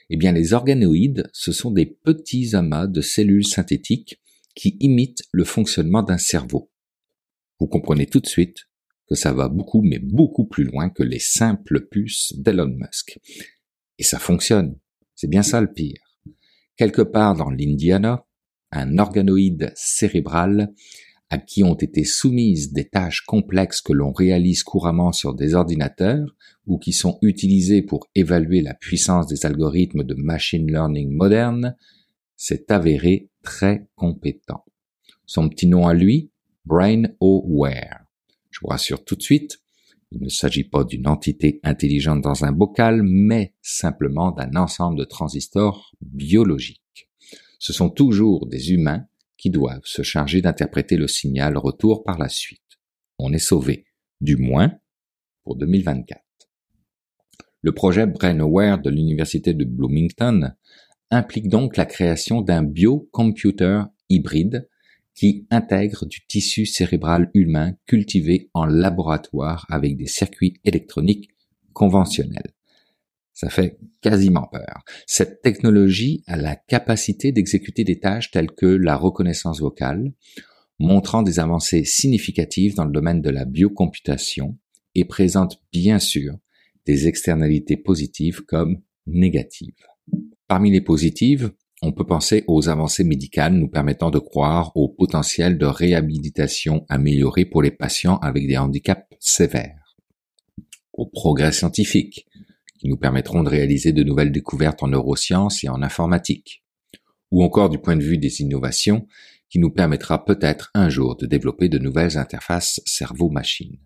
Eh 0.10 0.18
bien, 0.18 0.32
les 0.32 0.54
organoïdes, 0.54 1.30
ce 1.34 1.52
sont 1.52 1.72
des 1.72 1.86
petits 1.86 2.56
amas 2.56 2.88
de 2.88 3.02
cellules 3.02 3.46
synthétiques 3.46 4.20
qui 4.56 4.78
imitent 4.80 5.24
le 5.32 5.44
fonctionnement 5.44 6.02
d'un 6.02 6.18
cerveau. 6.18 6.72
Vous 7.60 7.68
comprenez 7.68 8.08
tout 8.08 8.20
de 8.20 8.28
suite 8.28 8.70
que 9.08 9.16
ça 9.16 9.34
va 9.34 9.50
beaucoup, 9.50 9.82
mais 9.82 10.00
beaucoup 10.00 10.46
plus 10.46 10.64
loin 10.64 10.90
que 10.90 11.04
les 11.04 11.20
simples 11.20 11.88
puces 11.88 12.34
d'Elon 12.38 12.76
Musk. 12.76 13.20
Et 13.98 14.04
ça 14.04 14.20
fonctionne. 14.20 14.78
C'est 15.16 15.30
bien 15.30 15.44
ça 15.44 15.62
le 15.62 15.72
pire. 15.72 16.02
Quelque 16.76 17.02
part 17.02 17.36
dans 17.36 17.50
l'Indiana, 17.50 18.26
un 18.72 18.98
organoïde 18.98 19.74
cérébral 19.76 20.74
à 21.30 21.38
qui 21.38 21.64
ont 21.64 21.76
été 21.76 22.04
soumises 22.04 22.74
des 22.74 22.90
tâches 22.90 23.22
complexes 23.22 23.82
que 23.82 23.94
l'on 23.94 24.12
réalise 24.12 24.64
couramment 24.64 25.12
sur 25.12 25.36
des 25.36 25.54
ordinateurs 25.54 26.36
ou 26.66 26.78
qui 26.80 26.92
sont 26.92 27.20
utilisées 27.22 27.82
pour 27.82 28.08
évaluer 28.16 28.62
la 28.62 28.74
puissance 28.74 29.28
des 29.28 29.46
algorithmes 29.46 30.04
de 30.04 30.16
machine 30.16 30.68
learning 30.68 31.12
moderne, 31.12 31.76
s'est 32.36 32.72
avéré 32.72 33.30
très 33.44 33.88
compétent. 33.96 34.64
Son 35.26 35.50
petit 35.50 35.68
nom 35.68 35.88
à 35.88 35.94
lui, 35.94 36.32
Brain 36.66 37.04
Aware. 37.22 38.06
Je 38.50 38.60
vous 38.62 38.68
rassure 38.68 39.04
tout 39.04 39.16
de 39.16 39.22
suite, 39.22 39.60
il 40.12 40.24
ne 40.24 40.30
s'agit 40.30 40.64
pas 40.64 40.84
d'une 40.84 41.08
entité 41.08 41.60
intelligente 41.64 42.22
dans 42.22 42.44
un 42.44 42.52
bocal, 42.52 43.04
mais 43.04 43.54
simplement 43.62 44.32
d'un 44.32 44.56
ensemble 44.56 44.98
de 44.98 45.04
transistors 45.04 45.94
biologiques 46.02 46.82
ce 47.60 47.74
sont 47.74 47.90
toujours 47.90 48.48
des 48.48 48.72
humains 48.72 49.06
qui 49.40 49.50
doivent 49.50 49.86
se 49.86 50.04
charger 50.04 50.42
d'interpréter 50.42 50.98
le 50.98 51.08
signal 51.08 51.58
retour 51.58 52.04
par 52.04 52.20
la 52.20 52.30
suite. 52.30 52.62
On 53.18 53.34
est 53.34 53.40
sauvé, 53.40 53.86
du 54.22 54.36
moins 54.36 54.74
pour 55.44 55.56
2024. 55.56 56.22
Le 57.62 57.72
projet 57.72 58.06
BrainAware 58.06 58.80
de 58.80 58.90
l'Université 58.90 59.54
de 59.54 59.64
Bloomington 59.66 60.52
implique 61.10 61.48
donc 61.48 61.78
la 61.78 61.86
création 61.86 62.42
d'un 62.42 62.64
biocomputer 62.64 63.84
hybride 64.10 64.70
qui 65.16 65.48
intègre 65.50 66.06
du 66.06 66.26
tissu 66.28 66.66
cérébral 66.66 67.32
humain 67.34 67.74
cultivé 67.86 68.50
en 68.54 68.66
laboratoire 68.66 69.66
avec 69.70 69.98
des 69.98 70.08
circuits 70.08 70.60
électroniques 70.64 71.32
conventionnels. 71.74 72.54
Ça 73.40 73.50
fait 73.50 73.80
quasiment 74.02 74.50
peur. 74.52 74.84
Cette 75.08 75.42
technologie 75.42 76.26
a 76.28 76.36
la 76.36 76.58
capacité 76.58 77.32
d'exécuter 77.32 77.86
des 77.86 77.98
tâches 77.98 78.32
telles 78.32 78.52
que 78.52 78.66
la 78.66 78.98
reconnaissance 78.98 79.62
vocale, 79.62 80.12
montrant 80.78 81.24
des 81.24 81.40
avancées 81.40 81.86
significatives 81.86 82.76
dans 82.76 82.84
le 82.84 82.92
domaine 82.92 83.22
de 83.22 83.30
la 83.30 83.46
biocomputation 83.46 84.58
et 84.94 85.06
présente 85.06 85.64
bien 85.72 86.00
sûr 86.00 86.36
des 86.86 87.08
externalités 87.08 87.78
positives 87.78 88.42
comme 88.42 88.82
négatives. 89.08 89.86
Parmi 90.50 90.70
les 90.70 90.82
positives, 90.82 91.54
on 91.82 91.94
peut 91.94 92.06
penser 92.06 92.44
aux 92.48 92.68
avancées 92.68 93.06
médicales 93.06 93.54
nous 93.54 93.70
permettant 93.70 94.12
de 94.12 94.20
croire 94.20 94.76
au 94.76 94.90
potentiel 94.90 95.58
de 95.58 95.66
réhabilitation 95.66 96.86
amélioré 96.90 97.46
pour 97.46 97.62
les 97.62 97.72
patients 97.72 98.18
avec 98.18 98.46
des 98.48 98.58
handicaps 98.58 99.08
sévères, 99.22 99.96
au 100.92 101.06
progrès 101.06 101.54
scientifique, 101.54 102.26
qui 102.80 102.88
nous 102.88 102.98
permettront 102.98 103.44
de 103.44 103.50
réaliser 103.50 103.92
de 103.92 104.04
nouvelles 104.04 104.32
découvertes 104.32 104.82
en 104.82 104.88
neurosciences 104.88 105.64
et 105.64 105.70
en 105.70 105.84
informatique, 105.84 106.64
ou 107.30 107.44
encore 107.44 107.70
du 107.70 107.78
point 107.78 107.98
de 107.98 108.04
vue 108.04 108.18
des 108.18 108.42
innovations, 108.42 109.06
qui 109.50 109.60
nous 109.60 109.72
permettra 109.72 110.26
peut-être 110.26 110.72
un 110.74 110.90
jour 110.90 111.16
de 111.16 111.26
développer 111.26 111.70
de 111.70 111.78
nouvelles 111.78 112.18
interfaces 112.18 112.82
cerveau-machine. 112.86 113.78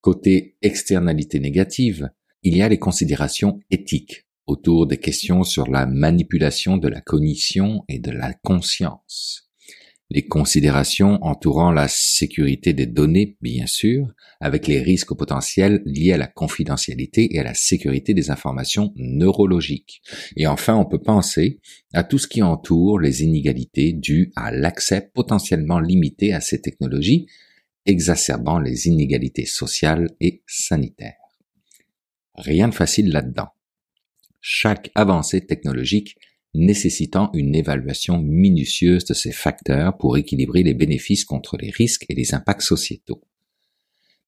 Côté 0.00 0.56
externalité 0.62 1.40
négative, 1.40 2.10
il 2.42 2.56
y 2.56 2.62
a 2.62 2.68
les 2.68 2.78
considérations 2.78 3.60
éthiques 3.70 4.26
autour 4.46 4.86
des 4.86 4.98
questions 4.98 5.42
sur 5.42 5.68
la 5.68 5.86
manipulation 5.86 6.76
de 6.76 6.88
la 6.88 7.00
cognition 7.00 7.84
et 7.88 7.98
de 7.98 8.12
la 8.12 8.32
conscience 8.34 9.45
les 10.10 10.26
considérations 10.26 11.18
entourant 11.22 11.72
la 11.72 11.88
sécurité 11.88 12.72
des 12.72 12.86
données, 12.86 13.36
bien 13.40 13.66
sûr, 13.66 14.12
avec 14.40 14.68
les 14.68 14.80
risques 14.80 15.14
potentiels 15.14 15.82
liés 15.84 16.12
à 16.12 16.16
la 16.16 16.28
confidentialité 16.28 17.34
et 17.34 17.40
à 17.40 17.42
la 17.42 17.54
sécurité 17.54 18.14
des 18.14 18.30
informations 18.30 18.92
neurologiques. 18.96 20.02
Et 20.36 20.46
enfin, 20.46 20.76
on 20.76 20.84
peut 20.84 21.02
penser 21.02 21.60
à 21.92 22.04
tout 22.04 22.18
ce 22.18 22.28
qui 22.28 22.42
entoure 22.42 23.00
les 23.00 23.22
inégalités 23.22 23.92
dues 23.92 24.32
à 24.36 24.52
l'accès 24.52 25.10
potentiellement 25.12 25.80
limité 25.80 26.32
à 26.32 26.40
ces 26.40 26.60
technologies, 26.60 27.26
exacerbant 27.84 28.60
les 28.60 28.86
inégalités 28.86 29.46
sociales 29.46 30.08
et 30.20 30.42
sanitaires. 30.46 31.14
Rien 32.36 32.68
de 32.68 32.74
facile 32.74 33.10
là-dedans. 33.10 33.48
Chaque 34.40 34.90
avancée 34.94 35.44
technologique 35.44 36.16
nécessitant 36.58 37.30
une 37.32 37.54
évaluation 37.54 38.18
minutieuse 38.18 39.04
de 39.04 39.14
ces 39.14 39.32
facteurs 39.32 39.96
pour 39.96 40.16
équilibrer 40.16 40.62
les 40.62 40.74
bénéfices 40.74 41.24
contre 41.24 41.56
les 41.56 41.70
risques 41.70 42.06
et 42.08 42.14
les 42.14 42.34
impacts 42.34 42.62
sociétaux. 42.62 43.22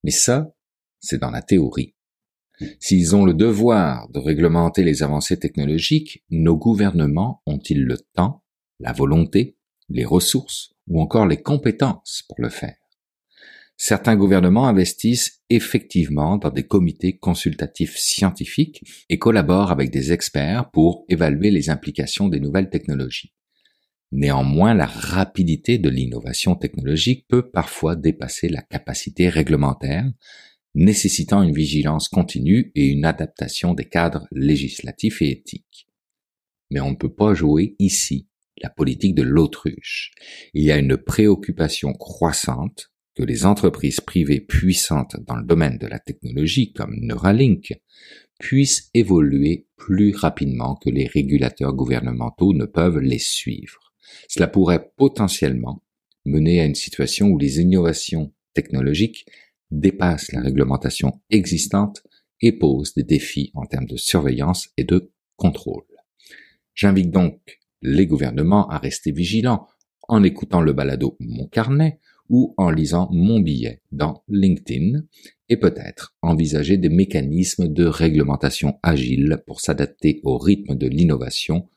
Mais 0.05 0.11
ça, 0.11 0.55
c'est 1.01 1.19
dans 1.19 1.31
la 1.31 1.43
théorie. 1.43 1.95
S'ils 2.81 3.15
ont 3.15 3.25
le 3.25 3.35
devoir 3.35 4.09
de 4.09 4.19
réglementer 4.19 4.83
les 4.83 5.03
avancées 5.03 5.39
technologiques, 5.39 6.25
nos 6.31 6.57
gouvernements 6.57 7.43
ont-ils 7.47 7.85
le 7.85 7.99
temps, 8.15 8.43
la 8.81 8.93
volonté, 8.93 9.57
les 9.89 10.05
ressources 10.05 10.75
ou 10.89 11.01
encore 11.01 11.27
les 11.27 11.41
compétences 11.41 12.25
pour 12.29 12.41
le 12.41 12.49
faire? 12.49 12.77
Certains 13.79 14.17
gouvernements 14.17 14.67
investissent 14.67 15.41
effectivement 15.49 16.37
dans 16.37 16.51
des 16.51 16.65
comités 16.65 17.17
consultatifs 17.17 17.97
scientifiques 17.97 18.83
et 19.09 19.19
collaborent 19.19 19.71
avec 19.71 19.91
des 19.91 20.13
experts 20.13 20.71
pour 20.73 21.07
évaluer 21.09 21.51
les 21.51 21.71
implications 21.71 22.29
des 22.29 22.41
nouvelles 22.41 22.69
technologies. 22.69 23.33
Néanmoins, 24.11 24.75
la 24.75 24.87
rapidité 24.87 25.79
de 25.79 25.89
l'innovation 25.89 26.57
technologique 26.57 27.27
peut 27.29 27.51
parfois 27.51 27.95
dépasser 27.95 28.49
la 28.49 28.63
capacité 28.63 29.29
réglementaire, 29.29 30.11
nécessitant 30.75 31.43
une 31.43 31.55
vigilance 31.55 32.09
continue 32.09 32.73
et 32.75 32.87
une 32.87 33.05
adaptation 33.05 33.75
des 33.75 33.85
cadres 33.85 34.27
législatifs 34.33 35.23
et 35.23 35.31
éthiques. 35.31 35.87
Mais 36.71 36.81
on 36.81 36.91
ne 36.91 36.97
peut 36.97 37.13
pas 37.13 37.35
jouer 37.35 37.77
ici 37.79 38.29
la 38.61 38.71
politique 38.71 39.15
de 39.15 39.23
l'autruche. 39.23 40.11
Il 40.53 40.65
y 40.65 40.73
a 40.73 40.79
une 40.79 40.97
préoccupation 40.97 41.93
croissante 41.93 42.91
que 43.19 43.25
les 43.25 43.47
entreprises 43.47 44.01
privées 44.01 44.41
puissantes 44.41 45.17
dans 45.27 45.35
le 45.35 45.45
domaine 45.45 45.77
de 45.77 45.89
la 45.89 45.99
technologie 45.99 46.73
comme 46.73 46.95
Neuralink 47.01 47.75
puissent 48.39 48.91
évoluer 48.95 49.67
plus 49.77 50.15
rapidement 50.15 50.77
que 50.77 50.89
les 50.89 51.09
régulateurs 51.09 51.75
gouvernementaux 51.75 52.55
ne 52.55 52.65
peuvent 52.65 53.01
les 53.01 53.19
suivre. 53.19 53.93
Cela 54.29 54.47
pourrait 54.47 54.93
potentiellement 54.97 55.83
mener 56.27 56.61
à 56.61 56.65
une 56.65 56.77
situation 56.77 57.27
où 57.27 57.39
les 57.39 57.59
innovations 57.59 58.33
technologiques 58.55 59.27
dépassent 59.73 60.31
la 60.31 60.41
réglementation 60.41 61.21
existante 61.31 62.01
et 62.41 62.53
posent 62.53 62.95
des 62.95 63.03
défis 63.03 63.51
en 63.55 63.67
termes 63.67 63.87
de 63.87 63.97
surveillance 63.97 64.69
et 64.77 64.85
de 64.85 65.11
contrôle. 65.35 65.83
J'invite 66.73 67.11
donc 67.11 67.59
les 67.83 68.07
gouvernements 68.07 68.69
à 68.69 68.79
rester 68.79 69.11
vigilants 69.11 69.67
en 70.07 70.23
écoutant 70.23 70.61
le 70.61 70.73
balado 70.73 71.17
Mon 71.19 71.49
Carnet 71.49 71.99
ou 72.29 72.55
en 72.57 72.71
lisant 72.71 73.09
mon 73.11 73.41
billet 73.41 73.81
dans 73.93 74.23
LinkedIn 74.29 75.03
et 75.49 75.57
peut-être 75.57 76.15
envisager 76.23 76.77
des 76.77 76.89
mécanismes 76.89 77.69
de 77.69 77.87
réglementation 77.87 78.79
agile 78.83 79.43
pour 79.47 79.61
s'adapter 79.61 80.21
au 80.25 80.39
rythme 80.39 80.75
de 80.75 80.87
l'innovation 80.87 81.69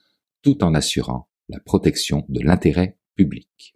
tout 0.41 0.63
en 0.63 0.73
assurant 0.73 1.27
la 1.49 1.59
protection 1.59 2.25
de 2.29 2.41
l'intérêt 2.41 2.97
public. 3.15 3.75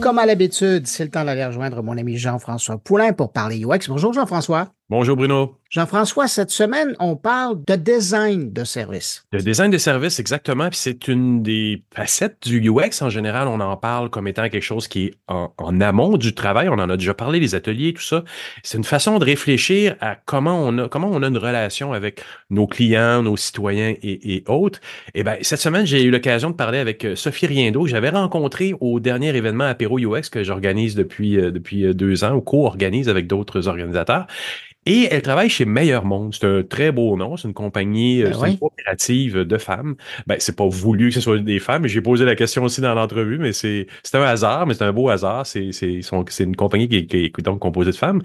Comme 0.00 0.18
à 0.18 0.26
l'habitude, 0.26 0.88
c'est 0.88 1.04
le 1.04 1.10
temps 1.10 1.24
d'aller 1.24 1.44
rejoindre 1.44 1.80
mon 1.80 1.96
ami 1.96 2.16
Jean-François 2.16 2.76
Poulain 2.76 3.12
pour 3.12 3.32
parler 3.32 3.64
UX. 3.64 3.86
Bonjour 3.86 4.12
Jean-François. 4.12 4.72
Bonjour 4.88 5.16
Bruno. 5.16 5.56
Jean-François, 5.70 6.28
cette 6.28 6.50
semaine, 6.50 6.94
on 7.00 7.16
parle 7.16 7.64
de 7.64 7.76
design 7.76 8.52
de 8.52 8.62
service. 8.62 9.24
Le 9.32 9.40
design 9.40 9.70
de 9.70 9.78
service, 9.78 10.20
exactement. 10.20 10.68
Puis 10.68 10.78
c'est 10.78 11.08
une 11.08 11.42
des 11.42 11.82
facettes 11.94 12.46
du 12.46 12.68
UX. 12.68 13.00
En 13.00 13.08
général, 13.08 13.48
on 13.48 13.58
en 13.58 13.74
parle 13.78 14.10
comme 14.10 14.28
étant 14.28 14.46
quelque 14.50 14.60
chose 14.60 14.86
qui 14.86 15.06
est 15.06 15.14
en, 15.28 15.80
amont 15.80 16.18
du 16.18 16.34
travail. 16.34 16.68
On 16.68 16.74
en 16.74 16.90
a 16.90 16.98
déjà 16.98 17.14
parlé, 17.14 17.40
les 17.40 17.54
ateliers, 17.54 17.94
tout 17.94 18.02
ça. 18.02 18.22
C'est 18.62 18.76
une 18.76 18.84
façon 18.84 19.18
de 19.18 19.24
réfléchir 19.24 19.96
à 20.02 20.14
comment 20.14 20.62
on 20.62 20.76
a, 20.76 20.88
comment 20.90 21.08
on 21.10 21.22
a 21.22 21.28
une 21.28 21.38
relation 21.38 21.94
avec 21.94 22.22
nos 22.50 22.66
clients, 22.66 23.22
nos 23.22 23.38
citoyens 23.38 23.94
et, 24.02 24.44
autres. 24.48 24.78
Et 25.14 25.20
eh 25.20 25.22
ben 25.22 25.38
cette 25.40 25.60
semaine, 25.60 25.86
j'ai 25.86 26.02
eu 26.02 26.10
l'occasion 26.10 26.50
de 26.50 26.54
parler 26.54 26.80
avec 26.80 27.06
euh, 27.06 27.16
Sophie 27.16 27.46
Riendo, 27.46 27.84
que 27.84 27.88
j'avais 27.88 28.10
rencontrée 28.10 28.74
au 28.80 29.00
dernier 29.00 29.34
événement 29.34 29.64
Apéro 29.64 29.98
UX 29.98 30.28
que 30.30 30.44
j'organise 30.44 30.96
depuis, 30.96 31.38
euh, 31.38 31.50
depuis 31.50 31.86
euh, 31.86 31.94
deux 31.94 32.24
ans, 32.24 32.34
ou 32.34 32.42
co-organise 32.42 33.08
avec 33.08 33.26
d'autres 33.26 33.68
organisateurs. 33.68 34.26
Et 34.84 35.08
elle 35.10 35.22
travaille 35.22 35.48
chez 35.48 35.64
Meilleur 35.64 36.04
Monde. 36.04 36.34
C'est 36.34 36.46
un 36.46 36.62
très 36.62 36.90
beau 36.90 37.16
nom. 37.16 37.36
C'est 37.36 37.46
une 37.46 37.54
compagnie, 37.54 38.22
euh, 38.22 38.30
ben 38.30 38.46
une 38.46 38.58
coopérative 38.58 39.38
de 39.38 39.58
femmes. 39.58 39.94
Ben, 40.26 40.36
c'est 40.40 40.56
pas 40.56 40.66
voulu 40.66 41.08
que 41.08 41.14
ce 41.14 41.20
soit 41.20 41.38
des 41.38 41.60
femmes. 41.60 41.86
J'ai 41.86 42.00
posé 42.00 42.24
la 42.24 42.34
question 42.34 42.64
aussi 42.64 42.80
dans 42.80 42.94
l'entrevue, 42.94 43.38
mais 43.38 43.52
c'est, 43.52 43.86
c'est 44.02 44.16
un 44.16 44.22
hasard, 44.22 44.66
mais 44.66 44.74
c'est 44.74 44.84
un 44.84 44.92
beau 44.92 45.08
hasard. 45.08 45.46
C'est, 45.46 45.70
c'est, 45.72 46.00
c'est 46.28 46.44
une 46.44 46.56
compagnie 46.56 46.88
qui, 46.88 47.06
qui, 47.06 47.26
est 47.26 47.42
donc 47.42 47.60
composée 47.60 47.92
de 47.92 47.96
femmes. 47.96 48.22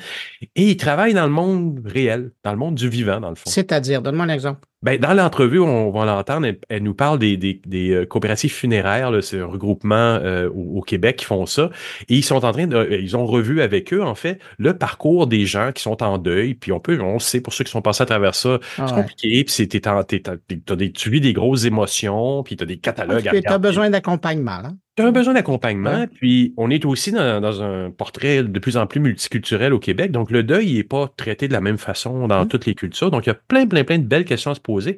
Et 0.55 0.71
ils 0.71 0.77
travaillent 0.77 1.13
dans 1.13 1.27
le 1.27 1.31
monde 1.31 1.81
réel, 1.85 2.31
dans 2.43 2.51
le 2.51 2.57
monde 2.57 2.75
du 2.75 2.89
vivant, 2.89 3.19
dans 3.19 3.29
le 3.29 3.35
fond. 3.35 3.49
C'est-à-dire, 3.49 4.01
donne-moi 4.01 4.25
un 4.25 4.29
exemple. 4.29 4.61
Ben, 4.83 4.99
dans 4.99 5.15
l'entrevue, 5.15 5.59
on 5.59 5.89
va 5.89 6.05
l'entendre, 6.05 6.47
elle, 6.69 6.83
nous 6.83 6.93
parle 6.93 7.17
des, 7.17 7.35
des, 7.35 7.59
des 7.65 7.89
euh, 7.91 8.05
coopératives 8.05 8.53
funéraires, 8.53 9.11
c'est 9.23 9.39
un 9.39 9.47
regroupement 9.47 9.95
euh, 9.95 10.49
au, 10.49 10.81
Québec 10.81 11.17
qui 11.17 11.25
font 11.25 11.47
ça. 11.47 11.71
Et 12.09 12.15
ils 12.15 12.23
sont 12.23 12.45
en 12.45 12.51
train 12.51 12.67
de, 12.67 12.75
euh, 12.75 13.01
ils 13.01 13.17
ont 13.17 13.25
revu 13.25 13.61
avec 13.61 13.91
eux, 13.91 14.03
en 14.03 14.13
fait, 14.13 14.39
le 14.59 14.77
parcours 14.77 15.25
des 15.25 15.47
gens 15.47 15.71
qui 15.71 15.81
sont 15.81 16.03
en 16.03 16.19
deuil. 16.19 16.53
Puis 16.53 16.71
on 16.71 16.79
peut, 16.79 17.01
on 17.01 17.17
sait 17.17 17.41
pour 17.41 17.53
ceux 17.53 17.63
qui 17.63 17.71
sont 17.71 17.81
passés 17.81 18.03
à 18.03 18.05
travers 18.05 18.35
ça, 18.35 18.59
c'est 18.75 18.93
compliqué. 18.93 19.43
Puis 19.43 19.53
c'est, 19.53 20.75
des, 20.75 20.91
tu 20.91 21.09
vis 21.09 21.21
des 21.21 21.33
grosses 21.33 21.65
émotions, 21.65 22.43
puis 22.43 22.55
tu 22.55 22.63
as 22.63 22.67
des 22.67 22.77
catalogues 22.77 23.29
Tu 23.31 23.51
as 23.51 23.57
besoin 23.57 23.89
d'accompagnement, 23.89 24.61
là. 24.61 24.73
Tu 24.98 25.03
as 25.03 25.06
un 25.06 25.11
besoin 25.11 25.36
d'accompagnement, 25.36 26.07
puis 26.07 26.56
on 26.57 26.72
est 26.72 26.84
aussi 26.84 27.11
dans, 27.11 27.61
un 27.61 27.91
portrait 27.91 28.41
de 28.41 28.60
plus 28.60 28.78
en 28.78 28.88
plus 28.88 28.99
multiculturel 28.99 29.72
au 29.72 29.78
Québec, 29.78 30.11
donc 30.11 30.32
le 30.32 30.41
deuil 30.41 30.74
n'est 30.74 30.84
pas 30.84 31.14
traité 31.15 31.48
de 31.48 31.53
la 31.53 31.61
même 31.61 31.78
façon 31.78 32.28
dans 32.28 32.44
mmh. 32.44 32.48
toutes 32.48 32.65
les 32.65 32.74
cultures, 32.74 33.11
donc 33.11 33.28
il 33.28 33.30
y 33.30 33.32
a 33.32 33.36
plein, 33.36 33.68
plein, 33.68 33.84
plein 33.84 33.99
de 33.99 34.07
belles 34.07 34.26
questions 34.26 34.49
à 34.49 34.56
se 34.56 34.60
poser. 34.60 34.94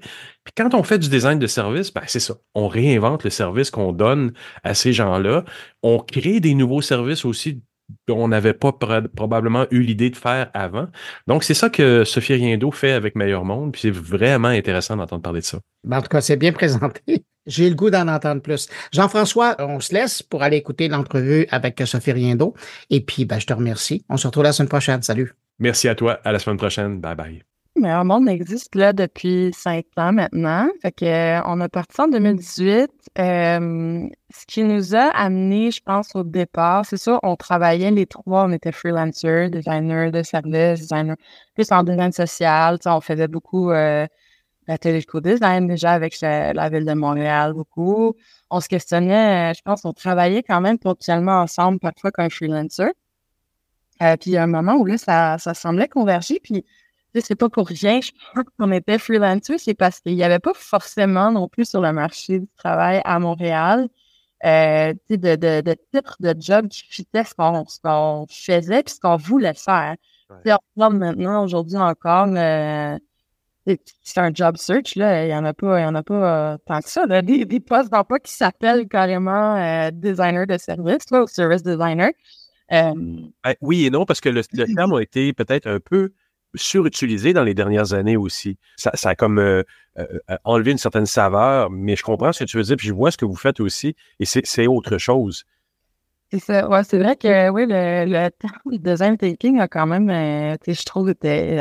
Puis 0.45 0.53
quand 0.55 0.73
on 0.73 0.83
fait 0.83 0.99
du 0.99 1.09
design 1.09 1.37
de 1.37 1.47
service, 1.47 1.93
ben 1.93 2.03
c'est 2.07 2.21
ça, 2.21 2.35
on 2.55 2.69
réinvente 2.69 3.25
le 3.25 3.29
service 3.29 3.71
qu'on 3.71 3.91
donne 3.91 4.31
à 4.63 4.73
ces 4.73 4.93
gens-là, 4.93 5.43
on 5.83 5.99
crée 5.99 6.39
des 6.39 6.53
nouveaux 6.53 6.81
services 6.81 7.25
aussi 7.25 7.61
dont 8.07 8.23
on 8.23 8.27
n'avait 8.27 8.53
pas 8.53 8.71
probablement 8.71 9.65
eu 9.71 9.81
l'idée 9.81 10.09
de 10.09 10.15
faire 10.15 10.49
avant. 10.53 10.87
Donc, 11.27 11.43
c'est 11.43 11.53
ça 11.53 11.69
que 11.69 12.03
Sophie 12.03 12.33
Riendo 12.33 12.71
fait 12.71 12.91
avec 12.91 13.15
Meilleur 13.15 13.45
Monde, 13.45 13.71
puis 13.71 13.81
c'est 13.81 13.91
vraiment 13.91 14.49
intéressant 14.49 14.95
d'entendre 14.95 15.21
parler 15.21 15.41
de 15.41 15.45
ça. 15.45 15.59
Ben, 15.83 15.97
en 15.97 16.01
tout 16.01 16.09
cas, 16.09 16.21
c'est 16.21 16.37
bien 16.37 16.51
présenté. 16.53 17.23
J'ai 17.49 17.67
le 17.67 17.75
goût 17.75 17.89
d'en 17.89 18.07
entendre 18.07 18.41
plus. 18.41 18.69
Jean-François, 18.93 19.55
on 19.59 19.79
se 19.79 19.93
laisse 19.93 20.23
pour 20.23 20.43
aller 20.43 20.57
écouter 20.57 20.87
l'entrevue 20.87 21.47
avec 21.49 21.81
Sophie 21.85 22.11
Riendo. 22.11 22.53
Et 22.89 23.01
puis, 23.01 23.25
ben, 23.25 23.39
je 23.39 23.47
te 23.47 23.53
remercie. 23.53 24.05
On 24.07 24.17
se 24.17 24.27
retrouve 24.27 24.43
la 24.43 24.53
semaine 24.53 24.69
prochaine. 24.69 25.01
Salut. 25.01 25.33
Merci 25.57 25.89
à 25.89 25.95
toi. 25.95 26.19
À 26.23 26.31
la 26.31 26.39
semaine 26.39 26.57
prochaine. 26.57 26.99
Bye 26.99 27.15
bye. 27.15 27.43
Meilleur 27.75 28.03
Monde 28.03 28.27
existe 28.27 28.75
là 28.75 28.93
depuis 28.93 29.51
cinq 29.53 29.85
ans 29.97 30.11
maintenant. 30.11 30.67
Fait 30.81 30.91
que, 30.91 31.05
euh, 31.05 31.41
on 31.45 31.61
a 31.61 31.69
parti 31.69 32.01
en 32.01 32.07
2018. 32.07 32.89
Euh, 33.17 34.07
ce 34.31 34.45
qui 34.47 34.63
nous 34.63 34.95
a 34.95 35.09
amené, 35.15 35.71
je 35.71 35.81
pense, 35.81 36.15
au 36.15 36.23
départ, 36.23 36.85
c'est 36.85 36.97
ça, 36.97 37.19
on 37.23 37.35
travaillait 37.35 37.91
les 37.91 38.05
trois, 38.05 38.45
on 38.45 38.51
était 38.51 38.71
freelancers, 38.71 39.49
designers 39.49 40.11
de 40.11 40.23
services, 40.23 40.81
designers 40.81 41.15
plus 41.55 41.71
en 41.71 41.83
design 41.83 42.11
social. 42.11 42.77
On 42.85 43.01
faisait 43.01 43.27
beaucoup 43.27 43.71
euh, 43.71 44.05
l'atelier 44.69 45.03
co-design 45.03 45.67
déjà 45.67 45.91
avec 45.91 46.21
la, 46.21 46.69
ville 46.69 46.85
de 46.85 46.93
Montréal, 46.93 47.53
beaucoup. 47.53 48.15
On 48.49 48.61
se 48.61 48.69
questionnait, 48.69 49.51
euh, 49.51 49.53
je 49.55 49.61
pense, 49.63 49.83
on 49.83 49.93
travaillait 49.93 50.43
quand 50.43 50.61
même 50.61 50.77
ponctuellement 50.77 51.41
ensemble, 51.41 51.79
parfois 51.79 52.11
comme 52.11 52.29
freelancer. 52.29 52.93
Euh, 54.01 54.15
puis 54.15 54.31
il 54.31 54.33
y 54.33 54.37
a 54.37 54.43
un 54.43 54.47
moment 54.47 54.75
où 54.75 54.85
là, 54.85 54.97
ça, 54.97 55.37
ça 55.39 55.53
semblait 55.53 55.87
converger, 55.89 56.39
puis 56.41 56.65
c'est 57.15 57.35
pas 57.35 57.49
pour 57.49 57.67
rien, 57.67 57.99
je 58.01 58.11
pense 58.33 58.45
qu'on 58.57 58.71
était 58.71 58.99
freelancer, 58.99 59.57
c'est 59.57 59.73
parce 59.73 59.99
qu'il 59.99 60.15
n'y 60.15 60.23
avait 60.23 60.39
pas 60.39 60.53
forcément 60.53 61.31
non 61.31 61.47
plus 61.47 61.67
sur 61.67 61.81
le 61.81 61.91
marché 61.91 62.39
du 62.39 62.47
travail 62.55 63.01
à 63.03 63.19
Montréal 63.19 63.89
euh, 64.45 64.93
de, 65.09 65.35
de, 65.35 65.61
de 65.61 65.75
titres 65.91 66.15
de 66.19 66.33
job 66.39 66.67
qui 66.69 66.83
fitaient 66.87 67.25
ce 67.25 67.33
qu'on 67.33 68.25
faisait 68.29 68.83
puis 68.83 68.93
ce 68.93 68.99
qu'on 68.99 69.17
voulait 69.17 69.55
faire. 69.55 69.95
Ouais. 70.29 70.53
On 70.77 70.89
maintenant, 70.91 71.43
aujourd'hui 71.43 71.77
encore, 71.77 72.27
euh, 72.29 72.97
c'est 73.65 74.19
un 74.19 74.31
job 74.33 74.57
search, 74.57 74.95
là. 74.95 75.25
Il 75.25 75.27
n'y 75.27 75.35
en 75.35 75.45
a 75.45 75.53
pas, 75.53 75.79
il 75.79 75.83
y 75.83 75.85
en 75.85 75.95
a 75.95 76.03
pas 76.03 76.53
euh, 76.53 76.57
tant 76.65 76.79
que 76.79 76.89
ça. 76.89 77.05
Des, 77.21 77.45
des 77.45 77.59
postes 77.59 77.91
d'emploi 77.91 78.19
qui 78.19 78.31
s'appellent 78.31 78.87
carrément 78.87 79.55
euh, 79.55 79.91
designer 79.91 80.47
de 80.47 80.57
service, 80.57 81.03
ou 81.11 81.27
service 81.27 81.63
designer. 81.63 82.11
Euh, 82.71 82.93
ben, 83.43 83.55
oui 83.61 83.85
et 83.85 83.89
non, 83.89 84.05
parce 84.05 84.21
que 84.21 84.29
le, 84.29 84.41
le 84.53 84.75
terme 84.75 84.93
a 84.93 85.01
été 85.01 85.33
peut-être 85.33 85.67
un 85.67 85.79
peu 85.79 86.13
surutilisé 86.55 87.33
dans 87.33 87.43
les 87.43 87.53
dernières 87.53 87.93
années 87.93 88.17
aussi. 88.17 88.57
Ça, 88.75 88.91
ça 88.95 89.09
a 89.09 89.15
comme 89.15 89.63
enlevé 90.43 90.71
une 90.71 90.77
certaine 90.77 91.05
saveur, 91.05 91.69
mais 91.69 91.95
je 91.95 92.03
comprends 92.03 92.31
ce 92.31 92.43
que 92.43 92.49
tu 92.49 92.57
veux 92.57 92.63
dire, 92.63 92.75
puis 92.75 92.87
je 92.87 92.93
vois 92.93 93.11
ce 93.11 93.17
que 93.17 93.25
vous 93.25 93.35
faites 93.35 93.59
aussi, 93.59 93.95
et 94.19 94.25
c'est 94.25 94.67
autre 94.67 94.97
chose. 94.97 95.43
C'est 96.31 96.39
ça. 96.39 96.69
Ouais, 96.69 96.83
c'est 96.83 96.97
vrai 96.97 97.15
que 97.15 97.49
oui, 97.49 97.65
le, 97.67 98.05
le 98.05 98.29
terme 98.29 98.77
design 98.77 99.17
thinking 99.17 99.59
a 99.59 99.67
quand 99.67 99.85
même, 99.85 100.09
je 100.09 100.85
trouve, 100.85 101.09
était, 101.09 101.59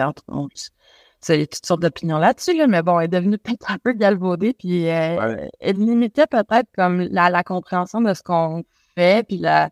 il 1.28 1.40
y 1.40 1.42
a 1.42 1.46
toutes 1.46 1.66
sortes 1.66 1.82
d'opinions 1.82 2.18
là-dessus, 2.18 2.66
mais 2.66 2.82
bon, 2.82 3.00
elle 3.00 3.06
est 3.06 3.08
devenue 3.08 3.38
peut-être 3.38 3.70
un 3.70 3.78
peu 3.78 3.92
galvaudée, 3.92 4.54
puis 4.54 4.88
euh, 4.88 5.46
elle 5.60 5.76
limitait 5.76 6.26
peut-être 6.26 6.68
comme 6.76 7.00
la, 7.00 7.30
la, 7.30 7.42
compréhension 7.42 8.00
de 8.00 8.14
ce 8.14 8.22
qu'on 8.22 8.64
fait, 8.94 9.26
puis 9.26 9.38
la, 9.38 9.70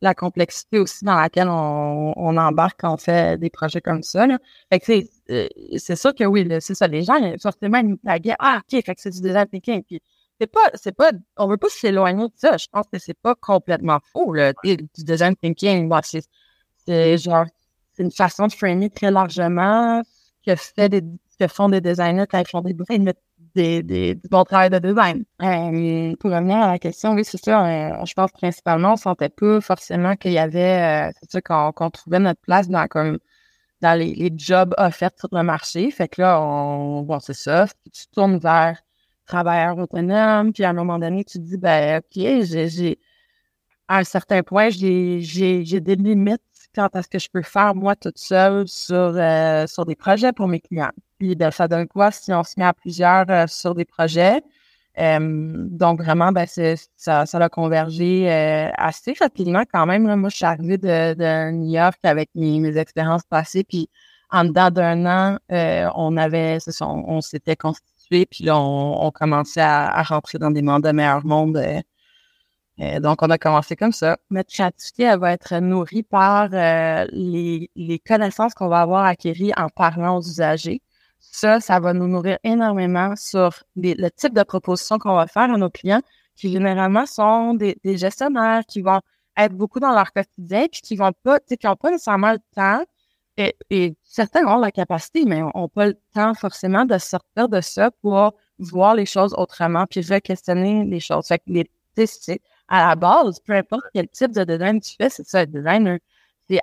la 0.00 0.14
complexité 0.14 0.78
aussi 0.78 1.04
dans 1.04 1.16
laquelle 1.16 1.48
on, 1.48 2.12
on, 2.16 2.36
embarque 2.36 2.80
quand 2.80 2.94
on 2.94 2.96
fait 2.96 3.38
des 3.38 3.50
projets 3.50 3.80
comme 3.80 4.02
ça. 4.02 4.26
Là. 4.26 4.38
Fait 4.70 4.78
que 4.78 4.86
c'est, 4.86 5.10
euh, 5.30 5.48
c'est 5.78 5.96
sûr 5.96 6.14
que 6.14 6.24
oui, 6.24 6.46
c'est 6.60 6.74
ça. 6.74 6.86
Les 6.86 7.02
gens, 7.02 7.14
forcément, 7.40 7.78
ils 7.78 7.88
nous 7.88 7.96
taguaient, 7.96 8.36
ah, 8.38 8.60
OK, 8.60 8.84
fait 8.84 8.94
que 8.94 9.00
c'est 9.00 9.10
du 9.10 9.20
design 9.20 9.46
thinking. 9.46 9.82
Puis 9.84 10.00
c'est 10.40 10.46
pas, 10.46 10.70
c'est 10.74 10.94
pas, 10.94 11.10
on 11.36 11.48
veut 11.48 11.56
pas 11.56 11.68
s'éloigner 11.70 12.24
de 12.24 12.32
ça. 12.36 12.56
Je 12.56 12.66
pense 12.70 12.86
que 12.92 12.98
c'est 12.98 13.18
pas 13.18 13.34
complètement 13.34 14.00
faux, 14.12 14.32
là, 14.34 14.52
du 14.62 14.76
design 14.98 15.34
thinking. 15.36 15.88
Bon, 15.88 16.00
c'est, 16.02 16.24
c'est 16.86 17.18
genre, 17.18 17.46
c'est 17.94 18.02
une 18.02 18.12
façon 18.12 18.46
de 18.46 18.52
framer 18.52 18.90
très 18.90 19.10
largement 19.10 20.02
que, 20.46 21.48
font 21.48 21.68
des 21.68 21.80
designers 21.80 22.26
quand 22.30 22.40
ils 22.40 22.48
font 22.48 22.62
des, 22.62 22.74
des, 23.54 23.82
des, 23.82 24.14
du 24.14 24.28
bon 24.28 24.44
travail 24.44 24.70
de 24.70 24.78
design. 24.78 25.24
Euh, 25.42 26.14
pour 26.20 26.30
revenir 26.30 26.56
à 26.56 26.72
la 26.72 26.78
question, 26.78 27.12
oui, 27.14 27.24
c'est 27.24 27.42
ça. 27.42 27.66
Euh, 27.66 28.04
je 28.04 28.14
pense 28.14 28.30
principalement, 28.32 28.92
on 28.92 28.96
sentait 28.96 29.28
pas 29.28 29.60
forcément 29.60 30.16
qu'il 30.16 30.32
y 30.32 30.38
avait, 30.38 31.08
euh, 31.08 31.12
c'est 31.20 31.32
ça, 31.32 31.40
qu'on 31.72 31.90
trouvait 31.90 32.18
notre 32.20 32.40
place 32.40 32.68
dans 32.68 32.86
comme 32.86 33.18
dans 33.82 33.98
les, 33.98 34.32
jobs 34.36 34.74
offerts 34.78 35.10
sur 35.18 35.28
le 35.32 35.42
marché. 35.42 35.90
Fait 35.90 36.08
que 36.08 36.22
là, 36.22 36.40
on, 36.40 37.02
bon, 37.02 37.20
c'est 37.20 37.34
ça. 37.34 37.66
Tu 37.92 38.06
tournes 38.08 38.38
vers 38.38 38.80
travailleur 39.26 39.78
autonome, 39.78 40.52
puis 40.52 40.64
à 40.64 40.70
un 40.70 40.72
moment 40.72 40.98
donné, 40.98 41.24
tu 41.24 41.38
te 41.38 41.44
dis, 41.44 41.58
ben, 41.58 41.98
OK, 41.98 42.22
j'ai, 42.44 42.98
à 43.88 43.98
un 43.98 44.04
certain 44.04 44.42
point, 44.42 44.70
j'ai, 44.70 45.20
des 45.20 45.96
limites 45.96 46.42
quant 46.76 46.88
à 46.92 47.02
ce 47.02 47.08
que 47.08 47.18
je 47.18 47.28
peux 47.32 47.42
faire 47.42 47.74
moi 47.74 47.96
toute 47.96 48.18
seule 48.18 48.68
sur, 48.68 48.94
euh, 48.94 49.66
sur 49.66 49.86
des 49.86 49.96
projets 49.96 50.32
pour 50.32 50.46
mes 50.46 50.60
clients. 50.60 50.92
Puis 51.18 51.34
ben, 51.34 51.50
ça 51.50 51.66
donne 51.66 51.88
quoi 51.88 52.10
si 52.10 52.32
on 52.32 52.44
se 52.44 52.54
met 52.58 52.66
à 52.66 52.74
plusieurs 52.74 53.24
euh, 53.30 53.46
sur 53.46 53.74
des 53.74 53.84
projets? 53.84 54.42
donc 54.98 56.00
vraiment, 56.00 56.32
ben, 56.32 56.46
ça, 56.46 57.26
ça 57.26 57.38
a 57.38 57.48
convergé 57.50 58.32
euh, 58.32 58.70
assez 58.78 59.12
rapidement 59.20 59.64
quand 59.70 59.84
même. 59.84 60.04
Moi, 60.16 60.30
je 60.30 60.36
suis 60.36 60.46
arrivée 60.46 60.78
de, 60.78 61.12
de 61.12 61.50
New 61.50 61.68
York 61.74 61.98
avec 62.02 62.30
mes, 62.34 62.58
mes 62.60 62.78
expériences 62.78 63.24
passées, 63.28 63.62
puis 63.62 63.90
en 64.30 64.44
dedans 64.44 64.70
d'un 64.70 65.04
an, 65.04 65.38
on 65.50 66.16
avait, 66.16 66.56
on, 66.80 67.20
s'était 67.20 67.56
constitué, 67.56 68.24
puis 68.24 68.44
là, 68.44 68.58
on, 68.58 69.04
on 69.06 69.10
commençait 69.10 69.60
à, 69.60 70.02
rentrer 70.02 70.38
dans 70.38 70.50
des 70.50 70.62
mandats 70.62 70.94
meilleurs 70.94 71.26
monde 71.26 71.62
euh, 72.80 73.00
donc, 73.00 73.22
on 73.22 73.30
a 73.30 73.38
commencé 73.38 73.74
comme 73.74 73.92
ça. 73.92 74.18
Notre 74.30 74.52
créativité, 74.52 75.04
elle 75.04 75.18
va 75.18 75.32
être 75.32 75.54
nourrie 75.60 76.02
par 76.02 76.50
euh, 76.52 77.06
les, 77.10 77.70
les, 77.74 77.98
connaissances 77.98 78.52
qu'on 78.54 78.68
va 78.68 78.80
avoir 78.80 79.04
acquéries 79.06 79.52
en 79.56 79.68
parlant 79.68 80.18
aux 80.18 80.22
usagers. 80.22 80.82
Ça, 81.18 81.60
ça 81.60 81.80
va 81.80 81.94
nous 81.94 82.06
nourrir 82.06 82.38
énormément 82.44 83.16
sur 83.16 83.62
le 83.76 84.08
type 84.10 84.34
de 84.34 84.42
propositions 84.42 84.98
qu'on 84.98 85.14
va 85.14 85.26
faire 85.26 85.50
à 85.50 85.56
nos 85.56 85.70
clients, 85.70 86.02
qui 86.34 86.52
généralement 86.52 87.06
sont 87.06 87.54
des, 87.54 87.78
des, 87.82 87.96
gestionnaires 87.96 88.62
qui 88.68 88.82
vont 88.82 89.00
être 89.38 89.54
beaucoup 89.54 89.80
dans 89.80 89.92
leur 89.92 90.12
quotidien, 90.12 90.66
puis 90.70 90.82
qui 90.82 90.96
vont 90.96 91.12
pas, 91.22 91.40
qui 91.40 91.56
n'ont 91.64 91.76
pas 91.76 91.90
nécessairement 91.90 92.32
le 92.32 92.40
temps. 92.54 92.84
Et, 93.38 93.56
et, 93.70 93.96
certains 94.02 94.46
ont 94.46 94.58
la 94.58 94.70
capacité, 94.70 95.24
mais 95.26 95.40
n'ont 95.40 95.68
pas 95.68 95.86
le 95.86 95.98
temps 96.14 96.34
forcément 96.34 96.84
de 96.84 96.98
sortir 96.98 97.48
de 97.48 97.60
ça 97.62 97.90
pour 98.02 98.34
voir 98.58 98.94
les 98.94 99.06
choses 99.06 99.34
autrement, 99.36 99.86
puis 99.86 100.00
re-questionner 100.00 100.84
les 100.84 101.00
choses. 101.00 101.26
Fait 101.26 101.38
que 101.38 101.44
les, 101.48 101.70
à 102.68 102.88
la 102.88 102.94
base, 102.96 103.40
peu 103.40 103.52
importe 103.52 103.84
quel 103.94 104.08
type 104.08 104.32
de 104.32 104.44
design 104.44 104.80
tu 104.80 104.94
fais, 104.96 105.10
c'est 105.10 105.26
ça, 105.26 105.44
le 105.44 105.46
designer. 105.46 105.98
C'est 106.48 106.60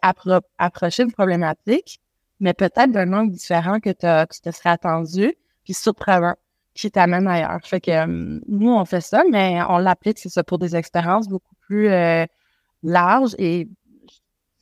approcher 0.57 1.03
une 1.03 1.11
problématique, 1.11 1.99
mais 2.39 2.53
peut-être 2.53 2.91
d'un 2.91 3.11
angle 3.13 3.31
différent 3.31 3.79
que 3.79 3.89
tu 3.89 4.41
te 4.41 4.51
serais 4.51 4.69
attendu, 4.69 5.33
puis 5.63 5.73
surprenant, 5.73 6.35
qui 6.73 6.89
t'amène 6.89 7.27
ailleurs. 7.27 7.59
Fait 7.63 7.81
que 7.81 7.91
euh, 7.91 8.39
nous, 8.47 8.71
on 8.71 8.85
fait 8.85 9.01
ça, 9.01 9.23
mais 9.29 9.61
on 9.69 9.77
l'applique, 9.77 10.19
c'est 10.19 10.29
ça, 10.29 10.43
pour 10.43 10.57
des 10.57 10.75
expériences 10.75 11.27
beaucoup 11.27 11.55
plus 11.61 11.89
euh, 11.89 12.25
larges 12.81 13.35
et, 13.37 13.67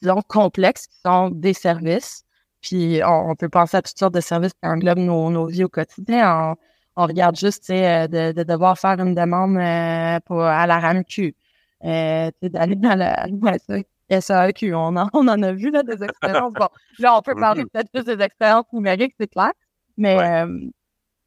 disons, 0.02 0.22
complexes, 0.28 0.88
qui 0.88 0.98
sont 1.06 1.30
des 1.30 1.54
services. 1.54 2.24
Puis 2.62 3.02
on, 3.06 3.36
peut 3.36 3.50
penser 3.50 3.78
à 3.78 3.82
toutes 3.82 3.98
sortes 3.98 4.14
de 4.14 4.22
services 4.22 4.54
qui 4.54 4.68
englobent 4.68 5.00
nos, 5.00 5.30
nos 5.32 5.48
vies 5.48 5.64
au 5.64 5.70
quotidien 5.70 6.56
regarde 6.96 7.36
juste 7.36 7.70
euh, 7.70 8.08
de, 8.08 8.32
de, 8.32 8.44
devoir 8.44 8.78
faire 8.78 9.00
une 9.00 9.16
demande 9.16 9.58
euh, 9.58 10.20
pour, 10.26 10.42
à 10.42 10.68
la 10.68 10.80
RAMQ, 10.80 11.36
euh, 11.84 12.32
d'aller 12.42 12.76
dans 12.76 12.96
la 12.96 13.28
SAQ. 14.22 14.76
On 14.76 14.98
en, 14.98 15.10
on 15.14 15.28
en 15.28 15.42
a 15.42 15.52
vu 15.54 15.72
là, 15.72 15.84
des 15.84 16.04
expériences. 16.04 16.54
Bon, 16.54 16.68
là, 17.00 17.18
on 17.18 17.22
peut 17.22 17.36
parler 17.36 17.66
peut-être 17.74 17.92
plus 17.92 18.04
des 18.04 18.22
expériences 18.22 18.66
numériques, 18.74 19.16
c'est 19.20 19.28
clair. 19.28 19.52
Mais, 19.98 20.46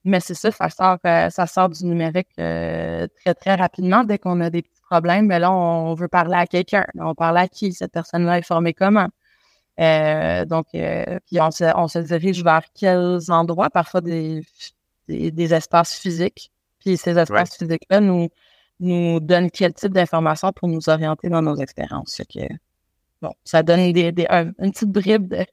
mais 0.04 0.20
c'est 0.20 0.34
ça, 0.34 0.50
ça 0.50 0.68
sort, 0.68 0.98
ça 1.02 1.46
sort 1.46 1.68
du 1.68 1.84
numérique 1.86 2.28
très, 2.34 3.34
très 3.40 3.54
rapidement. 3.54 4.04
Dès 4.04 4.18
qu'on 4.18 4.40
a 4.40 4.50
des 4.50 4.62
petits 4.62 4.82
problèmes, 4.90 5.26
mais 5.26 5.38
là, 5.38 5.52
on 5.52 5.94
veut 5.94 6.08
parler 6.08 6.34
à 6.34 6.46
quelqu'un. 6.46 6.84
On 6.98 7.14
parle 7.14 7.38
à 7.38 7.48
qui? 7.48 7.72
Cette 7.72 7.92
personne-là 7.92 8.38
est 8.38 8.42
formée 8.42 8.74
comment? 8.74 9.08
donc, 9.78 10.66
puis 10.72 11.40
on 11.40 11.50
se, 11.50 11.76
on 11.76 11.88
se 11.88 11.98
dirige 12.00 12.42
vers 12.42 12.64
quels 12.74 13.30
endroits, 13.30 13.70
parfois 13.70 14.00
des 14.00 14.42
des, 15.08 15.54
espaces 15.54 15.94
physiques. 15.94 16.50
Puis 16.80 16.96
ces 16.96 17.18
espaces 17.18 17.56
physiques-là 17.56 18.00
nous, 18.00 18.28
nous 18.80 19.20
donnent 19.20 19.50
quel 19.50 19.72
type 19.72 19.92
d'informations 19.92 20.52
pour 20.52 20.68
nous 20.68 20.88
orienter 20.88 21.28
dans 21.28 21.42
nos 21.42 21.56
expériences. 21.56 22.20
Que, 22.32 22.40
bon, 23.22 23.32
ça 23.44 23.62
donne 23.62 23.92
des, 23.92 24.12
des, 24.12 24.26
une 24.30 24.72
petite 24.72 24.90
bribe 24.90 25.28
de, 25.28 25.44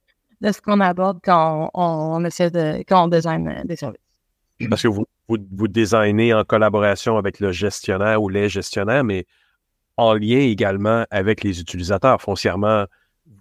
de 0.41 0.51
ce 0.51 0.61
qu'on 0.61 0.79
aborde 0.79 1.19
quand 1.23 1.69
on, 1.73 2.23
essaie 2.25 2.51
de 2.51 2.83
quand 2.87 3.05
on 3.05 3.07
design 3.07 3.47
euh, 3.47 3.63
des 3.63 3.75
services. 3.75 4.01
Parce 4.69 4.83
que 4.83 4.87
vous, 4.87 5.05
vous, 5.27 5.37
vous 5.51 5.67
designez 5.67 6.33
en 6.33 6.43
collaboration 6.43 7.17
avec 7.17 7.39
le 7.39 7.51
gestionnaire 7.51 8.21
ou 8.21 8.29
les 8.29 8.49
gestionnaires, 8.49 9.03
mais 9.03 9.25
en 9.97 10.13
lien 10.13 10.39
également 10.39 11.05
avec 11.09 11.43
les 11.43 11.59
utilisateurs. 11.59 12.21
Foncièrement, 12.21 12.85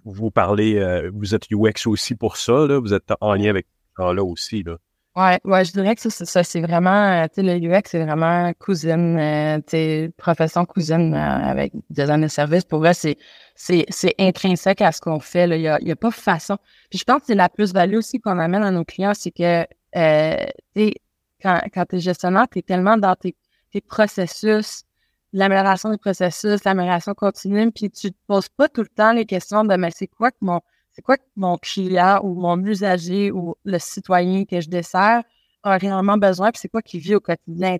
vous 0.05 0.31
parlez, 0.31 0.77
euh, 0.77 1.11
vous 1.13 1.35
êtes 1.35 1.51
UX 1.51 1.87
aussi 1.87 2.15
pour 2.15 2.37
ça, 2.37 2.65
là, 2.67 2.79
vous 2.79 2.93
êtes 2.93 3.11
en 3.19 3.33
lien 3.33 3.49
avec 3.49 3.67
là 3.97 4.23
aussi. 4.23 4.63
Là. 4.63 4.77
Ouais, 5.17 5.41
ouais, 5.43 5.65
je 5.65 5.73
dirais 5.73 5.93
que 5.93 6.01
ça, 6.01 6.09
ça 6.09 6.41
c'est 6.41 6.61
vraiment, 6.61 6.89
euh, 7.23 7.25
tu 7.27 7.41
sais, 7.41 7.43
le 7.43 7.55
UX, 7.67 7.81
c'est 7.85 8.01
vraiment 8.05 8.53
cousine, 8.53 9.17
euh, 9.19 9.59
tu 9.67 10.09
profession 10.17 10.63
cousine 10.63 11.13
euh, 11.13 11.17
avec 11.17 11.73
design 11.89 12.21
de 12.21 12.29
service. 12.29 12.63
Pour 12.63 12.79
vrai, 12.79 12.93
c'est, 12.93 13.17
c'est, 13.53 13.85
c'est 13.89 14.15
intrinsèque 14.19 14.79
à 14.81 14.93
ce 14.93 15.01
qu'on 15.01 15.19
fait. 15.19 15.47
Là. 15.47 15.57
Il 15.57 15.61
n'y 15.63 15.67
a, 15.67 15.81
y 15.81 15.91
a 15.91 15.97
pas 15.97 16.11
façon. 16.11 16.57
Puis 16.89 16.97
je 16.99 17.03
pense 17.03 17.19
que 17.19 17.25
c'est 17.27 17.35
la 17.35 17.49
plus-value 17.49 17.97
aussi 17.97 18.21
qu'on 18.21 18.39
amène 18.39 18.63
à 18.63 18.71
nos 18.71 18.85
clients, 18.85 19.13
c'est 19.13 19.31
que, 19.31 19.65
euh, 19.97 20.45
tu 20.75 20.81
sais, 20.87 20.93
quand, 21.41 21.59
quand 21.73 21.85
tu 21.89 21.97
es 21.97 21.99
gestionnaire, 21.99 22.45
tu 22.49 22.59
es 22.59 22.61
tellement 22.61 22.95
dans 22.95 23.15
tes, 23.15 23.35
tes 23.73 23.81
processus, 23.81 24.83
l'amélioration 25.33 25.89
des 25.89 25.97
processus, 25.97 26.63
l'amélioration 26.63 27.13
continue, 27.15 27.69
puis 27.73 27.89
tu 27.91 28.11
te 28.13 28.17
poses 28.27 28.47
pas 28.47 28.69
tout 28.69 28.81
le 28.81 28.87
temps 28.87 29.11
les 29.11 29.25
questions 29.25 29.65
de, 29.65 29.75
mais 29.75 29.91
c'est 29.93 30.07
quoi 30.07 30.31
que 30.31 30.37
mon 30.39 30.61
c'est 30.93 31.01
quoi 31.01 31.17
que 31.17 31.23
mon 31.35 31.57
client 31.57 32.19
ou 32.23 32.33
mon 32.33 32.57
usager 32.65 33.31
ou 33.31 33.55
le 33.63 33.79
citoyen 33.79 34.45
que 34.45 34.59
je 34.59 34.69
dessert 34.69 35.23
a 35.63 35.77
réellement 35.77 36.17
besoin, 36.17 36.51
puis 36.51 36.59
c'est 36.59 36.69
quoi 36.69 36.81
qu'il 36.81 36.99
vit 36.99 37.15
au 37.15 37.19
quotidien. 37.19 37.77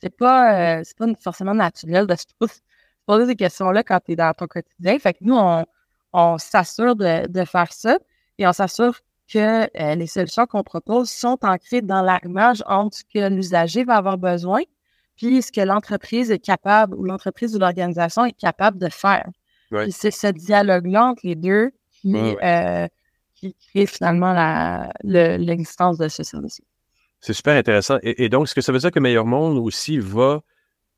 C'est 0.00 0.16
pas, 0.16 0.78
euh, 0.78 0.82
c'est 0.84 0.96
pas 0.96 1.06
forcément 1.20 1.54
naturel 1.54 2.06
de 2.06 2.14
se 2.14 2.24
poser 3.06 3.26
ces 3.26 3.36
questions-là 3.36 3.82
quand 3.82 4.00
tu 4.04 4.12
es 4.12 4.16
dans 4.16 4.32
ton 4.34 4.46
quotidien. 4.46 4.98
Fait 4.98 5.14
que 5.14 5.18
nous, 5.22 5.36
on, 5.36 5.64
on 6.12 6.38
s'assure 6.38 6.96
de, 6.96 7.26
de, 7.28 7.44
faire 7.44 7.72
ça 7.72 7.98
et 8.38 8.46
on 8.46 8.52
s'assure 8.52 8.98
que 9.28 9.64
euh, 9.80 9.94
les 9.94 10.06
solutions 10.06 10.46
qu'on 10.46 10.62
propose 10.62 11.10
sont 11.10 11.38
ancrées 11.42 11.82
dans 11.82 12.02
l'arrimage 12.02 12.62
entre 12.66 12.98
ce 12.98 13.04
que 13.04 13.28
l'usager 13.28 13.84
va 13.84 13.96
avoir 13.96 14.18
besoin 14.18 14.62
puis 15.20 15.42
ce 15.42 15.52
que 15.52 15.60
l'entreprise 15.60 16.30
est 16.30 16.38
capable 16.38 16.94
ou 16.94 17.04
l'entreprise 17.04 17.54
ou 17.54 17.58
l'organisation 17.58 18.24
est 18.24 18.32
capable 18.32 18.78
de 18.78 18.88
faire. 18.88 19.28
c'est 19.90 20.10
ce 20.10 20.28
dialogue-là 20.28 21.04
entre 21.08 21.20
les 21.24 21.34
deux 21.34 21.72
qui, 22.00 22.14
euh, 22.16 22.88
qui 23.34 23.54
crée 23.68 23.86
finalement 23.86 24.34
l'existence 25.02 25.98
de 25.98 26.08
ce 26.08 26.22
service. 26.22 26.60
C'est 27.20 27.34
super 27.34 27.56
intéressant. 27.56 27.98
Et, 28.02 28.28
donc, 28.28 28.44
est-ce 28.46 28.54
que 28.54 28.60
ça 28.60 28.72
veut 28.72 28.78
dire 28.78 28.90
que 28.90 29.00
Meilleur 29.00 29.26
Monde 29.26 29.58
aussi 29.58 29.98
va 29.98 30.40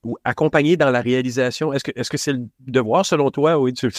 ou 0.04 0.16
accompagner 0.24 0.76
dans 0.76 0.90
la 0.90 1.00
réalisation? 1.00 1.72
Est-ce 1.72 1.84
que 1.84 1.92
est-ce 1.94 2.10
que 2.10 2.16
c'est 2.16 2.32
le 2.32 2.46
devoir 2.60 3.04
selon 3.04 3.30
toi? 3.30 3.58
Oui, 3.58 3.72
tu, 3.72 3.90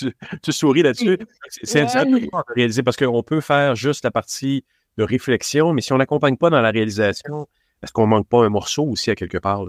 souris 0.52 0.84
là-dessus. 0.84 1.18
C'est 1.50 1.82
un 1.82 2.06
devoir 2.06 2.46
de 2.48 2.54
réaliser 2.56 2.84
parce 2.84 2.98
qu'on 2.98 3.24
peut 3.24 3.42
faire 3.42 3.76
juste 3.76 4.04
la 4.06 4.12
partie 4.12 4.64
de 4.98 5.04
réflexion, 5.04 5.74
mais 5.74 5.82
si 5.82 5.92
on 5.92 5.98
n'accompagne 5.98 6.38
pas 6.38 6.50
dans 6.50 6.62
la 6.62 6.72
réalisation, 6.72 7.48
est-ce 7.82 7.92
qu'on 7.92 8.08
manque 8.08 8.28
pas 8.28 8.44
un 8.46 8.50
morceau 8.50 8.84
aussi 8.84 9.12
à 9.12 9.16
quelque 9.16 9.38
part? 9.38 9.66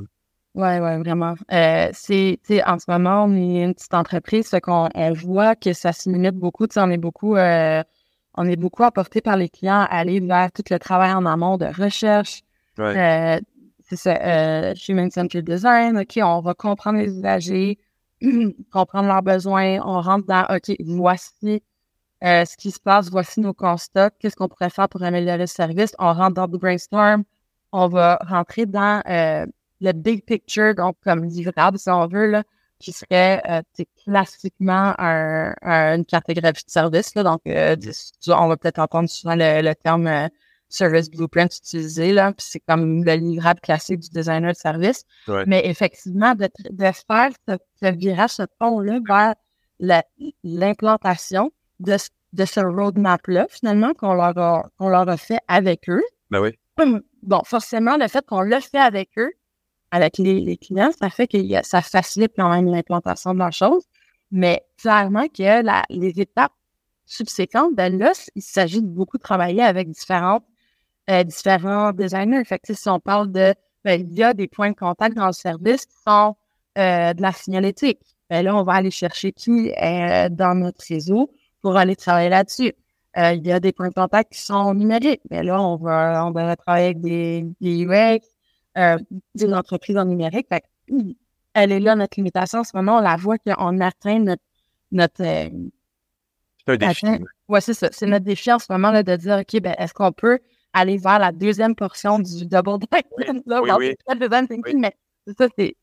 Oui, 0.55 0.79
oui, 0.79 0.99
vraiment. 0.99 1.35
Euh, 1.53 1.89
c'est, 1.93 2.39
en 2.65 2.79
ce 2.79 2.85
moment, 2.89 3.25
on 3.25 3.35
est 3.35 3.65
une 3.65 3.75
petite 3.75 3.95
entreprise, 3.95 4.49
fait 4.49 4.61
qu'on 4.61 4.89
on 4.95 5.13
voit 5.13 5.57
que 5.57 5.73
ça 5.73 5.93
se 5.93 6.09
limite 6.09 6.37
beaucoup. 6.37 6.67
on 6.77 6.91
est 6.91 6.97
beaucoup, 6.97 7.37
euh, 7.37 7.83
on 8.35 8.47
est 8.47 8.57
beaucoup 8.57 8.85
apporté 8.85 9.21
par 9.21 9.37
les 9.37 9.49
clients 9.49 9.81
à 9.81 9.97
aller 9.99 10.21
vers 10.21 10.53
tout 10.53 10.63
le 10.71 10.79
travail 10.79 11.13
en 11.13 11.27
amont 11.27 11.57
de 11.57 11.67
recherche. 11.67 12.43
Euh, 12.79 13.41
c'est 13.83 13.97
ça, 13.97 14.15
euh, 14.15 14.75
Human 14.89 15.11
Centered 15.11 15.45
Design. 15.45 15.99
OK, 15.99 16.19
on 16.23 16.41
va 16.41 16.55
comprendre 16.55 16.99
les 16.99 17.09
usagers, 17.19 17.79
comprendre 18.73 19.09
leurs 19.09 19.23
besoins. 19.23 19.81
On 19.85 20.01
rentre 20.01 20.27
dans, 20.27 20.45
OK, 20.55 20.75
voici 20.85 21.63
euh, 22.25 22.45
ce 22.45 22.57
qui 22.57 22.71
se 22.71 22.81
passe, 22.81 23.11
voici 23.11 23.41
nos 23.41 23.53
constats, 23.53 24.11
qu'est-ce 24.19 24.37
qu'on 24.37 24.49
pourrait 24.49 24.71
faire 24.71 24.89
pour 24.89 25.03
améliorer 25.03 25.39
le 25.39 25.47
service. 25.47 25.95
On 25.99 26.13
rentre 26.13 26.35
dans 26.35 26.47
le 26.47 26.59
brainstorm. 26.59 27.25
On 27.73 27.89
va 27.89 28.19
rentrer 28.27 28.67
dans 28.67 29.03
euh, 29.09 29.47
le 29.81 29.93
big 29.93 30.25
picture, 30.25 30.75
donc 30.75 30.97
comme 31.03 31.25
livrable, 31.25 31.79
si 31.79 31.91
on 31.91 32.07
veut, 32.07 32.27
là, 32.27 32.43
qui 32.79 32.93
serait 32.93 33.43
euh, 33.49 33.63
classiquement 34.05 34.95
un, 34.99 35.55
une 35.63 36.05
cartographie 36.05 36.65
de 36.65 36.71
service. 36.71 37.15
Là, 37.15 37.23
donc, 37.23 37.41
euh, 37.47 37.77
on 38.29 38.49
va 38.49 38.57
peut-être 38.57 38.79
entendre 38.79 39.09
souvent 39.09 39.35
le, 39.37 39.73
terme 39.75 40.07
euh, 40.07 40.29
service 40.69 41.11
blueprint 41.11 41.57
utilisé, 41.57 42.13
là, 42.13 42.33
puis 42.33 42.47
c'est 42.49 42.61
comme 42.61 43.05
le 43.05 43.15
livrable 43.15 43.61
classique 43.61 44.01
du 44.01 44.11
designer 44.11 44.53
de 44.53 44.57
service. 44.57 45.05
Mais 45.47 45.67
effectivement, 45.67 46.35
de, 46.35 46.49
de 46.71 46.91
faire 47.07 47.31
ce, 47.49 47.93
virage, 47.93 48.31
ce 48.31 48.43
pont-là 48.59 48.99
vers 49.07 49.35
l'implantation 50.43 51.53
de, 51.81 51.97
de 52.33 52.45
ce 52.45 52.61
roadmap-là, 52.61 53.47
finalement, 53.51 53.95
qu'on 53.95 54.15
leur, 54.15 54.37
a, 54.39 54.67
qu'on 54.79 54.89
leur 54.89 55.09
a 55.09 55.17
fait 55.17 55.39
avec 55.49 55.89
eux. 55.89 56.03
Ben 56.31 56.41
oui. 56.41 56.51
Bon, 57.23 57.41
forcément, 57.45 57.97
le 57.97 58.09
fait 58.09 58.27
qu'on 58.27 58.41
l'a 58.41 58.61
fait 58.61 58.79
avec 58.79 59.11
eux, 59.17 59.33
avec 59.95 60.19
les, 60.19 60.57
clients, 60.57 60.91
ça 60.99 61.09
fait 61.09 61.29
que 61.29 61.39
ça 61.63 61.81
facilite 61.81 62.33
quand 62.37 62.51
même 62.51 62.67
l'implantation 62.67 63.33
de 63.33 63.39
la 63.39 63.53
chose. 63.53 63.85
Mais 64.33 64.65
clairement 64.77 65.27
les 65.89 66.21
étapes 66.21 66.53
subséquentes, 67.07 67.77
ben 67.77 67.97
là, 67.97 68.11
il 68.35 68.43
s'agit 68.43 68.83
de 68.83 68.89
beaucoup 68.89 69.19
travailler 69.19 69.63
avec 69.63 69.89
différentes, 69.89 70.45
euh, 71.11 71.23
différents 71.23 71.93
designers. 71.93 72.45
Fait 72.45 72.61
si 72.69 72.89
on 72.89 72.99
parle 72.99 73.31
de, 73.31 73.55
ben, 73.85 74.01
il 74.01 74.19
y 74.19 74.25
a 74.25 74.35
des 74.35 74.49
points 74.49 74.71
de 74.73 74.77
contact 74.77 75.15
dans 75.15 75.29
le 75.29 75.33
service 75.33 75.87
qui 75.87 75.97
sont 76.05 76.35
euh, 76.77 77.15
de 77.15 77.23
la 77.23 77.31
signalétique. 77.31 78.01
Ben 78.29 78.45
là, 78.45 78.57
on 78.57 78.65
va 78.65 78.73
aller 78.73 78.91
chercher 78.91 79.31
qui 79.31 79.71
est 79.77 80.29
dans 80.31 80.57
notre 80.57 80.85
réseau 80.89 81.31
pour 81.63 81.77
aller 81.77 81.95
travailler 81.95 82.31
là-dessus. 82.31 82.73
Euh, 83.17 83.35
il 83.35 83.47
y 83.47 83.53
a 83.53 83.61
des 83.61 83.71
points 83.71 83.91
de 83.91 83.95
contact 83.95 84.33
qui 84.33 84.41
sont 84.41 84.75
numériques. 84.75 85.23
Ben 85.31 85.47
là, 85.47 85.63
on 85.63 85.77
va, 85.77 86.27
on 86.27 86.33
va 86.33 86.57
travailler 86.57 86.87
avec 86.87 87.01
des, 87.01 87.47
des 87.61 87.85
UX, 87.85 88.27
euh, 88.79 88.99
d'une 89.35 89.55
entreprise 89.55 89.97
en 89.97 90.05
numérique. 90.05 90.47
Fait, 90.49 90.65
elle 91.55 91.73
est 91.73 91.81
là, 91.81 91.95
notre 91.95 92.15
limitation. 92.17 92.61
En 92.61 92.65
ce 92.65 92.77
moment, 92.77 92.99
on 92.99 93.01
la 93.01 93.17
voit 93.17 93.39
qu'on 93.39 93.81
atteint 93.81 94.19
notre, 94.19 94.43
notre, 94.91 95.23
euh, 95.23 95.49
c'est 96.67 96.73
un 96.73 96.77
défi. 96.77 97.07
Oui, 97.49 97.61
c'est 97.61 97.75
ça. 97.75 97.89
C'est 97.93 98.07
notre 98.07 98.25
défi 98.25 98.53
en 98.53 98.59
ce 98.59 98.67
moment 98.71 98.91
là, 98.91 99.03
de 99.03 99.17
dire, 99.17 99.39
OK, 99.39 99.61
ben, 99.61 99.75
est-ce 99.79 99.93
qu'on 99.93 100.13
peut 100.13 100.39
aller 100.73 100.97
vers 100.97 101.19
la 101.19 101.33
deuxième 101.33 101.75
portion 101.75 102.19
du 102.19 102.47
double? 102.47 102.87
Oui, 103.19 103.27
oui, 103.79 104.75
Mais 104.77 104.97
ça, 105.39 105.47
c'est 105.57 105.77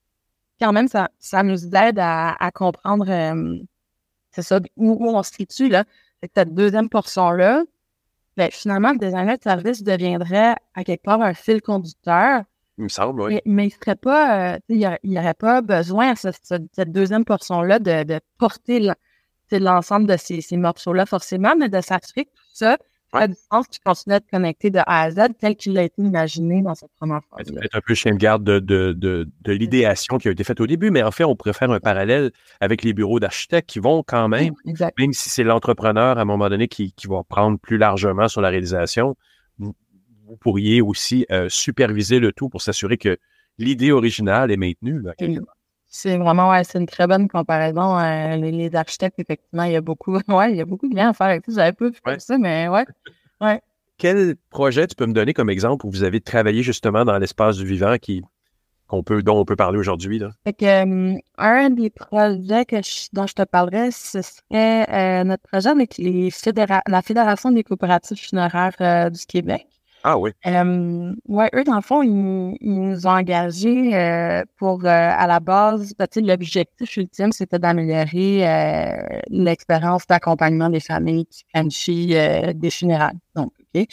quand 0.60 0.74
même, 0.74 0.88
ça, 0.88 1.10
ça 1.20 1.44
nous 1.44 1.76
aide 1.76 2.00
à, 2.00 2.36
à 2.44 2.52
comprendre, 2.52 3.10
euh, 3.10 3.58
c'est 4.32 4.42
ça, 4.42 4.60
où, 4.76 4.92
où, 4.92 5.16
on 5.16 5.24
se 5.24 5.34
situe, 5.34 5.70
là. 5.70 5.86
Cette 6.36 6.54
deuxième 6.54 6.88
portion-là, 6.88 7.64
ben, 8.38 8.50
finalement, 8.52 8.92
le 8.92 8.98
designer 8.98 9.38
de 9.38 9.44
service 9.44 9.84
deviendrait 9.84 10.56
à 10.76 10.84
quelque 10.84 11.04
part 11.04 11.22
un 11.22 11.34
fil 11.34 11.62
conducteur. 11.62 12.44
Il 12.78 12.86
me 12.86 12.90
semble, 12.90 13.22
oui. 13.22 13.40
Mais, 13.46 13.68
il 13.68 13.72
serait 13.72 13.96
pas, 13.96 14.56
euh, 14.56 14.60
il 14.70 14.98
n'y 15.04 15.20
aurait 15.20 15.34
pas 15.34 15.62
besoin, 15.62 16.16
cette, 16.16 16.40
cette 16.44 16.92
deuxième 16.92 17.26
portion-là, 17.26 17.80
de, 17.80 18.04
de 18.04 18.20
porter 18.38 18.92
l'ensemble 19.52 20.08
de 20.08 20.18
ces, 20.18 20.42
ces 20.42 20.58
morceaux-là 20.58 21.06
forcément, 21.06 21.54
mais 21.58 21.70
de 21.70 21.82
s'assurer 21.82 22.26
que 22.26 22.32
tout 22.32 22.44
ça 22.54 22.78
a 23.14 23.28
du 23.28 23.36
sens 23.52 23.68
qui 23.68 23.80
continue 23.80 24.14
à 24.14 24.18
être 24.18 24.30
connecté 24.32 24.70
de 24.70 24.80
A 24.80 25.02
à 25.02 25.12
Z 25.12 25.20
tel 25.40 25.56
qu'il 25.56 25.78
a 25.78 25.84
été 25.84 26.02
imaginé 26.02 26.62
dans 26.62 26.76
cette 26.76 26.92
première 26.98 27.22
phase. 27.30 27.52
C'est 27.62 27.76
un 27.76 27.82
peu 27.86 27.94
chien 27.94 28.14
de 28.14 28.18
garde 28.18 28.44
de, 28.44 28.60
de, 28.60 28.94
de, 28.94 29.30
de 29.42 29.52
l'idéation 29.52 30.18
qui 30.18 30.30
a 30.30 30.32
été 30.32 30.44
faite 30.44 30.62
au 30.62 30.68
début, 30.68 30.92
mais 30.92 31.04
en 31.04 31.12
fait, 31.12 31.24
on 31.24 31.36
pourrait 31.36 31.54
faire 31.54 31.72
un 31.72 31.80
parallèle 31.80 32.32
avec 32.60 32.84
les 32.84 32.94
bureaux 32.94 33.20
d'architectes 33.20 33.70
qui 33.70 33.80
vont 33.80 34.04
quand 34.04 34.30
même, 34.30 34.54
même 34.98 35.14
si 35.14 35.30
c'est 35.30 35.44
l'entrepreneur 35.44 36.18
à 36.18 36.22
un 36.22 36.26
moment 36.26 36.50
donné 36.50 36.68
qui, 36.68 36.94
qui 36.94 37.08
va 37.08 37.24
prendre 37.28 37.60
plus 37.60 37.78
largement 37.78 38.28
sur 38.28 38.42
la 38.42 38.50
réalisation, 38.50 39.16
vous, 40.32 40.38
pourriez 40.38 40.82
aussi 40.82 41.26
euh, 41.30 41.50
superviser 41.50 42.20
le 42.20 42.32
tout 42.32 42.50
pour 42.50 42.62
s'assurer 42.62 42.98
que 42.98 43.18
l'idée 43.58 43.92
originale 43.92 44.52
est 44.52 44.58
maintenue. 44.58 45.02
Là, 45.02 45.14
c'est 45.94 46.18
vraiment, 46.18 46.50
ouais, 46.50 46.64
c'est 46.64 46.80
une 46.80 46.86
très 46.86 47.06
bonne 47.06 47.28
comparaison. 47.28 48.00
Euh, 48.00 48.38
les, 48.38 48.74
architectes, 48.76 49.20
effectivement, 49.20 49.64
il 49.64 49.74
y 49.74 49.76
a 49.76 49.82
beaucoup, 49.82 50.14
ouais, 50.30 50.52
il 50.52 50.58
y 50.58 50.62
a 50.62 50.66
beaucoup 50.66 50.88
de 50.88 50.96
liens 50.96 51.10
à 51.10 51.14
faire 51.14 51.28
avec 51.28 51.46
ça. 51.46 51.52
J'avais 51.54 51.74
pas 51.74 52.14
vu 52.14 52.20
ça, 52.20 52.38
mais 52.38 52.70
ouais. 52.70 52.86
ouais. 53.42 53.62
Quel 53.98 54.36
projet 54.50 54.88
tu 54.88 54.96
peux 54.96 55.06
me 55.06 55.14
donner 55.14 55.34
comme 55.34 55.50
exemple 55.50 55.86
où 55.86 55.92
vous 55.92 56.04
avez 56.04 56.22
travaillé 56.22 56.64
justement 56.64 57.04
dans 57.04 57.18
l'espace 57.18 57.58
du 57.58 57.66
vivant 57.66 57.98
qui, 57.98 58.24
qu'on 58.88 59.04
peut, 59.04 59.22
dont 59.22 59.38
on 59.38 59.44
peut 59.44 59.58
parler 59.58 59.78
aujourd'hui? 59.78 60.18
Là? 60.18 60.32
Fait 60.46 60.54
que, 60.54 60.66
euh, 60.66 61.18
un 61.38 61.70
des 61.70 61.90
projets 61.90 62.64
que 62.64 62.78
dont 63.14 63.28
je 63.28 63.34
te 63.34 63.44
parlerai, 63.44 63.92
ce 63.92 64.22
serait 64.22 64.90
euh, 64.90 65.24
notre 65.26 65.44
projet 65.44 65.70
avec 65.70 65.98
les 65.98 66.30
la 66.88 67.02
Fédération 67.02 67.52
des 67.52 67.64
coopératives 67.64 68.18
funéraires 68.18 69.12
du 69.12 69.26
Québec. 69.26 69.68
Ah 70.04 70.18
oui. 70.18 70.32
Euh, 70.48 71.14
ouais, 71.28 71.50
eux, 71.54 71.64
dans 71.64 71.76
le 71.76 71.82
fond, 71.82 72.02
ils, 72.02 72.58
nous 72.62 73.08
ont 73.08 73.12
engagés 73.12 73.96
euh, 73.96 74.44
pour, 74.58 74.84
euh, 74.84 74.88
à 74.88 75.28
la 75.28 75.40
base, 75.40 75.94
ben, 75.98 76.08
l'objectif 76.16 76.98
ultime, 76.98 77.32
c'était 77.32 77.60
d'améliorer 77.60 78.48
euh, 78.48 79.20
l'expérience 79.30 80.08
d'accompagnement 80.08 80.70
des 80.70 80.80
familles 80.80 81.26
qui 81.28 81.44
planifient 81.54 82.16
des 82.56 82.70
funérailles. 82.72 83.20
Donc, 83.36 83.52
OK. 83.76 83.86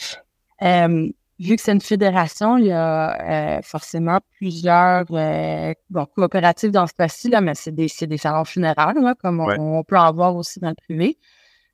vu 1.39 1.57
que 1.57 1.63
c'est 1.63 1.73
une 1.73 1.81
fédération, 1.81 2.57
il 2.57 2.67
y 2.67 2.73
a 2.73 3.61
forcément 3.63 4.19
plusieurs 4.39 5.05
bon, 5.05 6.07
coopératives 6.15 6.71
dans 6.71 6.87
ce 6.87 6.95
cas-ci, 6.95 7.29
là, 7.29 7.41
mais 7.43 7.55
c'est 7.55 7.73
des, 7.73 7.89
des 8.03 8.19
salons 8.19 8.45
funéraires, 8.45 8.95
là, 8.95 9.15
comme 9.23 9.41
on, 9.41 9.85
peut 9.85 9.99
en 9.99 10.13
voir 10.13 10.35
aussi 10.37 10.59
dans 10.59 10.71
le 10.71 10.75
privé. 10.75 11.19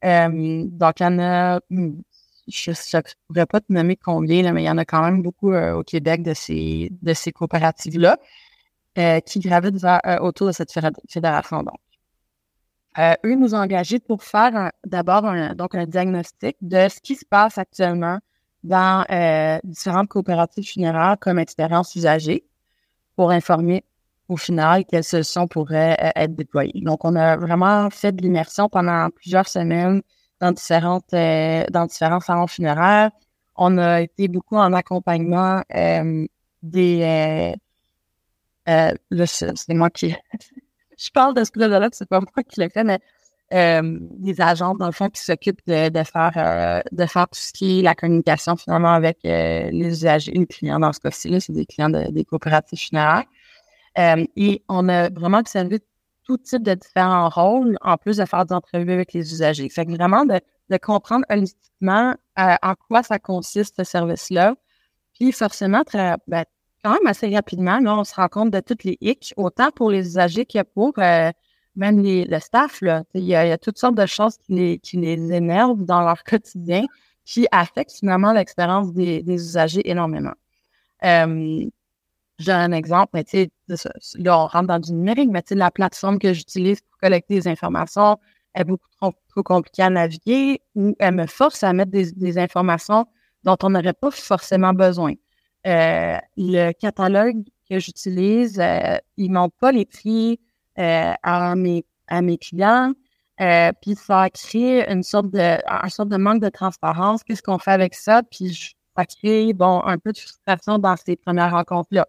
donc, 0.03 1.01
il 1.01 1.03
y 1.03 1.07
en 1.07 1.19
a 1.21 1.61
hmm, 1.71 2.01
je 2.47 2.71
ne 2.71 3.03
pourrais 3.27 3.47
pas 3.47 3.61
te 3.61 3.73
nommer 3.73 3.97
combien, 3.97 4.53
mais 4.53 4.63
il 4.63 4.67
y 4.67 4.71
en 4.71 4.79
a 4.79 4.85
quand 4.85 5.03
même 5.03 5.23
beaucoup 5.23 5.53
euh, 5.53 5.75
au 5.75 5.83
Québec 5.83 6.23
de 6.23 6.35
ces, 6.35 7.33
coopératives-là 7.35 8.19
euh, 8.99 9.21
qui 9.21 9.41
gravitent 9.41 9.85
euh, 9.85 10.19
autour 10.19 10.49
de 10.49 10.53
cette 10.53 10.73
fédération. 11.09 11.63
Donc. 11.63 11.79
eux 13.25 13.35
nous 13.35 13.55
ont 13.55 13.59
engagés 13.59 13.99
pour 13.99 14.23
faire 14.23 14.71
d'abord 14.85 15.25
un, 15.27 15.55
un 15.59 15.87
diagnostic 15.87 16.57
de 16.61 16.89
ce 16.89 17.01
qui 17.01 17.17
se 17.17 17.25
passe 17.25 17.59
actuellement 17.59 18.19
dans 18.63 19.05
différentes 19.65 20.09
coopératives 20.09 20.65
funéraires 20.67 21.17
comme 21.21 21.39
expérience 21.39 21.95
usagée 21.97 22.45
pour 23.17 23.31
informer 23.31 23.85
au 24.29 24.39
final 24.39 24.87
quelles 24.87 25.05
solutions 25.05 25.47
pourraient 25.47 26.13
être 26.17 26.35
déployées. 26.35 26.81
Donc, 26.81 27.05
on 27.05 27.15
a 27.15 27.37
vraiment 27.37 27.91
fait 27.91 28.13
de 28.13 28.23
l'immersion 28.23 28.71
pendant 28.71 29.11
plusieurs 29.11 29.49
semaines 29.49 30.01
dans 30.45 30.53
différentes 30.53 31.13
euh, 31.15 31.65
dans 31.71 31.87
différents 31.87 32.21
salons 32.21 32.47
funéraires. 32.47 33.11
On 33.57 33.79
a 33.79 34.03
été 34.03 34.29
beaucoup 34.29 34.57
en 34.57 34.73
accompagnement 34.73 35.63
euh, 35.75 36.27
des 36.63 37.03
euh, 37.03 37.53
euh 38.69 38.95
là, 39.11 39.27
c'est 39.27 39.75
moi 39.75 39.91
qui 39.91 40.15
je 40.99 41.11
parle 41.11 41.35
de 41.35 41.45
ce 41.45 41.51
projet-là, 41.51 41.89
c'est 41.93 42.09
pas 42.09 42.21
moi 42.21 42.43
qui 42.49 42.61
le 42.61 42.69
fais, 42.69 42.85
mais 42.85 43.01
des 43.51 44.41
agents 44.41 44.75
dans 44.75 44.87
le 44.87 44.93
fond 44.93 45.09
qui 45.11 45.23
s'occupent 45.23 45.65
de, 45.67 46.03
faire 46.03 46.83
de 46.91 47.07
faire 47.07 47.29
tout 47.29 47.39
ce 47.39 47.53
qui 47.53 47.79
est 47.79 47.83
la 47.83 47.95
communication 47.95 48.57
finalement 48.57 48.95
avec 48.95 49.19
les 49.23 49.87
usagers, 49.87 50.33
les 50.33 50.47
clients 50.47 50.81
dans 50.81 50.93
ce 50.93 50.99
cas-ci 50.99 51.41
c'est 51.41 51.53
des 51.53 51.67
clients 51.67 51.91
des 51.91 52.25
coopératives 52.25 52.81
funéraires. 52.81 53.25
et 53.97 54.63
on 54.69 54.89
a 54.89 55.09
vraiment 55.11 55.39
observé 55.39 55.79
tout 56.25 56.39
type 56.39 56.63
de 56.63 56.75
différents 56.75 57.29
rôles, 57.29 57.77
en 57.83 57.97
plus 57.97 58.17
de 58.17 58.25
faire 58.25 58.45
des 58.47 58.55
entrevues 58.55 58.93
avec 58.93 59.13
les 59.13 59.33
usagers. 59.33 59.69
Fait 59.69 59.87
que 59.87 59.93
vraiment 59.93 60.25
de, 60.25 60.41
comprendre 60.79 61.25
holistiquement 61.31 62.15
euh, 62.39 62.57
en 62.63 62.75
quoi 62.75 63.03
ça 63.03 63.19
consiste 63.19 63.77
ce 63.77 63.85
service-là. 63.85 64.55
Puis 65.15 65.31
forcément, 65.33 65.85
très, 65.85 66.17
ben, 66.27 66.45
quand 66.83 66.93
même 66.93 67.07
assez 67.07 67.33
rapidement, 67.35 67.79
là, 67.79 67.97
on 67.97 68.05
se 68.05 68.15
rend 68.15 68.29
compte 68.29 68.51
de 68.51 68.61
toutes 68.61 68.85
les 68.85 68.99
hicks, 69.01 69.33
autant 69.37 69.71
pour 69.71 69.91
les 69.91 70.07
usagers 70.07 70.47
que 70.47 70.63
pour 70.63 70.95
euh, 70.99 71.31
même 71.77 72.03
les, 72.03 72.25
le 72.25 72.41
staff. 72.41 72.81
Là. 72.81 73.05
Il, 73.15 73.25
y 73.25 73.35
a, 73.35 73.47
il 73.47 73.49
y 73.51 73.53
a 73.53 73.59
toutes 73.59 73.79
sortes 73.79 73.95
de 73.95 74.07
choses 74.07 74.37
qui 74.39 74.53
les, 74.55 74.79
qui 74.79 74.97
les 74.97 75.33
énervent 75.33 75.85
dans 75.85 76.01
leur 76.01 76.25
quotidien, 76.25 76.85
qui 77.25 77.47
affectent 77.53 77.99
finalement 77.99 78.33
l'expérience 78.33 78.93
des, 78.93 79.23
des 79.23 79.35
usagers 79.35 79.89
énormément. 79.89 80.35
Euh, 81.05 81.67
j'ai 82.39 82.53
un 82.53 82.73
exemple, 82.73 83.11
mais 83.15 83.25
tu 83.25 83.49
sais, 83.69 83.89
là, 84.17 84.39
on 84.41 84.47
rentre 84.47 84.67
dans 84.67 84.79
du 84.79 84.93
numérique, 84.93 85.31
mais 85.31 85.43
tu 85.43 85.51
sais, 85.51 85.55
la 85.55 85.71
plateforme 85.71 86.19
que 86.19 86.33
j'utilise 86.33 86.81
pour 86.81 86.99
collecter 86.99 87.35
des 87.35 87.49
informations 87.49 88.19
est 88.55 88.65
beaucoup 88.65 88.89
trop, 89.01 89.13
compliquée 89.43 89.83
à 89.83 89.91
naviguer 89.91 90.61
ou 90.75 90.95
elle 90.99 91.15
me 91.15 91.27
force 91.27 91.63
à 91.63 91.73
mettre 91.73 91.91
des, 91.91 92.39
informations 92.39 93.07
dont 93.43 93.57
on 93.63 93.71
n'aurait 93.71 93.93
pas 93.93 94.11
forcément 94.11 94.73
besoin. 94.73 95.13
Euh, 95.67 96.17
le 96.37 96.73
catalogue 96.73 97.45
que 97.69 97.79
j'utilise, 97.79 98.59
euh, 98.61 98.97
il 99.17 99.31
ne 99.31 99.35
montre 99.35 99.57
pas 99.61 99.73
les 99.73 99.87
prix 99.87 100.41
euh, 100.79 101.13
à, 101.23 101.55
mes, 101.55 101.85
à 102.09 102.23
mes 102.23 102.39
clients. 102.39 102.93
Euh, 103.41 103.73
puis 103.83 103.97
ça 103.97 104.31
crée 104.31 104.89
une 104.89 105.03
sorte 105.03 105.31
de 105.31 105.59
un 105.67 105.89
sorte 105.89 106.09
de 106.09 106.17
manque 106.17 106.41
de 106.41 106.49
transparence. 106.49 107.25
Qu'est-ce 107.25 107.43
qu'on 107.43 107.59
fait 107.59 107.73
avec 107.73 107.95
ça? 107.95 108.23
Puis 108.23 108.77
ça 108.97 109.05
crée 109.07 109.53
bon 109.53 109.83
un 109.85 109.99
peu 109.99 110.13
de 110.13 110.19
frustration 110.19 110.79
dans 110.79 110.97
ces 110.97 111.17
premières 111.17 111.51
rencontres-là. 111.51 112.07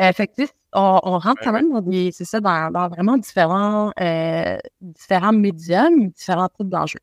Euh, 0.00 0.12
fait 0.12 0.30
on, 0.72 1.00
on, 1.02 1.18
rentre 1.18 1.42
quand 1.42 1.52
même 1.52 1.72
dans 1.72 1.80
des, 1.80 2.12
c'est 2.12 2.26
ça, 2.26 2.40
dans, 2.40 2.70
dans, 2.70 2.88
vraiment 2.88 3.16
différents, 3.16 3.92
euh, 4.00 4.58
différents 4.80 5.32
médiums, 5.32 6.08
différents 6.10 6.48
types 6.48 6.68
d'enjeux. 6.68 7.00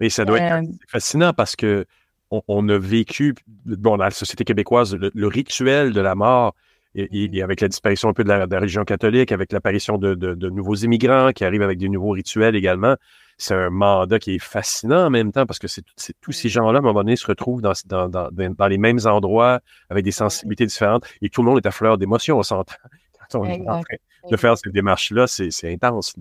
Et 0.00 0.08
ça 0.08 0.24
doit 0.24 0.38
être 0.38 0.62
euh, 0.62 0.72
fascinant 0.88 1.32
parce 1.32 1.56
que 1.56 1.84
on, 2.30 2.42
on, 2.46 2.68
a 2.68 2.78
vécu, 2.78 3.34
bon, 3.46 3.96
dans 3.96 4.04
la 4.04 4.10
société 4.10 4.44
québécoise, 4.44 4.94
le, 4.96 5.26
rituel 5.26 5.92
de 5.92 6.00
la 6.00 6.14
mort, 6.14 6.54
et, 6.94 7.42
avec 7.42 7.60
la 7.60 7.68
disparition 7.68 8.08
un 8.08 8.12
peu 8.12 8.24
de 8.24 8.28
la, 8.28 8.46
de 8.46 8.52
la 8.52 8.60
religion 8.60 8.84
catholique, 8.84 9.32
avec 9.32 9.52
l'apparition 9.52 9.98
de, 9.98 10.14
de, 10.14 10.34
de, 10.34 10.50
nouveaux 10.50 10.74
immigrants 10.74 11.32
qui 11.32 11.44
arrivent 11.44 11.62
avec 11.62 11.78
des 11.78 11.88
nouveaux 11.88 12.10
rituels 12.10 12.54
également, 12.54 12.96
c'est 13.38 13.54
un 13.54 13.70
mandat 13.70 14.18
qui 14.18 14.36
est 14.36 14.42
fascinant 14.42 15.06
en 15.06 15.10
même 15.10 15.32
temps 15.32 15.46
parce 15.46 15.58
que 15.58 15.68
c'est 15.68 15.84
tous 16.20 16.32
ces 16.32 16.48
gens-là, 16.48 16.78
à 16.78 16.80
un 16.80 16.84
moment 16.84 17.00
donné, 17.00 17.16
se 17.16 17.26
retrouvent 17.26 17.62
dans, 17.62 17.72
dans, 17.86 18.08
dans, 18.08 18.30
dans, 18.30 18.66
les 18.68 18.78
mêmes 18.78 19.00
endroits 19.04 19.60
avec 19.90 20.04
des 20.04 20.12
sensibilités 20.12 20.66
différentes 20.66 21.04
et 21.22 21.28
tout 21.28 21.42
le 21.42 21.48
monde 21.48 21.58
est 21.58 21.66
à 21.66 21.72
fleur 21.72 21.98
d'émotion, 21.98 22.38
on 22.38 22.42
s'entend. 22.42 22.74
Quand 23.30 23.40
on 23.40 23.44
est 23.46 23.60
en 23.68 23.80
train 23.80 23.96
de 24.30 24.36
faire 24.36 24.56
ces 24.58 24.70
démarches-là, 24.70 25.26
c'est 25.26 25.72
intense. 25.72 26.14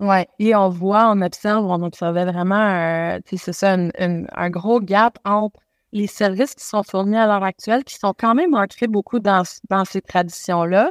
Oui, 0.00 0.24
et 0.38 0.54
on 0.54 0.68
voit, 0.68 1.10
on 1.10 1.20
observe, 1.20 1.64
on 1.64 1.82
observait 1.82 2.24
vraiment, 2.24 3.18
c'est 3.26 3.52
ça, 3.52 3.76
un, 3.76 4.50
gros 4.50 4.80
gap 4.80 5.18
entre 5.24 5.60
les 5.92 6.06
services 6.06 6.54
qui 6.54 6.64
sont 6.64 6.82
fournis 6.82 7.16
à 7.16 7.26
l'heure 7.26 7.44
actuelle, 7.44 7.84
qui 7.84 7.94
sont 7.94 8.14
quand 8.16 8.34
même 8.34 8.54
ancrés 8.54 8.86
beaucoup 8.86 9.18
dans, 9.18 9.42
dans 9.68 9.84
ces 9.84 10.00
traditions-là. 10.00 10.90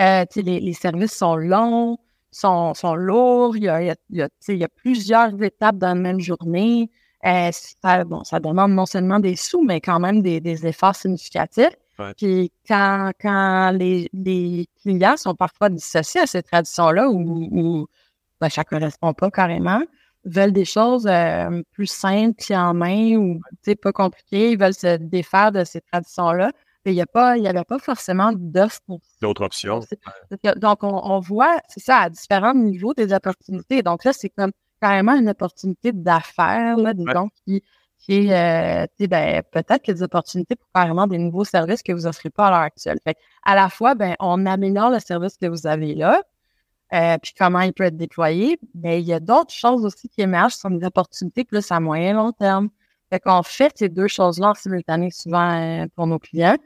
Euh, 0.00 0.24
les, 0.36 0.60
les 0.60 0.72
services 0.72 1.12
sont 1.12 1.36
longs, 1.36 1.98
sont, 2.30 2.74
sont 2.74 2.94
lourds. 2.94 3.56
Il 3.56 3.64
y, 3.64 3.68
a, 3.68 3.82
il, 3.82 3.96
y 4.10 4.22
a, 4.22 4.28
il 4.48 4.56
y 4.56 4.64
a 4.64 4.68
plusieurs 4.68 5.40
étapes 5.42 5.76
dans 5.76 5.88
la 5.88 5.94
même 5.94 6.20
journée. 6.20 6.90
Euh, 7.24 7.50
ça, 7.52 8.04
bon, 8.04 8.24
ça 8.24 8.40
demande 8.40 8.72
non 8.72 8.86
seulement 8.86 9.20
des 9.20 9.36
sous, 9.36 9.62
mais 9.62 9.80
quand 9.80 10.00
même 10.00 10.22
des, 10.22 10.40
des 10.40 10.66
efforts 10.66 10.96
significatifs. 10.96 11.76
Puis 12.16 12.50
quand, 12.66 13.12
quand 13.20 13.70
les, 13.70 14.08
les, 14.12 14.66
clients 14.80 15.16
sont 15.16 15.36
parfois 15.36 15.68
dissociés 15.68 16.22
à 16.22 16.26
ces 16.26 16.42
traditions-là 16.42 17.08
ou, 17.08 17.48
ou 17.52 17.86
ben, 18.40 18.48
ça 18.48 18.62
ne 18.62 18.64
correspond 18.64 19.14
pas 19.14 19.30
carrément, 19.30 19.82
veulent 20.24 20.52
des 20.52 20.64
choses 20.64 21.06
euh, 21.06 21.62
plus 21.72 21.86
simples, 21.86 22.36
qui 22.36 22.56
en 22.56 22.74
main 22.74 23.16
ou 23.16 23.40
pas 23.82 23.92
compliquées, 23.92 24.52
ils 24.52 24.58
veulent 24.58 24.74
se 24.74 24.96
défaire 24.96 25.52
de 25.52 25.64
ces 25.64 25.80
traditions-là. 25.80 26.52
Il 26.84 26.94
n'y 26.94 27.48
avait 27.48 27.64
pas 27.64 27.78
forcément 27.78 28.32
d'offres. 28.34 28.80
D'autres 29.20 29.44
options. 29.44 29.80
Donc, 30.56 30.82
on, 30.82 31.00
on 31.04 31.20
voit, 31.20 31.58
c'est 31.68 31.82
ça, 31.82 31.98
à 31.98 32.10
différents 32.10 32.54
niveaux 32.54 32.92
des 32.92 33.12
opportunités. 33.12 33.82
Donc 33.82 34.04
là, 34.04 34.12
c'est 34.12 34.30
comme 34.30 34.50
carrément 34.80 35.14
une 35.14 35.28
opportunité 35.28 35.92
d'affaires, 35.92 36.76
là, 36.76 36.92
disons, 36.92 37.28
qui, 37.46 37.62
qui 37.98 38.26
est, 38.26 38.82
euh, 38.82 39.06
ben, 39.06 39.42
peut-être 39.52 39.88
a 39.88 39.92
des 39.92 40.02
opportunités 40.02 40.56
pour 40.56 40.68
carrément 40.74 41.06
des 41.06 41.18
nouveaux 41.18 41.44
services 41.44 41.84
que 41.84 41.92
vous 41.92 42.02
n'offrez 42.02 42.30
pas 42.30 42.48
à 42.48 42.50
l'heure 42.50 42.60
actuelle. 42.60 42.98
Fait 43.04 43.16
à 43.44 43.54
la 43.54 43.68
fois, 43.68 43.94
ben, 43.94 44.16
on 44.18 44.44
améliore 44.44 44.90
le 44.90 44.98
service 44.98 45.36
que 45.36 45.46
vous 45.46 45.68
avez 45.68 45.94
là, 45.94 46.20
euh, 46.92 47.16
puis 47.22 47.32
comment 47.38 47.60
il 47.60 47.72
peut 47.72 47.84
être 47.84 47.96
déployé, 47.96 48.58
mais 48.74 49.00
il 49.00 49.06
y 49.06 49.14
a 49.14 49.20
d'autres 49.20 49.52
choses 49.52 49.84
aussi 49.84 50.08
qui 50.08 50.20
émergent, 50.20 50.54
sont 50.54 50.70
des 50.70 50.84
opportunités 50.84 51.44
plus 51.44 51.70
à 51.70 51.80
moyen 51.80 52.14
long 52.14 52.32
terme. 52.32 52.68
Fait 53.10 53.20
qu'on 53.20 53.42
fait 53.42 53.72
ces 53.76 53.88
deux 53.88 54.08
choses-là 54.08 54.50
en 54.50 54.54
simultané 54.54 55.10
souvent 55.10 55.52
euh, 55.52 55.86
pour 55.96 56.06
nos 56.06 56.18
clients. 56.18 56.56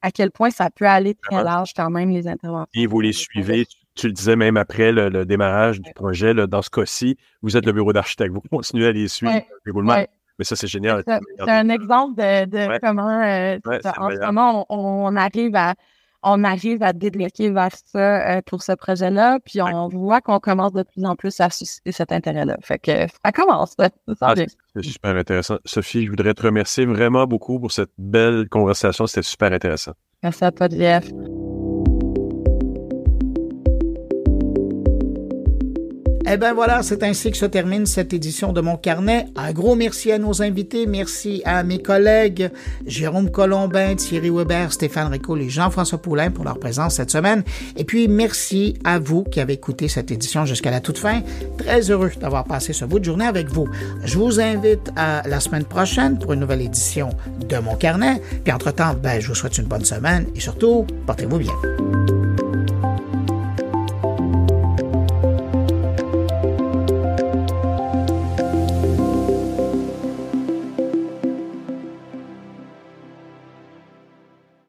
À 0.00 0.12
quel 0.12 0.30
point 0.30 0.50
ça 0.50 0.70
peut 0.70 0.86
aller 0.86 1.14
très 1.14 1.42
large 1.42 1.72
quand 1.74 1.90
même, 1.90 2.10
les 2.10 2.28
interventions. 2.28 2.70
Et 2.72 2.86
vous 2.86 3.00
les 3.00 3.12
suivez, 3.12 3.66
tu 3.96 4.06
le 4.06 4.12
disais 4.12 4.36
même 4.36 4.56
après 4.56 4.92
le, 4.92 5.24
démarrage 5.24 5.80
du 5.80 5.92
projet, 5.92 6.34
dans 6.34 6.62
ce 6.62 6.70
cas-ci, 6.70 7.16
vous 7.42 7.56
êtes 7.56 7.66
le 7.66 7.72
bureau 7.72 7.92
d'architecte, 7.92 8.32
vous 8.32 8.40
continuez 8.40 8.86
à 8.86 8.92
les 8.92 9.08
suivre, 9.08 9.40
Mais 9.66 10.08
ça, 10.44 10.54
c'est 10.54 10.68
génial. 10.68 11.02
C'est 11.04 11.50
un 11.50 11.68
exemple 11.68 12.14
de, 12.14 12.78
comment, 12.80 13.20
euh, 13.20 13.58
en 13.98 14.10
ce 14.10 14.26
moment, 14.26 14.66
on, 14.68 15.16
arrive 15.16 15.56
à 15.56 15.74
on 16.22 16.44
arrive 16.44 16.82
à 16.82 16.92
débloquer 16.92 17.50
vers 17.50 17.72
ça 17.84 18.36
euh, 18.36 18.42
pour 18.44 18.62
ce 18.62 18.72
projet-là, 18.72 19.38
puis 19.44 19.62
on 19.62 19.88
voit 19.88 20.20
qu'on 20.20 20.40
commence 20.40 20.72
de 20.72 20.82
plus 20.82 21.04
en 21.04 21.16
plus 21.16 21.38
à 21.40 21.50
susciter 21.50 21.92
cet 21.92 22.12
intérêt-là. 22.12 22.56
Fait 22.62 22.78
que 22.78 23.06
ça 23.24 23.32
commence. 23.32 23.76
Ah, 24.20 24.34
c'est 24.36 24.82
super 24.82 25.16
intéressant. 25.16 25.58
Sophie, 25.64 26.04
je 26.04 26.10
voudrais 26.10 26.34
te 26.34 26.42
remercier 26.42 26.86
vraiment 26.86 27.26
beaucoup 27.26 27.60
pour 27.60 27.72
cette 27.72 27.90
belle 27.98 28.48
conversation. 28.48 29.06
C'était 29.06 29.22
super 29.22 29.52
intéressant. 29.52 29.92
Merci 30.22 30.44
à 30.44 30.50
toi, 30.50 30.68
Jeff. 30.68 31.08
Eh 36.30 36.36
bien 36.36 36.52
voilà, 36.52 36.82
c'est 36.82 37.02
ainsi 37.04 37.30
que 37.30 37.38
se 37.38 37.46
termine 37.46 37.86
cette 37.86 38.12
édition 38.12 38.52
de 38.52 38.60
mon 38.60 38.76
carnet. 38.76 39.28
Un 39.34 39.50
gros 39.52 39.74
merci 39.76 40.12
à 40.12 40.18
nos 40.18 40.42
invités, 40.42 40.86
merci 40.86 41.40
à 41.46 41.62
mes 41.62 41.80
collègues 41.80 42.50
Jérôme 42.86 43.30
Colombin, 43.30 43.94
Thierry 43.94 44.28
Weber, 44.28 44.70
Stéphane 44.70 45.10
Rico 45.10 45.38
et 45.38 45.48
Jean-François 45.48 45.96
Poulain 45.96 46.30
pour 46.30 46.44
leur 46.44 46.58
présence 46.58 46.96
cette 46.96 47.10
semaine. 47.10 47.44
Et 47.78 47.84
puis 47.84 48.08
merci 48.08 48.74
à 48.84 48.98
vous 48.98 49.24
qui 49.24 49.40
avez 49.40 49.54
écouté 49.54 49.88
cette 49.88 50.10
édition 50.10 50.44
jusqu'à 50.44 50.70
la 50.70 50.80
toute 50.80 50.98
fin. 50.98 51.22
Très 51.56 51.90
heureux 51.90 52.10
d'avoir 52.20 52.44
passé 52.44 52.74
ce 52.74 52.84
bout 52.84 52.98
de 52.98 53.06
journée 53.06 53.26
avec 53.26 53.48
vous. 53.48 53.66
Je 54.04 54.18
vous 54.18 54.38
invite 54.38 54.90
à 54.96 55.22
la 55.26 55.40
semaine 55.40 55.64
prochaine 55.64 56.18
pour 56.18 56.34
une 56.34 56.40
nouvelle 56.40 56.60
édition 56.60 57.08
de 57.48 57.56
mon 57.56 57.74
carnet. 57.74 58.20
Puis 58.44 58.52
entre-temps, 58.52 58.92
ben, 59.02 59.18
je 59.18 59.28
vous 59.28 59.34
souhaite 59.34 59.56
une 59.56 59.64
bonne 59.64 59.86
semaine 59.86 60.26
et 60.36 60.40
surtout, 60.40 60.86
portez-vous 61.06 61.38
bien. 61.38 62.17